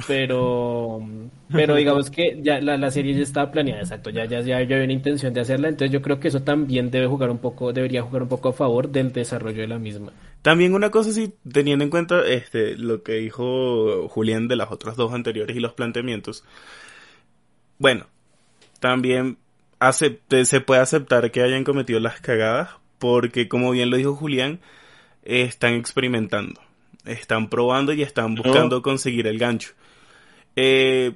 Pero, 0.08 1.00
pero 1.52 1.76
digamos 1.76 2.10
que 2.10 2.40
ya 2.42 2.60
la, 2.60 2.78
la 2.78 2.90
serie 2.90 3.14
ya 3.14 3.22
estaba 3.22 3.52
planeada, 3.52 3.82
exacto, 3.82 4.10
ya, 4.10 4.26
ya, 4.26 4.40
ya, 4.42 4.62
ya 4.62 4.76
había 4.76 4.84
una 4.86 4.94
intención 4.94 5.34
de 5.34 5.42
hacerla, 5.42 5.68
entonces 5.68 5.92
yo 5.92 6.02
creo 6.02 6.20
que 6.20 6.30
eso 6.30 6.42
también 6.42 6.90
debe 6.90 7.06
jugar 7.08 7.30
un 7.30 7.38
poco, 7.38 7.72
debería 7.72 8.02
jugar 8.02 8.24
un 8.24 8.30
poco 8.30 8.50
a 8.50 8.54
favor 8.54 8.90
del 8.90 9.12
desarrollo 9.12 9.62
de 9.62 9.68
la 9.68 9.78
misma. 9.78 10.12
También 10.42 10.74
una 10.74 10.90
cosa 10.90 11.12
sí, 11.12 11.34
teniendo 11.52 11.84
en 11.84 11.92
cuenta 11.92 12.26
este 12.28 12.76
lo 12.78 13.04
que 13.04 13.14
dijo 13.16 14.08
Julián 14.08 14.48
de 14.48 14.56
las 14.56 14.72
otras 14.72 14.96
dos 14.96 15.14
anteriores 15.14 15.56
y 15.56 15.60
los 15.60 15.74
planteamientos. 15.74 16.44
Bueno, 17.78 18.08
también 18.80 19.38
acepte- 19.82 20.46
se 20.46 20.62
puede 20.62 20.80
aceptar 20.80 21.32
que 21.32 21.42
hayan 21.42 21.66
cometido 21.66 22.00
las 22.00 22.22
cagadas 22.22 22.70
porque 23.00 23.50
como 23.50 23.72
bien 23.72 23.90
lo 23.90 23.98
dijo 23.98 24.16
Julián, 24.16 24.62
están 25.24 25.74
experimentando, 25.74 26.62
están 27.06 27.50
probando 27.50 27.92
y 27.92 28.04
están 28.04 28.36
buscando 28.36 28.82
conseguir 28.82 29.28
el 29.28 29.40
gancho. 29.40 29.74
Eh, 30.56 31.14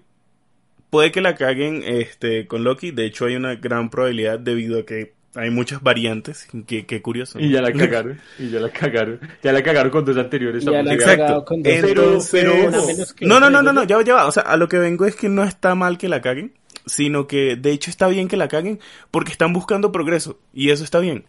puede 0.90 1.12
que 1.12 1.22
la 1.22 1.36
caguen 1.36 1.84
este 1.86 2.48
con 2.48 2.64
Loki, 2.64 2.92
de 2.92 3.06
hecho 3.06 3.26
hay 3.26 3.36
una 3.36 3.56
gran 3.56 3.90
probabilidad 3.90 4.40
debido 4.40 4.80
a 4.80 4.86
que 4.86 5.14
hay 5.36 5.50
muchas 5.50 5.82
variantes, 5.82 6.48
que, 6.66 6.86
que 6.86 7.02
curioso. 7.02 7.38
¿no? 7.40 7.46
y 7.46 7.50
ya 7.52 7.62
la 7.62 7.72
cagaron, 7.74 8.20
y 8.40 8.50
ya 8.50 8.60
la 8.60 8.70
cagaron, 8.70 9.20
ya 9.44 9.52
la 9.52 9.62
cagaron 9.64 9.92
con 9.92 10.06
dos 10.06 10.18
anteriores. 10.18 10.64
Ya 10.66 10.82
la. 10.84 10.94
Exacto. 10.94 11.46
con 11.46 11.62
dos. 11.64 11.74
Entonces, 11.74 12.30
Pero- 12.44 12.72
pero- 12.72 13.06
que- 13.16 13.26
no, 13.26 13.40
no, 13.40 13.50
no, 13.50 13.62
no, 13.62 13.74
no, 13.74 13.84
ya, 13.84 14.02
ya 14.04 14.14
va. 14.16 14.26
O 14.28 14.32
sea, 14.32 14.44
a 14.44 14.58
lo 14.58 14.68
que 14.68 14.78
vengo 14.80 15.06
es 15.06 15.16
que 15.16 15.30
no 15.30 15.44
está 15.44 15.76
mal 15.76 15.98
que 15.98 16.10
la 16.10 16.22
caguen, 16.22 16.54
sino 16.86 17.28
que 17.28 17.56
de 17.56 17.72
hecho 17.72 17.90
está 17.90 18.08
bien 18.08 18.28
que 18.28 18.38
la 18.38 18.48
caguen 18.48 18.80
porque 19.12 19.32
están 19.32 19.54
buscando 19.54 19.92
progreso 19.92 20.40
y 20.54 20.70
eso 20.70 20.84
está 20.84 21.00
bien. 21.00 21.26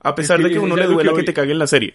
A 0.00 0.14
pesar 0.14 0.38
que 0.38 0.44
de 0.44 0.48
que 0.50 0.56
a 0.56 0.58
es 0.58 0.64
uno 0.64 0.74
le 0.76 0.82
que 0.82 0.88
duela 0.88 1.10
que, 1.10 1.14
voy. 1.16 1.24
te 1.24 1.32
caguen 1.34 1.58
la 1.58 1.66
serie, 1.68 1.94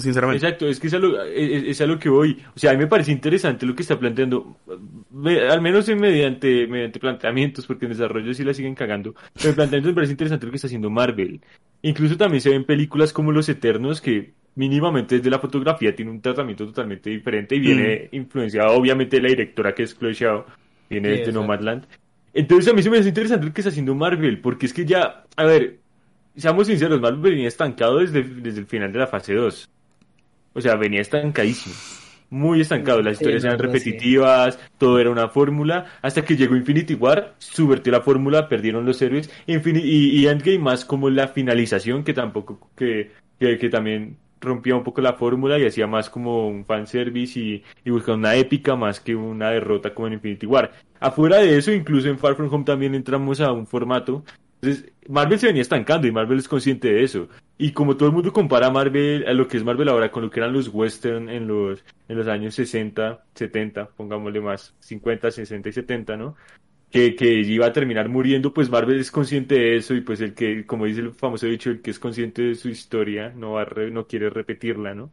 sinceramente. 0.00 0.44
Exacto, 0.44 0.66
es 0.68 0.78
que 0.80 0.86
es 0.88 0.94
a, 0.94 0.98
lo, 0.98 1.22
es, 1.24 1.64
es 1.64 1.80
a 1.80 1.86
lo 1.86 1.98
que 1.98 2.08
voy. 2.08 2.38
O 2.54 2.58
sea, 2.58 2.70
a 2.70 2.74
mí 2.74 2.80
me 2.80 2.86
parece 2.86 3.12
interesante 3.12 3.66
lo 3.66 3.74
que 3.74 3.82
está 3.82 3.98
planteando, 3.98 4.56
me- 5.10 5.40
al 5.48 5.60
menos 5.60 5.88
en 5.88 6.00
mediante, 6.00 6.66
mediante 6.66 6.98
planteamientos, 7.00 7.66
porque 7.66 7.86
en 7.86 7.92
desarrollo 7.92 8.32
sí 8.34 8.44
la 8.44 8.54
siguen 8.54 8.74
cagando, 8.74 9.14
pero 9.34 9.50
en 9.50 9.54
planteamientos 9.54 9.90
me 9.90 9.94
parece 9.94 10.12
interesante 10.12 10.46
lo 10.46 10.52
que 10.52 10.56
está 10.56 10.66
haciendo 10.68 10.90
Marvel. 10.90 11.40
Incluso 11.82 12.16
también 12.16 12.40
se 12.40 12.50
ven 12.50 12.64
películas 12.64 13.12
como 13.12 13.30
Los 13.32 13.48
Eternos, 13.48 14.00
que 14.00 14.32
mínimamente 14.56 15.16
desde 15.18 15.30
la 15.30 15.38
fotografía 15.38 15.94
tiene 15.94 16.10
un 16.10 16.20
tratamiento 16.20 16.66
totalmente 16.66 17.10
diferente 17.10 17.54
y 17.54 17.60
viene 17.60 18.08
influenciado 18.12 18.72
obviamente 18.74 19.16
de 19.16 19.22
la 19.22 19.28
directora 19.28 19.72
que 19.72 19.84
es 19.84 19.96
Chloe 19.96 20.14
Zhao, 20.14 20.46
viene 20.90 21.12
Sí, 21.12 21.18
desde. 21.20 21.32
Nomadland. 21.32 21.84
Entonces 22.34 22.72
a 22.72 22.74
mí 22.74 22.82
se 22.82 22.90
me 22.90 22.98
hace 22.98 23.08
interesante 23.08 23.46
lo 23.46 23.52
que 23.52 23.60
está 23.60 23.70
haciendo 23.70 23.94
Marvel, 23.94 24.40
porque 24.40 24.66
es 24.66 24.72
que 24.72 24.84
ya, 24.84 25.24
a 25.36 25.44
ver, 25.44 25.78
seamos 26.36 26.66
sinceros, 26.66 27.00
Marvel 27.00 27.20
venía 27.20 27.48
estancado 27.48 27.98
desde, 27.98 28.22
desde 28.22 28.60
el 28.60 28.66
final 28.66 28.92
de 28.92 28.98
la 28.98 29.06
fase 29.06 29.34
2. 29.34 29.68
O 30.54 30.60
sea, 30.60 30.76
venía 30.76 31.00
estancadísimo. 31.00 31.74
Muy 32.30 32.60
estancado. 32.60 33.00
Las 33.00 33.14
historias 33.14 33.44
eran 33.44 33.58
sí. 33.58 33.64
repetitivas, 33.64 34.58
todo 34.76 34.98
era 34.98 35.10
una 35.10 35.28
fórmula. 35.28 35.86
Hasta 36.02 36.24
que 36.24 36.36
llegó 36.36 36.56
Infinity 36.56 36.94
War, 36.94 37.34
subvertió 37.38 37.90
la 37.92 38.02
fórmula, 38.02 38.48
perdieron 38.48 38.84
los 38.84 39.00
héroes. 39.00 39.30
Infini- 39.46 39.82
y, 39.82 40.20
y 40.20 40.26
Endgame 40.26 40.58
más 40.58 40.84
como 40.84 41.08
la 41.10 41.28
finalización, 41.28 42.04
que 42.04 42.12
tampoco, 42.12 42.70
que, 42.76 43.12
que, 43.38 43.56
que 43.56 43.68
también 43.70 44.18
rompía 44.40 44.76
un 44.76 44.84
poco 44.84 45.00
la 45.00 45.14
fórmula 45.14 45.58
y 45.58 45.66
hacía 45.66 45.86
más 45.86 46.10
como 46.10 46.48
un 46.48 46.64
fanservice 46.64 47.40
y, 47.40 47.64
y 47.84 47.90
buscaba 47.90 48.16
una 48.18 48.34
épica 48.36 48.76
más 48.76 49.00
que 49.00 49.16
una 49.16 49.50
derrota 49.50 49.94
como 49.94 50.08
en 50.08 50.12
Infinity 50.14 50.46
War. 50.46 50.72
Afuera 51.00 51.38
de 51.38 51.56
eso, 51.56 51.72
incluso 51.72 52.08
en 52.08 52.18
Far 52.18 52.36
From 52.36 52.52
Home 52.52 52.64
también 52.64 52.94
entramos 52.94 53.40
a 53.40 53.52
un 53.52 53.66
formato 53.66 54.24
Entonces, 54.60 54.92
Marvel 55.08 55.38
se 55.38 55.46
venía 55.46 55.62
estancando 55.62 56.06
y 56.06 56.12
Marvel 56.12 56.38
es 56.38 56.48
consciente 56.48 56.92
de 56.92 57.02
eso. 57.04 57.28
Y 57.60 57.72
como 57.72 57.96
todo 57.96 58.08
el 58.08 58.14
mundo 58.14 58.32
compara 58.32 58.70
Marvel, 58.70 59.26
a 59.26 59.32
lo 59.32 59.48
que 59.48 59.56
es 59.56 59.64
Marvel 59.64 59.88
ahora 59.88 60.12
con 60.12 60.22
lo 60.22 60.30
que 60.30 60.38
eran 60.38 60.52
los 60.52 60.68
western 60.68 61.28
en 61.28 61.48
los, 61.48 61.84
en 62.08 62.16
los 62.16 62.28
años 62.28 62.54
60, 62.54 63.24
70, 63.34 63.88
pongámosle 63.88 64.40
más, 64.40 64.76
50, 64.78 65.32
60 65.32 65.68
y 65.68 65.72
70, 65.72 66.16
¿no? 66.16 66.36
Que, 66.88 67.16
que 67.16 67.40
iba 67.40 67.66
a 67.66 67.72
terminar 67.72 68.08
muriendo, 68.08 68.54
pues 68.54 68.70
Marvel 68.70 69.00
es 69.00 69.10
consciente 69.10 69.56
de 69.56 69.76
eso 69.76 69.94
y 69.94 70.02
pues 70.02 70.20
el 70.20 70.34
que, 70.34 70.64
como 70.66 70.86
dice 70.86 71.00
el 71.00 71.12
famoso 71.12 71.46
dicho, 71.46 71.70
el 71.70 71.82
que 71.82 71.90
es 71.90 71.98
consciente 71.98 72.42
de 72.42 72.54
su 72.54 72.68
historia 72.68 73.32
no, 73.34 73.52
va 73.52 73.66
no 73.90 74.06
quiere 74.06 74.30
repetirla, 74.30 74.94
¿no? 74.94 75.10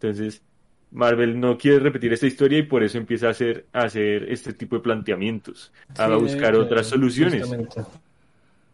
Entonces, 0.00 0.42
Marvel 0.90 1.38
no 1.38 1.58
quiere 1.58 1.80
repetir 1.80 2.12
esta 2.14 2.26
historia 2.26 2.58
y 2.58 2.62
por 2.62 2.82
eso 2.82 2.96
empieza 2.96 3.26
a 3.26 3.30
hacer, 3.30 3.66
a 3.72 3.82
hacer 3.82 4.32
este 4.32 4.54
tipo 4.54 4.76
de 4.76 4.82
planteamientos, 4.82 5.70
a 5.98 6.08
buscar 6.16 6.54
otras 6.54 6.86
soluciones. 6.86 7.46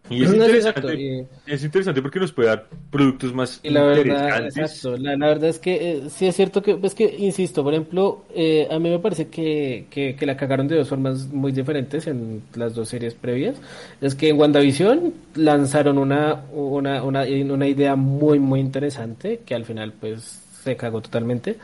Y 0.09 0.25
es, 0.25 0.33
interesante, 0.33 1.27
es 1.47 1.63
interesante 1.63 2.03
porque 2.03 2.19
nos 2.19 2.33
puede 2.33 2.49
dar 2.49 2.67
productos 2.91 3.33
más 3.33 3.61
y 3.63 3.71
la 3.71 3.85
verdad, 3.85 4.45
exacto, 4.45 4.97
la, 4.97 5.15
verdad 5.15 5.51
es 5.51 5.61
que 5.61 5.93
eh, 5.93 6.03
sí 6.11 6.27
es 6.27 6.35
cierto 6.35 6.63
que, 6.63 6.77
es 6.83 6.95
que, 6.97 7.15
insisto, 7.17 7.63
por 7.63 7.75
ejemplo, 7.75 8.25
eh, 8.35 8.67
a 8.73 8.81
mí 8.81 8.91
me 8.91 8.99
parece 8.99 9.29
que, 9.29 9.87
que, 9.89 10.27
la 10.27 10.37
cagaron 10.37 10.67
de 10.67 10.77
dos 10.77 10.89
formas 10.89 11.29
muy 11.29 11.53
diferentes 11.53 12.09
en 12.09 12.43
las 12.55 12.75
dos 12.75 12.89
series 12.89 13.15
previas. 13.15 13.57
Es 14.01 14.17
que 14.17 14.31
en 14.31 14.39
WandaVision 14.41 15.15
lanzaron 15.37 15.97
una, 15.97 16.43
una, 16.51 17.05
una, 17.05 17.23
una 17.23 17.69
idea 17.69 17.95
muy, 17.95 18.41
muy 18.41 18.59
interesante 18.59 19.43
que 19.47 19.55
al 19.55 19.65
final 19.65 19.93
pues 19.93 20.41
se 20.65 20.77
cagó 20.77 21.01
totalmente. 21.01 21.57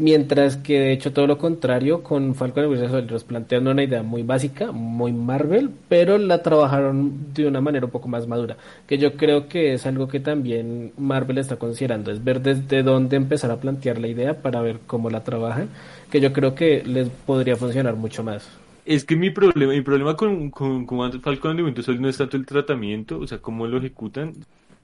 Mientras 0.00 0.56
que 0.56 0.80
de 0.80 0.92
hecho 0.92 1.12
todo 1.12 1.26
lo 1.26 1.36
contrario 1.36 2.02
con 2.02 2.34
Falcon 2.34 2.64
y 2.64 2.68
Winter 2.68 2.88
Soldier 2.88 3.20
planteando 3.20 3.70
una 3.70 3.82
idea 3.82 4.02
muy 4.02 4.22
básica, 4.22 4.72
muy 4.72 5.12
Marvel, 5.12 5.68
pero 5.90 6.16
la 6.16 6.42
trabajaron 6.42 7.34
de 7.34 7.46
una 7.46 7.60
manera 7.60 7.84
un 7.84 7.90
poco 7.90 8.08
más 8.08 8.26
madura, 8.26 8.56
que 8.86 8.96
yo 8.96 9.18
creo 9.18 9.46
que 9.46 9.74
es 9.74 9.84
algo 9.84 10.08
que 10.08 10.18
también 10.18 10.92
Marvel 10.96 11.36
está 11.36 11.56
considerando, 11.56 12.10
es 12.10 12.24
ver 12.24 12.40
desde 12.40 12.82
dónde 12.82 13.16
empezar 13.16 13.50
a 13.50 13.60
plantear 13.60 13.98
la 13.98 14.08
idea 14.08 14.40
para 14.40 14.62
ver 14.62 14.78
cómo 14.86 15.10
la 15.10 15.22
trabajan, 15.22 15.68
que 16.10 16.18
yo 16.18 16.32
creo 16.32 16.54
que 16.54 16.82
les 16.82 17.10
podría 17.10 17.56
funcionar 17.56 17.94
mucho 17.94 18.24
más. 18.24 18.48
Es 18.86 19.04
que 19.04 19.16
mi 19.16 19.28
problema, 19.28 19.74
mi 19.74 19.82
problema 19.82 20.16
con, 20.16 20.48
con, 20.48 20.86
con 20.86 21.20
Falcon 21.20 21.58
y 21.58 21.62
Winter 21.62 21.84
Soldier 21.84 22.00
no 22.00 22.08
es 22.08 22.16
tanto 22.16 22.38
el 22.38 22.46
tratamiento, 22.46 23.18
o 23.18 23.26
sea, 23.26 23.36
cómo 23.36 23.66
lo 23.66 23.76
ejecutan, 23.76 24.32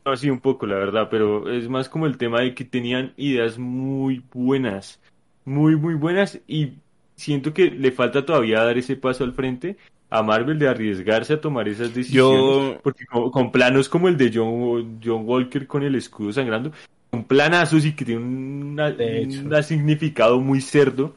así 0.04 0.30
un 0.30 0.40
poco, 0.40 0.66
la 0.66 0.76
verdad, 0.76 1.08
pero 1.10 1.50
es 1.50 1.68
más 1.68 1.88
como 1.88 2.06
el 2.06 2.18
tema 2.18 2.40
de 2.40 2.54
que 2.54 2.64
tenían 2.64 3.12
ideas 3.16 3.58
muy 3.58 4.22
buenas, 4.32 5.00
muy, 5.46 5.76
muy 5.76 5.94
buenas 5.94 6.38
y 6.46 6.72
siento 7.14 7.54
que 7.54 7.70
le 7.70 7.92
falta 7.92 8.26
todavía 8.26 8.62
dar 8.62 8.76
ese 8.76 8.96
paso 8.96 9.24
al 9.24 9.32
frente 9.32 9.76
a 10.10 10.22
Marvel 10.22 10.58
de 10.58 10.68
arriesgarse 10.68 11.32
a 11.32 11.40
tomar 11.40 11.68
esas 11.68 11.94
decisiones. 11.94 12.78
Porque 12.82 13.06
con, 13.06 13.50
planos 13.50 13.88
como 13.88 14.08
el 14.08 14.16
de 14.16 14.30
John, 14.32 15.00
John 15.02 15.22
Walker 15.24 15.66
con 15.66 15.82
el 15.82 15.94
escudo 15.94 16.32
sangrando, 16.32 16.72
un 17.12 17.24
planazo 17.24 17.78
y 17.78 17.92
que 17.92 18.04
tiene 18.04 18.20
un 18.20 19.62
significado 19.62 20.40
muy 20.40 20.60
cerdo 20.60 21.14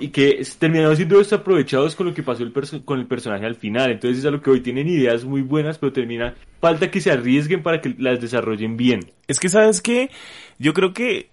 y 0.00 0.08
que 0.08 0.44
terminaron 0.58 0.96
siendo 0.96 1.18
desaprovechados 1.18 1.96
con 1.96 2.06
lo 2.06 2.14
que 2.14 2.22
pasó 2.22 2.44
el 2.44 2.52
con 2.84 3.00
el 3.00 3.06
personaje 3.06 3.44
al 3.44 3.56
final. 3.56 3.90
Entonces 3.90 4.18
es 4.18 4.24
a 4.24 4.30
lo 4.30 4.40
que 4.40 4.50
hoy 4.50 4.60
tienen 4.60 4.88
ideas 4.88 5.24
muy 5.24 5.42
buenas, 5.42 5.78
pero 5.78 5.92
termina 5.92 6.34
falta 6.60 6.90
que 6.90 7.00
se 7.00 7.10
arriesguen 7.10 7.62
para 7.62 7.80
que 7.80 7.94
las 7.98 8.20
desarrollen 8.20 8.76
bien. 8.76 9.00
Es 9.26 9.40
que 9.40 9.48
sabes 9.48 9.82
que 9.82 10.10
yo 10.58 10.72
creo 10.72 10.92
que 10.92 11.28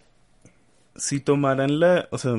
si 0.96 1.20
tomaran 1.20 1.80
la, 1.80 2.08
o 2.12 2.18
sea, 2.18 2.36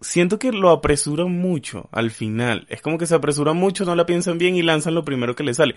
siento 0.00 0.38
que 0.38 0.52
lo 0.52 0.70
apresuran 0.70 1.30
mucho 1.30 1.88
al 1.92 2.10
final. 2.10 2.66
Es 2.68 2.82
como 2.82 2.98
que 2.98 3.06
se 3.06 3.14
apresuran 3.14 3.56
mucho, 3.56 3.84
no 3.84 3.94
la 3.94 4.06
piensan 4.06 4.38
bien 4.38 4.56
y 4.56 4.62
lanzan 4.62 4.94
lo 4.94 5.04
primero 5.04 5.34
que 5.34 5.44
les 5.44 5.56
sale. 5.56 5.74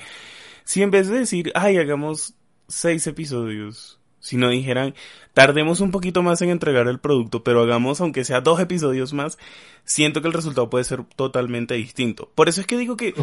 Si 0.64 0.82
en 0.82 0.92
vez 0.92 1.08
de 1.08 1.20
decir, 1.20 1.52
ay, 1.56 1.78
hagamos 1.78 2.34
seis 2.68 3.06
episodios, 3.08 4.00
si 4.20 4.38
no 4.38 4.50
dijeran, 4.50 4.96
tardemos 5.34 5.82
un 5.82 5.92
poquito 5.92 6.24
más 6.24 6.42
en 6.42 6.50
entregar 6.50 6.88
el 6.88 7.00
producto, 7.00 7.44
pero 7.44 7.62
hagamos 7.62 8.02
aunque 8.02 8.26
sea 8.26 8.42
dos 8.42 8.60
episodios 8.60 9.14
más, 9.14 9.38
siento 9.84 10.22
que 10.22 10.28
el 10.28 10.34
resultado 10.34 10.70
puede 10.70 10.84
ser 10.84 11.04
totalmente 11.16 11.76
distinto. 11.76 12.32
Por 12.34 12.50
eso 12.50 12.62
es 12.62 12.68
que 12.68 12.78
digo 12.78 12.98
que 12.98 13.14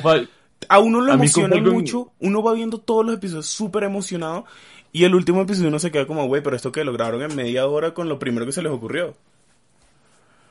a 0.68 0.78
uno 0.78 1.00
lo 1.00 1.12
emociona 1.12 1.56
mucho, 1.56 2.12
uno 2.20 2.42
va 2.42 2.52
viendo 2.52 2.78
todos 2.78 3.04
los 3.04 3.16
episodios 3.16 3.46
súper 3.46 3.82
emocionado 3.82 4.44
y 4.92 5.04
el 5.04 5.14
último 5.14 5.42
episodio 5.42 5.68
uno 5.68 5.78
se 5.78 5.90
queda 5.90 6.06
como, 6.06 6.26
güey, 6.26 6.42
pero 6.42 6.54
esto 6.54 6.70
que 6.70 6.84
lograron 6.84 7.22
en 7.22 7.34
media 7.34 7.66
hora 7.66 7.94
con 7.94 8.08
lo 8.08 8.18
primero 8.18 8.46
que 8.46 8.52
se 8.52 8.62
les 8.62 8.70
ocurrió. 8.70 9.14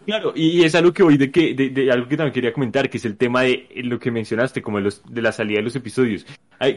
Claro, 0.05 0.33
y 0.35 0.63
es 0.63 0.73
algo 0.73 0.93
que 0.93 1.03
hoy 1.03 1.17
de 1.17 1.29
que, 1.29 1.53
de, 1.53 1.91
algo 1.91 2.07
que 2.07 2.17
también 2.17 2.33
quería 2.33 2.51
comentar, 2.51 2.89
que 2.89 2.97
es 2.97 3.05
el 3.05 3.17
tema 3.17 3.43
de 3.43 3.67
lo 3.83 3.99
que 3.99 4.09
mencionaste, 4.09 4.61
como 4.61 4.77
de, 4.77 4.85
los, 4.85 5.03
de 5.07 5.21
la 5.21 5.31
salida 5.31 5.57
de 5.57 5.63
los 5.63 5.75
episodios, 5.75 6.25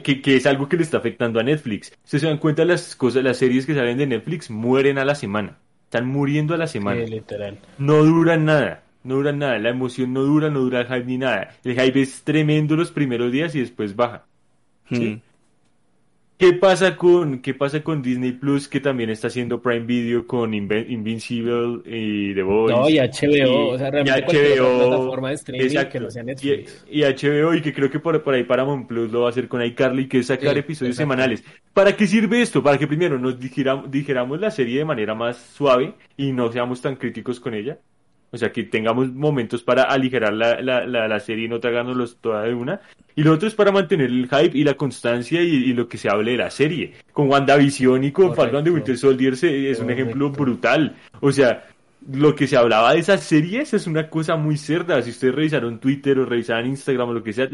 que, 0.02 0.20
que 0.20 0.36
es 0.36 0.44
algo 0.46 0.68
que 0.68 0.76
le 0.76 0.82
está 0.82 0.98
afectando 0.98 1.40
a 1.40 1.42
Netflix. 1.42 1.96
Si 2.04 2.18
se 2.18 2.26
dan 2.26 2.36
cuenta, 2.36 2.66
las 2.66 2.94
cosas, 2.94 3.24
las 3.24 3.38
series 3.38 3.64
que 3.64 3.74
salen 3.74 3.96
de 3.96 4.06
Netflix 4.06 4.50
mueren 4.50 4.98
a 4.98 5.06
la 5.06 5.14
semana. 5.14 5.56
Están 5.84 6.06
muriendo 6.06 6.54
a 6.54 6.58
la 6.58 6.66
semana. 6.66 7.02
literal. 7.04 7.58
No 7.78 8.04
duran 8.04 8.44
nada. 8.44 8.82
No 9.04 9.16
duran 9.16 9.38
nada. 9.38 9.58
La 9.58 9.70
emoción 9.70 10.12
no 10.12 10.22
dura, 10.22 10.50
no 10.50 10.60
dura 10.60 10.80
el 10.80 10.86
hype 10.86 11.04
ni 11.04 11.18
nada. 11.18 11.56
El 11.62 11.80
hype 11.80 12.02
es 12.02 12.22
tremendo 12.24 12.74
los 12.74 12.90
primeros 12.90 13.30
días 13.30 13.54
y 13.54 13.60
después 13.60 13.94
baja. 13.94 14.24
¿sí? 14.90 15.10
Hmm. 15.10 15.20
¿Qué 16.36 16.52
pasa 16.52 16.96
con 16.96 17.40
qué 17.40 17.54
pasa 17.54 17.84
con 17.84 18.02
Disney 18.02 18.32
Plus 18.32 18.66
que 18.66 18.80
también 18.80 19.08
está 19.08 19.28
haciendo 19.28 19.62
Prime 19.62 19.86
Video 19.86 20.26
con 20.26 20.52
Invincible 20.52 21.80
y 21.84 22.34
The 22.34 22.42
Voice? 22.42 22.74
No, 22.74 22.88
y 22.88 22.98
HBO, 22.98 23.68
o 23.68 23.78
sea, 23.78 23.90
realmente 23.90 24.32
y 24.32 24.58
HBO, 24.58 24.88
plataforma 24.88 25.28
de 25.28 25.34
streaming 25.36 25.90
que 25.90 26.00
no 26.00 26.10
sea 26.10 26.22
Netflix. 26.24 26.84
Y, 26.90 27.02
HBO 27.02 27.54
y 27.54 27.62
que 27.62 27.72
creo 27.72 27.88
que 27.88 28.00
por, 28.00 28.20
por 28.22 28.34
ahí 28.34 28.42
Paramount 28.42 28.88
Plus 28.88 29.12
lo 29.12 29.20
va 29.20 29.28
a 29.28 29.30
hacer 29.30 29.46
con 29.46 29.62
iCarly 29.62 30.08
que 30.08 30.18
es 30.18 30.26
sacar 30.26 30.58
episodios 30.58 30.96
semanales. 30.96 31.44
¿Para 31.72 31.96
qué 31.96 32.06
sirve 32.06 32.42
esto? 32.42 32.62
Para 32.62 32.78
que 32.78 32.88
primero 32.88 33.16
nos 33.16 33.38
dijéramos, 33.38 33.88
dijéramos 33.88 34.40
la 34.40 34.50
serie 34.50 34.78
de 34.78 34.84
manera 34.84 35.14
más 35.14 35.36
suave 35.36 35.94
y 36.16 36.32
no 36.32 36.50
seamos 36.50 36.80
tan 36.80 36.96
críticos 36.96 37.38
con 37.38 37.54
ella. 37.54 37.78
O 38.34 38.36
sea, 38.36 38.50
que 38.50 38.64
tengamos 38.64 39.12
momentos 39.12 39.62
para 39.62 39.84
aligerar 39.84 40.32
la, 40.32 40.60
la, 40.60 40.84
la, 40.84 41.20
serie 41.20 41.44
y 41.44 41.48
no 41.48 41.60
tragándolos 41.60 42.16
toda 42.20 42.42
de 42.42 42.52
una. 42.52 42.80
Y 43.14 43.22
lo 43.22 43.32
otro 43.32 43.46
es 43.46 43.54
para 43.54 43.70
mantener 43.70 44.06
el 44.10 44.28
hype 44.28 44.58
y 44.58 44.64
la 44.64 44.74
constancia 44.74 45.40
y, 45.40 45.72
lo 45.72 45.86
que 45.86 45.98
se 45.98 46.08
hable 46.08 46.32
de 46.32 46.38
la 46.38 46.50
serie. 46.50 46.94
Con 47.12 47.30
WandaVision 47.30 48.02
y 48.02 48.10
con 48.10 48.34
Falcon 48.34 48.64
de 48.64 48.72
Winter 48.72 48.98
Soldier 48.98 49.34
es 49.34 49.78
un 49.78 49.88
ejemplo 49.88 50.30
brutal. 50.30 50.96
O 51.20 51.30
sea, 51.30 51.64
lo 52.10 52.34
que 52.34 52.48
se 52.48 52.56
hablaba 52.56 52.92
de 52.92 52.98
esas 52.98 53.22
series 53.22 53.72
es 53.72 53.86
una 53.86 54.10
cosa 54.10 54.34
muy 54.34 54.56
cerda. 54.56 55.00
Si 55.00 55.10
ustedes 55.10 55.36
revisaron 55.36 55.78
Twitter 55.78 56.18
o 56.18 56.26
revisaron 56.26 56.66
Instagram 56.66 57.10
o 57.10 57.12
lo 57.12 57.22
que 57.22 57.32
sea, 57.32 57.48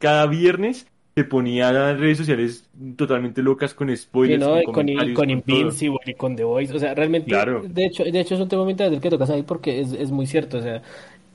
cada 0.00 0.26
viernes 0.26 0.88
se 1.16 1.24
ponía 1.24 1.70
a 1.70 1.94
redes 1.94 2.18
sociales 2.18 2.68
totalmente 2.94 3.40
locas 3.40 3.72
con 3.72 3.96
spoilers. 3.96 4.44
con, 4.66 4.86
con, 5.14 5.30
Invincible 5.30 5.98
y 6.04 6.12
con 6.12 6.36
The 6.36 6.44
Voice. 6.44 6.74
O 6.74 6.78
sea, 6.78 6.92
realmente. 6.92 7.34
De, 7.68 7.86
hecho, 7.86 8.04
de 8.04 8.20
hecho, 8.20 8.34
es 8.34 8.40
un 8.42 8.48
tema 8.48 8.64
muy 8.64 8.72
interesante 8.72 9.00
que 9.00 9.08
tocas 9.08 9.30
ahí 9.30 9.42
porque 9.42 9.80
es, 9.80 9.92
es 9.92 10.10
muy 10.10 10.26
cierto. 10.26 10.58
O 10.58 10.62
sea, 10.62 10.82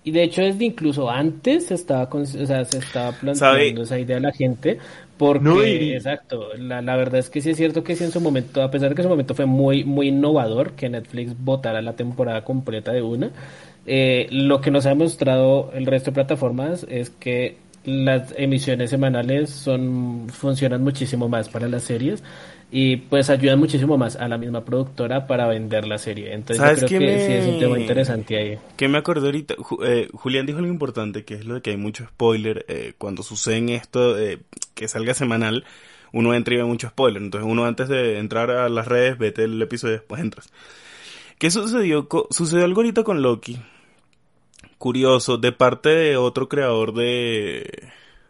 y 0.03 0.11
de 0.11 0.21
hecho, 0.21 0.43
desde 0.43 0.65
incluso 0.65 1.09
antes 1.09 1.65
se 1.65 1.73
estaba, 1.73 2.07
o 2.11 2.25
sea, 2.25 2.63
se 2.63 2.77
estaba 2.77 3.11
planteando 3.13 3.81
esa 3.81 3.97
idea 3.97 4.17
a 4.17 4.19
la 4.19 4.31
gente. 4.31 4.77
Porque, 5.17 5.95
exacto, 5.95 6.49
la, 6.57 6.83
la, 6.83 6.95
verdad 6.95 7.19
es 7.19 7.31
que 7.31 7.41
sí 7.41 7.49
es 7.49 7.57
cierto 7.57 7.83
que 7.83 7.95
sí 7.95 8.03
en 8.03 8.11
su 8.11 8.21
momento, 8.21 8.61
a 8.61 8.69
pesar 8.69 8.89
de 8.89 8.95
que 8.95 9.01
en 9.01 9.05
su 9.05 9.09
momento 9.09 9.33
fue 9.33 9.47
muy, 9.47 9.83
muy 9.83 10.09
innovador 10.09 10.73
que 10.73 10.89
Netflix 10.89 11.35
votara 11.37 11.81
la 11.81 11.93
temporada 11.95 12.43
completa 12.43 12.91
de 12.91 13.01
una, 13.01 13.31
eh, 13.87 14.27
lo 14.31 14.61
que 14.61 14.69
nos 14.69 14.85
ha 14.85 14.93
mostrado 14.93 15.71
el 15.73 15.87
resto 15.87 16.11
de 16.11 16.15
plataformas 16.15 16.85
es 16.89 17.09
que 17.09 17.57
las 17.83 18.33
emisiones 18.37 18.89
semanales 18.89 19.49
son 19.49 20.27
funcionan 20.29 20.83
muchísimo 20.83 21.27
más 21.27 21.49
para 21.49 21.67
las 21.67 21.83
series 21.83 22.23
y 22.71 22.95
pues 22.95 23.29
ayudan 23.29 23.59
muchísimo 23.59 23.97
más 23.97 24.15
a 24.15 24.27
la 24.29 24.37
misma 24.37 24.63
productora 24.63 25.27
para 25.27 25.47
vender 25.47 25.85
la 25.85 25.97
serie. 25.97 26.33
Entonces 26.33 26.81
yo 26.81 26.87
creo 26.87 26.99
que 26.99 27.25
sí 27.25 27.33
es 27.33 27.45
un 27.47 27.59
tema 27.59 27.77
interesante 27.77 28.37
ahí. 28.37 28.59
Que 28.77 28.87
me 28.87 28.97
acordé 28.97 29.25
ahorita, 29.25 29.55
eh, 29.83 30.07
Julián 30.13 30.45
dijo 30.45 30.59
algo 30.59 30.71
importante, 30.71 31.25
que 31.25 31.33
es 31.33 31.45
lo 31.45 31.55
de 31.55 31.61
que 31.61 31.71
hay 31.71 31.77
mucho 31.77 32.05
spoiler 32.05 32.65
eh, 32.69 32.93
cuando 32.97 33.23
sucede 33.23 33.75
esto, 33.75 34.17
eh, 34.17 34.39
que 34.73 34.87
salga 34.87 35.13
semanal, 35.13 35.65
uno 36.13 36.33
entra 36.33 36.53
y 36.53 36.57
ve 36.57 36.63
mucho 36.63 36.87
spoiler. 36.87 37.21
Entonces 37.21 37.49
uno 37.49 37.65
antes 37.65 37.89
de 37.89 38.19
entrar 38.19 38.49
a 38.51 38.69
las 38.69 38.87
redes, 38.87 39.17
vete 39.17 39.43
el 39.43 39.61
episodio 39.61 39.95
y 39.95 39.97
después 39.97 40.21
entras. 40.21 40.49
¿Qué 41.37 41.51
sucedió? 41.51 42.07
sucedió 42.29 42.63
algo 42.63 42.81
ahorita 42.81 43.03
con 43.03 43.21
Loki 43.21 43.59
curioso 44.81 45.37
de 45.37 45.51
parte 45.51 45.89
de 45.89 46.17
otro 46.17 46.49
creador 46.49 46.95
de, 46.95 47.87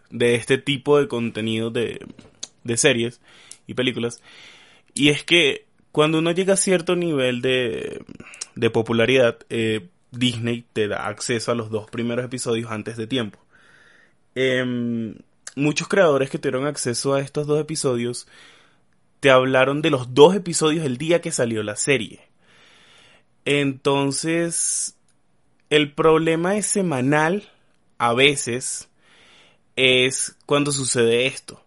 de 0.10 0.36
este 0.36 0.57
tipo 0.57 0.99
de 0.99 1.07
contenido 1.07 1.72
de, 1.72 2.06
de 2.65 2.78
series 2.78 3.22
y 3.68 3.73
películas. 3.73 4.22
Y 4.94 5.10
es 5.10 5.23
que 5.23 5.65
cuando 5.94 6.19
uno 6.19 6.32
llega 6.32 6.56
a 6.56 6.57
cierto 6.57 6.98
nivel 6.98 7.41
de, 7.41 8.03
de 8.56 8.69
popularidad, 8.69 9.38
eh, 9.49 9.88
Disney 10.11 10.65
te 10.73 10.90
da 10.90 11.07
acceso 11.07 11.53
a 11.53 11.56
los 11.56 11.69
dos 11.69 11.90
primeros 11.90 12.26
episodios 12.26 12.69
antes 12.69 12.98
de 12.98 13.07
tiempo. 13.07 13.40
Em, 14.36 15.15
muchos 15.56 15.88
creadores 15.88 16.30
que 16.30 16.38
tuvieron 16.38 16.68
acceso 16.68 17.14
a 17.14 17.22
estos 17.22 17.48
dos 17.48 17.61
episodios 17.61 18.28
te 19.22 19.30
hablaron 19.32 19.82
de 19.82 19.90
los 19.90 20.14
dos 20.14 20.36
episodios 20.36 20.86
el 20.86 20.98
día 20.98 21.22
que 21.22 21.32
salió 21.32 21.64
la 21.64 21.78
serie. 21.78 22.19
Entonces, 23.45 24.98
el 25.72 25.93
problema 25.93 26.57
es 26.57 26.68
semanal, 26.68 27.49
a 27.98 28.14
veces, 28.14 28.89
es 29.76 30.38
cuando 30.45 30.72
sucede 30.72 31.26
esto. 31.26 31.64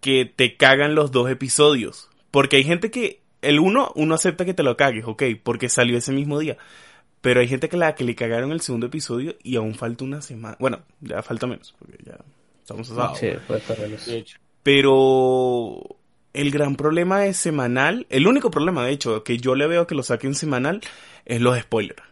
que 0.00 0.24
te 0.24 0.56
cagan 0.56 0.94
los 0.94 1.10
dos 1.10 1.28
episodios. 1.30 2.08
Porque 2.30 2.56
hay 2.56 2.64
gente 2.64 2.90
que 2.90 3.20
el 3.42 3.60
uno, 3.60 3.92
uno 3.96 4.14
acepta 4.14 4.46
que 4.46 4.54
te 4.54 4.62
lo 4.62 4.76
cagues, 4.76 5.04
ok, 5.06 5.24
porque 5.42 5.68
salió 5.68 5.98
ese 5.98 6.12
mismo 6.12 6.38
día. 6.38 6.56
Pero 7.20 7.40
hay 7.40 7.48
gente 7.48 7.68
que 7.68 7.76
la 7.76 7.94
que 7.94 8.04
le 8.04 8.14
cagaron 8.14 8.52
el 8.52 8.62
segundo 8.62 8.86
episodio 8.86 9.36
y 9.42 9.56
aún 9.56 9.74
falta 9.74 10.04
una 10.04 10.22
semana. 10.22 10.56
Bueno, 10.58 10.80
ya 11.00 11.22
falta 11.22 11.46
menos, 11.46 11.74
porque 11.78 11.98
ya 12.02 12.16
estamos 12.62 12.90
a 12.92 12.94
sábado. 12.94 13.16
Sí, 13.16 13.28
puede. 13.46 13.60
Pero 14.62 15.98
el 16.32 16.50
gran 16.50 16.76
problema 16.76 17.26
es 17.26 17.36
semanal. 17.36 18.06
El 18.08 18.26
único 18.26 18.50
problema, 18.50 18.86
de 18.86 18.92
hecho, 18.92 19.24
que 19.24 19.36
yo 19.36 19.54
le 19.54 19.66
veo 19.66 19.86
que 19.86 19.96
lo 19.96 20.02
saquen 20.02 20.34
semanal 20.34 20.80
es 21.26 21.40
los 21.40 21.58
spoilers. 21.58 22.09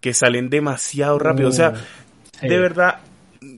Que 0.00 0.14
salen 0.14 0.50
demasiado 0.50 1.18
rápido. 1.18 1.48
O 1.48 1.52
sea, 1.52 1.74
Sí. 2.40 2.48
de 2.48 2.58
verdad, 2.58 2.96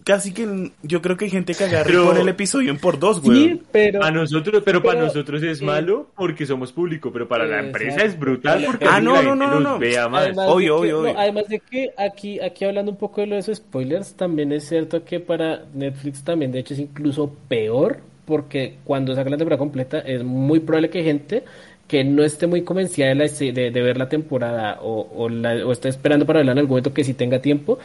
casi 0.04 0.32
que 0.32 0.72
yo 0.82 1.00
creo 1.02 1.16
que 1.16 1.26
hay 1.26 1.30
gente 1.30 1.54
que 1.54 1.64
agarra 1.64 1.88
y 1.88 1.92
Pero- 1.92 2.06
pone 2.06 2.20
el 2.20 2.28
episodio 2.28 2.70
en 2.70 2.78
por 2.78 2.98
dos, 2.98 3.20
güey. 3.20 3.50
Sí, 3.50 3.62
pero... 3.70 4.00
Para 4.00 4.12
nosotros, 4.12 4.62
pero, 4.64 4.82
para 4.82 5.00
nosotros 5.00 5.42
es 5.42 5.60
eh, 5.60 5.64
malo 5.64 6.08
porque 6.16 6.46
somos 6.46 6.72
público, 6.72 7.12
pero 7.12 7.28
para 7.28 7.44
la 7.46 7.60
exacto. 7.60 7.66
empresa 7.84 8.04
es 8.04 8.18
brutal 8.18 8.64
porque 8.66 8.84
Ah, 8.88 9.00
no, 9.00 9.12
la 9.14 9.22
no, 9.22 9.28
gente 9.30 9.44
no, 9.46 9.50
no, 9.52 9.60
los 9.60 9.72
no. 9.74 9.78
vea 9.78 10.08
más. 10.08 10.24
Además 10.24 10.48
Obvio, 10.48 10.74
que, 10.76 10.80
obvio, 10.80 11.00
obvio. 11.00 11.18
además 11.18 11.48
de 11.48 11.60
que 11.60 11.90
aquí, 11.96 12.40
aquí 12.40 12.64
hablando 12.64 12.90
un 12.90 12.98
poco 12.98 13.20
de 13.20 13.28
lo 13.28 13.34
de 13.36 13.40
esos 13.40 13.58
spoilers, 13.58 14.14
también 14.14 14.50
es 14.52 14.68
cierto 14.68 15.04
que 15.04 15.20
para 15.20 15.64
Netflix 15.74 16.24
también, 16.24 16.50
de 16.50 16.58
hecho, 16.60 16.74
es 16.74 16.80
incluso 16.80 17.32
peor, 17.48 17.98
porque 18.24 18.76
cuando 18.84 19.14
saca 19.14 19.30
la 19.30 19.36
temporada 19.36 19.58
completa 19.58 19.98
es 20.00 20.22
muy 20.24 20.60
probable 20.60 20.90
que 20.90 21.02
gente 21.04 21.44
que 21.92 22.04
no 22.04 22.24
esté 22.24 22.46
muy 22.46 22.62
convencida 22.62 23.08
de, 23.08 23.14
la, 23.14 23.26
de, 23.26 23.82
ver 23.82 23.98
la 23.98 24.08
temporada 24.08 24.78
o, 24.80 25.28
la, 25.28 25.66
o 25.66 25.72
esté 25.72 25.90
esperando 25.90 26.24
para 26.24 26.38
verla 26.38 26.52
en 26.52 26.58
algún 26.60 26.70
momento 26.70 26.94
que 26.94 27.04
si 27.04 27.12
tenga 27.12 27.42
tiempo, 27.42 27.78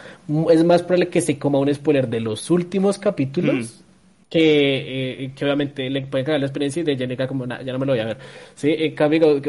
es 0.49 0.63
más 0.63 0.81
probable 0.81 1.09
que 1.09 1.19
se 1.19 1.37
coma 1.37 1.59
un 1.59 1.75
spoiler 1.75 2.07
de 2.07 2.21
los 2.21 2.49
últimos 2.49 2.97
capítulos. 2.99 3.83
Que, 4.29 5.23
eh, 5.23 5.31
que 5.35 5.45
obviamente 5.45 5.89
le 5.89 6.01
pueden 6.05 6.25
cagar 6.25 6.41
la 6.41 6.47
experiencia 6.47 6.81
y 6.81 6.83
de 6.85 6.97
Jenica 6.97 7.27
como 7.27 7.45
"Nah, 7.47 7.61
ya 7.61 7.71
no 7.71 7.79
me 7.79 7.85
lo 7.85 7.93
voy 7.93 8.01
a 8.01 8.05
ver 8.05 8.17
sí 8.55 8.75
en 8.77 8.93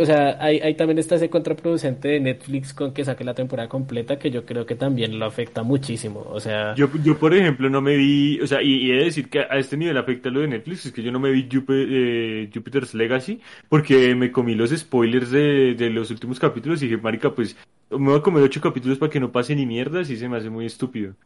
o 0.01 0.07
sea 0.07 0.37
ahí, 0.41 0.61
ahí 0.61 0.75
también 0.75 0.99
está 0.99 1.17
ese 1.17 1.29
contraproducente 1.31 2.09
de 2.09 2.21
Netflix 2.21 2.73
con 2.75 2.93
que 2.95 3.05
saque 3.05 3.25
la 3.25 3.35
temporada 3.35 3.69
completa 3.69 4.19
que 4.19 4.31
yo 4.31 4.45
creo 4.47 4.67
que 4.67 4.77
también 4.77 5.19
lo 5.19 5.27
afecta 5.27 5.65
muchísimo 5.65 6.21
o 6.29 6.39
sea 6.39 6.77
Yo, 6.77 6.91
yo, 7.03 7.19
por 7.19 7.35
ejemplo, 7.35 7.71
no 7.71 7.81
me 7.81 7.97
vi, 7.97 8.41
o 8.41 8.47
sea, 8.47 8.63
y, 8.63 8.75
y 8.87 8.91
he 8.93 8.97
de 8.97 9.05
decir 9.07 9.31
que 9.31 9.41
a 9.41 9.59
este 9.59 9.77
nivel 9.79 9.97
afecta 9.97 10.29
lo 10.31 10.41
de 10.41 10.49
Netflix, 10.49 10.85
es 10.87 10.93
que 10.93 11.03
yo 11.03 11.11
no 11.11 11.19
me 11.19 11.31
vi 11.31 11.49
Jupi- 11.49 11.87
eh, 11.91 12.51
Jupiter's 12.55 12.93
Legacy 12.95 13.41
porque 13.69 14.15
me 14.15 14.31
comí 14.31 14.55
los 14.55 14.71
spoilers 14.71 15.31
de, 15.31 15.75
de 15.75 15.91
los 15.91 16.11
últimos 16.11 16.39
capítulos 16.39 16.83
y 16.83 16.87
dije, 16.89 17.01
marica, 17.03 17.35
pues 17.35 17.57
me 17.91 17.99
voy 18.11 18.19
a 18.19 18.23
comer 18.23 18.43
ocho 18.43 18.61
capítulos 18.61 18.99
para 18.99 19.11
que 19.11 19.19
no 19.21 19.33
pase 19.33 19.57
ni 19.57 19.65
mierda, 19.67 20.01
así 20.01 20.17
se 20.19 20.29
me 20.29 20.37
hace 20.37 20.51
muy 20.51 20.67
estúpido. 20.67 21.17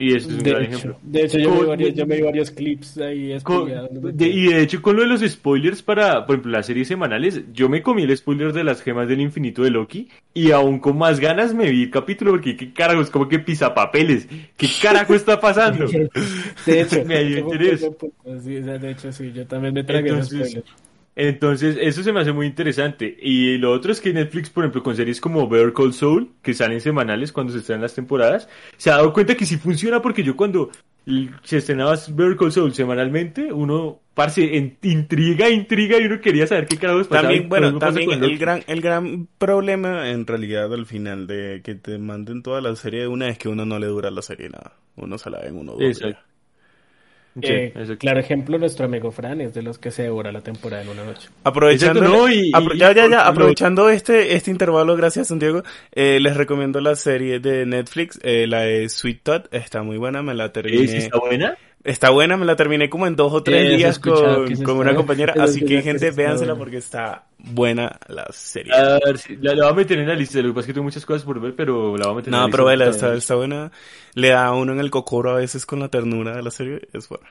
Y 0.00 0.14
este 0.14 0.32
es 0.34 0.38
un 0.38 0.44
de 0.44 0.50
gran 0.50 0.62
hecho, 0.62 0.76
ejemplo. 0.78 0.98
de 1.02 1.24
hecho 1.24 1.38
yo, 1.40 1.50
me 1.50 1.64
varios, 1.64 1.92
yo 1.94 2.06
me 2.06 2.16
vi 2.16 2.22
varios 2.22 2.50
clips 2.52 2.98
ahí 2.98 3.36
Con- 3.42 3.68
de- 4.16 4.28
y 4.28 4.46
de 4.52 4.62
hecho 4.62 4.80
con 4.80 4.94
lo 4.94 5.02
de 5.02 5.08
los 5.08 5.20
spoilers 5.22 5.82
para, 5.82 6.24
por 6.24 6.36
ejemplo, 6.36 6.52
las 6.52 6.66
series 6.66 6.86
semanales, 6.86 7.42
yo 7.52 7.68
me 7.68 7.82
comí 7.82 8.02
el 8.04 8.16
spoiler 8.16 8.52
de 8.52 8.62
las 8.62 8.80
gemas 8.80 9.08
del 9.08 9.20
infinito 9.20 9.62
de 9.62 9.70
Loki 9.70 10.08
y 10.32 10.52
aún 10.52 10.78
con 10.78 10.96
más 10.98 11.18
ganas 11.18 11.52
me 11.52 11.68
vi 11.70 11.82
el 11.84 11.90
capítulo 11.90 12.30
porque 12.30 12.56
qué 12.56 12.72
carajo, 12.72 13.00
es 13.00 13.10
como 13.10 13.28
que 13.28 13.40
pisapapeles, 13.40 14.28
qué 14.56 14.68
carajo 14.80 15.14
está 15.14 15.40
pasando. 15.40 15.86
de 16.66 16.80
hecho 16.80 17.04
Me 17.04 17.24
un 17.24 17.38
interés. 17.38 17.80
buen 17.80 17.94
punto, 17.94 18.40
sí, 18.40 18.56
o 18.58 18.64
sea, 18.64 18.78
de 18.78 18.90
hecho 18.92 19.10
sí 19.12 19.32
yo 19.32 19.46
también 19.48 19.74
me 19.74 19.82
tragué 19.82 20.12
los 20.12 20.30
Entonces, 20.32 20.48
spoilers 20.52 20.87
Entonces, 21.20 21.76
eso 21.80 22.04
se 22.04 22.12
me 22.12 22.20
hace 22.20 22.32
muy 22.32 22.46
interesante. 22.46 23.16
Y 23.20 23.58
lo 23.58 23.72
otro 23.72 23.90
es 23.90 24.00
que 24.00 24.12
Netflix, 24.12 24.50
por 24.50 24.62
ejemplo, 24.62 24.84
con 24.84 24.94
series 24.94 25.20
como 25.20 25.48
Better 25.48 25.72
Call 25.72 25.92
Saul, 25.92 26.30
que 26.42 26.54
salen 26.54 26.80
semanales 26.80 27.32
cuando 27.32 27.52
se 27.52 27.58
estrenan 27.58 27.82
las 27.82 27.94
temporadas, 27.94 28.48
se 28.76 28.90
ha 28.90 28.94
dado 28.98 29.12
cuenta 29.12 29.34
que 29.34 29.44
sí 29.44 29.56
funciona 29.56 30.00
porque 30.00 30.22
yo 30.22 30.36
cuando 30.36 30.70
se 31.42 31.56
estrenaba 31.56 31.96
Better 32.10 32.36
Call 32.36 32.52
Saul 32.52 32.72
semanalmente, 32.72 33.52
uno, 33.52 33.98
parce, 34.14 34.56
en- 34.58 34.76
intriga, 34.82 35.48
intriga, 35.50 35.98
y 35.98 36.04
uno 36.04 36.20
quería 36.20 36.46
saber 36.46 36.66
qué 36.66 36.76
carajos 36.76 37.08
pasaba. 37.08 37.22
También, 37.28 37.48
bueno, 37.48 37.78
también 37.80 38.22
el 38.22 38.38
gran, 38.38 38.62
el 38.68 38.80
gran 38.80 39.26
problema 39.38 40.10
en 40.10 40.24
realidad 40.24 40.72
al 40.72 40.86
final 40.86 41.26
de 41.26 41.62
que 41.64 41.74
te 41.74 41.98
manden 41.98 42.44
toda 42.44 42.60
la 42.60 42.76
serie 42.76 43.00
de 43.00 43.08
una 43.08 43.28
es 43.28 43.38
que 43.38 43.48
uno 43.48 43.64
no 43.64 43.80
le 43.80 43.86
dura 43.86 44.12
la 44.12 44.22
serie 44.22 44.50
nada. 44.50 44.74
Uno 44.94 45.18
se 45.18 45.30
la 45.30 45.40
ve 45.40 45.48
en 45.48 45.56
uno 45.56 45.72
o 45.72 45.78
dos 45.78 45.84
Exacto. 45.84 46.20
Sí, 47.40 47.46
Eh, 47.52 47.96
claro 48.00 48.18
ejemplo 48.18 48.58
nuestro 48.58 48.86
amigo 48.86 49.12
Fran 49.12 49.40
es 49.40 49.54
de 49.54 49.62
los 49.62 49.78
que 49.78 49.90
se 49.92 50.02
devora 50.04 50.32
la 50.32 50.40
temporada 50.40 50.82
en 50.82 50.88
una 50.88 51.04
noche 51.04 51.28
Aprovechando, 51.44 52.00
no, 52.02 52.28
y- 52.28 52.50
apro- 52.52 52.74
y- 52.74 52.78
ya, 52.78 52.92
ya, 52.92 53.06
y- 53.06 53.10
ya, 53.10 53.26
aprovechando 53.26 53.88
este, 53.90 54.34
este 54.34 54.50
intervalo, 54.50 54.96
gracias 54.96 55.28
Santiago, 55.28 55.62
eh, 55.92 56.18
les 56.20 56.36
recomiendo 56.36 56.80
la 56.80 56.96
serie 56.96 57.38
de 57.38 57.64
Netflix, 57.64 58.18
eh, 58.22 58.46
la 58.48 58.62
de 58.62 58.88
Sweet 58.88 59.22
Tot, 59.22 59.54
está 59.54 59.82
muy 59.84 59.98
buena, 59.98 60.22
me 60.22 60.34
la 60.34 60.52
terminé. 60.52 60.82
¿Eh, 60.84 60.88
sí 60.88 60.96
¿Está 60.96 61.18
buena? 61.20 61.56
Está 61.84 62.10
buena, 62.10 62.36
me 62.36 62.44
la 62.44 62.56
terminé 62.56 62.90
como 62.90 63.06
en 63.06 63.16
dos 63.16 63.32
o 63.32 63.42
tres 63.42 63.68
días 63.68 63.98
con, 63.98 64.58
con 64.58 64.76
está- 64.76 64.78
una 64.78 64.94
compañera, 64.94 65.34
así 65.38 65.64
que 65.64 65.80
gente, 65.82 66.10
véansela 66.10 66.56
porque 66.56 66.76
está 66.76 67.28
buena 67.38 67.98
la 68.08 68.26
serie. 68.32 68.76
A 68.76 68.98
ver, 69.04 69.18
sí, 69.18 69.36
la, 69.36 69.54
la 69.54 69.64
voy 69.64 69.72
a 69.72 69.76
meter 69.76 69.98
en 69.98 70.08
la 70.08 70.14
lista. 70.14 70.40
Lo 70.42 70.48
que 70.48 70.54
pasa 70.54 70.60
es 70.62 70.66
que 70.68 70.72
tengo 70.74 70.84
muchas 70.84 71.06
cosas 71.06 71.24
por 71.24 71.40
ver, 71.40 71.54
pero 71.56 71.96
la 71.96 72.06
voy 72.06 72.12
a 72.14 72.16
meter 72.16 72.32
en 72.32 72.36
la 72.36 72.42
No, 72.42 72.44
lista. 72.44 72.50
pero 72.50 72.64
vela, 72.66 72.88
está, 72.88 73.14
está 73.14 73.34
buena. 73.36 73.72
Le 74.14 74.28
da 74.28 74.46
a 74.46 74.54
uno 74.54 74.72
en 74.72 74.80
el 74.80 74.90
cocoro 74.90 75.30
a 75.30 75.34
veces 75.36 75.64
con 75.66 75.80
la 75.80 75.88
ternura 75.88 76.36
de 76.36 76.42
la 76.42 76.50
serie, 76.50 76.88
es 76.92 77.08
buena. 77.08 77.28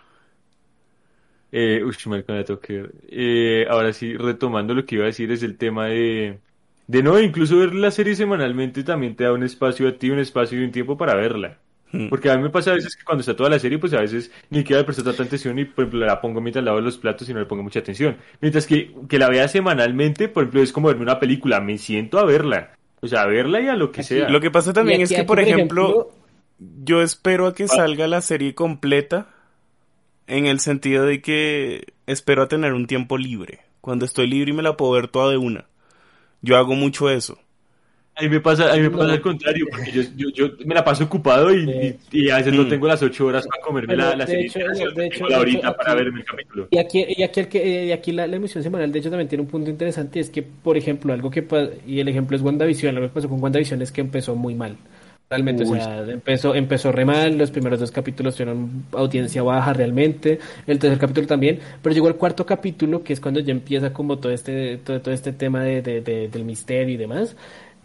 Eh, 1.52 1.82
uy, 1.84 1.95
me 2.07 2.24
la 2.28 2.44
tengo 2.44 2.60
que 2.60 2.74
ver. 2.82 2.94
Eh, 3.10 3.65
ahora 3.69 3.94
sí, 3.94 4.15
retomando 4.18 4.74
lo 4.74 4.86
que 4.86 4.95
iba 4.95 5.06
a 5.06 5.07
decir 5.07 5.32
es 5.32 5.44
el 5.44 5.57
tema 5.57 5.88
de, 5.88 6.41
de 6.88 7.03
no, 7.03 7.19
incluso 7.19 7.57
ver 7.57 7.74
la 7.74 7.91
serie 7.91 8.15
semanalmente 8.15 8.84
también 8.84 9.15
te 9.15 9.24
da 9.24 9.32
un 9.34 9.44
espacio 9.44 9.88
a 9.88 9.98
ti, 9.98 10.10
un 10.10 10.19
espacio 10.19 10.60
y 10.60 10.64
un 10.65 10.72
tiempo 10.72 10.98
para 10.98 11.15
verla. 11.15 11.60
Hmm. 11.91 12.09
Porque 12.09 12.30
a 12.30 12.35
mí 12.35 12.43
me 12.43 12.49
pasa 12.49 12.72
a 12.72 12.73
veces 12.76 12.95
que 12.97 13.03
cuando 13.05 13.22
está 13.22 13.35
toda 13.35 13.49
la 13.49 13.59
serie, 13.59 13.80
pues 13.80 13.93
a 13.93 14.01
veces 14.01 14.30
ni 14.49 14.59
siquiera 14.59 14.81
le 14.81 14.85
presto 14.85 15.03
tanta 15.03 15.23
atención 15.23 15.57
y, 15.57 15.65
por 15.65 15.85
ejemplo, 15.85 16.05
la 16.05 16.19
pongo 16.19 16.41
mientras 16.41 16.64
lavo 16.65 16.81
los 16.81 16.97
platos 16.97 17.30
y 17.30 17.34
no 17.34 17.39
le 17.39 17.45
pongo 17.45 17.64
mucha 17.64 17.80
atención. 17.80 18.18
Mientras 18.41 18.65
que, 18.68 18.93
que 19.07 19.18
la 19.18 19.30
vea 19.30 19.47
semanalmente, 19.47 20.27
por 20.27 20.43
ejemplo, 20.43 20.61
es 20.61 20.73
como 20.73 20.88
verme 20.89 21.03
una 21.03 21.19
película, 21.19 21.61
me 21.61 21.77
siento 21.77 22.19
a 22.19 22.26
verla. 22.26 22.73
O 22.99 23.07
sea, 23.07 23.22
a 23.22 23.27
verla 23.27 23.61
y 23.61 23.68
a 23.68 23.76
lo 23.76 23.91
que 23.91 24.01
Aquí- 24.01 24.07
sea. 24.15 24.30
Lo 24.30 24.41
que 24.41 24.51
pasa 24.51 24.73
también 24.73 25.01
es 25.01 25.09
que, 25.09 25.18
aquí, 25.18 25.26
por 25.27 25.39
ejemplo, 25.39 26.11
yo 26.84 27.01
espero 27.01 27.47
a 27.47 27.53
que 27.55 27.64
Ah. 27.65 27.68
salga 27.68 28.07
la 28.07 28.19
serie 28.22 28.53
completa 28.53 29.27
en 30.27 30.45
el 30.45 30.59
sentido 30.59 31.05
de 31.05 31.22
que 31.22 31.93
espero 32.05 32.43
a 32.43 32.47
tener 32.47 32.73
un 32.73 32.88
tiempo 32.88 33.18
libre. 33.18 33.59
Cuando 33.80 34.03
estoy 34.05 34.27
libre 34.27 34.51
y 34.51 34.53
me 34.55 34.64
la 34.64 34.76
puedo 34.76 34.91
ver 34.91 35.07
toda 35.07 35.31
de 35.31 35.38
una. 35.38 35.65
Yo 36.41 36.57
hago 36.57 36.76
mucho 36.76 37.09
eso. 37.09 37.39
A 38.19 38.23
mí 38.23 38.30
me 38.30 38.39
pasa, 38.39 38.72
a 38.72 38.76
mí 38.76 38.81
me 38.81 38.89
No. 38.89 38.98
pasa 38.98 39.11
al 39.14 39.22
contrario, 39.22 39.65
porque 39.69 39.91
yo, 39.91 40.02
yo, 40.15 40.30
yo 40.31 40.49
me 40.65 40.73
la 40.73 40.84
paso 40.84 41.03
ocupado 41.03 41.53
y, 41.53 41.69
y, 42.11 42.19
y 42.26 42.30
a 42.31 42.38
veces 42.38 42.53
no 42.53 42.68
tengo 42.68 42.88
las 42.88 43.03
ocho 43.03 43.27
horas 43.27 43.45
para 43.45 43.61
comerme 43.61 43.89
Pero, 43.95 44.10
la, 44.10 44.15
la 44.15 44.26
de 44.26 44.31
serie. 44.31 44.45
hecho, 44.48 44.91
de 44.95 45.06
hecho, 45.06 45.27
la 45.30 45.39
horita 45.39 45.77
para 45.77 45.94
verme 45.94 46.22
el 46.22 46.26
capítulo. 46.26 46.68
Y 46.72 46.80
aquí, 46.80 47.06
y 47.07 47.22
aquí, 47.22 47.39
el 47.41 47.48
que, 47.48 47.85
y 47.85 47.91
aquí 47.91 48.11
la, 48.11 48.26
la 48.26 48.35
emisión 48.38 48.64
semanal, 48.64 48.91
de 48.91 48.98
hecho, 48.99 49.10
también 49.11 49.27
tiene 49.30 49.44
un 49.44 49.48
punto 49.48 49.69
interesante, 49.69 50.19
es 50.19 50.31
que, 50.31 50.41
por 50.41 50.77
ejemplo, 50.77 51.14
algo 51.14 51.30
que 51.30 51.45
y 51.85 51.99
el 51.99 52.07
ejemplo 52.07 52.35
es 52.35 52.41
WandaVision, 52.41 52.95
lo 52.95 53.02
que 53.02 53.10
pasó 53.10 53.30
con 53.30 53.41
WandaVision 53.41 53.81
es 53.84 53.91
que 53.91 54.02
empezó 54.02 54.35
muy 54.35 54.56
mal. 54.56 54.77
Realmente, 55.30 55.64
Uy. 55.65 55.77
o 55.77 55.81
sea, 55.81 55.99
empezó, 56.10 56.56
empezó 56.56 56.89
re 56.94 57.03
mal, 57.03 57.38
los 57.38 57.52
primeros 57.52 57.81
dos 57.81 57.91
capítulos 57.91 58.34
tuvieron 58.35 58.85
audiencia 58.94 59.44
baja 59.44 59.73
realmente, 59.73 60.39
el 60.65 60.80
tercer 60.80 60.98
capítulo 60.98 61.27
también, 61.27 61.60
pero 61.81 61.94
llegó 61.94 62.07
el 62.07 62.15
cuarto 62.15 62.45
capítulo, 62.45 63.03
que 63.03 63.11
es 63.11 63.19
cuando 63.19 63.41
ya 63.41 63.52
empieza 63.52 63.91
como 63.91 64.19
todo 64.19 64.31
este, 64.31 64.77
todo, 64.77 65.02
todo 65.02 65.14
este 65.14 65.34
tema 65.34 65.64
de, 65.64 65.81
de- 65.81 65.99
de- 65.99 66.30
del 66.30 66.45
misterio 66.45 66.95
y 66.95 66.98
demás, 66.98 67.35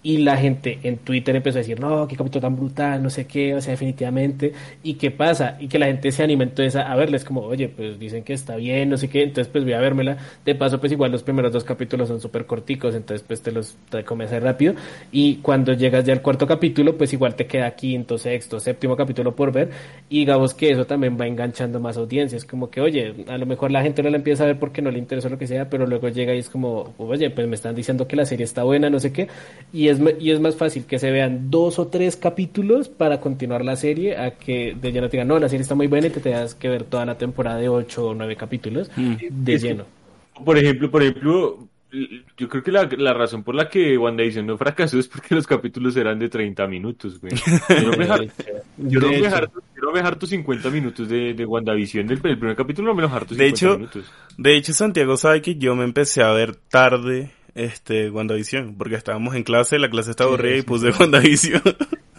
y 0.02 0.18
la 0.18 0.36
gente 0.36 0.80
en 0.82 0.98
Twitter 0.98 1.36
empezó 1.36 1.58
a 1.58 1.60
decir, 1.60 1.78
no, 1.78 2.08
qué 2.08 2.16
capítulo 2.16 2.40
tan 2.40 2.56
brutal, 2.56 3.02
no 3.02 3.08
sé 3.08 3.26
qué, 3.26 3.54
o 3.54 3.60
sea, 3.60 3.72
definitivamente. 3.72 4.52
¿Y 4.82 4.94
qué 4.94 5.12
pasa? 5.12 5.56
Y 5.60 5.68
que 5.68 5.78
la 5.78 5.86
gente 5.86 6.10
se 6.10 6.24
anima 6.24 6.42
entonces 6.42 6.74
a, 6.76 6.94
verles 6.96 7.24
como, 7.24 7.42
oye, 7.42 7.68
pues 7.68 8.00
dicen 8.00 8.24
que 8.24 8.32
está 8.32 8.56
bien, 8.56 8.88
no 8.88 8.96
sé 8.96 9.08
qué, 9.08 9.22
entonces 9.22 9.50
pues 9.52 9.62
voy 9.62 9.74
a 9.74 9.78
vérmela. 9.78 10.16
De 10.44 10.56
paso, 10.56 10.80
pues 10.80 10.90
igual 10.90 11.12
los 11.12 11.22
primeros 11.22 11.52
dos 11.52 11.62
capítulos 11.62 12.08
son 12.08 12.20
súper 12.20 12.46
corticos, 12.46 12.94
entonces 12.96 13.24
pues 13.26 13.42
te 13.42 13.52
los 13.52 13.76
comes 14.04 14.32
ahí 14.32 14.40
rápido. 14.40 14.74
Y 15.12 15.36
cuando 15.36 15.72
llegas 15.72 16.04
ya 16.04 16.12
al 16.12 16.22
cuarto 16.22 16.48
capítulo, 16.48 16.96
pues 16.98 17.12
igual 17.12 17.36
te 17.36 17.46
queda 17.46 17.70
quinto, 17.72 18.18
sexto, 18.18 18.58
séptimo 18.58 18.96
capítulo 18.96 19.36
por 19.36 19.52
ver. 19.52 19.70
Y 20.08 20.20
digamos 20.20 20.52
que 20.54 20.70
eso 20.70 20.84
también 20.84 21.16
va 21.20 21.28
enganchando 21.28 21.78
más 21.78 21.96
audiencias. 21.96 22.44
Como 22.44 22.70
que, 22.70 22.80
oye, 22.80 23.14
a 23.28 23.38
lo 23.38 23.46
mejor 23.46 23.70
la 23.70 23.82
gente 23.82 24.02
no 24.02 24.10
la 24.10 24.16
empieza 24.16 24.42
a 24.42 24.46
ver 24.46 24.58
porque 24.58 24.82
no 24.82 24.90
le 24.90 24.98
interesa 24.98 25.28
lo 25.28 25.38
que 25.38 25.46
sea, 25.46 25.70
pero 25.70 25.86
luego 25.86 26.08
llega 26.08 26.34
y 26.34 26.38
es 26.38 26.50
como, 26.50 26.92
oye, 26.98 27.30
pues 27.30 27.46
me 27.46 27.54
están 27.54 27.76
diciendo 27.76 28.08
que 28.08 28.16
la 28.16 28.26
serie 28.26 28.44
está 28.44 28.64
buena, 28.64 28.90
no 28.90 28.98
sé 28.98 29.12
qué. 29.12 29.28
Y 29.72 29.91
es, 29.92 30.00
y 30.20 30.30
es 30.30 30.40
más 30.40 30.56
fácil 30.56 30.84
que 30.84 30.98
se 30.98 31.10
vean 31.10 31.50
dos 31.50 31.78
o 31.78 31.86
tres 31.88 32.16
capítulos 32.16 32.88
para 32.88 33.20
continuar 33.20 33.64
la 33.64 33.76
serie 33.76 34.16
a 34.16 34.32
que 34.32 34.76
de 34.80 34.92
lleno 34.92 35.08
te 35.08 35.16
digan, 35.18 35.28
no, 35.28 35.38
la 35.38 35.48
serie 35.48 35.62
está 35.62 35.74
muy 35.74 35.86
buena 35.86 36.08
y 36.08 36.10
te 36.10 36.20
tengas 36.20 36.54
que 36.54 36.68
ver 36.68 36.84
toda 36.84 37.06
la 37.06 37.16
temporada 37.16 37.58
de 37.58 37.68
ocho 37.68 38.08
o 38.08 38.14
nueve 38.14 38.36
capítulos 38.36 38.90
de 38.96 39.54
Es 39.54 39.62
que- 39.62 39.68
lleno. 39.68 39.84
Por 40.44 40.58
ejemplo, 40.58 40.90
por 40.90 41.02
ejemplo, 41.02 41.68
yo 42.38 42.48
creo 42.48 42.62
que 42.62 42.72
la, 42.72 42.88
la 42.96 43.12
razón 43.12 43.42
por 43.44 43.54
la 43.54 43.68
que 43.68 43.98
WandaVision 43.98 44.46
no 44.46 44.56
fracasó 44.56 44.98
es 44.98 45.06
porque 45.08 45.34
los 45.34 45.46
capítulos 45.46 45.94
eran 45.96 46.18
de 46.18 46.28
30 46.30 46.66
minutos, 46.66 47.20
güey. 47.20 47.34
Yo 47.68 47.90
no 47.90 47.96
me 47.98 48.04
har- 48.06 48.26
yo 48.78 48.98
no 49.00 49.08
De 49.08 49.20
me 49.20 49.26
hecho. 49.26 49.36
harto, 49.36 49.60
yo 49.76 49.82
no 49.82 49.92
me 49.92 50.00
harto 50.00 50.26
50 50.26 50.70
minutos 50.70 51.06
de, 51.08 51.34
de 51.34 51.44
WandaVision 51.44 52.06
del 52.06 52.20
el 52.24 52.38
primer 52.38 52.56
capítulo, 52.56 52.88
no 52.88 52.94
me 52.94 53.02
los 53.02 53.12
harto 53.12 53.34
50 53.34 53.42
De 53.44 53.50
hecho, 53.50 53.74
minutos. 53.78 54.10
De 54.38 54.56
hecho, 54.56 54.72
Santiago 54.72 55.16
sabe 55.18 55.42
que 55.42 55.56
yo 55.56 55.76
me 55.76 55.84
empecé 55.84 56.22
a 56.22 56.32
ver 56.32 56.56
tarde 56.56 57.30
este 57.54 58.10
WandaVision, 58.10 58.76
porque 58.76 58.94
estábamos 58.96 59.34
en 59.34 59.42
clase, 59.44 59.78
la 59.78 59.90
clase 59.90 60.10
estaba 60.10 60.30
Sí, 60.30 60.34
aburrida 60.34 60.56
y 60.56 60.62
sí, 60.62 60.66
puse 60.66 60.90
WandaVision. 60.98 61.62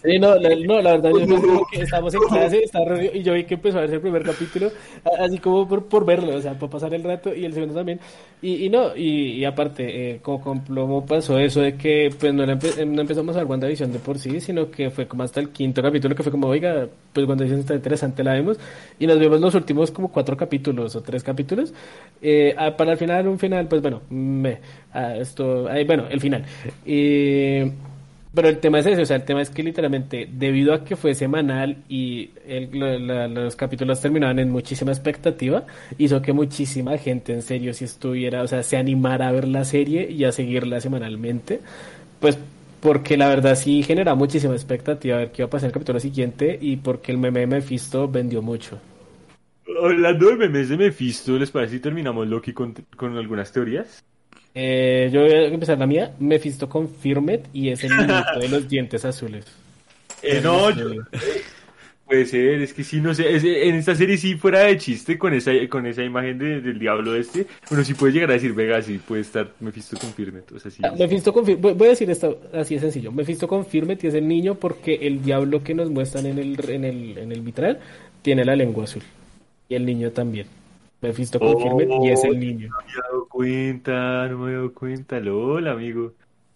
Sí, 0.03 0.19
no, 0.19 0.35
la, 0.35 0.49
no, 0.65 0.81
la 0.81 0.91
verdad, 0.97 1.11
yo 1.17 1.25
como 1.41 1.65
que 1.71 1.81
estábamos 1.81 2.13
en 2.13 2.23
clase, 2.23 2.59
estaba 2.61 2.83
reunido, 2.89 3.13
y 3.15 3.23
yo 3.23 3.33
vi 3.35 3.45
que 3.45 3.53
empezó 3.53 3.77
a 3.77 3.81
verse 3.81 3.95
el 3.95 4.01
primer 4.01 4.21
capítulo, 4.23 4.69
así 5.17 5.37
como 5.39 5.65
por, 5.65 5.85
por 5.87 6.03
verlo, 6.05 6.35
o 6.35 6.41
sea, 6.41 6.55
para 6.59 6.69
pasar 6.69 6.93
el 6.93 7.03
rato, 7.03 7.33
y 7.33 7.45
el 7.45 7.53
segundo 7.53 7.73
también. 7.75 8.01
Y, 8.41 8.65
y 8.65 8.69
no, 8.69 8.93
y, 8.97 9.35
y 9.35 9.45
aparte, 9.45 10.11
eh, 10.15 10.19
como 10.21 10.41
con 10.41 10.61
plomo 10.65 11.05
pasó 11.05 11.39
eso 11.39 11.61
de 11.61 11.77
que 11.77 12.09
pues 12.19 12.33
no, 12.33 12.43
empe- 12.43 12.77
eh, 12.77 12.85
no 12.85 12.99
empezamos 12.99 13.33
a 13.37 13.39
ver 13.39 13.47
WandaVision 13.47 13.93
de 13.93 13.99
por 13.99 14.19
sí, 14.19 14.41
sino 14.41 14.69
que 14.69 14.89
fue 14.89 15.07
como 15.07 15.23
hasta 15.23 15.39
el 15.39 15.51
quinto 15.51 15.81
capítulo 15.81 16.13
que 16.15 16.23
fue 16.23 16.33
como, 16.33 16.47
oiga, 16.47 16.85
pues 17.13 17.25
WandaVision 17.25 17.61
está 17.61 17.75
interesante, 17.75 18.25
la 18.25 18.33
vemos, 18.33 18.59
y 18.99 19.07
nos 19.07 19.17
vemos 19.19 19.39
los 19.39 19.55
últimos 19.55 19.89
como 19.91 20.11
cuatro 20.11 20.35
capítulos 20.35 20.97
o 20.97 21.01
tres 21.01 21.23
capítulos, 21.23 21.73
eh, 22.21 22.53
para 22.77 22.91
el 22.91 22.97
final, 22.97 23.25
un 23.29 23.39
final, 23.39 23.69
pues 23.69 23.81
bueno, 23.81 24.01
me, 24.09 24.59
ah, 24.91 25.15
esto, 25.15 25.65
ahí, 25.69 25.85
bueno, 25.85 26.07
el 26.09 26.19
final. 26.19 26.43
Y... 26.85 27.71
Pero 28.33 28.49
el 28.49 28.57
tema 28.57 28.79
es 28.79 28.87
ese, 28.87 29.01
o 29.03 29.05
sea, 29.05 29.17
el 29.17 29.25
tema 29.25 29.43
es 29.43 29.51
que 29.51 29.61
literalmente, 29.61 30.27
debido 30.31 30.73
a 30.73 30.83
que 30.83 30.95
fue 30.95 31.13
semanal 31.13 31.77
y 31.87 32.31
los 32.47 33.55
capítulos 33.55 34.01
terminaban 34.01 34.39
en 34.39 34.49
muchísima 34.49 34.91
expectativa, 34.91 35.65
hizo 35.99 36.19
que 36.21 36.33
muchísima 36.33 36.97
gente 36.97 37.31
en 37.31 37.43
serio 37.43 37.75
si 37.75 37.85
estuviera, 37.85 38.41
o 38.41 38.47
sea, 38.47 38.63
se 38.63 38.77
animara 38.77 39.27
a 39.27 39.31
ver 39.31 39.47
la 39.47 39.63
serie 39.65 40.09
y 40.09 40.23
a 40.23 40.31
seguirla 40.31 40.81
semanalmente, 40.81 41.59
pues 42.19 42.39
porque 42.79 43.17
la 43.17 43.29
verdad 43.29 43.55
sí 43.55 43.83
genera 43.83 44.15
muchísima 44.15 44.53
expectativa 44.55 45.15
a 45.15 45.19
ver 45.19 45.31
qué 45.31 45.43
iba 45.43 45.47
a 45.47 45.49
pasar 45.51 45.67
en 45.67 45.69
el 45.69 45.73
capítulo 45.73 45.99
siguiente 45.99 46.57
y 46.59 46.77
porque 46.77 47.11
el 47.11 47.19
meme 47.19 47.41
de 47.41 47.47
Mephisto 47.47 48.07
vendió 48.07 48.41
mucho. 48.41 48.79
Hablando 49.81 50.29
de 50.29 50.35
memes 50.35 50.69
de 50.69 50.77
Mephisto, 50.77 51.37
¿les 51.37 51.51
parece 51.51 51.75
si 51.75 51.79
terminamos 51.79 52.27
Loki 52.27 52.51
con, 52.51 52.73
con 52.97 53.15
algunas 53.15 53.51
teorías? 53.51 54.03
Eh, 54.55 55.09
yo 55.11 55.21
voy 55.21 55.31
a 55.33 55.45
empezar 55.47 55.77
la 55.79 55.87
mía, 55.87 56.13
Mephisto 56.19 56.69
Confirmed 56.69 57.41
y 57.53 57.69
es 57.69 57.83
el 57.83 57.89
niñito 57.95 58.39
de 58.39 58.49
los 58.49 58.67
dientes 58.69 59.03
azules. 59.05 59.45
Eh, 60.21 60.39
no, 60.43 60.69
yo- 60.69 61.01
puede 62.05 62.25
ser, 62.27 62.61
es 62.61 62.73
que 62.73 62.83
sí, 62.83 62.99
no 62.99 63.15
sé, 63.15 63.35
es- 63.35 63.43
en 63.43 63.75
esta 63.75 63.95
serie 63.95 64.15
sí 64.17 64.35
fuera 64.35 64.59
de 64.59 64.77
chiste 64.77 65.17
con 65.17 65.33
esa, 65.33 65.51
con 65.69 65.87
esa 65.87 66.03
imagen 66.03 66.37
de- 66.37 66.61
del 66.61 66.77
diablo 66.77 67.15
este, 67.15 67.47
uno 67.71 67.83
sí 67.83 67.93
puede 67.95 68.13
llegar 68.13 68.29
a 68.29 68.33
decir, 68.33 68.53
Vega, 68.53 68.79
sí 68.83 68.99
puede 68.99 69.21
estar 69.21 69.49
Mephisto 69.59 69.97
Confirmed, 69.97 70.43
o 70.55 70.59
sea, 70.59 70.69
sí. 70.69 70.81
Ah, 70.85 70.93
Mephisto 70.99 71.33
confir- 71.33 71.57
voy 71.57 71.73
voy 71.73 71.87
a 71.87 71.91
decir 71.91 72.09
esto 72.11 72.39
así 72.53 72.75
de 72.75 72.81
sencillo. 72.81 73.11
Mephisto 73.11 73.47
confirme 73.47 73.97
que 73.97 74.09
es 74.09 74.13
el 74.13 74.27
niño 74.27 74.55
porque 74.55 74.95
el 75.01 75.23
diablo 75.23 75.63
que 75.63 75.73
nos 75.73 75.89
muestran 75.89 76.27
en 76.27 76.37
el, 76.37 76.69
en 76.69 76.83
el, 76.85 77.17
en 77.17 77.31
el 77.31 77.41
vitral 77.41 77.79
tiene 78.21 78.45
la 78.45 78.55
lengua 78.55 78.83
azul. 78.83 79.01
Y 79.67 79.75
el 79.75 79.85
niño 79.85 80.11
también. 80.11 80.45
Mephisto 81.03 81.39
confirme 81.39 82.07
y 82.07 82.09
es 82.11 82.23
el 82.23 82.39
niño. 82.39 82.69
No 82.69 82.77
me 82.85 82.91
he 82.91 82.95
dado 82.95 83.27
cuenta, 83.27 84.27
no 84.29 84.37
me 84.39 84.51
he 84.51 84.55
dado 84.55 84.73
cuenta, 84.73 85.19
lol, 85.19 85.67
amigo. 85.67 86.13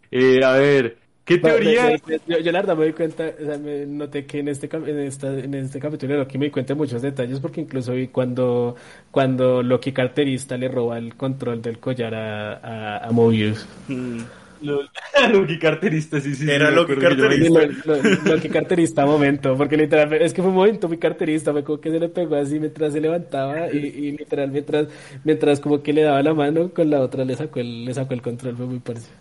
Eh, 0.10 0.40
a 0.44 0.54
ver, 0.54 0.98
¿qué 1.26 1.38
teoría? 1.38 1.98
Yo, 2.26 2.40
yo 2.40 2.52
la 2.52 2.62
verdad 2.62 2.78
me 2.78 2.86
doy 2.86 2.94
cuenta, 2.94 3.30
o 3.40 3.46
sea, 3.46 3.58
me 3.58 3.86
noté 3.86 4.26
que 4.26 4.40
en 4.40 4.48
este, 4.48 4.70
en 4.74 5.00
esta, 5.00 5.38
en 5.38 5.54
este 5.54 5.80
capítulo 5.80 6.14
de 6.14 6.20
Loki 6.20 6.38
me 6.38 6.46
di 6.46 6.52
cuenta 6.52 6.74
de 6.74 6.78
muchos 6.78 7.02
detalles 7.02 7.42
porque 7.42 7.60
incluso 7.62 7.92
vi 7.92 8.08
cuando, 8.08 8.76
cuando 9.12 9.62
Loki 9.62 9.92
carterista 9.92 10.56
le 10.56 10.70
roba 10.70 10.98
el 10.98 11.16
control 11.16 11.62
del 11.62 11.80
collar 11.80 12.16
a, 12.16 12.54
a, 12.56 13.08
a 13.08 13.12
Mobius. 13.12 13.68
Mm. 13.90 14.22
Lol. 14.62 14.90
Loki 15.32 15.60
carterista, 15.60 16.20
sí, 16.20 16.34
sí. 16.36 16.50
Era 16.50 16.70
me 16.70 16.76
Loki 16.78 16.94
acuerdo 16.94 17.16
que 17.16 17.28
me- 17.30 17.36
Sí, 17.38 17.50
lo, 17.86 17.94
lo- 17.96 18.36
lo 18.36 18.42
que 18.42 18.50
carterista 18.50 19.06
momento, 19.06 19.56
porque 19.58 19.78
literalmente, 19.78 20.26
es 20.26 20.34
que 20.34 20.42
fue 20.42 20.50
un 20.50 20.58
momento 20.58 20.88
muy 20.88 20.98
carterista, 20.98 21.52
fue 21.52 21.64
como 21.64 21.80
que 21.80 21.92
se 21.92 22.00
le 22.00 22.10
pegó 22.10 22.36
así 22.36 22.60
mientras 22.60 22.94
se 22.94 23.02
levantaba 23.02 23.72
y, 23.72 23.78
y 23.78 24.12
literal 24.18 24.52
mientras, 24.52 24.88
mientras 25.24 25.60
como 25.60 25.82
que 25.84 25.94
le 25.94 26.02
daba 26.04 26.22
la 26.24 26.34
mano, 26.34 26.70
con 26.74 26.90
la 26.90 27.02
otra 27.02 27.26
le 27.26 27.36
sacó 27.36 27.60
el, 27.60 27.86
le 27.86 27.94
sacó 27.94 28.14
el 28.14 28.22
control, 28.22 28.56
fue 28.58 28.66
muy 28.66 28.80
parecido. 28.80 29.16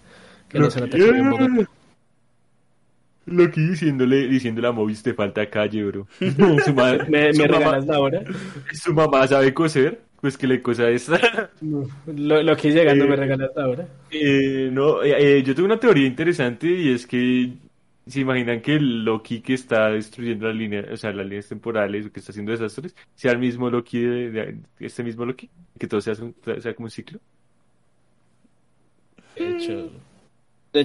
Que 0.48 0.58
no 0.58 0.70
se 0.70 0.80
que. 3.27 3.32
Loki 3.35 3.61
diciéndole, 3.69 4.27
diciéndole 4.28 4.69
a 4.69 4.73
Movis, 4.73 5.03
te 5.03 5.15
falta 5.15 5.48
calle, 5.51 5.85
bro. 5.85 6.07
su, 6.65 6.74
¿Me, 7.09 7.32
su 7.35 7.43
me 7.43 7.48
mamá, 7.48 7.59
regalas 7.59 7.86
la 7.86 8.01
hora? 8.01 8.23
su 8.73 8.93
mamá 8.94 9.27
sabe 9.28 9.53
coser, 9.55 10.01
pues 10.20 10.36
que 10.39 10.47
le 10.47 10.62
cosa 10.62 10.89
esta. 10.90 11.51
No. 11.61 11.86
Lo, 12.07 12.43
lo 12.43 12.57
que 12.57 12.70
llegando 12.73 13.05
Eh, 13.05 13.09
me 13.09 13.16
regalas 13.16 13.51
la 13.57 13.69
hora. 13.69 13.89
Eh, 14.11 14.70
no, 14.73 15.03
eh, 15.03 15.39
eh, 15.39 15.43
yo 15.43 15.55
tengo 15.55 15.66
una 15.66 15.81
teoría 15.81 16.07
interesante 16.07 16.69
y 16.69 16.90
es 16.93 17.07
que 17.07 17.53
se 18.07 18.20
imaginan 18.20 18.61
que 18.62 18.74
el 18.77 19.05
Loki 19.05 19.40
que 19.40 19.55
está 19.55 19.90
destruyendo 19.90 20.47
las 20.47 20.57
líneas, 20.57 20.86
o 20.93 20.97
sea, 20.97 21.12
las 21.12 21.27
líneas 21.27 21.48
temporales 21.48 22.07
o 22.07 22.12
que 22.12 22.20
está 22.20 22.31
haciendo 22.32 22.53
desastres, 22.53 22.94
sea 23.16 23.32
el 23.32 23.39
mismo 23.39 23.69
Loki 23.70 24.01
de, 24.01 24.31
de- 24.31 24.59
este 24.81 25.03
mismo 25.03 25.24
Loki, 25.27 25.51
que 25.78 25.89
todo 25.89 26.01
sea, 26.01 26.15
sea 26.15 26.74
como 26.74 26.86
un 26.86 26.90
ciclo. 26.90 27.19
De 29.36 29.51
hecho, 29.57 29.90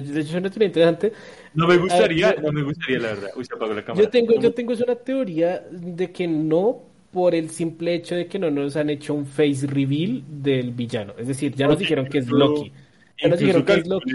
de 0.12 0.20
hecho 0.20 0.30
es 0.30 0.34
una 0.36 0.50
teoría 0.50 0.66
interesante. 0.68 1.12
No 1.54 1.66
me 1.68 1.76
gustaría, 1.76 2.28
Ah, 2.30 2.34
yo- 2.36 2.42
no 2.42 2.52
me 2.52 2.62
gustaría 2.62 2.98
la 2.98 3.08
verdad. 3.08 3.30
Uy, 3.36 3.44
se 3.44 3.54
apagó 3.54 3.74
la 3.74 3.84
cámara. 3.84 4.04
Yo 4.04 4.10
tengo, 4.10 4.34
yo 4.40 4.52
tengo 4.52 4.72
es 4.72 4.80
una 4.80 4.94
teoría 4.96 5.62
de 5.70 6.10
que 6.12 6.26
no 6.28 6.80
por 7.12 7.34
el 7.34 7.50
simple 7.50 7.94
hecho 7.94 8.14
de 8.14 8.26
que 8.26 8.38
no 8.38 8.50
nos 8.50 8.74
han 8.76 8.88
hecho 8.88 9.12
un 9.14 9.26
face 9.26 9.66
reveal 9.66 10.22
del 10.28 10.70
villano. 10.72 11.12
Es 11.18 11.28
decir, 11.28 11.54
ya 11.54 11.66
nos 11.68 11.78
dijeron 11.78 12.06
que 12.06 12.18
es 12.18 12.28
Loki. 12.28 12.72
Ya 13.22 13.28
nos 13.28 13.38
dijeron 13.38 13.64
que 13.64 13.74
es 13.74 13.86
Loki. 13.86 14.12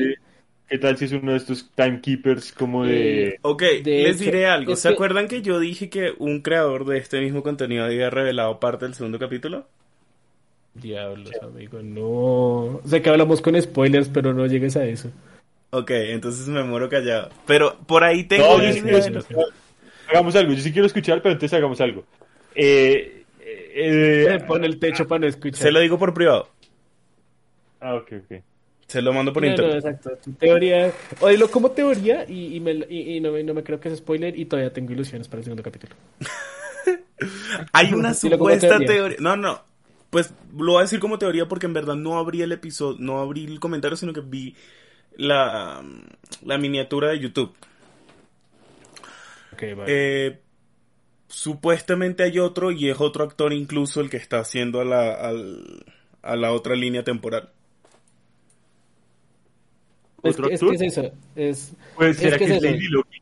¿Qué 0.70 0.78
tal 0.80 0.98
si 0.98 1.06
es 1.06 1.14
uno 1.14 1.32
de 1.32 1.38
estos 1.38 1.70
timekeepers 1.76 2.52
como 2.52 2.84
de... 2.86 3.28
Eh, 3.30 3.40
Ok, 3.44 3.62
De 3.84 4.04
les 4.04 4.16
hecho, 4.18 4.26
diré 4.26 4.48
algo. 4.48 4.76
¿Se 4.76 4.90
que- 4.90 4.94
acuerdan 4.96 5.28
que 5.30 5.42
yo 5.42 5.60
dije 5.62 5.90
que 5.90 6.12
un 6.18 6.42
creador 6.42 6.84
de 6.86 6.98
este 6.98 7.22
mismo 7.22 7.42
contenido 7.42 7.86
había 7.86 8.10
revelado 8.10 8.60
parte 8.60 8.84
del 8.86 8.94
segundo 8.96 9.18
capítulo? 9.18 9.66
Diablos, 10.74 11.32
amigo, 11.42 11.82
no. 11.82 12.82
Sé 12.86 13.02
que 13.02 13.10
hablamos 13.10 13.42
con 13.42 13.60
spoilers, 13.62 14.10
pero 14.10 14.34
no 14.34 14.46
llegues 14.46 14.76
a 14.76 14.86
eso. 14.86 15.10
Ok, 15.70 15.92
entonces 15.92 16.48
me 16.48 16.64
muero 16.64 16.90
callado. 16.90 17.30
Pero 17.46 17.78
por 17.88 18.04
ahí 18.04 18.24
tengo 18.24 18.58
No, 18.58 18.64
yo 18.64 18.72
sí 18.74 18.82
quiero. 18.82 19.22
Hagamos 20.10 20.36
algo, 20.36 20.54
yo 20.54 20.62
sí 20.62 20.72
quiero 20.72 20.86
escuchar, 20.86 21.22
pero 21.22 21.34
entonces 21.34 21.58
hagamos 21.58 21.82
algo. 21.82 22.06
Eh, 22.56 23.24
eh, 23.42 24.26
Se 24.30 24.40
pone 24.46 24.66
el 24.68 24.80
techo 24.80 25.08
para 25.08 25.20
no 25.20 25.28
escuchar. 25.28 25.60
Se 25.62 25.72
lo 25.72 25.80
digo 25.82 26.00
por 26.00 26.14
privado. 26.14 26.50
Ah, 27.82 27.96
ok, 27.96 28.12
ok. 28.26 28.42
Se 28.88 29.02
lo 29.02 29.12
mando 29.12 29.34
por 29.34 29.44
No, 29.44 29.50
no, 29.50 29.54
internet. 29.56 29.76
exacto. 29.86 30.12
Tu 30.24 30.32
teoría. 30.34 30.94
Oílo 31.20 31.52
como 31.52 31.72
teoría 31.72 32.24
y, 32.28 32.56
y, 32.56 32.60
me, 32.62 32.72
y, 32.90 33.18
y 33.18 33.20
no, 33.20 33.34
me- 33.34 33.44
no 33.44 33.54
me 33.54 33.62
creo 33.64 33.82
que 33.82 33.90
es 33.90 33.98
spoiler 33.98 34.40
y 34.40 34.46
todavía 34.46 34.72
tengo 34.72 34.94
ilusiones 34.94 35.28
para 35.28 35.40
el 35.40 35.44
segundo 35.44 35.62
capítulo. 35.64 35.94
Hay 37.74 37.94
una 37.94 38.14
supuesta 38.14 38.70
teoría. 38.70 38.88
teoría. 38.88 39.18
No, 39.20 39.36
no. 39.36 39.62
Pues 40.10 40.34
lo 40.58 40.72
voy 40.74 40.80
a 40.80 40.84
decir 40.84 41.00
como 41.02 41.20
teoría 41.20 41.48
porque 41.50 41.66
en 41.66 41.74
verdad 41.74 41.96
no 41.96 42.18
abrí 42.18 42.42
el 42.42 42.54
episodio, 42.54 42.98
no 43.00 43.20
abrí 43.20 43.44
el 43.46 43.60
comentario, 43.60 43.98
sino 43.98 44.14
que 44.14 44.22
vi 44.22 44.56
la, 45.18 45.84
la 46.44 46.58
miniatura 46.58 47.10
de 47.10 47.20
YouTube. 47.20 47.54
Ok, 49.54 49.64
vale. 49.76 49.84
Eh, 50.28 50.40
supuestamente 51.28 52.24
hay 52.24 52.40
otro 52.40 52.72
y 52.72 52.90
es 52.90 53.00
otro 53.02 53.24
actor 53.24 53.54
incluso 53.54 54.02
el 54.02 54.10
que 54.10 54.18
está 54.18 54.40
haciendo 54.40 54.80
a 54.80 54.86
la, 54.86 55.14
al- 55.14 55.86
a 56.22 56.36
la 56.36 56.52
otra 56.54 56.76
línea 56.76 57.04
temporal. 57.04 57.50
es, 60.24 60.36
¿otro 60.36 60.48
que, 60.48 60.54
es 60.54 60.62
actor? 60.62 60.78
que 60.78 60.86
es 60.86 60.98
eso. 60.98 61.12
Es, 61.36 61.74
Es 62.00 62.18
será 62.18 62.38
que 62.38 62.46
que, 62.46 62.46
es 62.46 62.52
es 62.52 62.64
eso. 62.64 62.66
Lady 62.66 62.88
Loki. 62.88 63.22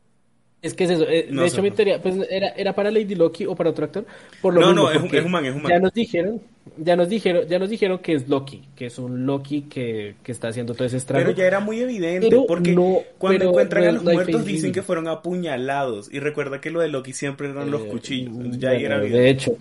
Es 0.66 0.74
que 0.74 0.84
es 0.84 0.90
eso. 0.90 1.04
eh, 1.08 1.28
No 1.30 1.42
de 1.42 1.48
hecho, 1.48 1.62
mi 1.62 1.70
teoría 1.70 2.00
pues, 2.02 2.14
era, 2.30 2.48
era 2.50 2.74
para 2.74 2.90
Lady 2.90 3.14
Loki 3.14 3.46
o 3.46 3.54
para 3.54 3.70
otro 3.70 3.84
actor. 3.86 4.04
Por 4.42 4.52
lo 4.54 4.60
No, 4.60 4.66
mismo, 4.68 4.82
no, 4.82 4.90
es 4.90 5.12
es 5.14 5.24
un 5.24 5.30
man, 5.30 5.44
es 5.46 5.54
un 5.54 5.62
man. 5.62 5.70
Ya 5.72 5.78
nos 5.78 5.92
dijeron. 5.94 6.40
Ya 6.78 6.96
nos 6.96 7.08
dijeron, 7.08 7.46
ya 7.48 7.58
nos 7.60 7.70
dijeron 7.70 7.98
que 8.00 8.12
es 8.14 8.28
Loki, 8.28 8.62
que 8.74 8.86
es 8.86 8.98
un 8.98 9.24
Loki 9.24 9.62
que, 9.62 10.16
que 10.22 10.32
está 10.32 10.48
haciendo 10.48 10.74
todo 10.74 10.84
ese 10.84 10.96
estrago. 10.96 11.24
Pero 11.24 11.36
ya 11.36 11.46
era 11.46 11.60
muy 11.60 11.80
evidente, 11.80 12.28
Pero 12.28 12.44
porque 12.46 12.72
no- 12.74 12.98
cuando 13.18 13.44
encuentran 13.44 13.84
no- 13.84 13.88
a 13.90 13.92
los 13.92 14.04
no 14.04 14.12
muertos 14.12 14.44
dicen 14.44 14.72
que 14.72 14.82
fueron 14.82 15.06
apuñalados. 15.06 16.12
Y 16.12 16.18
recuerda 16.18 16.60
que 16.60 16.70
lo 16.70 16.80
de 16.80 16.88
Loki 16.88 17.12
siempre 17.12 17.48
eran 17.48 17.70
los 17.70 17.82
Eh, 17.82 17.86
cuchillos. 17.88 18.34
bueno, 18.34 18.56
ya 18.58 18.70
ahí 18.70 18.84
era 18.84 18.98
de 18.98 19.06
evidente. 19.06 19.30
hecho, 19.30 19.56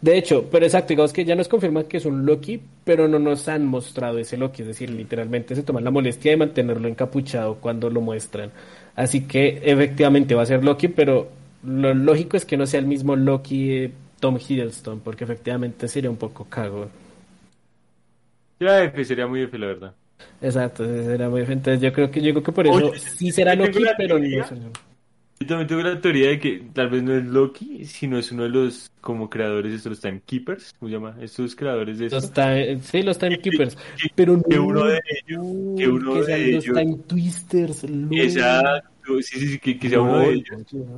de 0.00 0.16
hecho, 0.18 0.48
pero 0.50 0.64
exacto, 0.64 0.88
digamos 0.88 1.12
que 1.12 1.24
ya 1.26 1.34
nos 1.34 1.48
confirman 1.48 1.84
que 1.84 1.98
es 1.98 2.06
un 2.06 2.24
Loki, 2.24 2.60
pero 2.84 3.06
no 3.06 3.18
nos 3.18 3.48
han 3.48 3.66
mostrado 3.66 4.18
ese 4.18 4.36
Loki, 4.38 4.62
es 4.62 4.68
decir, 4.68 4.88
literalmente 4.90 5.54
se 5.54 5.62
toman 5.62 5.84
la 5.84 5.90
molestia 5.90 6.30
de 6.30 6.36
mantenerlo 6.38 6.88
encapuchado 6.88 7.56
cuando 7.56 7.90
lo 7.90 8.00
muestran. 8.00 8.50
Así 8.96 9.26
que 9.26 9.60
efectivamente 9.62 10.34
va 10.34 10.42
a 10.42 10.46
ser 10.46 10.64
Loki, 10.64 10.88
pero 10.88 11.28
lo 11.62 11.94
lógico 11.94 12.36
es 12.36 12.44
que 12.44 12.56
no 12.56 12.66
sea 12.66 12.80
el 12.80 12.86
mismo 12.86 13.14
Loki 13.14 13.72
eh, 13.72 13.92
Tom 14.20 14.38
Hiddleston, 14.38 15.00
porque 15.00 15.24
efectivamente 15.24 15.86
sería 15.86 16.10
un 16.10 16.16
poco 16.16 16.46
cago. 16.46 16.88
F, 18.58 19.04
sería 19.04 19.26
muy 19.26 19.42
F, 19.42 19.58
la 19.58 19.66
verdad. 19.66 19.94
Exacto, 20.40 20.84
será 20.84 21.28
muy 21.28 21.42
entonces 21.42 21.80
yo 21.80 21.92
creo 21.92 22.10
que 22.10 22.22
yo 22.22 22.32
creo 22.32 22.42
que 22.42 22.52
por 22.52 22.66
eso 22.66 22.90
Oye, 22.90 22.98
sí 22.98 23.30
será 23.30 23.54
Loki, 23.54 23.84
pero 23.98 24.18
no 24.18 24.72
Yo 25.38 25.46
también 25.46 25.68
tengo 25.68 25.82
la 25.82 26.00
teoría 26.00 26.28
de 26.30 26.38
que 26.38 26.62
tal 26.72 26.88
vez 26.88 27.02
no 27.02 27.14
es 27.14 27.24
Loki, 27.26 27.84
sino 27.84 28.18
es 28.18 28.32
uno 28.32 28.44
de 28.44 28.48
los 28.48 28.90
como 29.02 29.28
creadores 29.28 29.70
de 29.70 29.76
estos 29.76 30.00
timekeepers, 30.00 30.74
¿cómo 30.78 30.88
se 30.88 30.94
llama? 30.94 31.16
Estos 31.20 31.54
creadores 31.54 31.98
de 31.98 32.06
esto. 32.06 32.16
Los 32.16 32.32
time- 32.32 32.80
sí, 32.80 33.02
los 33.02 33.18
timekeepers. 33.18 33.76
Pero 34.14 34.38
no, 34.38 34.42
que 34.42 34.58
uno 34.58 34.84
de 34.86 35.00
ellos- 35.26 35.44
no, 35.44 35.76
que 35.76 35.88
uno 35.88 36.14
que 36.14 36.20
de 36.32 36.52
los 36.52 36.64
ellos- 36.64 36.76
time 36.78 36.96
twisters. 37.06 37.84
no. 37.84 38.08
Exacto, 38.16 39.22
sí, 39.22 39.38
sí, 39.38 39.48
sí, 39.48 39.58
que, 39.58 39.78
que 39.78 39.88
sea 39.90 40.00
uno 40.00 40.20
de 40.20 40.32
ellos. 40.32 40.46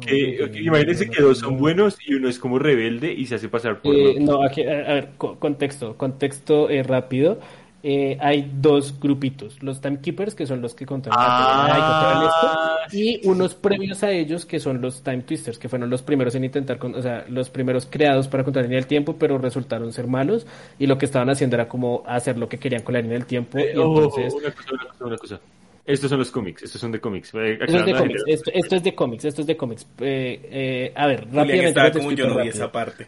Que, 0.06 0.42
ok, 0.44 0.56
imagínense 0.56 1.10
que 1.10 1.20
dos 1.20 1.38
son 1.38 1.58
buenos 1.58 1.98
y 2.06 2.14
uno 2.14 2.28
es 2.28 2.38
como 2.38 2.60
rebelde 2.60 3.12
y 3.12 3.26
se 3.26 3.34
hace 3.34 3.48
pasar 3.48 3.82
por 3.82 3.92
Eh, 3.94 4.18
no, 4.20 4.42
aquí, 4.44 4.62
a, 4.62 4.70
a 4.70 4.94
ver, 4.94 5.08
co- 5.18 5.36
contexto, 5.40 5.96
contexto 5.96 6.70
eh, 6.70 6.84
rápido. 6.84 7.40
Eh, 7.82 8.18
hay 8.20 8.50
dos 8.60 8.98
grupitos, 8.98 9.62
los 9.62 9.80
timekeepers, 9.80 10.34
que 10.34 10.46
son 10.46 10.60
los 10.60 10.74
que 10.74 10.84
controlan 10.84 11.18
Ah, 11.26 12.78
esto, 12.86 12.96
y 12.96 13.20
unos 13.28 13.54
previos 13.54 14.02
a 14.02 14.10
ellos, 14.10 14.44
que 14.46 14.58
son 14.58 14.80
los 14.80 15.02
time 15.02 15.22
twisters, 15.22 15.58
que 15.58 15.68
fueron 15.68 15.88
los 15.88 16.02
primeros 16.02 16.34
en 16.34 16.44
intentar, 16.44 16.78
con- 16.78 16.94
o 16.94 17.02
sea, 17.02 17.24
los 17.28 17.50
primeros 17.50 17.86
creados 17.86 18.26
para 18.28 18.42
controlar 18.42 18.64
la 18.64 18.68
línea 18.68 18.80
del 18.80 18.88
tiempo, 18.88 19.16
pero 19.18 19.38
resultaron 19.38 19.92
ser 19.92 20.06
malos, 20.08 20.46
y 20.78 20.86
lo 20.86 20.98
que 20.98 21.06
estaban 21.06 21.30
haciendo 21.30 21.54
era 21.56 21.68
como 21.68 22.02
hacer 22.06 22.36
lo 22.36 22.48
que 22.48 22.58
querían 22.58 22.82
con 22.82 22.94
la 22.94 23.00
línea 23.00 23.16
del 23.18 23.26
tiempo, 23.26 23.58
Eh, 23.58 23.72
y 23.74 23.78
ojo, 23.78 24.02
entonces... 24.04 24.34
una 24.34 24.50
cosa, 24.52 24.72
una 24.72 24.84
cosa, 24.88 25.04
una 25.04 25.16
cosa. 25.18 25.40
Estos 25.86 26.10
son 26.10 26.18
los 26.18 26.30
cómics, 26.30 26.62
estos 26.64 26.80
son 26.80 26.92
de 26.92 27.00
cómics. 27.00 27.32
Eh, 27.34 27.58
Esto 27.62 27.78
es 27.78 27.86
de 27.86 27.94
cómics, 27.94 28.22
esto, 28.26 28.50
esto 28.52 28.76
es 28.76 28.82
de 28.82 28.94
cómics, 28.94 29.24
esto 29.24 29.40
es 29.40 29.46
de 29.46 29.56
cómics. 29.56 29.86
Eh, 30.00 30.40
eh, 30.50 30.92
a 30.94 31.06
ver, 31.06 31.20
Julián 31.28 31.36
rápidamente. 31.46 31.68
estaba 31.68 31.86
contexto 31.86 32.04
como 32.08 32.16
yo 32.16 32.24
no 32.26 32.30
vi 32.32 32.36
rápido. 32.38 32.54
esa 32.54 32.72
parte. 32.72 33.06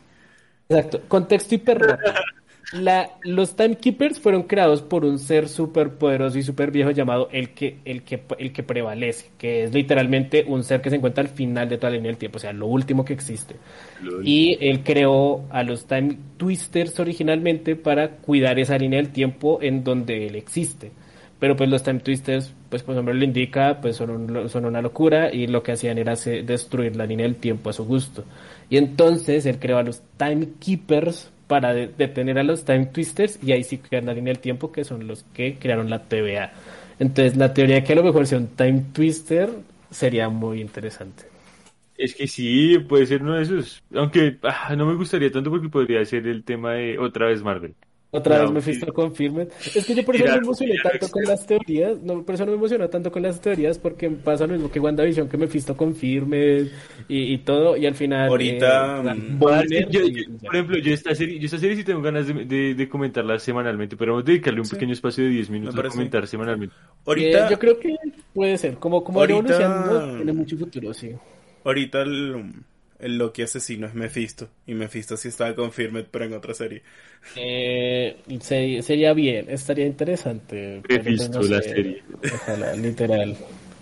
Exacto, 0.68 1.00
contexto 1.08 1.54
hiper 1.56 1.78
rápido. 1.78 2.12
La, 2.72 3.18
los 3.24 3.56
Timekeepers 3.56 4.20
fueron 4.20 4.44
creados 4.44 4.80
por 4.82 5.04
un 5.04 5.18
ser 5.18 5.48
súper 5.48 5.98
poderoso 5.98 6.38
y 6.38 6.44
súper 6.44 6.70
viejo 6.70 6.92
llamado 6.92 7.28
el 7.32 7.50
que, 7.52 7.80
el, 7.84 8.04
que, 8.04 8.22
el 8.38 8.52
que 8.52 8.62
prevalece, 8.62 9.26
que 9.38 9.64
es 9.64 9.74
literalmente 9.74 10.44
un 10.46 10.62
ser 10.62 10.80
que 10.80 10.88
se 10.88 10.94
encuentra 10.96 11.22
al 11.22 11.30
final 11.30 11.68
de 11.68 11.78
toda 11.78 11.90
la 11.90 11.96
línea 11.96 12.10
del 12.12 12.18
tiempo, 12.18 12.36
o 12.36 12.40
sea, 12.40 12.52
lo 12.52 12.66
último 12.66 13.04
que 13.04 13.12
existe. 13.12 13.56
Lol. 13.98 14.24
Y 14.24 14.56
él 14.60 14.84
creó 14.84 15.46
a 15.50 15.64
los 15.64 15.86
Time 15.86 16.16
Twisters 16.36 17.00
originalmente 17.00 17.74
para 17.74 18.18
cuidar 18.18 18.60
esa 18.60 18.78
línea 18.78 18.98
del 19.02 19.10
tiempo 19.10 19.58
en 19.60 19.82
donde 19.82 20.28
él 20.28 20.36
existe. 20.36 20.92
Pero 21.40 21.56
pues 21.56 21.68
los 21.70 21.82
Time 21.82 22.00
Twisters, 22.00 22.54
pues 22.68 22.84
como 22.84 22.94
su 22.94 22.98
nombre 22.98 23.14
lo 23.16 23.24
indica, 23.24 23.80
pues 23.80 23.96
son, 23.96 24.10
un- 24.10 24.48
son 24.48 24.64
una 24.64 24.80
locura 24.80 25.32
y 25.34 25.48
lo 25.48 25.62
que 25.64 25.72
hacían 25.72 25.98
era 25.98 26.14
destruir 26.14 26.94
la 26.94 27.06
línea 27.06 27.26
del 27.26 27.36
tiempo 27.36 27.70
a 27.70 27.72
su 27.72 27.84
gusto. 27.84 28.24
Y 28.68 28.76
entonces 28.76 29.44
él 29.46 29.58
creó 29.58 29.78
a 29.78 29.82
los 29.82 30.02
Timekeepers 30.18 31.30
para 31.50 31.74
de- 31.74 31.88
detener 31.88 32.38
a 32.38 32.44
los 32.44 32.64
Time 32.64 32.86
Twisters 32.86 33.38
y 33.42 33.52
ahí 33.52 33.64
sí 33.64 33.80
la 33.90 34.14
línea 34.14 34.32
del 34.32 34.38
tiempo 34.40 34.70
que 34.72 34.84
son 34.84 35.06
los 35.08 35.24
que 35.34 35.58
crearon 35.58 35.90
la 35.90 36.04
TVA. 36.04 36.52
Entonces 37.00 37.36
la 37.36 37.52
teoría 37.54 37.76
de 37.76 37.84
que 37.84 37.92
a 37.94 37.96
lo 37.96 38.04
mejor 38.04 38.26
sea 38.28 38.38
un 38.38 38.48
Time 38.48 38.84
Twister 38.92 39.50
sería 39.90 40.28
muy 40.28 40.60
interesante. 40.60 41.24
Es 41.96 42.14
que 42.14 42.26
sí, 42.26 42.78
puede 42.88 43.06
ser 43.06 43.22
uno 43.22 43.34
de 43.36 43.42
esos. 43.42 43.82
Aunque 43.94 44.38
ah, 44.42 44.74
no 44.76 44.86
me 44.86 44.94
gustaría 44.96 45.30
tanto 45.30 45.50
porque 45.50 45.68
podría 45.68 46.04
ser 46.06 46.26
el 46.26 46.44
tema 46.44 46.72
de 46.74 46.98
otra 46.98 47.26
vez 47.26 47.42
Marvel. 47.42 47.76
Otra 48.12 48.38
No, 48.38 48.42
vez 48.42 48.50
me 48.52 48.60
sí. 48.60 48.64
fuiste 48.72 48.92
Confirmed. 48.92 49.48
Es 49.74 49.86
que 49.86 49.94
yo 49.94 50.04
por 50.04 50.16
eso 50.16 50.24
no 50.26 50.32
me 50.32 50.38
emocioné 50.38 50.74
tanto 50.82 51.08
con 51.10 51.22
extra. 51.22 51.36
las 51.36 51.46
teorías. 51.46 52.00
No, 52.02 52.22
por 52.24 52.34
eso 52.34 52.44
no 52.44 52.50
me 52.52 52.56
emocionó 52.58 52.88
tanto 52.88 53.12
con 53.12 53.22
las 53.22 53.40
teorías 53.40 53.78
porque 53.78 54.10
pasa 54.10 54.46
lo 54.48 54.54
mismo 54.54 54.68
que 54.70 54.80
WandaVision, 54.80 55.28
que 55.28 55.36
me 55.36 55.46
fisto 55.46 55.76
Confirmed 55.76 56.66
y, 57.08 57.34
y 57.34 57.38
todo. 57.38 57.76
Y 57.76 57.86
al 57.86 57.94
final. 57.94 58.28
Ahorita, 58.28 59.00
eh, 59.00 59.14
mm, 59.14 59.38
que 59.68 59.86
yo- 59.90 60.08
yo- 60.08 60.24
por 60.44 60.54
ejemplo, 60.56 60.78
yo 60.78 60.92
esta 60.92 61.14
serie, 61.14 61.38
yo 61.38 61.44
esta 61.44 61.58
serie 61.58 61.76
sí 61.76 61.84
tengo 61.84 62.02
ganas 62.02 62.26
de, 62.26 62.44
de- 62.44 62.74
de 62.74 62.88
comentarla 62.88 63.38
semanalmente, 63.38 63.96
pero 63.96 64.14
vamos 64.14 64.24
a 64.24 64.32
dedicarle 64.32 64.60
un 64.60 64.66
Sí. 64.66 64.74
pequeño 64.74 64.92
espacio 64.92 65.22
de 65.24 65.30
10 65.30 65.48
minutos 65.50 65.78
a 65.78 65.88
comentar 65.88 66.26
semanalmente. 66.26 66.74
Ahorita, 67.06 67.46
Eh, 67.46 67.50
yo 67.52 67.58
creo 67.60 67.78
que 67.78 67.94
puede 68.34 68.58
ser. 68.58 68.74
Como, 68.74 69.04
como 69.04 69.20
Ahorita- 69.20 69.38
evolucionando, 69.38 70.16
tiene 70.16 70.32
mucho 70.32 70.56
futuro, 70.56 70.92
sí. 70.92 71.10
ahorita 71.64 72.02
el, 72.02 72.54
el 73.00 73.18
Loki 73.18 73.42
asesino 73.42 73.86
es 73.86 73.94
Mephisto. 73.94 74.48
Y 74.66 74.74
Mephisto 74.74 75.16
sí 75.16 75.28
estaba 75.28 75.54
confirmed, 75.54 76.06
pero 76.10 76.24
en 76.24 76.32
otra 76.34 76.54
serie. 76.54 76.82
Eh, 77.36 78.16
se- 78.40 78.82
sería 78.82 79.12
bien, 79.12 79.46
estaría 79.48 79.86
interesante. 79.86 80.82
Mephisto, 80.88 81.40
no 81.40 81.48
la 81.48 81.62
serie. 81.62 82.02
Ojalá, 82.34 82.74
literal. 82.74 83.36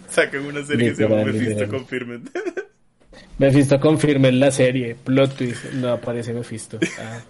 Sacan 0.09 0.45
una 0.47 0.65
serie 0.65 0.91
que 0.91 0.95
se 0.97 1.03
llama 1.03 1.17
Literal, 1.17 1.35
Mephisto 1.35 1.61
literal. 1.61 1.71
confirmed. 1.81 2.29
Mephisto 3.39 3.79
confirme 3.81 4.29
en 4.29 4.41
la 4.41 4.51
serie. 4.51 4.97
Plot 5.05 5.37
twist. 5.37 5.65
No 5.75 5.89
aparece 5.93 6.33
Mephisto. 6.33 6.79
Ah. 6.99 7.25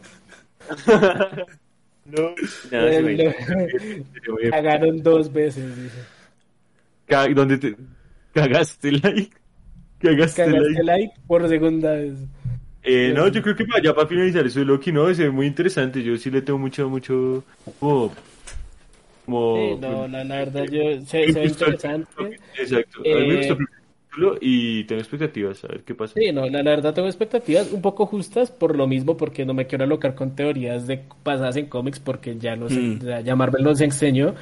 No, 2.04 2.34
Eh, 2.72 3.34
lo- 4.26 4.50
Cagaron 4.50 5.02
dos 5.02 5.30
veces, 5.30 5.64
dice. 5.76 7.34
¿Dónde 7.34 7.58
te 7.58 7.76
cagaste 8.32 8.92
like? 8.92 9.30
Cagaste 9.98 10.44
Cagaste 10.44 10.82
like. 10.82 10.82
like 10.82 11.14
por 11.26 11.48
segunda 11.48 11.92
vez. 11.92 12.18
Eh, 12.82 13.12
no, 13.14 13.28
yo 13.28 13.42
creo 13.42 13.56
que 13.56 13.64
para, 13.66 13.82
ya 13.82 13.94
para 13.94 14.06
finalizar 14.08 14.46
eso 14.46 14.60
de 14.60 14.64
Loki, 14.66 14.92
no, 14.92 15.12
se 15.14 15.24
ve 15.24 15.30
muy 15.30 15.46
interesante. 15.46 16.02
Yo 16.02 16.16
sí 16.16 16.30
le 16.30 16.42
tengo 16.42 16.58
mucho, 16.58 16.88
mucho, 16.88 17.44
como, 17.78 18.14
como, 19.24 19.54
Sí, 19.54 19.76
no, 19.80 20.08
la, 20.08 20.24
la 20.24 20.36
verdad, 20.36 20.64
yo, 20.70 21.00
se, 21.06 21.26
me 21.26 21.32
se 21.32 21.40
ve 21.40 21.46
interesante. 21.46 22.40
Exacto. 22.54 23.06
A 23.10 23.18
mí 23.18 23.26
me 23.26 23.34
Eh, 23.34 23.36
gustó 23.36 23.54
el 23.54 23.66
capítulo 24.08 24.38
y 24.40 24.84
tengo 24.84 25.00
expectativas, 25.00 25.64
a 25.64 25.68
ver 25.68 25.84
qué 25.84 25.94
pasa. 25.94 26.14
Sí, 26.14 26.32
no, 26.32 26.48
la, 26.48 26.62
la 26.62 26.70
verdad 26.70 26.94
tengo 26.94 27.06
expectativas 27.08 27.70
un 27.70 27.82
poco 27.82 28.06
justas 28.06 28.50
por 28.50 28.76
lo 28.76 28.86
mismo, 28.88 29.16
porque 29.16 29.44
no 29.44 29.54
me 29.54 29.66
quiero 29.66 29.84
alocar 29.84 30.14
con 30.14 30.34
teorías 30.34 30.86
de 30.86 31.04
basadas 31.24 31.56
en 31.56 31.66
cómics, 31.66 32.00
porque 32.00 32.36
ya 32.38 32.56
no 32.56 32.68
sé, 32.70 32.80
Mm. 32.80 33.00
ya, 33.04 33.20
ya 33.20 33.36
Marvel 33.36 33.62
nos 33.64 33.80
enseñó 33.80 34.34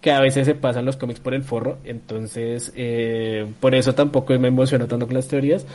que 0.00 0.12
a 0.12 0.20
veces 0.20 0.46
se 0.46 0.54
pasan 0.54 0.86
los 0.86 0.96
cómics 0.96 1.20
por 1.20 1.34
el 1.34 1.42
forro, 1.44 1.78
entonces 1.84 2.72
eh, 2.76 3.52
por 3.60 3.74
eso 3.74 3.94
tampoco 3.94 4.38
me 4.38 4.48
emociono 4.48 4.86
tanto 4.88 5.06
con 5.06 5.14
las 5.16 5.28
teorías. 5.28 5.66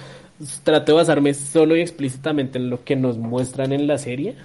Trato 0.63 0.91
de 0.93 0.97
basarme 0.97 1.33
solo 1.33 1.75
y 1.77 1.81
explícitamente 1.81 2.57
en 2.57 2.69
lo 2.69 2.83
que 2.83 2.95
nos 2.95 3.17
muestran 3.17 3.71
en 3.71 3.87
la 3.87 3.97
serie. 3.97 4.35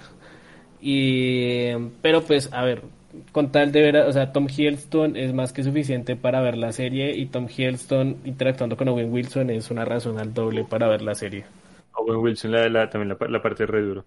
Y, 0.79 1.73
pero 2.01 2.25
pues, 2.25 2.51
a 2.53 2.63
ver, 2.63 2.83
con 3.31 3.51
tal 3.51 3.71
de 3.71 3.81
ver, 3.81 3.97
o 3.97 4.13
sea, 4.13 4.31
Tom 4.31 4.47
Hiddleston 4.49 5.15
es 5.17 5.33
más 5.33 5.53
que 5.53 5.63
suficiente 5.63 6.15
para 6.15 6.41
ver 6.41 6.57
la 6.57 6.71
serie 6.71 7.15
y 7.17 7.27
Tom 7.27 7.47
Hiddleston 7.49 8.21
interactuando 8.25 8.77
con 8.77 8.87
Owen 8.89 9.11
Wilson 9.11 9.49
es 9.51 9.71
una 9.71 9.85
razón 9.85 10.19
al 10.19 10.33
doble 10.33 10.65
para 10.65 10.87
ver 10.87 11.01
la 11.01 11.15
serie. 11.15 11.45
Owen 11.93 12.17
Wilson, 12.19 12.51
la, 12.51 12.67
la, 12.69 12.89
también 12.89 13.17
la, 13.19 13.27
la 13.29 13.41
parte 13.41 13.63
de 13.63 13.67
re 13.67 13.81
duro. 13.81 14.05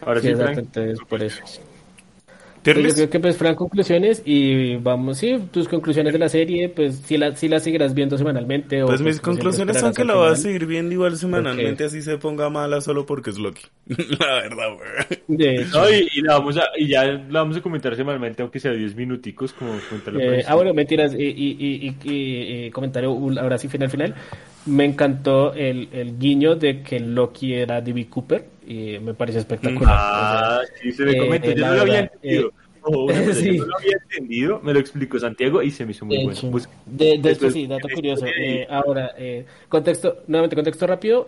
Ahora 0.00 0.20
Sí, 0.20 0.28
sí, 0.28 0.28
exacto, 0.30 0.60
Frank. 0.60 0.60
entonces 0.60 1.02
por 1.02 1.22
eso. 1.22 1.44
¿Tier 2.66 2.80
Pues 2.82 2.88
yo 2.88 2.94
creo 2.94 3.10
que 3.10 3.20
pues 3.20 3.36
fueran 3.36 3.54
conclusiones 3.54 4.22
y 4.24 4.74
vamos, 4.76 5.18
sí, 5.18 5.38
tus 5.52 5.68
conclusiones 5.68 6.12
de 6.12 6.18
la 6.18 6.28
serie, 6.28 6.68
pues 6.68 6.96
si 6.96 7.16
la, 7.16 7.36
si 7.36 7.48
la 7.48 7.60
seguirás 7.60 7.94
viendo 7.94 8.18
semanalmente 8.18 8.82
o 8.82 8.86
Pues 8.86 9.00
mis 9.00 9.14
siempre 9.14 9.32
conclusiones 9.32 9.78
son 9.78 9.94
que 9.94 10.04
la 10.04 10.14
voy 10.14 10.30
a 10.32 10.34
seguir 10.36 10.66
viendo 10.66 10.92
igual 10.92 11.16
semanalmente, 11.16 11.84
así 11.84 12.02
se 12.02 12.18
ponga 12.18 12.50
mala 12.50 12.80
solo 12.80 13.06
porque 13.06 13.30
es 13.30 13.38
Loki. 13.38 13.62
la 13.86 14.34
verdad, 14.42 14.66
güey. 14.74 15.66
No, 15.72 15.90
y, 15.90 16.08
y 16.12 16.20
la 16.22 16.38
vamos 16.38 16.56
a, 16.56 16.64
y 16.76 16.88
ya 16.88 17.04
la 17.04 17.40
vamos 17.40 17.56
a 17.56 17.60
comentar 17.60 17.94
semanalmente, 17.94 18.42
aunque 18.42 18.58
sea 18.58 18.72
10 18.72 18.96
minuticos, 18.96 19.52
como 19.52 19.70
comentarlo 19.88 20.18
Eh, 20.18 20.34
encima. 20.36 20.52
ah, 20.52 20.54
bueno, 20.56 20.74
mentiras. 20.74 21.14
Y, 21.14 21.22
y, 21.22 21.56
y, 21.58 21.96
y- 22.04 22.10
y- 22.12 22.66
y 22.66 22.70
comentario, 22.70 23.10
ahora 23.40 23.58
sí, 23.58 23.68
final, 23.68 23.90
final. 23.90 24.14
Me 24.66 24.84
encantó 24.84 25.54
el, 25.54 25.88
el 25.92 26.18
guiño 26.18 26.56
de 26.56 26.82
que 26.82 26.98
Loki 26.98 27.54
era 27.54 27.80
D.B. 27.80 28.06
Cooper 28.08 28.55
y 28.66 28.98
me 29.00 29.14
pareció 29.14 29.40
espectacular. 29.40 30.00
Ah, 30.00 30.60
sí, 30.80 30.92
se 30.92 31.04
me 31.04 31.12
eh, 31.12 31.16
comenta. 31.16 31.50
eh, 31.50 31.54
Yo 31.54 31.66
no 31.66 31.74
lo 31.74 31.82
había 31.82 32.02
verdad, 32.02 32.12
entendido. 32.14 32.52
Cosa, 32.80 33.34
sí. 33.34 33.56
Yo 33.56 33.64
no 33.64 33.66
lo 33.66 33.76
había 33.78 33.96
entendido, 34.02 34.60
me 34.62 34.72
lo 34.72 34.78
explicó 34.80 35.18
Santiago 35.18 35.62
y 35.62 35.70
se 35.70 35.84
me 35.84 35.92
hizo 35.92 36.04
muy 36.06 36.18
De 36.18 36.24
bueno. 36.24 36.38
hecho, 36.38 36.50
de, 36.86 37.18
de 37.18 37.30
hecho, 37.32 37.50
sí, 37.50 37.66
dato 37.66 37.88
curioso. 37.88 38.26
Eh, 38.26 38.66
ahora, 38.70 39.12
eh, 39.18 39.44
contexto, 39.68 40.22
nuevamente, 40.28 40.56
contexto 40.56 40.86
rápido. 40.86 41.26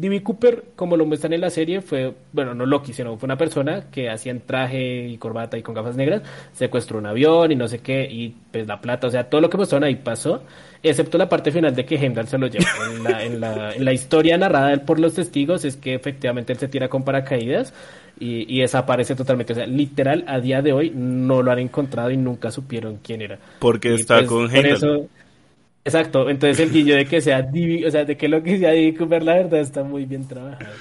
D.B. 0.00 0.22
Cooper, 0.22 0.64
como 0.76 0.96
lo 0.96 1.06
muestran 1.06 1.32
en 1.32 1.40
la 1.40 1.50
serie, 1.50 1.80
fue, 1.80 2.12
bueno, 2.32 2.54
no 2.54 2.66
Loki, 2.66 2.92
sino 2.92 3.16
fue 3.16 3.26
una 3.26 3.36
persona 3.38 3.84
que 3.90 4.10
hacía 4.10 4.32
en 4.32 4.40
traje 4.40 5.06
y 5.08 5.16
corbata 5.18 5.56
y 5.56 5.62
con 5.62 5.74
gafas 5.74 5.96
negras, 5.96 6.22
secuestró 6.52 6.98
un 6.98 7.06
avión 7.06 7.50
y 7.52 7.56
no 7.56 7.66
sé 7.68 7.78
qué, 7.78 8.04
y 8.10 8.34
pues 8.52 8.66
la 8.66 8.80
plata, 8.80 9.06
o 9.06 9.10
sea, 9.10 9.24
todo 9.30 9.40
lo 9.40 9.48
que 9.50 9.56
mostraron 9.56 9.84
ahí 9.84 9.96
pasó, 9.96 10.42
excepto 10.82 11.16
la 11.18 11.28
parte 11.28 11.50
final 11.50 11.74
de 11.74 11.84
que 11.84 11.96
Heimdall 11.96 12.28
se 12.28 12.38
lo 12.38 12.46
lleva. 12.46 12.66
En 12.96 13.02
la, 13.04 13.24
en 13.24 13.40
la, 13.40 13.72
en 13.74 13.84
la 13.84 13.92
historia 13.92 14.36
narrada 14.38 14.76
por 14.84 14.98
los 15.00 15.14
testigos 15.14 15.64
es 15.64 15.76
que 15.76 15.94
efectivamente 15.94 16.52
él 16.52 16.58
se 16.58 16.68
tira 16.68 16.88
con 16.88 17.02
paracaídas 17.04 17.72
y, 18.18 18.46
y 18.54 18.60
desaparece 18.60 19.14
totalmente. 19.14 19.52
O 19.52 19.56
sea, 19.56 19.66
literal, 19.66 20.24
a 20.26 20.40
día 20.40 20.62
de 20.62 20.72
hoy 20.72 20.92
no 20.94 21.42
lo 21.42 21.52
han 21.52 21.58
encontrado 21.58 22.10
y 22.10 22.16
nunca 22.16 22.50
supieron 22.50 22.98
quién 23.02 23.22
era. 23.22 23.38
Porque 23.58 23.90
Y, 23.90 23.94
está 23.94 24.16
pues, 24.18 24.28
con 24.28 24.46
por 24.48 24.56
Heimdall. 24.56 24.72
eso- 24.76 25.08
Exacto, 25.86 26.28
entonces 26.28 26.58
el 26.60 26.70
guillo 26.72 26.96
de 26.96 27.06
que 27.08 27.20
sea 27.22 27.40
Divi, 27.42 27.84
o 27.86 27.90
sea, 27.90 28.04
de 28.04 28.16
que 28.16 28.28
lo 28.28 28.42
que 28.42 28.58
sea 28.58 28.72
Divi 28.72 28.94
Cooper, 28.96 29.22
la 29.22 29.34
verdad 29.36 29.60
está 29.60 29.84
muy 29.84 30.04
bien 30.04 30.26
trabajado. 30.28 30.80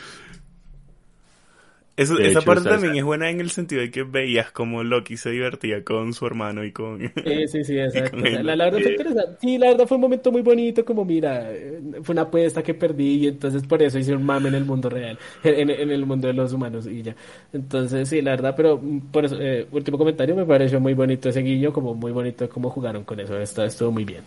Eso- 1.98 2.20
esa 2.22 2.44
hecho, 2.44 2.46
parte 2.46 2.68
también 2.68 2.96
es 2.98 3.04
buena 3.06 3.30
en 3.30 3.40
el 3.40 3.50
sentido 3.52 3.82
de 3.82 3.90
que 3.92 4.04
veías 4.04 4.52
como 4.52 4.84
Loki 4.84 5.16
se 5.18 5.32
divertía 5.32 5.84
con 5.84 6.14
su 6.14 6.26
hermano 6.26 6.64
y 6.66 6.72
con... 6.74 7.00
Sí, 7.24 7.48
sí, 7.48 7.64
sí, 7.64 7.80
exacto. 7.80 8.26
O 8.26 8.30
sea, 8.30 8.44
la, 8.44 8.56
la 8.56 8.66
verdad 8.66 8.82
fue 8.84 8.92
interesante. 8.92 9.38
Sí, 9.42 9.58
la 9.58 9.70
verdad 9.70 9.88
fue 9.88 9.96
un 9.98 10.02
momento 10.02 10.32
muy 10.32 10.44
bonito, 10.44 10.86
como 10.86 11.04
mira, 11.04 11.52
eh, 11.52 11.82
fue 12.04 12.14
una 12.14 12.22
apuesta 12.24 12.62
que 12.62 12.76
perdí 12.76 13.16
y 13.24 13.28
entonces 13.28 13.66
por 13.66 13.82
eso 13.82 13.98
hice 13.98 14.16
un 14.16 14.24
mame 14.24 14.50
en 14.50 14.56
el 14.56 14.66
mundo 14.66 14.90
real, 14.92 15.18
en, 15.44 15.72
en 15.72 15.90
el 15.92 16.06
mundo 16.06 16.28
de 16.28 16.34
los 16.36 16.54
humanos 16.54 16.86
y 16.86 17.02
ya. 17.02 17.16
Entonces, 17.52 18.08
sí, 18.10 18.22
la 18.22 18.32
verdad, 18.32 18.54
pero 18.56 18.78
mm, 18.80 19.00
por 19.12 19.26
eso, 19.26 19.38
eh, 19.42 19.68
último 19.72 19.98
comentario, 19.98 20.36
me 20.36 20.46
pareció 20.46 20.80
muy 20.80 20.94
bonito 20.94 21.28
ese 21.30 21.40
guiño, 21.42 21.74
como 21.74 21.96
muy 21.96 22.12
bonito 22.12 22.48
cómo 22.48 22.70
jugaron 22.70 23.04
con 23.04 23.20
eso, 23.20 23.40
Esto- 23.40 23.64
estuvo 23.64 23.92
muy 23.92 24.06
bien. 24.06 24.22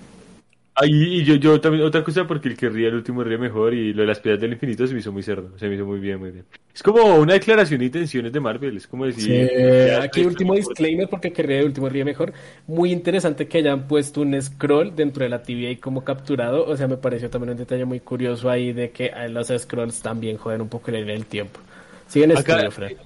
Ahí, 0.80 1.20
y 1.20 1.24
yo, 1.24 1.34
yo 1.34 1.60
también, 1.60 1.84
otra 1.84 2.04
cosa, 2.04 2.26
porque 2.26 2.48
el 2.48 2.56
que 2.56 2.68
ría 2.68 2.88
el 2.88 2.94
último 2.94 3.24
ríe 3.24 3.36
mejor 3.36 3.74
y 3.74 3.92
lo 3.92 4.02
de 4.02 4.08
las 4.08 4.20
piedras 4.20 4.40
del 4.40 4.52
infinito 4.52 4.86
se 4.86 4.94
me 4.94 5.00
hizo 5.00 5.10
muy 5.10 5.24
cerdo, 5.24 5.58
se 5.58 5.68
me 5.68 5.74
hizo 5.74 5.84
muy 5.84 5.98
bien, 5.98 6.20
muy 6.20 6.30
bien. 6.30 6.44
Es 6.72 6.82
como 6.84 7.16
una 7.16 7.32
declaración 7.32 7.80
de 7.80 7.86
intenciones 7.86 8.32
de 8.32 8.38
Marvel, 8.38 8.76
es 8.76 8.86
como 8.86 9.04
decir... 9.04 9.24
Sí, 9.24 9.90
aquí 10.00 10.24
último 10.24 10.54
disclaimer 10.54 11.08
porque 11.08 11.32
querría 11.32 11.58
de 11.58 11.64
último 11.64 11.88
ríe 11.88 12.04
mejor. 12.04 12.32
Muy 12.68 12.92
interesante 12.92 13.48
que 13.48 13.58
hayan 13.58 13.88
puesto 13.88 14.20
un 14.20 14.40
scroll 14.40 14.94
dentro 14.94 15.24
de 15.24 15.30
la 15.30 15.42
TVA 15.42 15.70
y 15.70 15.76
como 15.76 16.04
capturado. 16.04 16.64
O 16.64 16.76
sea, 16.76 16.86
me 16.86 16.96
pareció 16.96 17.28
también 17.28 17.50
un 17.50 17.58
detalle 17.58 17.84
muy 17.84 17.98
curioso 17.98 18.48
ahí 18.48 18.72
de 18.72 18.90
que 18.90 19.10
los 19.30 19.48
scrolls 19.48 20.00
también 20.00 20.36
joden 20.36 20.60
un 20.60 20.68
poco 20.68 20.92
línea 20.92 21.14
del 21.14 21.26
tiempo. 21.26 21.58
Siguen 22.06 22.30
estudio, 22.30 22.70
Fred. 22.70 22.96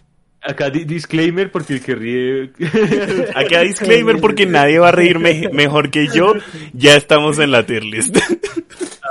Acá 0.44 0.70
di- 0.70 0.84
disclaimer 0.84 1.50
porque 1.52 1.74
el 1.74 1.80
que 1.82 1.94
ríe. 1.94 2.50
Acá 3.34 3.60
disclaimer 3.60 4.18
porque 4.20 4.44
nadie 4.46 4.78
va 4.80 4.88
a 4.88 4.92
reír 4.92 5.18
me- 5.18 5.48
mejor 5.52 5.90
que 5.90 6.08
yo. 6.08 6.34
Ya 6.72 6.96
estamos 6.96 7.38
en 7.38 7.52
la 7.52 7.64
tier 7.64 7.84
list. 7.84 8.16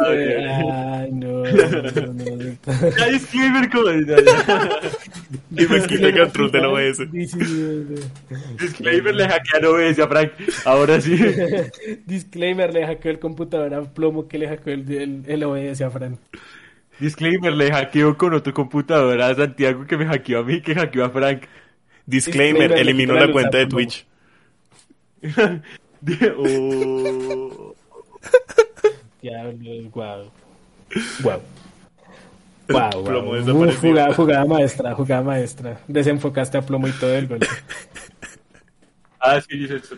Eh, 0.10 0.48
Ay, 0.50 1.12
no, 1.12 1.44
no, 1.44 2.12
no. 2.12 2.90
Ya 2.98 3.08
disclaimer 3.08 3.70
como. 3.70 3.92
Y 3.92 5.66
me 5.68 5.82
quita 5.88 6.08
el 6.08 6.20
control 6.20 6.52
de 6.52 6.60
la 6.60 6.70
OBS. 6.70 7.00
Disclaimer 8.60 9.16
le 9.16 9.28
hackean 9.28 9.66
OBS 9.66 10.00
a 10.00 10.08
Frank. 10.08 10.32
Ahora 10.66 11.00
sí. 11.02 11.16
Disclaimer, 12.06 12.74
le 12.74 12.86
hackeó 12.86 13.12
el 13.12 13.20
computador 13.20 13.74
a 13.74 13.82
Plomo 13.84 14.28
que 14.28 14.38
le 14.38 14.48
hackeó 14.48 14.74
el, 14.74 14.92
el, 14.92 15.24
el 15.28 15.44
OBS 15.44 15.82
a 15.82 15.90
Fran. 15.92 16.18
Disclaimer 17.02 17.52
le 17.52 17.72
hackeo 17.72 18.16
con 18.16 18.36
otro 18.36 18.54
computador 18.54 19.20
a 19.22 19.34
Santiago 19.34 19.88
que 19.88 19.98
me 19.98 20.06
hackeó 20.06 20.40
a 20.40 20.44
mí, 20.44 20.62
que 20.62 20.76
hackeó 20.76 21.04
a 21.04 21.10
Frank. 21.10 21.46
Disclaimer, 22.06 22.70
Disclaimer, 22.70 22.78
eliminó 22.78 23.16
la 23.16 23.32
cuenta 23.32 23.58
de 23.58 23.66
Twitch. 23.66 24.06
Oh. 26.38 27.76
Diablos, 29.22 29.92
guau. 29.92 30.32
Guau. 31.22 31.42
Guau, 32.70 33.04
Plomo 33.04 33.28
guau. 33.28 33.36
desapareció. 33.36 33.70
Uf, 33.70 33.80
jugada, 33.82 34.14
jugada 34.14 34.46
maestra, 34.46 34.94
jugada 34.96 35.22
maestra. 35.22 35.80
Desenfocaste 35.88 36.58
a 36.58 36.62
Plomo 36.62 36.88
y 36.88 36.92
todo 36.92 37.16
el 37.16 37.28
golpe. 37.28 37.48
Ah, 39.24 39.40
sí, 39.40 39.56
dice 39.56 39.76
eso. 39.76 39.96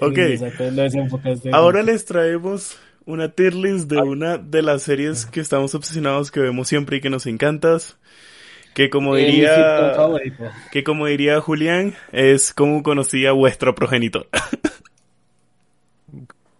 Ok. 0.00 0.16
Sí, 0.16 0.20
exacto, 0.22 0.70
lo 0.72 0.82
desenfocaste. 0.82 1.50
Ahora 1.52 1.84
les 1.84 2.04
traemos 2.04 2.76
una 3.10 3.30
tier 3.30 3.54
list 3.54 3.88
de 3.90 4.00
una 4.02 4.38
de 4.38 4.62
las 4.62 4.82
series 4.82 5.26
que 5.26 5.40
estamos 5.40 5.74
obsesionados, 5.74 6.30
que 6.30 6.40
vemos 6.40 6.68
siempre 6.68 6.98
y 6.98 7.00
que 7.00 7.10
nos 7.10 7.26
encantas. 7.26 7.98
Que 8.74 8.90
como 8.90 9.16
Eh, 9.16 9.16
diría, 9.16 10.06
que 10.70 10.84
como 10.84 11.06
diría 11.06 11.40
Julián, 11.40 11.94
es 12.12 12.54
como 12.54 12.82
conocía 12.82 13.32
vuestro 13.32 13.74
progenitor. 13.74 14.28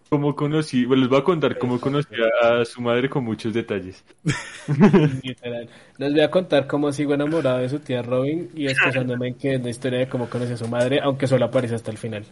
Como 0.09 0.35
conocí, 0.35 0.85
bueno, 0.85 1.01
les 1.01 1.09
voy 1.09 1.19
a 1.19 1.23
contar 1.23 1.57
cómo 1.57 1.79
conocí 1.79 2.09
a, 2.41 2.59
a 2.61 2.65
su 2.65 2.81
madre 2.81 3.09
con 3.09 3.23
muchos 3.23 3.53
detalles. 3.53 4.03
Literal. 5.23 5.69
Les 5.97 6.11
voy 6.13 6.21
a 6.21 6.31
contar 6.31 6.67
cómo 6.67 6.91
sigo 6.91 7.13
enamorado 7.13 7.59
de 7.59 7.69
su 7.69 7.79
tía 7.79 8.01
Robin 8.01 8.49
y 8.55 8.67
escuchándome 8.67 9.29
en 9.29 9.37
que 9.37 9.55
es 9.55 9.61
la 9.63 9.69
historia 9.69 9.99
de 9.99 10.09
cómo 10.09 10.29
conocí 10.29 10.53
a 10.53 10.57
su 10.57 10.67
madre, 10.67 10.99
aunque 11.01 11.27
solo 11.27 11.45
aparece 11.45 11.75
hasta 11.75 11.91
el 11.91 11.97
final. 11.97 12.25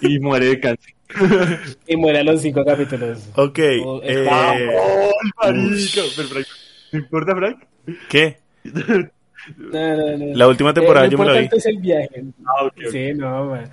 Y 0.00 0.18
muere 0.20 0.46
de 0.46 0.60
cáncer. 0.60 0.95
Y 1.86 1.96
muere 1.96 2.18
a 2.20 2.24
los 2.24 2.40
cinco 2.42 2.64
capítulos. 2.64 3.28
Ok, 3.36 3.58
Oh, 3.84 4.00
eh, 4.02 4.26
¡Oh, 4.30 5.10
marica! 5.42 6.02
¿te 6.90 6.96
importa, 6.98 7.34
Frank? 7.36 7.58
¿qué? 8.08 8.38
No, 9.58 9.96
no, 9.96 10.16
no. 10.18 10.34
La 10.36 10.48
última 10.48 10.74
temporada 10.74 11.06
Eh, 11.06 11.10
yo 11.10 11.18
me 11.18 11.26
la 11.26 11.38
vi. 11.40 11.48
es 11.52 11.66
el 11.66 11.78
viaje. 11.78 12.24
Ah, 12.44 12.64
ok, 12.64 12.72
ok. 12.84 12.90
Sí, 12.90 13.14
no, 13.14 13.44
man. 13.50 13.70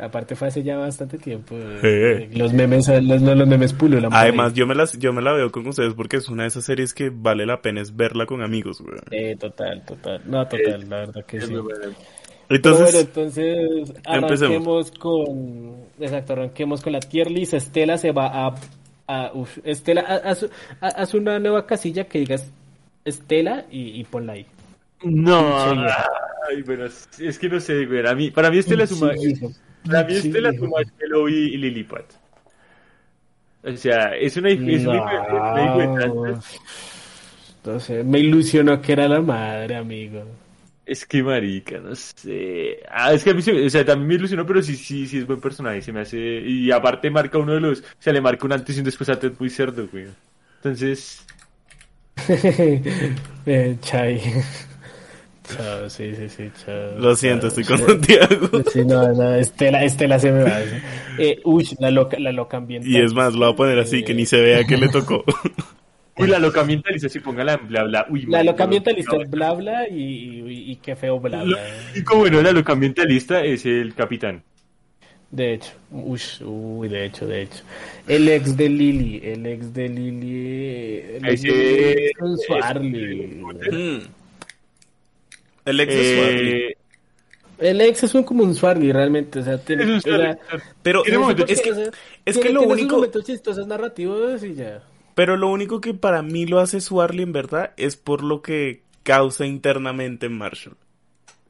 Aparte 0.00 0.34
fue 0.34 0.48
hace 0.48 0.64
ya 0.64 0.76
bastante 0.76 1.18
tiempo. 1.18 1.54
Eh. 1.56 2.28
Los 2.34 2.52
memes, 2.52 2.88
los, 2.88 3.22
no, 3.22 3.32
los 3.36 3.46
memes 3.46 3.72
pululan. 3.74 4.12
Además, 4.12 4.54
yo 4.54 4.66
me, 4.66 4.74
las, 4.74 4.98
yo 4.98 5.12
me 5.12 5.22
la 5.22 5.32
veo 5.32 5.52
con 5.52 5.64
ustedes 5.68 5.94
porque 5.94 6.16
es 6.16 6.28
una 6.28 6.42
de 6.42 6.48
esas 6.48 6.64
series 6.64 6.92
que 6.94 7.10
vale 7.14 7.46
la 7.46 7.62
pena 7.62 7.80
es 7.80 7.94
verla 7.94 8.26
con 8.26 8.42
amigos, 8.42 8.80
güey. 8.80 8.98
Eh, 9.12 9.36
total, 9.38 9.84
total. 9.86 10.20
No, 10.26 10.48
total, 10.48 10.88
la 10.90 10.96
verdad 10.96 11.24
que 11.24 11.40
sí. 11.40 11.54
Bueno, 12.48 12.56
Entonces, 12.56 12.94
entonces 13.00 13.92
arranquemos 14.04 14.90
con. 14.92 15.76
Exacto, 15.98 16.32
arranquemos 16.34 16.82
con 16.82 16.92
la 16.92 17.00
tier 17.00 17.30
list. 17.30 17.54
Estela 17.54 17.96
se 17.98 18.12
va 18.12 18.46
a. 18.48 18.54
a 19.08 19.32
uf, 19.34 19.58
Estela, 19.64 20.02
haz, 20.80 21.14
una 21.14 21.38
nueva 21.38 21.66
casilla 21.66 22.04
que 22.04 22.18
digas 22.20 22.50
Estela 23.04 23.64
y, 23.70 24.00
y 24.00 24.04
ponla 24.04 24.34
ahí. 24.34 24.46
No, 25.02 25.74
Sí. 25.74 25.78
ay, 26.50 26.62
bueno, 26.62 26.86
es 26.86 27.08
es 27.20 27.38
que 27.38 27.48
no 27.48 27.60
sé, 27.60 27.84
güey. 27.86 28.06
A 28.06 28.14
mí, 28.14 28.30
para 28.30 28.50
mí 28.50 28.58
Estela 28.58 28.86
suma, 28.86 29.12
Sí, 29.16 29.32
hijo. 29.32 29.50
para 29.86 30.04
mí 30.04 30.14
Estela 30.14 30.52
suma 30.52 30.78
Marshmallow 30.78 31.28
y, 31.28 31.54
y 31.54 31.56
Lilipat. 31.58 32.04
O 33.66 33.76
sea, 33.76 34.14
es 34.16 34.36
una, 34.36 34.50
es 34.50 34.86
una, 34.86 36.30
es. 36.30 36.60
No 37.64 37.80
sé, 37.80 38.04
me 38.04 38.18
ilusionó 38.18 38.80
que 38.80 38.92
era 38.92 39.08
la 39.08 39.20
madre, 39.22 39.76
amigo. 39.76 40.22
Es 40.86 41.06
que 41.06 41.22
marica, 41.22 41.78
no 41.78 41.94
sé. 41.94 42.80
Ah, 42.90 43.12
es 43.14 43.24
que 43.24 43.30
a 43.30 43.34
mí 43.34 43.40
se 43.40 43.52
me, 43.52 43.64
o 43.64 43.70
sea, 43.70 43.84
también 43.84 44.06
me 44.08 44.14
ilusionó, 44.14 44.44
pero 44.44 44.62
sí, 44.62 44.76
sí, 44.76 45.06
sí 45.06 45.18
es 45.18 45.26
buen 45.26 45.40
personaje, 45.40 45.80
se 45.80 45.92
me 45.92 46.00
hace, 46.00 46.18
y 46.18 46.70
aparte 46.70 47.10
marca 47.10 47.38
uno 47.38 47.54
de 47.54 47.60
los, 47.60 47.80
o 47.80 47.84
sea, 47.98 48.12
le 48.12 48.20
marca 48.20 48.44
un 48.44 48.52
antes 48.52 48.76
y 48.76 48.80
un 48.80 48.84
después 48.84 49.08
a 49.08 49.18
Ted 49.18 49.32
muy 49.38 49.48
cerdo, 49.48 49.88
güey. 49.90 50.06
Entonces, 50.56 51.24
eh, 52.28 53.76
Chai. 53.80 54.20
Chao, 55.44 55.90
sí, 55.90 56.14
sí, 56.16 56.26
sí, 56.30 56.50
chao. 56.64 56.98
lo 56.98 57.14
siento, 57.14 57.50
chao, 57.50 57.60
estoy 57.60 57.64
con. 57.64 57.86
Santiago. 57.86 58.62
Sí, 58.72 58.82
no, 58.82 59.12
no, 59.12 59.34
Estela, 59.34 59.84
Estela 59.84 60.18
se 60.18 60.32
me 60.32 60.42
va. 60.42 60.58
Eh, 61.18 61.38
uy, 61.44 61.68
la 61.80 61.90
loca, 61.90 62.18
la 62.18 62.32
loca 62.32 62.56
ambiental. 62.56 62.90
Y 62.90 62.96
es 62.96 63.12
más, 63.12 63.34
lo 63.34 63.40
voy 63.40 63.52
a 63.52 63.56
poner 63.56 63.78
así, 63.78 64.02
que 64.04 64.14
ni 64.14 64.24
se 64.24 64.40
vea 64.40 64.64
que 64.64 64.78
le 64.78 64.88
tocó. 64.88 65.22
Uy, 66.16 66.28
la 66.28 66.38
loca 66.38 66.60
ambientalista, 66.60 67.08
si 67.08 67.20
póngala 67.20 67.54
en 67.54 67.68
bla 67.68 67.84
bla, 67.84 68.06
uy, 68.08 68.26
La 68.26 68.42
loca 68.42 68.64
ambientalista 68.64 69.16
es 69.16 69.30
bla 69.30 69.52
bla 69.52 69.88
y, 69.88 69.94
y, 69.94 70.72
y 70.72 70.76
qué 70.76 70.96
feo 70.96 71.18
bla 71.20 71.42
bla. 71.42 71.58
Y 71.94 72.02
como 72.02 72.20
bueno, 72.20 72.42
la 72.42 72.52
loca 72.52 72.72
ambientalista 72.72 73.42
es 73.42 73.66
el 73.66 73.94
capitán. 73.94 74.42
De 75.30 75.54
hecho, 75.54 75.72
uy, 75.90 76.20
uy, 76.44 76.88
de 76.88 77.06
hecho, 77.06 77.26
de 77.26 77.42
hecho. 77.42 77.64
El 78.06 78.28
ex 78.28 78.56
de 78.56 78.68
Lily, 78.68 79.20
el 79.24 79.44
ex 79.46 79.74
de 79.74 79.88
Lily. 79.88 81.00
El 81.16 81.26
ex 81.26 81.42
de 81.42 82.12
con 82.16 82.38
Swarly. 82.38 83.42
Mm. 83.72 83.98
El 85.64 85.80
ex 85.80 85.94
de 85.94 86.14
Swarly. 86.14 86.50
Eh, 86.50 86.76
El 87.58 87.80
ex 87.80 88.04
es 88.04 88.14
un, 88.14 88.22
como 88.22 88.44
un 88.44 88.54
Swarly 88.54 88.92
realmente, 88.92 89.40
o 89.40 89.42
sea, 89.42 89.58
tiene, 89.58 90.00
Pero 90.82 91.04
es 91.04 91.60
que, 91.60 91.90
es 92.24 92.38
que 92.38 92.50
lo 92.50 92.62
único, 92.62 92.96
momentos 92.96 93.24
chistosos 93.24 93.66
narrativos 93.66 94.44
y 94.44 94.54
ya. 94.54 94.82
Pero 95.14 95.36
lo 95.36 95.48
único 95.48 95.80
que 95.80 95.94
para 95.94 96.22
mí 96.22 96.46
lo 96.46 96.58
hace 96.60 96.80
Swarly 96.80 97.22
en 97.22 97.32
verdad 97.32 97.72
es 97.76 97.96
por 97.96 98.22
lo 98.22 98.42
que 98.42 98.82
causa 99.02 99.46
internamente 99.46 100.26
en 100.26 100.36
Marshall. 100.38 100.76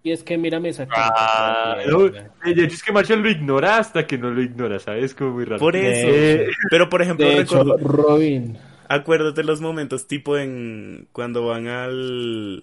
Y 0.03 0.11
es 0.13 0.23
que 0.23 0.37
mírame 0.37 0.69
esa 0.69 0.87
ah, 0.95 1.77
cara. 1.79 1.87
no, 1.91 2.07
eh, 2.07 2.55
de 2.55 2.65
hecho 2.65 2.75
es 2.75 2.83
que 2.83 2.93
Marshall 2.93 3.23
lo 3.23 3.31
ignora 3.31 3.79
hasta 3.79 4.07
que 4.07 4.19
no 4.19 4.31
lo 4.31 4.43
ignora, 4.43 4.79
¿sabes? 4.79 5.15
Como 5.15 5.31
muy 5.33 5.45
raro. 5.47 5.59
Por 5.59 5.77
eso. 5.77 6.07
De- 6.07 6.51
Pero 6.71 6.91
por 6.91 7.01
ejemplo, 7.01 7.27
De 7.27 7.41
hecho, 7.41 7.63
recuerdo, 7.65 7.89
Robin. 7.89 8.59
acuérdate 8.89 9.43
los 9.45 9.63
momentos 9.63 10.07
tipo 10.07 10.37
en 10.37 11.09
cuando 11.13 11.47
van 11.47 11.69
al 11.69 12.61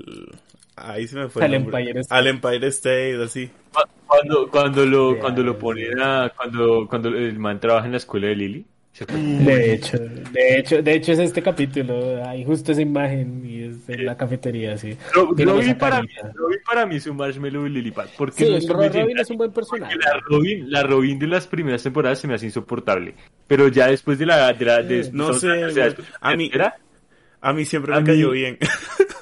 ahí 0.76 1.08
se 1.08 1.16
me 1.18 1.30
fue 1.30 1.44
el 1.46 1.56
Al. 1.56 1.62
Empire 1.62 2.00
State. 2.02 2.20
al 2.20 2.28
Empire 2.28 2.68
State 2.68 3.24
así. 3.24 3.48
Cu- 3.74 3.82
Cuando, 4.06 4.48
cuando 4.50 4.86
lo, 4.86 5.18
cuando 5.20 5.42
lo 5.42 5.58
ponen 5.58 6.00
a, 6.00 6.32
cuando, 6.36 6.86
cuando 6.88 7.10
el 7.10 7.40
man 7.40 7.60
trabaja 7.60 7.86
en 7.88 7.92
la 7.94 7.98
escuela 7.98 8.28
de 8.28 8.36
Lily. 8.36 8.66
¿Cierto? 8.94 9.14
De 9.16 9.74
hecho, 9.74 9.98
de 9.98 10.58
hecho, 10.60 10.82
de 10.82 10.94
hecho 10.94 11.12
es 11.14 11.20
este 11.20 11.42
capítulo, 11.42 12.24
hay 12.28 12.44
justo 12.46 12.72
esa 12.72 12.82
imagen 12.82 13.44
y 13.46 13.64
es 13.64 13.90
en 13.90 14.06
la 14.06 14.16
cafetería, 14.18 14.78
sí. 14.78 14.98
Robin 15.14 15.60
esa 15.70 15.78
para 15.78 16.02
mí, 16.02 16.08
carita. 16.08 16.32
Robin 16.36 16.60
para 16.66 16.86
mí 16.86 16.96
es 16.98 17.08
un 17.08 17.18
marshmallow 17.18 17.66
y 17.66 17.70
Lilipad. 17.70 18.08
Porque 18.18 18.46
Sí, 18.60 18.68
no 18.68 18.74
Robin 18.74 19.18
es 19.20 19.30
un 19.30 19.38
buen 19.38 19.52
personaje. 19.52 19.94
Porque 19.96 20.08
la 20.10 20.22
Robin, 20.28 20.72
la 20.72 20.84
Robin 20.84 21.20
de 21.20 21.28
las 21.28 21.48
primeras 21.48 21.84
temporadas 21.84 22.20
se 22.20 22.28
me 22.28 22.34
hace 22.36 22.46
insoportable. 22.48 23.16
Pero 23.48 23.68
ya 23.70 23.88
después 23.88 24.20
de 24.20 24.26
la, 24.26 24.52
de 24.54 24.66
la, 24.66 24.82
de- 24.82 25.10
No 25.14 25.34
sé, 25.34 25.66
o 25.66 25.70
sea, 25.72 25.94
a 26.20 26.36
mí- 26.36 26.52
A 27.44 27.54
mí 27.54 27.66
siempre 27.66 27.94
A 27.96 28.00
me 28.02 28.06
cayó 28.06 28.32
bien. 28.32 28.58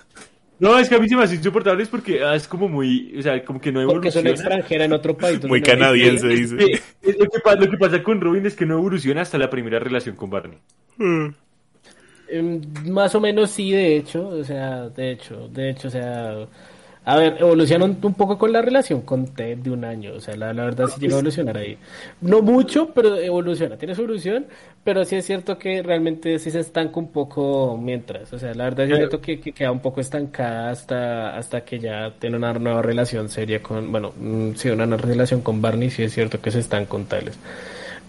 No, 0.60 0.78
es 0.78 0.90
que 0.90 0.96
a 0.96 1.00
mí 1.00 1.08
se 1.08 1.16
me 1.16 1.24
hace 1.24 1.36
insoportable 1.36 1.84
es 1.84 1.90
porque 1.90 2.22
ah, 2.24 2.36
es 2.36 2.48
como 2.48 2.68
muy, 2.68 3.16
o 3.18 3.22
sea, 3.22 3.44
como 3.46 3.62
que 3.62 3.72
no 3.72 3.86
Porque 3.88 4.10
es 4.10 4.16
una 4.16 4.30
evoluciona. 4.30 4.56
extranjera 4.58 4.86
en 4.86 4.94
otro 4.94 5.16
país. 5.18 5.44
Muy 5.46 5.62
no 5.62 5.66
canadiense 5.66 6.28
dice. 6.28 6.56
es 7.02 7.18
lo, 7.18 7.26
que, 7.30 7.40
pa- 7.40 7.56
lo 7.56 7.70
que 7.70 7.78
pasa 7.78 8.04
con 8.04 8.20
Robin 8.20 8.46
es 8.46 8.56
que 8.56 8.66
no 8.66 8.74
evoluciona 8.78 9.22
hasta 9.22 9.38
la 9.38 9.50
primera 9.50 9.80
relación 9.80 10.16
con 10.18 10.30
Barney. 10.30 10.58
Em, 12.28 12.62
Más 12.88 13.16
o 13.16 13.20
menos 13.22 13.50
sí, 13.52 13.72
de 13.72 13.98
hecho, 13.98 14.28
o 14.28 14.44
sea, 14.44 14.90
de 14.90 15.12
hecho, 15.12 15.48
de 15.48 15.70
hecho, 15.72 15.88
o 15.88 15.92
sea, 15.92 16.36
a 17.10 17.16
ver, 17.16 17.38
evoluciona 17.40 17.86
un, 17.86 17.96
poco 17.96 18.38
con 18.38 18.52
la 18.54 18.62
relación 18.62 19.02
con 19.02 19.26
Ted 19.34 19.58
de 19.58 19.72
un 19.72 19.84
año, 19.84 20.14
o 20.14 20.20
sea, 20.20 20.36
la, 20.36 20.54
la 20.54 20.66
verdad 20.66 20.86
sí 20.94 21.02
llega 21.02 21.16
a 21.16 21.18
evolucionar 21.18 21.58
ahí. 21.58 21.76
No 22.22 22.44
mucho, 22.44 22.92
pero 22.94 23.18
evoluciona, 23.18 23.78
tiene 23.78 23.96
su 23.96 24.02
evolución, 24.02 24.46
pero 24.84 25.04
sí 25.06 25.16
es 25.16 25.26
cierto 25.26 25.58
que 25.58 25.82
realmente 25.82 26.38
sí 26.38 26.52
se 26.52 26.60
estanca 26.60 27.00
un 27.00 27.12
poco 27.12 27.80
mientras, 27.82 28.32
o 28.32 28.38
sea, 28.38 28.54
la 28.54 28.66
verdad 28.66 28.86
es 28.86 28.96
cierto 28.96 29.22
que, 29.22 29.40
que 29.40 29.54
queda 29.54 29.72
un 29.72 29.80
poco 29.80 30.02
estancada 30.02 30.70
hasta, 30.70 31.36
hasta 31.36 31.62
que 31.62 31.80
ya 31.80 32.14
tiene 32.20 32.38
una 32.38 32.54
nueva 32.54 32.84
relación 32.84 33.28
seria 33.28 33.60
con, 33.64 33.92
bueno, 33.92 34.14
mm, 34.16 34.52
sí, 34.54 34.70
una 34.70 34.86
nueva 34.86 35.02
relación 35.02 35.42
con 35.42 35.64
Barney, 35.64 35.90
sí 35.90 36.04
es 36.04 36.14
cierto 36.14 36.40
que 36.40 36.52
se 36.52 36.60
están 36.60 36.86
con 36.86 37.06
tales. 37.06 37.40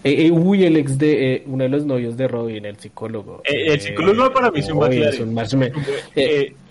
Eh, 0.03 0.25
eh, 0.27 0.31
uy, 0.31 0.63
el 0.65 0.77
ex 0.77 0.97
de 0.97 1.35
eh, 1.35 1.43
uno 1.45 1.63
de 1.63 1.69
los 1.69 1.85
novios 1.85 2.17
de 2.17 2.27
Robin, 2.27 2.65
el 2.65 2.77
psicólogo. 2.77 3.41
Eh, 3.43 3.73
el 3.73 3.79
psicólogo 3.81 4.33
para 4.33 4.49
mí 4.49 4.59
es 4.59 4.69
un 4.69 4.79
McLaren. 4.79 5.13
es 5.13 5.19
un 5.19 5.35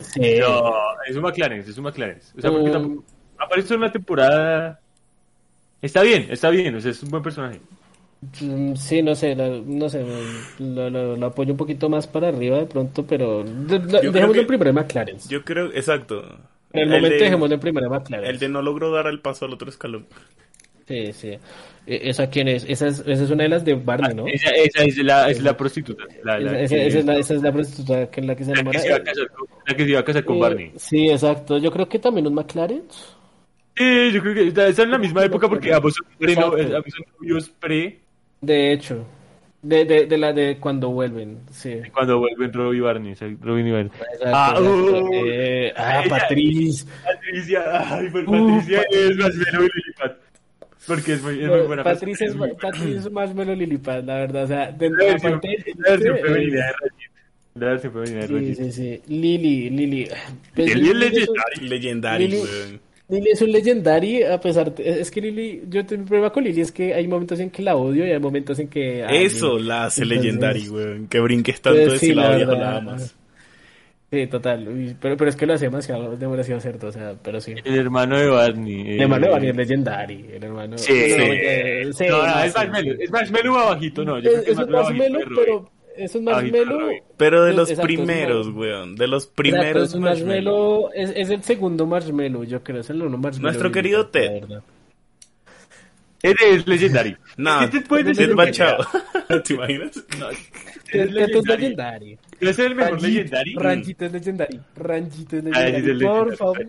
sí. 0.00 0.20
No, 0.40 0.72
es 1.08 1.16
un 1.16 1.22
McLaren, 1.22 1.60
es 1.60 1.78
un 1.78 1.84
McLaren. 1.84 2.18
O 2.36 2.40
sea, 2.40 2.50
porque 2.50 2.70
tampoco 2.70 3.04
aparece 3.38 3.74
en 3.74 3.80
una 3.80 3.92
temporada. 3.92 4.80
Está 5.80 6.02
bien, 6.02 6.26
está 6.30 6.50
bien, 6.50 6.74
o 6.74 6.80
sea, 6.80 6.90
es 6.90 7.02
un 7.02 7.10
buen 7.10 7.22
personaje. 7.22 7.60
Mm, 8.40 8.74
Sí, 8.74 9.00
no 9.00 9.14
sé, 9.14 9.34
la- 9.34 9.48
no 9.64 9.88
sé, 9.88 10.04
lo, 10.58 10.90
lo- 10.90 11.16
lo 11.16 11.26
apoyo 11.26 11.52
un 11.52 11.56
poquito 11.56 11.88
más 11.88 12.06
para 12.06 12.28
arriba 12.28 12.58
de 12.58 12.66
pronto, 12.66 13.06
pero 13.06 13.44
de- 13.44 13.78
de- 13.78 14.00
que- 14.00 14.40
el 14.40 14.46
primero 14.46 14.72
de 14.72 14.72
McLaren. 14.80 15.16
Yo 15.28 15.42
creo, 15.44 15.66
exacto. 15.72 16.22
En 16.72 16.82
el, 16.82 16.82
El 16.82 16.88
momento 16.90 17.14
de- 17.16 17.24
dejémoslo 17.24 17.54
en 17.54 17.60
primera 17.60 17.88
McLaren. 17.88 18.28
El 18.28 18.38
de 18.38 18.48
no 18.50 18.60
logró 18.60 18.90
dar 18.90 19.06
el 19.06 19.20
paso 19.20 19.46
al 19.46 19.52
otro 19.54 19.68
escalón. 19.70 20.06
Sí, 20.90 21.12
sí. 21.12 21.28
Eh, 21.86 22.00
¿Esa 22.04 22.28
quién 22.28 22.48
es? 22.48 22.64
Esa 22.68 22.88
es, 22.88 22.98
esa 23.06 23.24
es 23.24 23.30
una 23.30 23.44
de 23.44 23.48
las 23.48 23.64
de 23.64 23.74
Barney, 23.74 24.14
¿no? 24.14 24.26
Esa, 24.26 24.50
esa 24.50 24.82
es, 24.84 24.96
la, 24.98 25.30
es 25.30 25.40
la 25.42 25.56
prostituta. 25.56 26.04
La, 26.24 26.38
la 26.38 26.60
Esa, 26.60 26.74
esa- 26.74 26.74
que, 26.76 26.86
esa 26.88 26.98
es 26.98 27.04
la, 27.06 27.16
esa 27.18 27.34
es 27.34 27.42
la 27.42 27.52
prostituta 27.52 28.10
que 28.10 28.20
la 28.22 28.34
que 28.36 28.44
se 28.44 28.50
enamora. 28.52 28.78
se 28.80 28.86
iba 28.88 28.96
a 28.96 29.02
casar 29.02 29.28
con, 29.30 29.46
la 29.66 29.74
que 29.76 29.84
se 29.84 29.90
iba 29.90 30.00
a 30.00 30.04
casar 30.04 30.24
con 30.24 30.36
Eh, 30.36 30.40
Barney. 30.40 30.72
Sí, 30.76 31.08
exacto. 31.08 31.58
Yo 31.58 31.70
creo 31.70 31.88
que 31.88 31.98
también 32.00 32.26
un 32.26 32.34
McLaren. 32.34 32.82
Sí, 33.76 34.12
yo 34.12 34.20
creo 34.20 34.34
que 34.34 34.48
está, 34.48 34.82
en 34.82 34.90
la 34.90 34.98
misma 34.98 35.24
época 35.24 35.48
porque 35.48 35.72
ambos 35.72 35.94
son, 35.94 36.06
pre, 36.18 36.34
no, 36.34 36.54
Exacto. 36.56 36.76
ambos 36.76 36.92
son 36.92 37.06
novios 37.20 37.48
pre 37.60 37.98
De 38.40 38.72
hecho. 38.72 39.06
De, 39.62 39.84
de, 39.84 40.06
de 40.06 40.16
la 40.18 40.32
de 40.32 40.56
cuando 40.58 40.88
vuelven. 40.90 41.40
Sí. 41.50 41.80
cuando 41.92 42.18
vuelven 42.18 42.50
Robbie 42.52 42.78
y 42.78 42.80
Barney. 42.80 43.14
Robin 43.42 43.66
y 43.66 43.70
Barney. 43.70 43.90
Exacto, 44.14 44.26
Ah, 44.34 44.54
exacto. 44.56 45.02
uh, 45.10 45.14
Eh, 45.26 45.72
ah, 45.76 46.02
Patrice. 46.08 46.86
Patricia, 47.04 47.62
ay, 47.94 48.08
pues 48.10 48.24
Uh, 48.26 48.48
Patricia 48.56 48.78
Pat- 48.78 48.92
es 48.94 49.16
más 49.16 49.34
y 49.34 49.38
Lilipat. 49.38 50.16
Porque 50.94 51.12
es 51.14 51.22
muy, 51.22 51.42
es 51.42 51.48
muy 51.48 51.60
buena 51.60 51.82
Patrice 51.84 52.24
es, 52.26 52.34
Patrice 52.60 52.96
es 52.98 53.10
más 53.10 53.34
melo 53.34 53.54
Lilipad, 53.54 54.04
la 54.04 54.14
verdad. 54.16 54.44
O 54.44 54.48
sea, 54.48 54.70
de, 54.72 54.90
La 54.90 54.96
del 54.96 55.06
la 55.06 55.90
versión 55.90 56.18
femenina 56.18 56.58
eh, 56.58 56.62
de 56.62 56.62
Rajit. 56.62 57.10
La 57.54 57.66
versión 57.68 57.92
femenina 57.92 58.20
de 58.20 58.26
Sí, 58.28 58.34
Rajit. 58.34 58.56
sí, 58.56 58.72
sí. 58.72 59.00
Lili, 59.08 59.70
Lili. 59.70 60.08
Pues, 60.54 60.74
Lili 60.74 60.90
es 60.90 60.96
Lili 60.96 61.06
es 61.22 61.28
un- 61.28 61.34
legendario. 61.36 61.68
Legendario, 61.68 62.28
Lili- 62.28 62.40
weón. 62.42 62.80
Lili 63.10 63.30
es 63.32 63.42
un 63.42 63.50
legendary, 63.50 64.22
a 64.22 64.40
pesar 64.40 64.72
de- 64.72 65.00
es 65.00 65.10
que 65.10 65.20
Lili, 65.20 65.62
yo 65.68 65.84
tengo 65.84 66.02
un 66.02 66.08
problema 66.08 66.30
con 66.30 66.44
Lili, 66.44 66.60
es 66.60 66.70
que 66.70 66.94
hay 66.94 67.08
momentos 67.08 67.40
en 67.40 67.50
que 67.50 67.60
la 67.62 67.74
odio 67.74 68.06
y 68.06 68.12
hay 68.12 68.20
momentos 68.20 68.56
en 68.60 68.68
que... 68.68 69.02
ah, 69.02 69.12
Eso 69.12 69.58
la 69.58 69.86
hace 69.86 70.02
Entonces, 70.04 70.24
Legendary, 70.24 70.68
weón. 70.68 71.08
Que 71.08 71.18
brinques 71.18 71.60
tanto 71.60 71.80
pues, 71.80 71.92
de 71.94 71.98
sí, 71.98 72.06
si 72.06 72.14
la 72.14 72.30
odias 72.30 72.48
o 72.48 72.52
la 72.52 72.76
amas. 72.76 73.16
Sí, 74.10 74.26
total, 74.26 74.96
pero, 75.00 75.16
pero 75.16 75.30
es 75.30 75.36
que 75.36 75.46
lo 75.46 75.54
hace 75.54 75.66
demasiado, 75.66 76.16
demasiado 76.16 76.60
cerdo, 76.60 76.88
o 76.88 76.92
sea, 76.92 77.14
pero 77.22 77.40
sí. 77.40 77.54
El 77.64 77.76
hermano 77.78 78.18
de 78.18 78.26
Barney. 78.28 78.80
El 78.80 78.86
eh, 78.98 79.02
hermano 79.02 79.26
de 79.26 79.32
Barney 79.32 79.50
es 79.50 79.56
legendary, 79.56 80.26
el 80.32 80.42
hermano... 80.42 80.76
Sí, 80.78 80.92
no, 80.92 81.24
sí. 81.24 81.30
eh, 81.32 81.90
sí, 81.92 82.04
No, 82.08 82.18
no, 82.18 82.26
no, 82.26 82.42
es 82.42 82.52
sí, 82.52 82.58
Marshmello. 82.58 82.96
sí. 82.96 83.02
Es 83.04 83.10
abajito, 83.60 84.04
no. 84.04 84.18
Yo 84.18 84.30
creo 84.30 84.38
Es, 84.40 84.44
que 84.46 84.50
es 84.50 84.56
pero 84.58 84.80
es 85.96 86.14
un. 86.14 86.26
Robin. 86.26 87.02
Pero 87.16 87.44
de 87.44 87.50
Es- 87.50 87.56
los 87.56 87.70
exacto, 87.70 87.88
es 87.92 87.96
primeros, 87.96 88.48
weón. 88.48 88.96
De 88.96 89.06
los 89.06 89.24
Exacto, 89.24 89.36
primeros 89.42 89.88
es 89.90 89.94
un 89.94 90.00
marshmallow. 90.02 90.80
marshmallow, 90.82 90.90
es, 90.94 91.12
es 91.14 91.30
el 91.30 91.42
segundo 91.42 91.86
marshmallow, 91.86 92.44
yo 92.44 92.62
creo, 92.64 92.80
es 92.80 92.90
el 92.90 93.02
uno 93.02 93.16
marshmallow. 93.18 93.42
Nuestro 93.52 93.70
querido 93.70 94.02
la 94.02 94.10
Ted. 94.10 94.42
Él 96.22 96.36
es 96.50 96.66
legendary. 96.66 97.16
No, 97.36 97.62
Es 97.62 97.70
que 97.70 97.80
te 97.80 97.86
puedes 97.86 98.06
decir 98.06 98.26
Ted 98.26 98.30
lo 98.30 98.36
que 98.36 98.46
Machado. 98.46 98.86
¿Te 99.44 99.54
imaginas? 99.54 99.92
Ted- 100.92 101.16
Es 101.16 101.30
es 101.36 101.44
legendary. 101.46 102.18
¿No 102.40 102.50
es 102.50 102.58
el 102.58 102.74
mejor 102.74 103.02
legendary? 103.02 103.54
Ranjito 103.54 104.04
es 104.06 104.12
legendary. 104.12 104.60
Ranjito 104.76 105.36
es 105.36 105.44
ese 105.46 105.50
es 105.50 105.56
legendary. 105.56 105.90
el 105.90 105.98
Por 106.00 106.36
favor. 106.36 106.66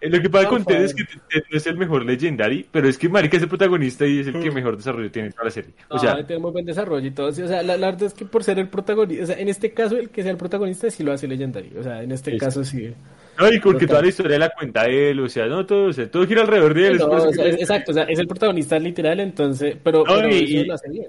Eh, 0.00 0.10
Lo 0.10 0.22
que 0.22 0.30
pasa 0.30 0.48
con 0.48 0.64
Ted 0.64 0.82
es 0.82 0.94
que 0.94 1.02
Ted 1.04 1.42
no 1.50 1.56
es 1.56 1.66
el 1.66 1.76
mejor 1.76 2.04
legendary, 2.04 2.64
pero 2.70 2.88
es 2.88 2.96
que 2.96 3.08
Marica 3.08 3.36
es 3.36 3.42
el 3.42 3.48
protagonista 3.48 4.06
y 4.06 4.20
es 4.20 4.28
el 4.28 4.38
que 4.40 4.50
mejor 4.52 4.76
desarrollo 4.76 5.10
tiene 5.10 5.26
en 5.28 5.32
toda 5.32 5.46
la 5.46 5.50
serie. 5.50 5.72
O 5.88 5.94
No, 5.96 6.00
sea, 6.00 6.24
tiene 6.24 6.40
muy 6.40 6.52
buen 6.52 6.64
desarrollo 6.64 7.04
y 7.04 7.10
todo. 7.10 7.26
O 7.28 7.32
sea, 7.32 7.62
la, 7.64 7.76
la 7.76 7.86
verdad 7.90 8.04
es 8.04 8.14
que 8.14 8.24
por 8.24 8.44
ser 8.44 8.60
el 8.60 8.68
protagonista, 8.68 9.24
o 9.24 9.26
sea, 9.26 9.38
en 9.40 9.48
este 9.48 9.72
caso, 9.72 9.96
el 9.96 10.10
que 10.10 10.22
sea 10.22 10.30
el 10.30 10.36
protagonista 10.36 10.88
sí 10.88 11.02
lo 11.02 11.12
hace 11.12 11.26
legendary. 11.26 11.72
O 11.76 11.82
sea, 11.82 12.00
en 12.00 12.12
este 12.12 12.30
Sí, 12.30 12.38
caso 12.38 12.62
sí. 12.64 12.94
No, 13.38 13.52
y 13.52 13.60
porque 13.60 13.80
Total. 13.80 13.88
toda 13.88 14.02
la 14.02 14.08
historia 14.08 14.38
la 14.38 14.50
cuenta 14.50 14.84
él, 14.86 15.20
o 15.20 15.28
sea, 15.28 15.46
no, 15.46 15.64
todo, 15.64 15.84
o 15.88 15.92
sea, 15.92 16.10
todo 16.10 16.26
gira 16.26 16.42
alrededor 16.42 16.74
de 16.74 16.88
él. 16.88 16.98
No, 16.98 17.06
o 17.06 17.32
sea, 17.32 17.46
es- 17.46 17.60
exacto, 17.60 17.92
o 17.92 17.94
sea, 17.94 18.04
es 18.04 18.18
el 18.18 18.26
protagonista 18.26 18.78
literal, 18.78 19.20
entonces, 19.20 19.76
pero, 19.82 20.04
No, 20.04 20.14
pero 20.16 20.28
y- 20.34 20.64
lo 20.64 20.74
hace 20.74 20.90
bien. 20.90 21.06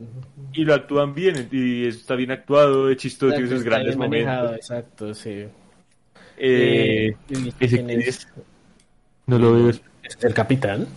Y 0.54 0.64
lo 0.66 0.74
actúan 0.74 1.14
bien, 1.14 1.48
y 1.52 1.86
eso 1.88 2.00
está 2.00 2.16
bien 2.16 2.32
actuado, 2.32 2.90
es 2.90 2.98
chistoso, 2.98 3.34
tiene 3.36 3.50
sus 3.50 3.64
grandes 3.64 3.96
momentos. 3.98 4.56
exacto, 4.56 5.14
sí. 5.14 5.30
Eh, 5.30 5.50
Eh, 6.38 7.16
¿y 7.30 7.54
¿Ese 7.60 7.84
quién 7.84 8.02
es? 8.02 8.28
No 9.28 9.38
lo 9.38 9.54
veo, 9.54 9.70
¿Es 9.70 9.82
el 10.22 10.34
capitán? 10.34 10.88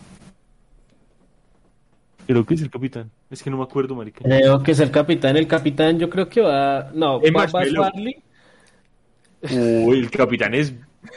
creo 2.27 2.47
que 2.47 2.55
es 2.55 2.63
el 2.63 2.71
capitán. 2.71 3.11
Es 3.31 3.43
que 3.43 3.51
no 3.51 3.57
me 3.59 3.65
acuerdo, 3.65 3.95
marica. 3.95 4.21
Creo 4.23 4.63
que 4.63 4.71
es 4.73 4.81
el 4.81 4.91
capitán. 4.91 5.37
El 5.37 5.47
capitán, 5.47 5.99
yo 5.99 6.09
creo 6.09 6.29
que 6.29 6.41
va. 6.41 6.91
No, 6.95 7.21
va, 7.21 7.47
va. 7.47 7.93
Uy, 9.51 9.99
el 9.99 10.11
capitán 10.11 10.55
es... 10.55 10.73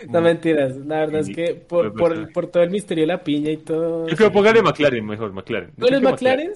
No 0.09 0.21
mentiras, 0.21 0.75
la 0.77 1.01
verdad 1.01 1.21
es 1.21 1.29
que 1.29 1.53
por, 1.55 1.93
por, 2.33 2.47
todo 2.47 2.63
el 2.63 2.69
misterio 2.71 3.03
de 3.03 3.07
la 3.07 3.23
piña 3.23 3.51
y 3.51 3.57
todo. 3.57 4.07
Yo 4.07 4.15
creo 4.15 4.31
póngale 4.31 4.61
McLaren, 4.61 5.05
mejor, 5.05 5.31
McLaren. 5.31 5.69
Yo 5.69 5.75
¿Póngale 5.75 5.97
creo 5.97 6.01
que 6.01 6.13
McLaren? 6.13 6.51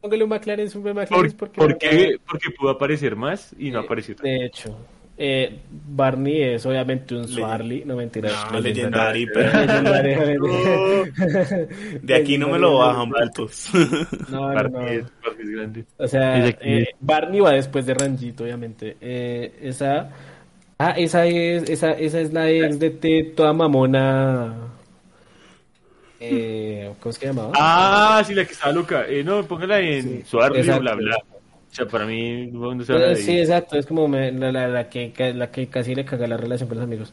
Póngale 0.00 0.24
un 0.24 0.30
McLaren, 0.30 0.68
un 0.74 0.82
McLaren. 0.82 1.08
¿Por, 1.08 1.36
porque, 1.36 1.58
por 1.60 1.78
qué? 1.78 2.16
Porque 2.28 2.50
pudo 2.50 2.70
aparecer 2.70 3.16
más 3.16 3.54
y 3.58 3.70
no 3.70 3.80
Eh, 3.80 3.84
apareció 3.84 4.16
tanto. 4.16 4.28
De 4.28 4.44
hecho, 4.44 4.76
eh, 5.16 5.60
Barney 5.70 6.42
es 6.42 6.66
obviamente 6.66 7.14
un 7.14 7.28
Swarly, 7.28 7.84
no 7.84 7.94
mentiras. 7.96 8.50
No, 8.52 8.58
Legendary, 8.60 9.26
pero... 9.26 9.52
Legendary. 9.60 10.14
De 12.02 12.14
aquí 12.14 12.36
no 12.36 12.48
me 12.48 12.58
lo 12.58 12.78
bajan, 12.78 13.10
putos. 13.10 13.68
No, 14.28 14.40
no, 14.40 14.54
Barney 14.54 14.80
no. 14.80 14.88
es- 14.88 15.12
Barney 15.24 15.42
es 15.44 15.50
grande. 15.50 15.84
O 15.96 16.08
sea, 16.08 16.48
eh, 16.48 16.88
Barney 17.00 17.40
va 17.40 17.52
después 17.52 17.86
de 17.86 17.94
Ranjito, 17.94 18.44
obviamente. 18.44 18.96
Eh, 19.00 19.52
esa. 19.62 20.10
Ah, 20.78 20.90
esa 20.96 21.26
es, 21.26 21.68
esa, 21.70 21.92
esa 21.92 22.20
es 22.20 22.32
la 22.32 22.50
ex 22.50 22.78
de 22.78 22.90
Ted, 22.90 23.34
toda 23.34 23.52
mamona. 23.52 24.54
Eh, 26.20 26.90
¿Cómo 27.00 27.10
es 27.10 27.18
que 27.18 27.26
llamaba? 27.26 27.52
Ah, 27.54 28.22
sí, 28.26 28.34
la 28.34 28.44
que 28.44 28.52
estaba 28.52 28.72
loca. 28.72 29.06
Eh, 29.08 29.22
no, 29.22 29.44
póngala 29.46 29.80
en 29.80 30.24
Sí, 30.24 30.24
exacto. 30.58 30.80
bla 30.80 30.94
bla. 30.94 31.16
O 31.16 31.74
sea, 31.74 31.86
para 31.86 32.06
mí, 32.06 32.46
¿dónde 32.50 32.84
se 32.84 32.92
de 32.92 33.16
sí, 33.16 33.38
exacto, 33.38 33.76
es 33.76 33.86
como 33.86 34.06
me- 34.06 34.30
la, 34.32 34.52
la, 34.52 34.68
la 34.68 34.88
que, 34.88 35.12
la 35.34 35.50
que 35.50 35.66
casi 35.68 35.94
le 35.94 36.04
caga 36.04 36.26
la 36.28 36.36
relación 36.36 36.68
con 36.68 36.78
los 36.78 36.84
amigos. 36.86 37.12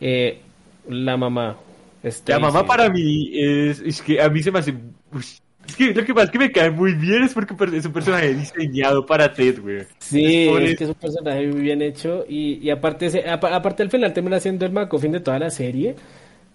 Eh, 0.00 0.40
la 0.88 1.16
mamá. 1.16 1.56
La 2.02 2.10
Stacy. 2.10 2.40
mamá 2.42 2.66
para 2.66 2.90
mí 2.90 3.30
es, 3.32 3.80
es 3.80 4.02
que 4.02 4.20
a 4.20 4.28
mí 4.28 4.42
se 4.42 4.50
me 4.52 4.58
hace... 4.58 4.72
uy, 5.12 5.24
es 5.66 5.76
que 5.76 5.94
lo 5.94 6.04
que 6.04 6.14
pasa 6.14 6.24
es 6.26 6.30
que 6.30 6.38
me 6.38 6.52
cae 6.52 6.70
muy 6.70 6.94
bien 6.94 7.24
es 7.24 7.34
porque 7.34 7.54
es 7.76 7.86
un 7.86 7.92
personaje 7.92 8.34
diseñado 8.34 9.04
para 9.06 9.32
Ted, 9.32 9.60
güey. 9.60 9.82
Sí, 9.98 10.48
Es 10.48 10.76
que 10.76 10.84
es 10.84 10.90
un 10.90 10.96
personaje 10.96 11.46
muy 11.46 11.60
bien 11.62 11.82
hecho 11.82 12.24
y, 12.28 12.54
y 12.62 12.70
aparte, 12.70 13.06
ese- 13.06 13.28
apa- 13.28 13.54
aparte 13.54 13.82
al 13.82 13.90
final 13.90 14.12
termina 14.12 14.38
siendo 14.40 14.66
el 14.66 14.72
McGuffin 14.72 15.12
de 15.12 15.20
toda 15.20 15.38
la 15.38 15.50
serie. 15.50 15.94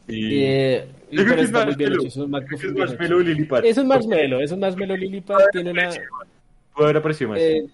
Y... 0.08 0.44
Eh, 0.44 0.86
Yo 1.12 1.24
creo 1.24 1.36
que 1.36 1.42
es 1.44 1.50
hecho, 1.50 2.08
es 2.08 2.18
un 2.18 2.26
que 2.26 2.30
McGuffin 2.30 3.48
es 3.64 3.78
un 3.78 3.88
marshmallow, 3.88 4.40
es 4.42 4.52
un 4.52 4.60
marshmallow 4.60 4.98
Lilliput, 4.98 5.38
tiene 5.52 5.72
una... 5.72 5.90
Puede 6.74 6.86
haber 6.90 6.98
aparecido 6.98 7.32
más. 7.32 7.40
eh, 7.40 7.66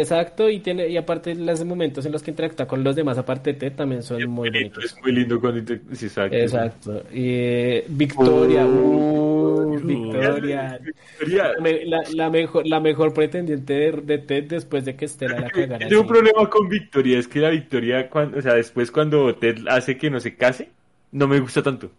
exacto, 0.00 0.48
y 0.48 0.60
tiene 0.60 0.88
y 0.88 0.96
aparte 0.96 1.34
los 1.34 1.64
momentos 1.64 2.04
en 2.06 2.12
los 2.12 2.22
que 2.22 2.30
interactúa 2.30 2.66
con 2.66 2.82
los 2.84 2.94
demás, 2.96 3.18
aparte 3.18 3.52
de 3.52 3.58
Ted, 3.58 3.72
también 3.74 4.02
son 4.02 4.18
muy 4.18 4.26
Muy 4.26 4.50
lindo, 4.50 4.74
bonitos. 4.76 4.84
es 4.84 5.02
muy 5.02 5.12
lindo 5.12 5.40
cuando... 5.40 5.64
te- 5.64 5.80
Sí, 5.96 6.06
exacto. 6.06 6.36
Exacto. 6.36 7.02
Y 7.12 7.24
eh, 7.34 7.84
Victoria, 7.88 8.64
uh, 8.66 9.18
Uh. 9.58 9.80
Victoria. 9.80 10.78
Victoria, 10.82 11.52
La, 11.54 11.60
me- 11.60 11.84
la- 11.84 12.02
la 12.14 12.30
mejor, 12.30 12.66
la 12.66 12.80
mejor 12.80 13.12
pretendiente 13.12 13.72
de, 13.74 13.92
de 13.92 14.18
Ted 14.18 14.44
después 14.44 14.84
de 14.84 14.96
que 14.96 15.04
Estela 15.04 15.38
la 15.40 15.50
cagara. 15.50 15.86
Tengo 15.88 16.02
un 16.02 16.08
problema 16.08 16.48
con 16.48 16.68
Victoria, 16.68 17.18
es 17.18 17.28
que 17.28 17.40
la 17.40 17.50
Victoria, 17.50 18.08
cuando, 18.08 18.38
o 18.38 18.42
sea, 18.42 18.54
después 18.54 18.90
cuando 18.90 19.34
Ted 19.36 19.58
hace 19.68 19.96
que 19.96 20.10
no 20.10 20.20
se 20.20 20.34
case, 20.36 20.68
no 21.12 21.28
me 21.28 21.38
gusta 21.40 21.62
tanto 21.62 21.90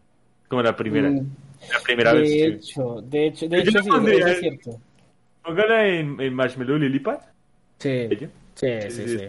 como 0.48 0.62
la 0.64 0.76
primera. 0.76 1.10
Mm, 1.10 1.26
La 1.72 1.80
primera 1.84 2.14
de 2.14 2.22
vez. 2.22 2.30
sí. 2.32 2.42
hecho, 2.42 3.02
de 3.02 3.28
hecho, 3.28 3.48
de 3.48 3.60
hecho 3.60 3.72
sí, 3.84 3.90
eso 3.90 4.28
es 4.28 4.40
cierto. 4.40 4.80
Póngala 5.44 5.88
en, 5.88 6.20
en 6.20 6.34
Marshmallow 6.34 6.78
Lilliput. 6.78 7.20
Sí, 7.80 8.08
sí, 8.56 8.68
sí, 8.90 9.08
sí. 9.08 9.24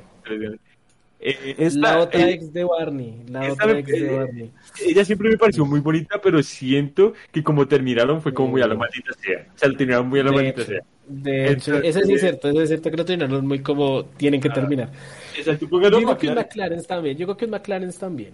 Eh, 1.23 1.55
esta- 1.59 1.79
La 1.81 1.99
otra 1.99 2.21
eh, 2.29 2.33
ex 2.33 2.51
de 2.53 2.65
Barney, 2.65 3.23
la 3.29 3.53
otra 3.53 3.67
me- 3.67 3.81
ex 3.81 3.89
de 3.93 4.07
eh, 4.07 4.17
Barney. 4.17 4.51
ella 4.87 5.05
siempre 5.05 5.29
me 5.29 5.37
pareció 5.37 5.67
muy 5.67 5.81
bonita, 5.81 6.19
pero 6.21 6.43
siento 6.43 7.13
que 7.31 7.43
como 7.45 7.69
terminaron 7.69 8.23
fue 8.23 8.33
como 8.33 8.49
muy 8.49 8.63
a 8.63 8.67
la 8.67 8.75
maldita 8.75 9.13
sea. 9.13 9.47
O 9.55 9.59
sea, 9.59 9.69
lo 9.69 9.77
terminaron 9.77 10.09
muy 10.09 10.21
a 10.21 10.25
la 10.25 10.31
De 10.31 10.37
maldita 10.37 10.63
hecho, 10.63 10.71
sea. 10.71 10.81
de 11.07 11.45
hecho, 11.53 11.75
Entonces- 11.75 11.97
eso 11.97 12.07
sí 12.07 12.13
es 12.15 12.21
cierto, 12.23 12.49
eso 12.49 12.63
es 12.63 12.69
cierto 12.71 12.91
que 12.91 12.97
lo 12.97 13.05
terminaron 13.05 13.47
muy 13.47 13.59
como 13.61 14.05
tienen 14.07 14.41
que 14.41 14.49
Ah, 14.49 14.53
terminar. 14.55 14.91
Exacto, 15.37 15.67
Yo 15.71 15.91
digo 15.99 16.17
que 16.17 16.27
es 16.29 16.35
McLaren. 16.35 16.83
También, 16.85 17.19
yo 17.19 17.27
creo 17.27 17.37
que 17.37 17.45
es 17.45 17.51
McLaren 17.51 17.93
también. 17.93 18.33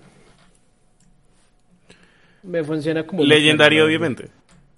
Me 2.45 2.63
funciona 2.63 3.05
como 3.05 3.25
Legendario, 3.25 3.85
obviamente. 3.85 4.29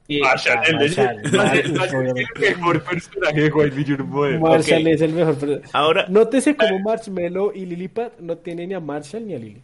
Sí, 0.08 0.20
Marshall, 0.20 0.58
ah, 0.58 0.62
el 0.68 0.76
Marshall, 0.76 1.20
Marshall 1.36 1.72
Marshall, 1.74 2.06
es 2.18 2.26
el 2.34 2.56
mejor 2.56 2.82
personaje 2.82 3.40
de 3.42 3.50
White 3.52 4.02
Boy. 4.04 4.38
Marshall 4.38 4.86
es 4.86 5.00
el 5.02 5.12
mejor. 5.12 5.36
pero- 5.38 5.60
Ahora, 5.74 6.06
Nótese 6.08 6.56
como 6.56 6.78
Marshmallow 6.80 7.52
y 7.54 7.66
Lilliput 7.66 8.18
no 8.20 8.38
tienen 8.38 8.70
ni 8.70 8.74
a 8.74 8.80
Marshall 8.80 9.26
ni 9.26 9.34
a 9.34 9.38
Lily. 9.38 9.60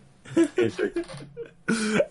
Exacto. 0.58 1.00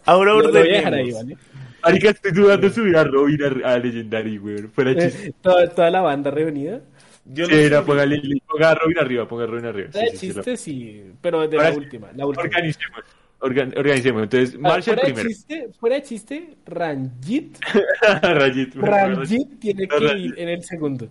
ahora 0.06 0.32
Lo, 0.34 0.42
lo 0.42 0.50
voy 0.52 0.60
a 0.62 0.64
dejar 0.64 0.94
ahí, 0.96 1.12
ordenemos. 1.12 1.24
¿vale? 1.24 1.38
Marica, 1.84 2.10
estoy 2.10 2.32
dudando 2.32 2.68
de 2.70 2.74
subir 2.74 2.98
a 2.98 3.04
Robin 3.04 3.40
a, 3.64 3.74
a 3.74 3.78
Legendary, 3.78 4.38
güey. 4.38 4.58
Fuera 4.74 4.96
chiste. 4.96 5.28
Eh, 5.28 5.34
toda, 5.42 5.68
toda 5.70 5.90
la 5.92 6.02
banda 6.02 6.32
reunida. 6.32 6.80
Yo 7.26 7.46
Sí, 7.46 7.54
no, 7.70 7.86
póngale- 7.86 8.20
ponga 8.48 8.72
a 8.72 8.76
Robin 8.76 8.98
arriba, 9.00 9.28
ponga 9.28 9.44
a 9.44 9.48
Robin 9.48 9.66
arriba. 9.66 9.90
Sí, 9.94 10.00
sí, 10.12 10.18
sí, 10.18 10.28
chiste, 10.34 10.58
sí, 10.58 11.04
pero 11.22 11.48
de 11.48 11.56
la 11.58 11.72
sí, 11.72 11.78
última. 11.78 12.10
La 12.16 12.26
última. 12.26 12.44
Organicemos. 12.46 13.02
Organ- 13.44 13.74
organicemos. 13.78 14.24
Entonces, 14.24 14.58
Marshall 14.60 14.96
fuera, 14.96 15.02
de 15.02 15.14
primero. 15.14 15.30
chiste, 15.30 15.68
fuera 15.80 15.96
de 15.98 16.02
chiste, 16.04 16.50
Ranjit, 16.66 17.58
Rayit. 18.22 18.76
Ranjit 18.76 19.60
tiene 19.60 19.88
que 19.88 20.00
Ranjit. 20.00 20.26
ir 20.26 20.34
en 20.40 20.50
el 20.50 20.64
segundo. 20.64 21.08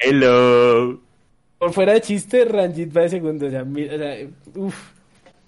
Hello. 0.00 1.00
Por 1.58 1.72
fuera 1.72 1.92
de 1.92 2.00
chiste, 2.00 2.44
Ranjit 2.44 2.96
va 2.96 3.02
de 3.02 3.08
segundo. 3.08 3.46
O 3.46 3.50
sea, 3.50 3.64
mi- 3.64 3.84
o 3.86 3.98
sea, 3.98 4.16
uf. 4.56 4.90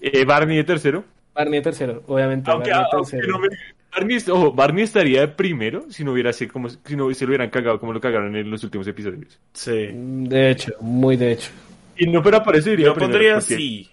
Eh, 0.00 0.24
Barney 0.24 0.56
de 0.58 0.64
tercero. 0.64 1.04
Barney 1.34 1.60
tercero, 1.62 2.02
obviamente. 2.06 2.50
Aunque, 2.50 2.70
Barney 2.70 2.86
aunque 2.92 3.10
tercero. 3.16 3.32
no 3.32 3.38
me- 3.40 3.48
Barney, 3.92 4.18
ojo, 4.30 4.52
Barney 4.52 4.82
estaría 4.84 5.20
de 5.20 5.28
primero 5.28 5.86
si 5.88 6.02
no 6.04 6.12
hubiera 6.12 6.32
sido 6.32 6.52
como 6.52 6.68
si 6.68 6.96
no 6.96 7.12
se 7.14 7.24
lo 7.24 7.30
hubieran 7.30 7.48
cagado 7.50 7.78
como 7.78 7.92
lo 7.92 8.00
cagaron 8.00 8.34
en 8.36 8.50
los 8.50 8.62
últimos 8.64 8.86
episodios. 8.88 9.38
Sí. 9.52 9.88
De 9.92 10.50
hecho, 10.50 10.72
muy 10.80 11.16
de 11.16 11.32
hecho. 11.32 11.50
Y 11.96 12.06
no 12.08 12.20
pero 12.22 12.38
aparece 12.38 12.70
diría 12.70 12.86
Yo 12.86 12.94
primero, 12.94 13.12
pondría 13.12 13.40
sí. 13.40 13.88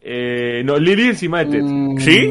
Eh, 0.00 0.62
no, 0.64 0.78
Lily 0.78 1.08
encima 1.08 1.44
de 1.44 1.50
Ted. 1.50 1.62
Mm, 1.62 1.98
¿Sí? 1.98 2.28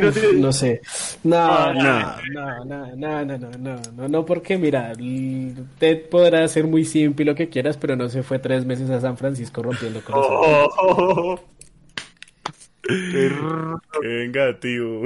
No 0.00 0.10
No 0.40 0.52
sé. 0.52 0.80
No, 1.22 1.36
Ah, 1.36 2.20
no, 2.32 2.64
no, 2.64 2.64
no, 2.64 2.96
no, 2.96 3.24
no, 3.24 3.38
no, 3.38 3.50
no, 3.58 3.80
no, 3.96 4.08
no, 4.08 4.26
porque 4.26 4.58
mira, 4.58 4.92
Ted 5.78 6.08
podrá 6.10 6.46
ser 6.48 6.66
muy 6.66 6.84
simple 6.84 7.22
y 7.22 7.26
lo 7.26 7.34
que 7.34 7.48
quieras, 7.48 7.76
pero 7.76 7.94
no 7.94 8.08
se 8.08 8.22
fue 8.24 8.38
tres 8.40 8.64
meses 8.64 8.90
a 8.90 9.00
San 9.00 9.16
Francisco 9.16 9.62
rompiendo. 9.62 10.00
Oh, 10.12 10.20
oh, 10.20 10.68
oh, 10.78 11.14
oh. 11.36 11.40
Perro. 13.12 13.80
Qué 14.00 14.06
vengativo. 14.08 15.02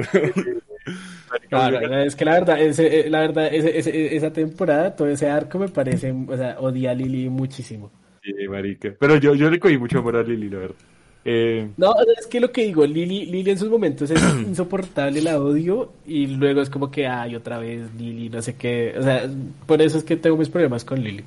No, 1.51 1.99
es 1.99 2.17
que 2.17 2.25
la 2.25 2.33
verdad, 2.33 2.61
ese, 2.61 3.01
eh, 3.01 3.11
la 3.11 3.21
verdad 3.21 3.49
ese- 3.53 3.79
ese- 3.79 4.17
esa 4.17 4.33
temporada, 4.33 4.97
todo 4.97 5.09
ese 5.09 5.29
arco 5.29 5.59
me 5.59 5.69
parece, 5.69 6.13
o 6.27 6.37
sea, 6.37 6.57
odié 6.61 6.89
a 6.89 6.95
Lily 6.95 7.29
muchísimo. 7.29 7.91
Sí, 8.37 8.49
marica. 8.49 8.95
Pero 8.99 9.17
yo, 9.17 9.35
yo 9.35 9.51
le 9.51 9.59
cogí 9.59 9.79
mucho 9.79 9.99
amor 10.01 10.17
a 10.17 10.23
Lily, 10.23 10.51
la 10.51 10.59
verdad. 10.59 10.77
Eh, 11.25 11.69
No, 11.77 11.93
es 12.19 12.27
que 12.27 12.41
lo 12.41 12.53
que 12.53 12.65
digo, 12.65 12.87
Lily, 12.87 13.27
Lily 13.27 13.51
en 13.51 13.59
sus 13.59 13.69
momentos 13.71 14.11
es 14.11 14.23
insoportable, 14.47 15.21
la 15.23 15.41
odio, 15.41 15.93
y 16.07 16.27
luego 16.27 16.61
es 16.61 16.71
como 16.71 16.91
que, 16.91 17.07
ay, 17.07 17.35
otra 17.37 17.59
vez 17.59 17.95
Lily, 17.99 18.29
no 18.29 18.43
sé 18.43 18.57
qué, 18.57 18.95
o 18.99 19.03
sea, 19.03 19.29
por 19.67 19.81
eso 19.83 19.99
es 19.99 20.05
que 20.05 20.17
tengo 20.17 20.37
mis 20.37 20.49
problemas 20.49 20.85
con 20.85 21.03
Lily. 21.03 21.25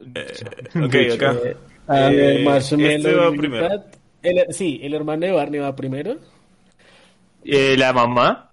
ok, 0.00 0.94
acá. 1.14 1.32
Eh, 1.44 1.56
a 1.88 2.10
ver, 2.10 2.40
Eh, 2.40 2.44
Marshmallow 2.44 2.90
este 2.96 3.14
va 3.14 3.30
primero. 3.32 3.68
El- 4.22 4.46
sí, 4.54 4.80
el 4.82 4.94
hermano 4.94 5.26
de 5.26 5.32
Barney 5.32 5.60
va 5.60 5.74
primero. 5.76 6.16
eh, 7.44 7.76
la 7.76 7.92
mamá. 7.92 8.50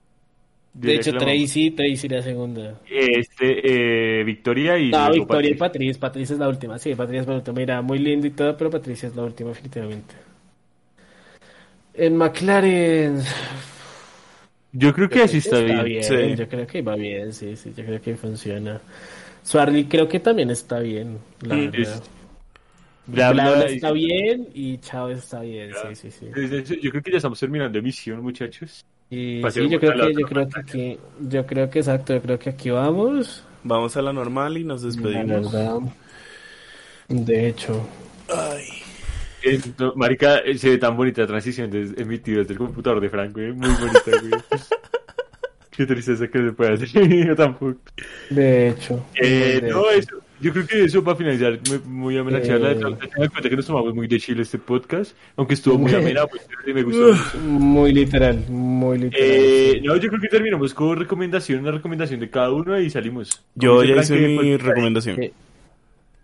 De 0.73 0.95
hecho. 0.95 1.17
Tracy, 1.17 1.71
Tracy 1.71 2.09
la 2.09 2.21
segunda. 2.21 2.79
Este, 2.89 4.19
eh, 4.19 4.23
Victoria 4.23 4.77
y. 4.77 4.89
No, 4.89 5.11
Victoria 5.11 5.51
y 5.51 5.53
Patricia. 5.53 5.99
Patricia. 5.99 5.99
Patricia 5.99 6.33
es 6.33 6.39
la 6.39 6.49
última. 6.49 6.79
Sí, 6.79 6.95
Patricia 6.95 7.21
es 7.21 7.27
la 7.27 7.35
última. 7.35 7.57
Mira, 7.57 7.81
muy 7.81 7.99
lindo 7.99 8.25
y 8.27 8.31
todo, 8.31 8.57
pero 8.57 8.69
Patricia 8.71 9.07
es 9.07 9.15
la 9.15 9.23
última, 9.23 9.49
definitivamente. 9.49 10.15
En 11.93 12.17
McLaren. 12.17 13.21
Yo 14.71 14.91
creo 14.93 15.07
que 15.07 15.21
así 15.21 15.37
está, 15.37 15.59
bien. 15.83 16.03
Sí. 16.03 16.35
Yo 16.35 16.47
creo 16.49 16.65
que 16.65 16.81
va 16.81 16.95
bien, 16.95 17.31
sí, 17.33 17.55
sí. 17.55 17.71
Yo 17.77 17.85
creo 17.85 18.01
que 18.01 18.15
funciona. 18.15 18.81
Swarly 19.43 19.85
creo 19.85 20.07
que 20.07 20.19
también 20.19 20.49
está 20.49 20.79
bien, 20.79 21.19
la 21.41 21.55
verdad. 21.55 21.75
es- 21.79 22.01
Bla, 23.05 23.65
está 23.65 23.91
bien 23.91 24.47
y 24.53 24.77
Chao 24.77 25.09
está 25.09 25.41
bien, 25.41 25.71
sí, 25.95 26.09
sí, 26.09 26.11
sí. 26.11 26.79
Yo 26.81 26.89
creo 26.89 27.03
que 27.03 27.11
ya 27.11 27.17
estamos 27.17 27.39
terminando 27.39 27.77
emisión, 27.77 28.21
muchachos. 28.23 28.85
Y 29.15 29.41
Pasemos 29.41 29.67
sí, 29.69 29.73
yo 29.73 29.79
creo 29.79 29.93
que, 30.07 30.13
yo 30.13 30.27
creo 30.27 30.49
que 30.49 30.59
aquí, 30.59 30.97
yo 31.19 31.45
creo 31.45 31.69
que 31.69 31.79
exacto, 31.79 32.13
yo 32.15 32.21
creo 32.21 32.39
que 32.39 32.49
aquí 32.49 32.69
vamos. 32.71 33.43
Vamos 33.63 33.95
a 33.95 34.01
la 34.01 34.11
normal 34.11 34.57
y 34.57 34.63
nos 34.63 34.81
La 34.81 34.87
despedimos. 34.87 35.51
verdad. 35.51 35.79
De 37.09 37.47
hecho. 37.47 37.87
Ay. 38.27 38.63
Eh, 39.43 39.59
no, 39.77 39.93
marica, 39.95 40.37
eh, 40.39 40.57
se 40.57 40.69
ve 40.69 40.77
tan 40.79 40.97
bonita 40.97 41.21
la 41.21 41.27
transición 41.27 41.69
de 41.69 41.93
emitido 42.01 42.39
desde 42.39 42.53
el 42.53 42.57
computador 42.59 43.01
de 43.01 43.09
Franco, 43.09 43.39
eh, 43.39 43.51
muy 43.53 43.69
bonita, 43.69 44.01
güey. 44.19 44.41
Qué 45.69 45.85
tristeza 45.85 46.27
que 46.27 46.39
se 46.39 46.51
puede 46.53 46.73
hacer. 46.73 46.89
Yo 47.27 47.35
tampoco. 47.35 47.79
De 48.29 48.69
hecho. 48.69 49.05
Eh, 49.15 49.59
de 49.61 49.69
no, 49.69 49.89
hecho. 49.91 50.15
eso, 50.15 50.22
yo 50.43 50.51
creo 50.53 50.67
que 50.67 50.83
eso 50.83 51.03
para 51.03 51.15
finalizar 51.17 51.57
muy, 51.85 52.17
amena 52.17 52.39
Eh. 52.39 52.43
charla. 52.45 52.73
Tengo 52.75 52.89
en 52.99 53.29
cuenta 53.29 53.49
que 53.49 53.55
nos 53.55 53.65
tomamos 53.65 53.95
muy 53.95 54.07
de 54.07 54.19
chile 54.19 54.41
este 54.43 54.59
podcast, 54.59 55.15
aunque 55.37 55.53
estuvo 55.55 55.77
muy 55.79 55.93
amena, 55.95 56.27
pues 56.27 56.45
me 56.65 56.83
gustó. 56.83 57.07
mucho. 57.13 57.37
Muy 57.47 57.93
literal, 57.93 58.43
muy 58.49 58.97
literal. 58.99 59.27
Eh, 59.27 59.81
no, 59.83 59.95
yo 59.95 60.09
creo 60.09 60.21
que 60.21 60.27
terminamos 60.27 60.73
con 60.73 60.97
recomendación, 60.97 61.61
una 61.61 61.71
recomendación 61.71 62.19
de 62.19 62.29
cada 62.29 62.51
uno 62.51 62.79
y 62.79 62.89
salimos. 62.89 63.43
Yo 63.55 63.83
ya 63.83 63.95
hice 63.95 64.15
mi 64.15 64.35
pues, 64.35 64.61
recomendación. 64.61 65.15
Sí. 65.15 65.31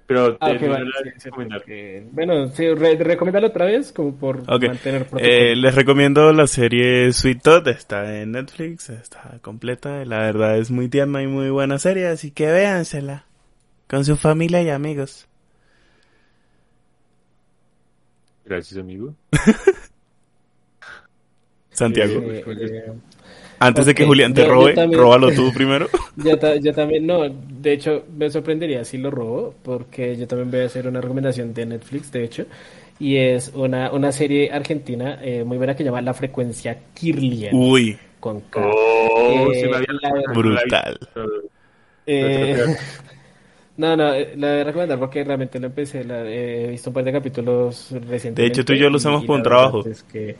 Pero 0.07 0.37
Ah, 0.41 0.47
ok, 0.47 0.51
termina 0.57 0.73
vale, 0.73 0.85
la 1.13 1.19
sí, 1.19 1.29
porque- 1.29 2.03
Bueno, 2.11 2.47
sí, 2.47 2.67
re 2.73 2.95
recomiéndalo 2.95 3.45
otra 3.45 3.65
vez, 3.65 3.91
como 3.91 4.15
por 4.15 4.37
Ok. 4.47 4.63
mantener. 4.65 5.05
Eh, 5.19 5.55
les 5.55 5.75
recomiendo 5.75 6.33
la 6.33 6.47
serie 6.47 7.13
Sweet 7.13 7.43
Todd, 7.43 7.67
está 7.67 8.19
en 8.19 8.31
Netflix, 8.31 8.89
está 8.89 9.37
completa, 9.43 10.03
la 10.05 10.17
verdad 10.17 10.57
es 10.57 10.71
muy 10.71 10.89
tierna 10.89 11.21
y 11.21 11.27
muy 11.27 11.51
buena 11.51 11.77
serie, 11.77 12.07
así 12.07 12.31
que 12.31 12.47
véansela 12.47 13.25
con 13.89 14.05
su 14.05 14.15
familia 14.15 14.61
y 14.61 14.69
amigos. 14.69 15.27
Gracias, 18.45 18.79
amigo. 18.79 19.13
Santiago, 21.71 22.21
Eh, 22.25 22.43
eh, 22.45 22.91
antes 23.59 23.85
de 23.85 23.95
que 23.95 24.05
Julián 24.05 24.33
te 24.33 24.41
yo- 24.41 24.47
yo 24.47 24.53
robe, 24.53 24.73
también- 24.73 25.01
róbalo 25.01 25.31
tú 25.31 25.51
primero. 25.53 25.87
yo, 26.17 26.37
ta- 26.37 26.55
yo 26.57 26.73
también, 26.73 27.05
no, 27.07 27.29
de 27.29 27.73
hecho, 27.73 28.05
me 28.17 28.29
sorprendería 28.29 28.83
si 28.83 28.97
lo 28.97 29.11
robo, 29.11 29.53
porque 29.63 30.15
yo 30.17 30.27
también 30.27 30.51
voy 30.51 30.61
a 30.61 30.65
hacer 30.65 30.87
una 30.87 30.99
recomendación 31.01 31.53
de 31.53 31.65
Netflix, 31.65 32.11
de 32.11 32.23
hecho, 32.23 32.45
y 32.99 33.17
es 33.17 33.51
una, 33.55 33.91
una 33.93 34.11
serie 34.11 34.51
argentina 34.51 35.19
eh, 35.21 35.43
muy 35.43 35.57
buena 35.57 35.73
que 35.73 35.79
se 35.79 35.85
llama 35.85 36.01
La 36.01 36.13
Frecuencia 36.13 36.77
Kirlian, 36.93 37.55
Uy, 37.55 37.97
con 38.19 38.41
K. 38.41 38.59
Oh, 38.65 39.51
Eh, 39.51 39.59
se 39.61 39.67
me 39.69 39.75
había 39.77 39.93
la- 40.01 40.33
brutal. 40.33 40.99
Eh, 42.05 42.65
no, 43.79 43.95
no, 43.97 44.13
eh, 44.13 44.33
la 44.35 44.47
voy 44.51 44.59
a 44.59 44.63
recomendar 44.65 44.99
porque 44.99 45.23
realmente 45.23 45.59
lo 45.59 45.67
empecé, 45.67 46.03
la- 46.03 46.23
eh, 46.25 46.65
he 46.65 46.67
visto 46.69 46.89
un 46.89 46.93
par 46.93 47.03
de 47.03 47.11
capítulos 47.13 47.87
recientemente. 47.91 48.41
De 48.41 48.47
hecho, 48.47 48.65
tú 48.65 48.73
y 48.73 48.79
yo 48.79 48.89
lo 48.89 48.97
y 48.97 49.01
por 49.27 49.37
un 49.37 49.43
trabajo. 49.43 49.89
es 49.89 50.03
que- 50.03 50.35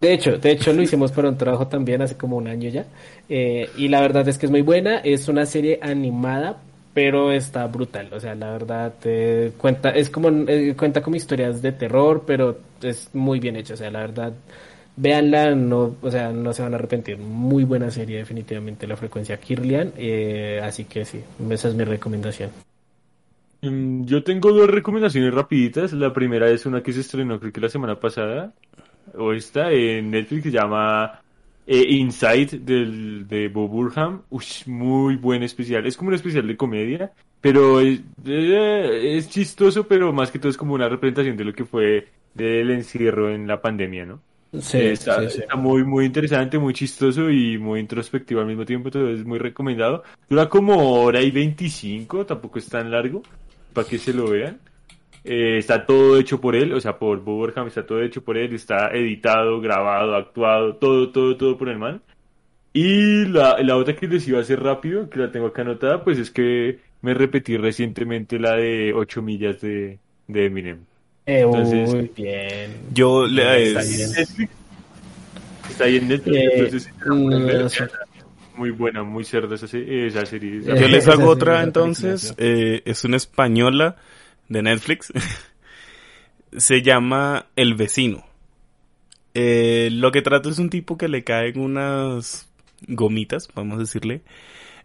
De 0.00 0.12
hecho, 0.12 0.36
de 0.38 0.50
hecho 0.50 0.72
lo 0.74 0.82
hicimos 0.82 1.10
por 1.10 1.24
un 1.24 1.38
trabajo 1.38 1.68
también 1.68 2.02
hace 2.02 2.16
como 2.16 2.36
un 2.36 2.48
año 2.48 2.68
ya. 2.68 2.84
Eh, 3.28 3.70
y 3.78 3.88
la 3.88 4.00
verdad 4.02 4.28
es 4.28 4.36
que 4.38 4.46
es 4.46 4.52
muy 4.52 4.60
buena, 4.62 4.98
es 4.98 5.28
una 5.28 5.46
serie 5.46 5.78
animada, 5.82 6.58
pero 6.92 7.32
está 7.32 7.66
brutal. 7.66 8.12
O 8.12 8.20
sea, 8.20 8.34
la 8.34 8.52
verdad 8.52 8.92
eh, 9.04 9.52
cuenta, 9.56 9.90
es 9.90 10.10
como 10.10 10.28
eh, 10.48 10.74
cuenta 10.76 11.00
como 11.02 11.16
historias 11.16 11.62
de 11.62 11.72
terror, 11.72 12.24
pero 12.26 12.58
es 12.82 13.08
muy 13.14 13.40
bien 13.40 13.56
hecha. 13.56 13.72
O 13.74 13.76
sea, 13.78 13.90
la 13.90 14.00
verdad, 14.00 14.34
véanla, 14.96 15.54
no, 15.54 15.96
o 16.00 16.10
sea, 16.10 16.32
no 16.32 16.52
se 16.52 16.62
van 16.62 16.72
a 16.72 16.76
arrepentir. 16.76 17.18
Muy 17.18 17.64
buena 17.64 17.90
serie, 17.90 18.18
definitivamente, 18.18 18.86
la 18.86 18.96
frecuencia 18.96 19.38
Kirlian. 19.38 19.92
Eh, 19.96 20.60
así 20.62 20.84
que 20.84 21.04
sí, 21.04 21.20
esa 21.50 21.68
es 21.68 21.74
mi 21.74 21.84
recomendación. 21.84 22.50
Mm, 23.62 24.04
Yo 24.04 24.22
tengo 24.22 24.52
dos 24.52 24.68
recomendaciones 24.68 25.32
rapiditas. 25.34 25.92
La 25.92 26.12
primera 26.12 26.48
es 26.50 26.66
una 26.66 26.82
que 26.82 26.92
se 26.92 27.00
estrenó 27.00 27.38
creo 27.38 27.52
que 27.52 27.60
la 27.60 27.68
semana 27.68 27.98
pasada 27.98 28.52
o 29.14 29.32
esta 29.32 29.70
en 29.70 30.10
Netflix 30.10 30.44
se 30.44 30.50
llama 30.50 31.20
eh, 31.66 31.84
Inside 31.88 32.58
del, 32.60 33.26
de 33.28 33.48
Bob 33.48 33.70
Burham. 33.70 34.22
Ush, 34.30 34.66
muy 34.66 35.16
buen 35.16 35.42
especial. 35.42 35.86
Es 35.86 35.96
como 35.96 36.08
un 36.08 36.14
especial 36.14 36.46
de 36.46 36.56
comedia, 36.56 37.12
pero 37.40 37.80
es, 37.80 38.00
eh, 38.24 39.16
es 39.16 39.28
chistoso, 39.30 39.86
pero 39.86 40.12
más 40.12 40.30
que 40.30 40.38
todo 40.38 40.50
es 40.50 40.56
como 40.56 40.74
una 40.74 40.88
representación 40.88 41.36
de 41.36 41.44
lo 41.44 41.52
que 41.52 41.64
fue 41.64 42.08
del 42.34 42.70
encierro 42.70 43.30
en 43.30 43.46
la 43.46 43.60
pandemia, 43.62 44.04
¿no? 44.06 44.20
Sí, 44.52 44.78
Eh, 44.78 44.92
está, 44.92 45.20
sí, 45.22 45.30
sí. 45.30 45.40
está 45.40 45.56
muy, 45.56 45.84
muy 45.84 46.06
interesante, 46.06 46.58
muy 46.58 46.72
chistoso 46.74 47.30
y 47.30 47.58
muy 47.58 47.80
introspectivo 47.80 48.40
al 48.40 48.46
mismo 48.46 48.64
tiempo, 48.64 48.88
entonces 48.88 49.20
es 49.20 49.26
muy 49.26 49.38
recomendado. 49.38 50.02
Dura 50.28 50.48
como 50.48 51.02
hora 51.02 51.20
y 51.22 51.30
25, 51.30 52.24
tampoco 52.26 52.58
es 52.58 52.68
tan 52.68 52.90
largo, 52.90 53.22
para 53.72 53.86
que 53.86 53.98
se 53.98 54.12
lo 54.14 54.30
vean. 54.30 54.60
Eh, 55.24 55.58
está 55.58 55.84
todo 55.86 56.18
hecho 56.18 56.40
por 56.40 56.54
él, 56.56 56.72
o 56.72 56.80
sea, 56.80 56.98
por 56.98 57.18
Bob 57.22 57.36
Burham, 57.36 57.66
está 57.68 57.84
todo 57.86 58.00
hecho 58.02 58.22
por 58.24 58.36
él, 58.38 58.54
está 58.54 58.88
editado, 58.92 59.60
grabado, 59.60 60.14
actuado, 60.16 60.76
todo, 60.76 61.10
todo, 61.12 61.36
todo 61.36 61.58
por 61.58 61.68
el 61.68 61.78
man. 61.78 62.02
Y 62.72 63.24
la, 63.26 63.56
la 63.62 63.76
otra 63.76 63.96
que 63.96 64.06
les 64.06 64.28
iba 64.28 64.38
a 64.38 64.42
hacer 64.42 64.62
rápido, 64.62 65.08
que 65.10 65.18
la 65.20 65.30
tengo 65.32 65.46
acá 65.46 65.62
anotada, 65.62 66.04
pues 66.04 66.18
es 66.18 66.30
que 66.30 66.80
me 67.02 67.14
repetí 67.14 67.56
recientemente 67.56 68.38
la 68.38 68.54
de 68.56 68.92
8 68.94 69.22
millas 69.22 69.60
de, 69.60 69.98
de 70.28 70.46
Eminem. 70.46 70.86
Eh, 71.26 71.40
Entonces- 71.40 71.92
muy 71.92 72.10
bien. 72.16 72.76
Yo 72.92 73.26
le 73.26 73.68
Está 73.68 73.80
es- 73.82 74.36
bien. 74.36 74.50
Está 75.68 75.84
ahí 75.84 75.96
en 75.96 76.08
Netflix, 76.08 76.36
Eh, 76.36 76.50
entonces 76.54 76.88
pueden 77.04 77.58
no 77.62 77.68
sé. 77.68 77.88
muy 78.56 78.70
buena, 78.70 79.02
muy 79.02 79.24
cerda 79.24 79.56
esa, 79.56 79.66
se- 79.66 80.06
esa 80.06 80.24
serie. 80.24 80.60
esa 80.60 80.74
Eh, 80.76 80.80
Yo 80.80 80.88
les 80.88 81.02
esa 81.04 81.12
hago 81.12 81.28
otra 81.28 81.54
esa 81.56 81.62
entonces. 81.64 82.34
eh, 82.38 82.82
es 82.84 83.04
una 83.04 83.16
española 83.16 83.96
de 84.48 84.62
Netflix. 84.62 85.12
Se 86.56 86.80
llama 86.82 87.46
El 87.56 87.74
vecino. 87.74 88.24
Eh, 89.34 89.90
lo 89.92 90.12
que 90.12 90.22
trata 90.22 90.48
es 90.48 90.58
un 90.58 90.70
tipo 90.70 90.96
que 90.96 91.08
le 91.08 91.24
caen 91.24 91.58
unas 91.60 92.48
gomitas, 92.88 93.48
podemos 93.48 93.78
decirle, 93.78 94.22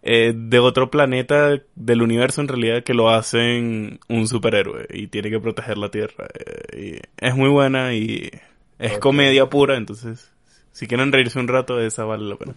eh, 0.04 0.34
de 0.36 0.60
otro 0.60 0.90
planeta 0.90 1.52
del 1.76 2.02
universo 2.02 2.42
en 2.42 2.48
realidad 2.48 2.84
que 2.84 2.94
lo 2.94 3.10
hacen 3.10 4.00
un 4.10 4.28
superhéroe 4.28 4.88
y 4.90 5.08
tiene 5.08 5.30
que 5.30 5.40
proteger 5.40 5.78
la 5.78 5.90
Tierra. 5.90 6.28
Eh, 6.74 7.00
y 7.20 7.26
es 7.26 7.36
muy 7.36 7.50
buena 7.50 7.94
y 7.94 8.30
es 8.80 8.98
comedia 8.98 9.46
pura, 9.48 9.78
entonces 9.78 10.32
si 10.72 10.88
quieren 10.88 11.12
reírse 11.12 11.38
un 11.40 11.48
rato, 11.48 11.80
esa 11.82 12.04
vale 12.06 12.24
la 12.30 12.36
pena. 12.38 12.54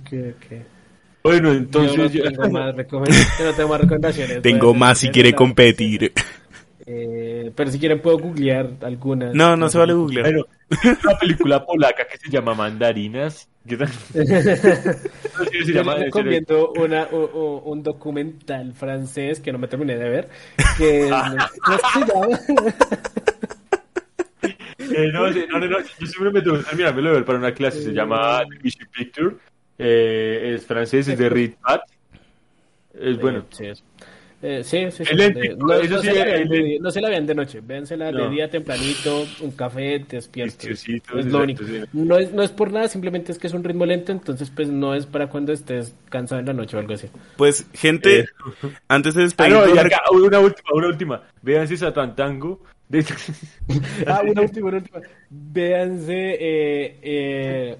Bueno, 1.22 1.48
Yo 1.48 1.54
no 1.54 1.58
entonces 1.58 2.12
yo- 2.12 2.22
tengo 2.24 2.50
más 2.50 2.74
recomendaciones. 2.76 3.38
yo 3.38 3.44
no 3.46 3.52
tengo 3.54 3.68
más 3.70 3.80
recomendaciones. 3.80 4.42
Tengo 4.42 4.74
más 4.74 4.98
si 4.98 5.08
quiere 5.08 5.34
competir. 5.34 6.12
Eh, 6.86 7.50
pero 7.54 7.70
si 7.70 7.78
quieren 7.78 8.00
puedo 8.02 8.18
googlear 8.18 8.70
algunas. 8.82 9.34
No, 9.34 9.56
no 9.56 9.68
se 9.70 9.78
vale 9.78 9.94
googlear. 9.94 10.26
Bueno, 10.26 10.46
una 11.04 11.18
película 11.18 11.64
polaca 11.64 12.06
que 12.06 12.18
se 12.18 12.30
llama 12.30 12.54
Mandarinas. 12.54 13.48
Se 14.12 15.64
Yo 15.64 15.72
llama- 15.72 15.94
les 15.94 16.04
recomiendo 16.04 16.72
una, 16.78 17.04
o- 17.04 17.16
o- 17.24 17.62
un 17.70 17.82
documental 17.82 18.74
francés 18.74 19.40
que 19.40 19.50
no 19.52 19.58
me 19.58 19.68
terminé 19.68 19.96
de 19.96 20.08
ver. 20.10 20.28
Que 20.76 21.08
¿cómo 22.12 22.36
se? 22.36 22.64
Eh, 24.78 25.10
no, 25.12 25.30
no, 25.30 25.58
no, 25.58 25.66
no, 25.66 25.78
yo 25.80 26.06
siempre 26.06 26.30
me 26.30 26.42
tengo 26.42 26.58
que 26.58 26.64
de 26.76 26.92
ver 27.16 27.24
para 27.24 27.38
una 27.38 27.54
clase, 27.54 27.80
se 27.82 27.92
llama 27.92 28.42
The 28.50 28.58
Vichy 28.62 28.84
Picture, 28.92 29.36
eh, 29.78 30.52
es 30.54 30.66
francés, 30.66 31.08
es 31.08 31.16
de 31.18 31.28
Reed 31.30 31.52
Pat, 31.62 31.80
es 32.92 33.18
bueno. 33.18 33.46
Sí, 33.50 33.64
es- 33.66 33.82
eh, 34.46 34.62
sí, 34.62 34.90
sí, 34.90 35.04
sí. 35.04 35.14
No, 35.56 35.72
eso 35.74 35.94
no 35.96 36.00
sí, 36.02 36.06
se 36.08 36.12
la 36.14 36.24
vean 36.24 36.48
de, 36.48 36.78
no 36.80 36.90
se 36.90 37.00
la 37.00 37.08
vean 37.08 37.26
de 37.26 37.34
noche, 37.34 37.60
véansela 37.60 38.12
de 38.12 38.28
día 38.28 38.48
tempranito, 38.50 39.26
un 39.40 39.50
café, 39.52 40.04
despierto. 40.08 40.68
Viciosito, 40.68 41.18
Es 41.18 41.26
lo 41.26 41.38
único. 41.42 41.64
sí. 41.64 41.80
No 41.92 42.18
es, 42.18 42.32
no 42.32 42.42
es 42.42 42.50
por 42.50 42.70
nada, 42.70 42.86
simplemente 42.88 43.32
es 43.32 43.38
que 43.38 43.46
es 43.46 43.54
un 43.54 43.64
ritmo 43.64 43.86
lento, 43.86 44.12
entonces 44.12 44.50
pues 44.54 44.68
no 44.68 44.94
es 44.94 45.06
para 45.06 45.28
cuando 45.28 45.52
estés 45.52 45.94
cansado 46.10 46.40
en 46.40 46.46
la 46.46 46.52
noche 46.52 46.76
o 46.76 46.80
algo 46.80 46.94
así. 46.94 47.08
Pues, 47.36 47.66
gente, 47.72 48.20
Eh. 48.20 48.26
antes 48.88 49.14
de 49.14 49.22
Ah, 49.22 49.24
despedirnos, 49.24 49.68
no, 49.68 49.74
y 49.74 49.78
acá, 49.78 50.00
una 50.12 50.38
última, 50.40 50.68
una 50.74 50.86
última, 50.88 51.22
vean 51.42 51.66
si 51.66 51.76
Satan 51.76 52.14
Tango, 52.14 52.60
de- 52.88 53.04
Ah, 54.06 54.20
una 54.24 54.42
última, 54.42 54.68
una 54.68 54.76
última. 54.76 55.00
Véanse 55.30 56.36
eh, 56.38 56.98
eh, 57.02 57.76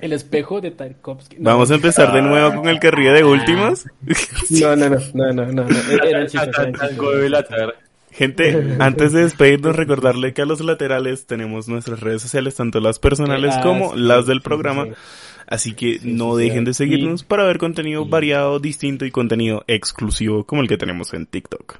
El 0.00 0.12
espejo 0.12 0.60
de 0.60 0.70
Tarkovsky. 0.70 1.36
No, 1.38 1.50
vamos 1.50 1.70
a 1.70 1.74
empezar 1.74 2.12
de 2.12 2.22
nuevo 2.22 2.56
con 2.56 2.68
el 2.68 2.80
que 2.80 2.90
ríe 2.90 3.10
de 3.12 3.24
últimas. 3.24 3.86
No, 4.50 4.74
no, 4.76 4.88
no, 4.88 4.98
no, 5.14 5.32
no, 5.32 5.46
no. 5.46 5.62
no. 5.64 5.68
Debe 5.68 7.28
latar. 7.28 7.74
Gente, 8.12 8.76
antes 8.80 9.12
de 9.12 9.22
despedirnos, 9.22 9.76
recordarle 9.76 10.34
que 10.34 10.42
a 10.42 10.44
los 10.46 10.60
laterales 10.60 11.26
tenemos 11.26 11.68
nuestras 11.68 12.00
redes 12.00 12.20
sociales, 12.22 12.56
tanto 12.56 12.80
las 12.80 12.98
personales 12.98 13.54
Ah, 13.56 13.62
como 13.62 13.92
sí, 13.94 14.00
las 14.00 14.26
del 14.26 14.42
programa. 14.42 14.84
sí. 14.86 14.90
Así 15.46 15.74
que 15.74 15.98
no 16.02 16.36
dejen 16.36 16.64
de 16.64 16.74
seguirnos 16.74 17.24
para 17.24 17.44
ver 17.44 17.58
contenido 17.58 18.06
variado, 18.06 18.60
distinto 18.60 19.04
y 19.04 19.10
contenido 19.10 19.64
exclusivo 19.66 20.44
como 20.44 20.62
el 20.62 20.68
que 20.68 20.76
tenemos 20.76 21.12
en 21.12 21.26
TikTok. 21.26 21.78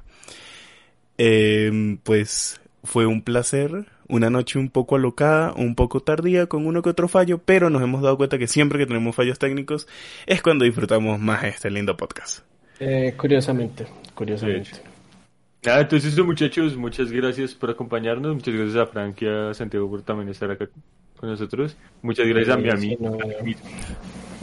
Eh, 1.17 1.97
pues 2.03 2.59
fue 2.83 3.05
un 3.05 3.21
placer, 3.21 3.85
una 4.11 4.29
noche 4.29 4.59
un 4.59 4.69
poco 4.69 4.95
alocada, 4.97 5.53
un 5.55 5.75
poco 5.75 6.01
tardía, 6.01 6.47
con 6.47 6.67
uno 6.67 6.81
que 6.83 6.89
otro 6.89 7.07
fallo, 7.07 7.39
pero 7.43 7.69
nos 7.71 7.81
hemos 7.83 8.01
dado 8.03 8.17
cuenta 8.17 8.37
que 8.37 8.47
siempre 8.47 8.79
que 8.79 8.85
tenemos 8.87 9.15
fallos 9.15 9.39
técnicos 9.39 9.87
es 10.27 10.41
cuando 10.43 10.65
disfrutamos 10.65 11.19
más 11.19 11.43
este 11.45 11.71
lindo 11.71 11.97
podcast. 11.97 12.41
Eh, 12.79 13.13
curiosamente, 13.17 13.87
curiosamente. 14.13 14.81
Nada, 15.63 15.81
entonces 15.81 16.13
eso 16.13 16.25
muchachos, 16.25 16.75
muchas 16.75 17.11
gracias 17.11 17.53
por 17.53 17.69
acompañarnos, 17.69 18.33
muchas 18.33 18.53
gracias 18.55 18.77
a 18.77 18.87
Frank 18.87 19.21
y 19.21 19.27
a 19.27 19.53
Santiago 19.53 19.87
por 19.89 20.01
también 20.03 20.29
estar 20.29 20.49
acá 20.49 20.67
con 21.15 21.29
nosotros, 21.29 21.77
muchas 22.01 22.27
gracias 22.27 22.55
a 22.55 22.57
mi 22.59 22.71
Sí, 22.71 22.71
amigo, 22.71 22.99
no. 22.99 23.17
a 23.19 23.27
mi 23.27 23.35
amigo, 23.35 23.59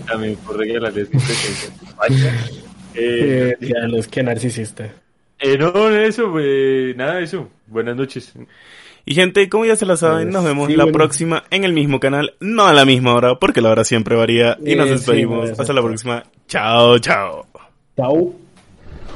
también 0.06 0.36
por 0.38 0.58
regalarles 0.58 1.12
mi. 1.12 1.20
Eh, 2.94 3.54
Eh, 3.56 3.56
diablos, 3.60 4.08
qué 4.08 4.22
narcisista. 4.22 4.92
eh, 5.38 5.56
no, 5.58 5.70
no, 5.72 5.88
eso, 5.90 6.30
pues, 6.32 6.96
nada, 6.96 7.20
eso, 7.20 7.50
buenas 7.66 7.96
noches. 7.96 8.32
Y 9.10 9.14
gente, 9.14 9.48
como 9.48 9.64
ya 9.64 9.74
se 9.74 9.86
la 9.86 9.96
saben, 9.96 10.24
Pues, 10.24 10.34
nos 10.34 10.44
vemos 10.44 10.66
sí, 10.68 10.76
la 10.76 10.84
bueno. 10.84 10.98
próxima 10.98 11.44
en 11.50 11.64
el 11.64 11.72
mismo 11.72 11.98
canal, 11.98 12.34
no 12.40 12.66
a 12.66 12.74
la 12.74 12.84
misma 12.84 13.14
hora, 13.14 13.36
porque 13.36 13.62
la 13.62 13.70
hora 13.70 13.82
siempre 13.82 14.14
varía. 14.16 14.58
Y 14.62 14.74
nos 14.74 14.84
Eh, 14.86 14.90
sí, 14.90 14.94
despedimos. 14.96 15.38
bueno, 15.38 15.56
Hasta 15.58 15.72
la 15.72 15.82
próxima. 15.82 16.22
Chao, 16.46 16.98
chao. 16.98 17.46
Chao. 17.96 18.14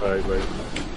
Bye, 0.01 0.23
bye. 0.27 0.92